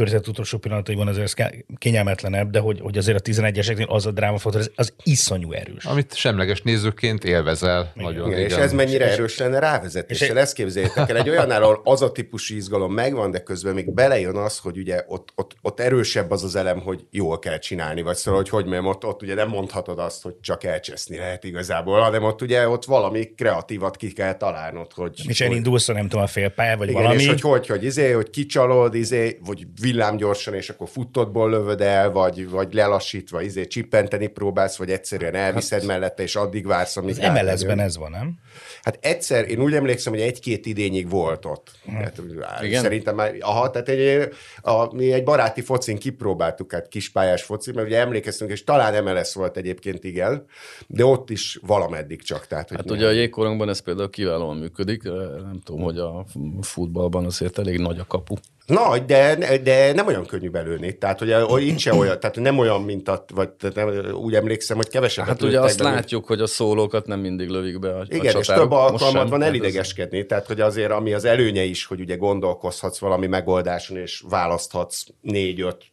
történet 0.00 0.28
utolsó 0.28 0.58
pillanataiban 0.58 1.08
azért 1.08 1.38
ez 1.38 1.46
kényelmetlenebb, 1.78 2.50
de 2.50 2.58
hogy, 2.58 2.80
hogy 2.80 2.98
azért 2.98 3.28
a 3.28 3.30
11-eseknél 3.30 3.86
az 3.86 4.06
a 4.06 4.10
drámafaktor, 4.10 4.60
az, 4.60 4.70
az 4.74 4.92
iszonyú 5.02 5.52
erős. 5.52 5.84
Amit 5.84 6.14
semleges 6.14 6.62
nézőként 6.62 7.24
élvezel 7.24 7.92
igen. 7.94 8.12
nagyon. 8.12 8.26
Igen, 8.26 8.38
igen. 8.38 8.50
És 8.50 8.56
ez 8.56 8.72
mennyire 8.72 9.06
és 9.06 9.12
erős 9.12 9.38
lenne 9.38 9.58
rávezetéssel. 9.58 10.38
Ezt 10.38 10.54
képzeljétek 10.54 11.08
el, 11.08 11.16
egy 11.16 11.28
olyannál, 11.28 11.62
ahol 11.62 11.80
az 11.84 12.02
a 12.02 12.12
típusú 12.12 12.54
izgalom 12.54 12.92
megvan, 12.92 13.30
de 13.30 13.42
közben 13.42 13.74
még 13.74 13.94
belejön 13.94 14.36
az, 14.36 14.58
hogy 14.58 14.78
ugye 14.78 15.04
ott, 15.06 15.32
ott, 15.34 15.56
ott 15.62 15.80
erősebb 15.80 16.30
az 16.30 16.44
az 16.44 16.56
elem, 16.56 16.80
hogy 16.80 17.06
jól 17.10 17.38
kell 17.38 17.58
csinálni, 17.58 18.02
vagy 18.02 18.16
szóval, 18.16 18.40
hogy 18.40 18.48
hogy 18.48 18.66
mert 18.66 18.84
ott, 18.84 19.04
ott 19.04 19.22
ugye 19.22 19.34
nem 19.34 19.48
mondhatod 19.48 19.98
azt, 19.98 20.22
hogy 20.22 20.34
csak 20.40 20.64
elcseszni 20.64 21.16
lehet 21.16 21.44
igazából, 21.44 22.00
hanem 22.00 22.22
ott 22.22 22.42
ugye 22.42 22.68
ott 22.68 22.84
valami 22.84 23.34
kreatívat 23.36 23.96
ki 23.96 24.12
kell 24.12 24.34
találnod, 24.34 24.92
hogy... 24.92 25.20
És 25.28 25.40
elindulsz, 25.40 25.86
nem 25.86 26.08
tudom, 26.08 26.24
a 26.24 26.26
félpálya, 26.26 26.76
vagy 26.76 26.88
igen, 26.88 27.02
valami. 27.02 27.22
És 27.22 27.28
hogy, 27.28 27.40
hogy, 27.40 27.66
hogy, 27.66 27.84
izé, 27.84 28.10
hogy 28.10 28.30
kicsalod, 28.30 28.94
izé, 28.94 29.38
vagy 29.44 29.66
villámgyorsan, 29.90 30.54
és 30.54 30.68
akkor 30.68 30.88
futtottból 30.88 31.50
lövöd 31.50 31.80
el, 31.80 32.10
vagy, 32.10 32.50
vagy 32.50 32.74
lelassítva, 32.74 33.40
izé, 33.40 33.66
csippenteni 33.66 34.26
próbálsz, 34.26 34.76
vagy 34.76 34.90
egyszerűen 34.90 35.34
elviszed 35.34 35.78
hát, 35.78 35.88
mellette, 35.88 36.22
és 36.22 36.36
addig 36.36 36.66
vársz, 36.66 36.96
amíg 36.96 37.10
Az 37.10 37.32
MLS-ben 37.32 37.80
ez 37.80 37.96
van, 37.96 38.10
nem? 38.10 38.38
Hát 38.82 38.98
egyszer, 39.00 39.48
én 39.48 39.60
úgy 39.60 39.74
emlékszem, 39.74 40.12
hogy 40.12 40.22
egy-két 40.22 40.66
idényig 40.66 41.08
volt 41.08 41.44
ott. 41.44 41.70
Hm. 41.84 41.92
Hát, 41.92 42.22
Igen? 42.62 42.82
Szerintem 42.82 43.14
már, 43.14 43.34
aha, 43.40 43.70
tehát 43.70 43.88
egy, 43.88 44.28
a, 44.62 44.94
mi 44.94 45.12
egy 45.12 45.24
baráti 45.24 45.60
focin 45.60 45.98
kipróbáltuk, 45.98 46.72
hát 46.72 46.88
kispályás 46.88 47.42
foci, 47.42 47.72
mert 47.72 47.86
ugye 47.86 47.98
emlékeztünk, 47.98 48.50
és 48.50 48.64
talán 48.64 49.04
MLS 49.04 49.34
volt 49.34 49.56
egyébként, 49.56 50.04
igen, 50.04 50.44
de 50.86 51.04
ott 51.04 51.30
is 51.30 51.58
valameddig 51.66 52.22
csak. 52.22 52.46
Tehát, 52.46 52.68
hogy 52.68 52.76
hát 52.76 52.90
ugye 52.90 53.06
a 53.06 53.10
jégkorongban 53.10 53.68
ez 53.68 53.78
például 53.80 54.10
kiválóan 54.10 54.56
működik, 54.56 55.02
nem 55.02 55.60
tudom, 55.64 55.82
hogy 55.82 55.98
a 55.98 56.24
futballban 56.60 57.24
azért 57.24 57.58
elég 57.58 57.78
nagy 57.78 57.98
a 57.98 58.04
kapu. 58.06 58.34
Nagy, 58.70 59.04
de, 59.04 59.58
de 59.62 59.92
nem 59.92 60.06
olyan 60.06 60.26
könnyű 60.26 60.50
belőni. 60.50 60.98
Tehát, 60.98 61.18
hogy 61.18 61.66
itt 61.66 61.78
se 61.78 61.94
olyan, 61.94 62.20
tehát 62.20 62.36
nem 62.36 62.58
olyan, 62.58 62.82
mint 62.82 63.08
a, 63.08 63.24
vagy 63.34 63.48
nem, 63.74 63.88
úgy 64.12 64.34
emlékszem, 64.34 64.76
hogy 64.76 64.88
kevesebb. 64.88 65.26
Hát 65.26 65.42
ugye 65.42 65.60
azt 65.60 65.78
belőni. 65.78 65.96
látjuk, 65.96 66.26
hogy 66.26 66.40
a 66.40 66.46
szólókat 66.46 67.06
nem 67.06 67.20
mindig 67.20 67.48
lövik 67.48 67.78
be 67.78 67.96
a 67.96 68.04
Igen, 68.08 68.34
a 68.34 68.38
és 68.38 68.46
több 68.46 68.70
alkalmat 68.70 69.28
van 69.28 69.42
elidegeskedni. 69.42 70.26
Tehát, 70.26 70.46
hogy 70.46 70.60
azért, 70.60 70.90
ami 70.90 71.12
az 71.12 71.24
előnye 71.24 71.62
is, 71.62 71.84
hogy 71.84 72.00
ugye 72.00 72.16
gondolkozhatsz 72.16 72.98
valami 72.98 73.26
megoldáson, 73.26 73.96
és 73.96 74.22
választhatsz 74.28 75.04
négy-öt 75.20 75.84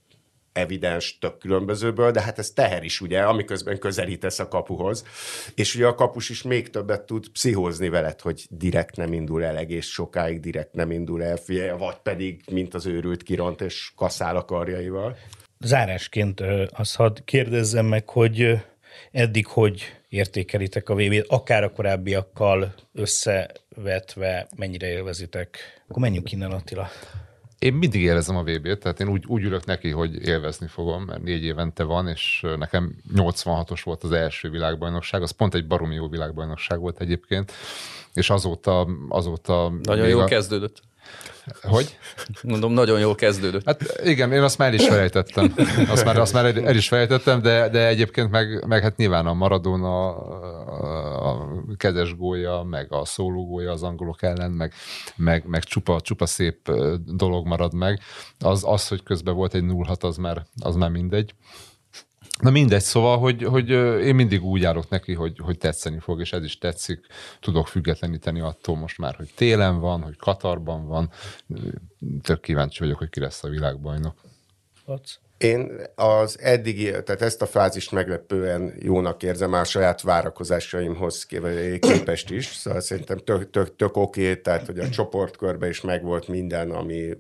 evidens 0.57 1.17
tök 1.19 1.37
különbözőből, 1.37 2.11
de 2.11 2.21
hát 2.21 2.39
ez 2.39 2.49
teher 2.49 2.83
is, 2.83 3.01
ugye, 3.01 3.21
amiközben 3.21 3.79
közelítesz 3.79 4.39
a 4.39 4.47
kapuhoz. 4.47 5.05
És 5.55 5.75
ugye 5.75 5.87
a 5.87 5.95
kapus 5.95 6.29
is 6.29 6.41
még 6.41 6.69
többet 6.69 7.01
tud 7.01 7.29
pszichózni 7.29 7.89
veled, 7.89 8.21
hogy 8.21 8.45
direkt 8.49 8.95
nem 8.95 9.13
indul 9.13 9.43
el 9.43 9.57
egész 9.57 9.85
sokáig, 9.85 10.39
direkt 10.39 10.73
nem 10.73 10.91
indul 10.91 11.23
el, 11.23 11.37
vagy 11.77 11.97
pedig, 12.03 12.41
mint 12.51 12.73
az 12.73 12.85
őrült 12.85 13.23
kiront, 13.23 13.61
és 13.61 13.91
kaszál 13.95 14.35
a 14.35 14.45
karjaival. 14.45 15.17
Zárásként 15.59 16.43
azt 16.69 16.95
hadd 16.95 17.17
kérdezzem 17.25 17.85
meg, 17.85 18.09
hogy 18.09 18.61
eddig 19.11 19.47
hogy 19.47 19.81
értékelitek 20.09 20.89
a 20.89 20.95
vb 20.95 21.23
akár 21.27 21.63
a 21.63 21.71
korábbiakkal 21.71 22.73
összevetve, 22.93 24.47
mennyire 24.55 24.87
élvezitek? 24.87 25.57
Akkor 25.87 26.01
menjünk 26.01 26.31
innen, 26.31 26.51
Attila. 26.51 26.89
Én 27.59 27.73
mindig 27.73 28.01
élvezem 28.01 28.37
a 28.37 28.43
VB-t, 28.43 28.79
tehát 28.79 28.99
én 28.99 29.07
úgy, 29.07 29.23
úgy 29.27 29.43
ülök 29.43 29.65
neki, 29.65 29.89
hogy 29.89 30.27
élvezni 30.27 30.67
fogom, 30.67 31.03
mert 31.03 31.23
négy 31.23 31.43
évente 31.43 31.83
van, 31.83 32.07
és 32.07 32.45
nekem 32.57 32.95
86-os 33.15 33.81
volt 33.83 34.03
az 34.03 34.11
első 34.11 34.49
világbajnokság, 34.49 35.21
az 35.21 35.31
pont 35.31 35.53
egy 35.53 35.67
baromi 35.67 35.95
jó 35.95 36.07
világbajnokság 36.07 36.79
volt 36.79 37.01
egyébként, 37.01 37.51
és 38.13 38.29
azóta... 38.29 38.87
azóta 39.09 39.73
Nagyon 39.83 40.07
jól 40.07 40.21
a... 40.21 40.25
kezdődött. 40.25 40.81
Hogy? 41.61 41.97
Mondom, 42.43 42.71
nagyon 42.71 42.99
jól 42.99 43.15
kezdődött. 43.15 43.65
Hát 43.65 43.99
igen, 44.03 44.31
én 44.31 44.41
azt 44.41 44.57
már 44.57 44.67
el 44.67 44.73
is 44.73 44.87
felejtettem. 44.87 45.53
Azt 45.89 46.05
már, 46.05 46.17
azt 46.17 46.33
már 46.33 46.45
el 46.45 46.75
is 46.75 46.87
felejtettem, 46.87 47.41
de, 47.41 47.69
de 47.69 47.87
egyébként 47.87 48.31
meg, 48.31 48.65
meg 48.67 48.81
hát 48.81 48.97
nyilván 48.97 49.25
a 49.25 49.33
Maradona, 49.33 50.15
a 51.31 51.49
kezes 51.77 52.15
gólya, 52.15 52.63
meg 52.63 52.87
a 52.89 53.05
szóló 53.05 53.47
gólya 53.47 53.71
az 53.71 53.83
angolok 53.83 54.21
ellen, 54.21 54.51
meg, 54.51 54.73
meg, 55.15 55.43
meg 55.45 55.63
csupa, 55.63 56.01
csupa 56.01 56.25
szép 56.25 56.71
dolog 57.05 57.47
marad 57.47 57.73
meg. 57.73 57.99
Az, 58.39 58.63
az 58.65 58.87
hogy 58.87 59.03
közben 59.03 59.35
volt 59.35 59.53
egy 59.53 59.63
0 59.63 59.95
az 59.99 60.17
már, 60.17 60.45
az 60.59 60.75
már 60.75 60.89
mindegy. 60.89 61.33
Na 62.39 62.49
mindegy, 62.49 62.81
szóval, 62.81 63.17
hogy, 63.17 63.43
hogy 63.43 63.69
én 64.05 64.15
mindig 64.15 64.43
úgy 64.43 64.61
járok 64.61 64.89
neki, 64.89 65.13
hogy, 65.13 65.39
hogy 65.39 65.57
tetszeni 65.57 65.99
fog, 65.99 66.19
és 66.19 66.33
ez 66.33 66.43
is 66.43 66.57
tetszik. 66.57 67.05
Tudok 67.39 67.67
függetleníteni 67.67 68.39
attól 68.39 68.75
most 68.75 68.97
már, 68.97 69.15
hogy 69.15 69.29
télen 69.35 69.79
van, 69.79 70.01
hogy 70.01 70.17
Katarban 70.17 70.87
van. 70.87 71.09
Tök 72.21 72.41
kíváncsi 72.41 72.79
vagyok, 72.79 72.97
hogy 72.97 73.09
ki 73.09 73.19
lesz 73.19 73.43
a 73.43 73.49
világbajnok. 73.49 74.15
Ott. 74.85 75.19
Én 75.37 75.71
az 75.95 76.39
eddigi, 76.39 76.91
tehát 76.91 77.21
ezt 77.21 77.41
a 77.41 77.45
fázist 77.45 77.91
meglepően 77.91 78.73
jónak 78.79 79.23
érzem 79.23 79.53
a 79.53 79.63
saját 79.63 80.01
várakozásaimhoz 80.01 81.25
képest 81.79 82.29
is, 82.29 82.45
szóval 82.45 82.79
szerintem 82.79 83.17
tök, 83.17 83.49
tök, 83.49 83.75
tök 83.75 83.97
oké, 83.97 84.21
okay, 84.21 84.41
tehát 84.41 84.65
hogy 84.65 84.79
a 84.79 84.89
csoportkörben 84.89 85.69
is 85.69 85.81
megvolt 85.81 86.27
minden, 86.27 86.71
ami, 86.71 87.17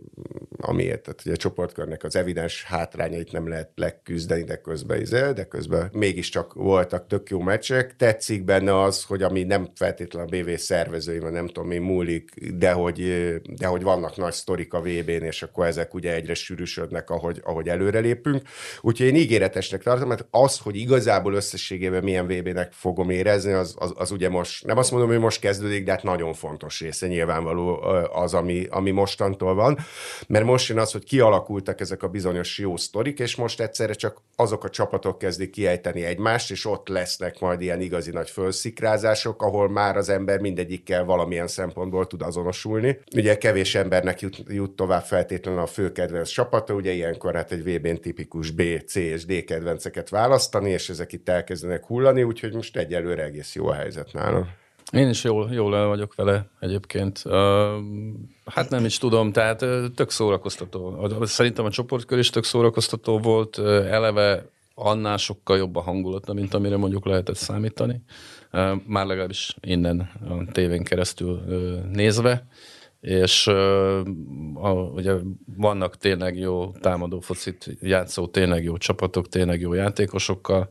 amiért, 0.57 1.01
tehát 1.01 1.21
hogy 1.21 1.31
a 1.31 1.35
csoportkörnek 1.37 2.03
az 2.03 2.15
evidens 2.15 2.63
hátrányait 2.63 3.31
nem 3.31 3.47
lehet 3.47 3.69
leküzdeni, 3.75 4.43
de 4.43 4.55
közben 4.55 5.01
izé, 5.01 5.31
de 5.35 5.43
közben 5.43 5.89
mégiscsak 5.93 6.53
voltak 6.53 7.07
tök 7.07 7.29
jó 7.29 7.39
meccsek. 7.39 7.95
Tetszik 7.95 8.43
benne 8.43 8.81
az, 8.81 9.03
hogy 9.03 9.23
ami 9.23 9.43
nem 9.43 9.69
feltétlenül 9.75 10.27
a 10.27 10.41
BV 10.41 10.55
szervezői, 10.55 11.19
vagy 11.19 11.31
nem 11.31 11.47
tudom 11.47 11.67
mi 11.67 11.77
múlik, 11.77 12.51
de 12.53 12.71
hogy, 12.71 12.97
de 13.57 13.67
hogy 13.67 13.83
vannak 13.83 14.17
nagy 14.17 14.33
sztorik 14.33 14.73
a 14.73 14.81
VB-n, 14.81 15.23
és 15.23 15.43
akkor 15.43 15.65
ezek 15.65 15.93
ugye 15.93 16.13
egyre 16.13 16.33
sűrűsödnek, 16.33 17.09
ahogy, 17.09 17.41
ahogy 17.43 17.69
előre 17.69 17.99
lépünk. 17.99 18.41
Úgyhogy 18.81 19.07
én 19.07 19.15
ígéretesnek 19.15 19.83
tartom, 19.83 20.07
mert 20.07 20.25
az, 20.31 20.57
hogy 20.57 20.75
igazából 20.75 21.33
összességében 21.33 22.03
milyen 22.03 22.27
VB-nek 22.27 22.71
fogom 22.71 23.09
érezni, 23.09 23.51
az, 23.51 23.75
az, 23.79 23.93
az 23.95 24.11
ugye 24.11 24.29
most, 24.29 24.65
nem 24.65 24.77
azt 24.77 24.91
mondom, 24.91 25.09
hogy 25.09 25.19
most 25.19 25.39
kezdődik, 25.39 25.83
de 25.83 25.91
hát 25.91 26.03
nagyon 26.03 26.33
fontos 26.33 26.79
része 26.79 27.07
nyilvánvaló 27.07 27.81
az, 28.13 28.33
ami, 28.33 28.65
ami 28.69 28.91
mostantól 28.91 29.53
van. 29.53 29.77
Mert 30.27 30.45
most 30.47 30.67
jön 30.69 30.77
az, 30.77 30.91
hogy 30.91 31.03
kialakultak 31.03 31.79
ezek 31.79 32.03
a 32.03 32.07
bizonyos 32.07 32.57
jó 32.57 32.77
sztorik, 32.77 33.19
és 33.19 33.35
most 33.35 33.61
egyszerre 33.61 33.93
csak 33.93 34.21
azok 34.35 34.63
a 34.63 34.69
csapatok 34.69 35.17
kezdik 35.17 35.49
kiejteni 35.49 36.03
egymást, 36.03 36.51
és 36.51 36.65
ott 36.65 36.87
lesznek 36.87 37.39
majd 37.39 37.61
ilyen 37.61 37.81
igazi 37.81 38.11
nagy 38.11 38.29
fölszikrázások, 38.29 39.41
ahol 39.41 39.69
már 39.69 39.97
az 39.97 40.09
ember 40.09 40.39
mindegyikkel 40.39 41.05
valamilyen 41.05 41.47
szempontból 41.47 42.07
tud 42.07 42.21
azonosulni. 42.21 42.99
Ugye 43.15 43.37
kevés 43.37 43.75
embernek 43.75 44.21
jut, 44.21 44.43
jut 44.47 44.75
tovább 44.75 45.03
feltétlenül 45.03 45.59
a 45.61 45.65
fő 45.65 45.91
kedvenc 45.91 46.29
csapata, 46.29 46.73
ugye 46.73 46.91
ilyenkor 46.91 47.35
hát 47.35 47.51
egy 47.51 47.63
VB-n 47.63 48.01
tipikus 48.01 48.51
B, 48.51 48.61
C 48.85 48.95
és 48.95 49.25
D 49.25 49.43
kedvenceket 49.43 50.09
választani, 50.09 50.69
és 50.69 50.89
ezek 50.89 51.13
itt 51.13 51.29
elkezdenek 51.29 51.85
hullani, 51.85 52.23
úgyhogy 52.23 52.53
most 52.53 52.77
egyelőre 52.77 53.23
egész 53.23 53.55
jó 53.55 53.67
a 53.67 53.73
helyzet 53.73 54.13
nálam. 54.13 54.47
Én 54.91 55.09
is 55.09 55.23
jól, 55.23 55.49
jól 55.51 55.75
el 55.75 55.87
vagyok 55.87 56.15
vele 56.15 56.49
egyébként. 56.59 57.23
Hát 58.45 58.69
nem 58.69 58.85
is 58.85 58.97
tudom, 58.97 59.31
tehát 59.31 59.65
tök 59.95 60.09
szórakoztató. 60.09 61.09
Szerintem 61.21 61.65
a 61.65 61.69
csoportkör 61.69 62.17
is 62.17 62.29
tök 62.29 62.43
szórakoztató 62.43 63.19
volt. 63.19 63.57
Eleve 63.89 64.49
annál 64.73 65.17
sokkal 65.17 65.57
jobb 65.57 65.75
a 65.75 65.81
hangulat, 65.81 66.33
mint 66.33 66.53
amire 66.53 66.77
mondjuk 66.77 67.05
lehetett 67.05 67.35
számítani. 67.35 68.01
Már 68.85 69.05
legalábbis 69.05 69.55
innen 69.61 70.09
a 70.29 70.51
tévén 70.51 70.83
keresztül 70.83 71.41
nézve 71.91 72.47
és 73.01 73.47
a, 74.53 74.71
ugye 74.93 75.13
vannak 75.57 75.97
tényleg 75.97 76.37
jó 76.37 76.71
támadó 76.71 77.19
focit 77.19 77.77
játszó, 77.81 78.27
tényleg 78.27 78.63
jó 78.63 78.77
csapatok, 78.77 79.27
tényleg 79.29 79.59
jó 79.59 79.73
játékosokkal, 79.73 80.69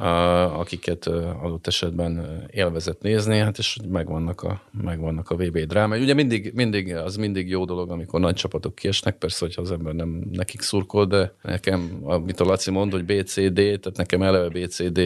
akiket 0.00 1.06
adott 1.42 1.66
esetben 1.66 2.44
élvezett 2.50 3.02
nézni, 3.02 3.38
hát 3.38 3.58
és 3.58 3.76
megvannak 3.88 4.42
a, 4.42 4.60
megvannak 4.82 5.30
a 5.30 5.36
VB 5.36 5.58
dráma. 5.58 5.96
Ugye 5.96 6.14
mindig, 6.14 6.52
mindig, 6.54 6.94
az 6.94 7.16
mindig 7.16 7.48
jó 7.48 7.64
dolog, 7.64 7.90
amikor 7.90 8.20
nagy 8.20 8.34
csapatok 8.34 8.74
kiesnek, 8.74 9.18
persze, 9.18 9.44
hogyha 9.44 9.62
az 9.62 9.70
ember 9.70 9.94
nem 9.94 10.22
nekik 10.32 10.60
szurkol, 10.60 11.06
de 11.06 11.34
nekem, 11.42 11.98
amit 12.02 12.40
a 12.40 12.44
Laci 12.44 12.70
mond, 12.70 12.92
hogy 12.92 13.04
BCD, 13.04 13.54
tehát 13.54 13.96
nekem 13.96 14.22
eleve 14.22 14.48
BCD, 14.48 15.00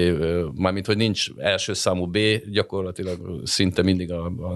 mármint, 0.54 0.86
hogy 0.86 0.96
nincs 0.96 1.30
első 1.36 1.72
számú 1.72 2.06
B, 2.06 2.18
gyakorlatilag 2.50 3.40
szinte 3.44 3.82
mindig 3.82 4.12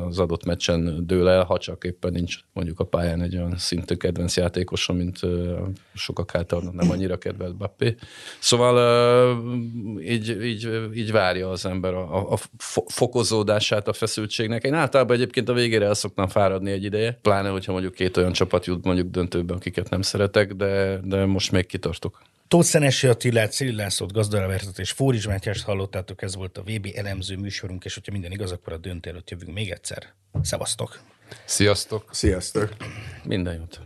az 0.07 0.19
adott 0.19 0.45
meccsen 0.45 1.07
dől 1.07 1.29
el, 1.29 1.45
ha 1.45 1.59
csak 1.59 1.85
éppen 1.85 2.13
nincs 2.13 2.39
mondjuk 2.53 2.81
a 2.81 2.85
pályán 2.85 3.23
egy 3.23 3.37
olyan 3.37 3.57
szintű 3.57 3.95
kedvenc 3.95 4.37
játékosom, 4.37 4.97
mint 4.97 5.21
sokak 5.95 6.35
által 6.35 6.73
nem 6.73 6.91
annyira 6.91 7.19
kedvelt 7.19 7.57
Bappé. 7.57 7.95
Szóval 8.39 8.77
így 10.01 10.24
így, 10.29 10.45
így, 10.45 10.71
így 10.95 11.13
várja 11.13 11.51
az 11.51 11.67
ember 11.67 11.95
a, 11.95 12.33
a 12.33 12.39
fokozódását 12.87 13.89
a 13.89 13.93
feszültségnek. 13.93 14.65
Én 14.65 14.75
általában 14.75 15.17
egyébként 15.17 15.49
a 15.49 15.53
végére 15.53 15.85
el 15.85 15.95
szoktam 15.95 16.29
fáradni 16.29 16.71
egy 16.71 16.85
ideje, 16.85 17.19
pláne, 17.23 17.49
hogyha 17.49 17.73
mondjuk 17.73 17.95
két 17.95 18.17
olyan 18.17 18.33
csapat 18.33 18.67
jut 18.67 18.85
mondjuk 18.85 19.11
döntőben, 19.11 19.57
akiket 19.57 19.91
nem 19.91 20.03
szeretek, 20.03 20.53
de, 20.53 21.01
de 21.03 21.25
most 21.25 21.53
még 21.53 21.67
kitartok. 21.67 22.23
Tóth 22.49 22.67
Szenesi 22.67 23.07
Attilát, 23.07 23.53
Cyril 23.53 23.75
Lászlót, 23.75 24.79
és 24.79 24.91
Fóris 24.91 25.27
Mátyást 25.27 25.65
hallottátok, 25.65 26.23
ez 26.23 26.35
volt 26.35 26.59
a 26.59 26.63
VB 26.63 26.89
elemző 26.95 27.37
műsorunk, 27.37 27.85
és 27.85 27.95
hogyha 27.95 28.13
minden 28.13 28.33
igaz, 28.33 28.53
akkor 28.53 28.73
a 28.73 28.77
döntő 28.77 29.11
előtt 29.11 29.31
jövünk 29.31 29.55
még 29.55 29.71
egyszer. 29.71 30.13
Szevasztok! 30.43 31.01
Sziasztok! 31.45 32.09
Sziasztok! 32.13 32.77
Minden 33.25 33.55
jót! 33.55 33.81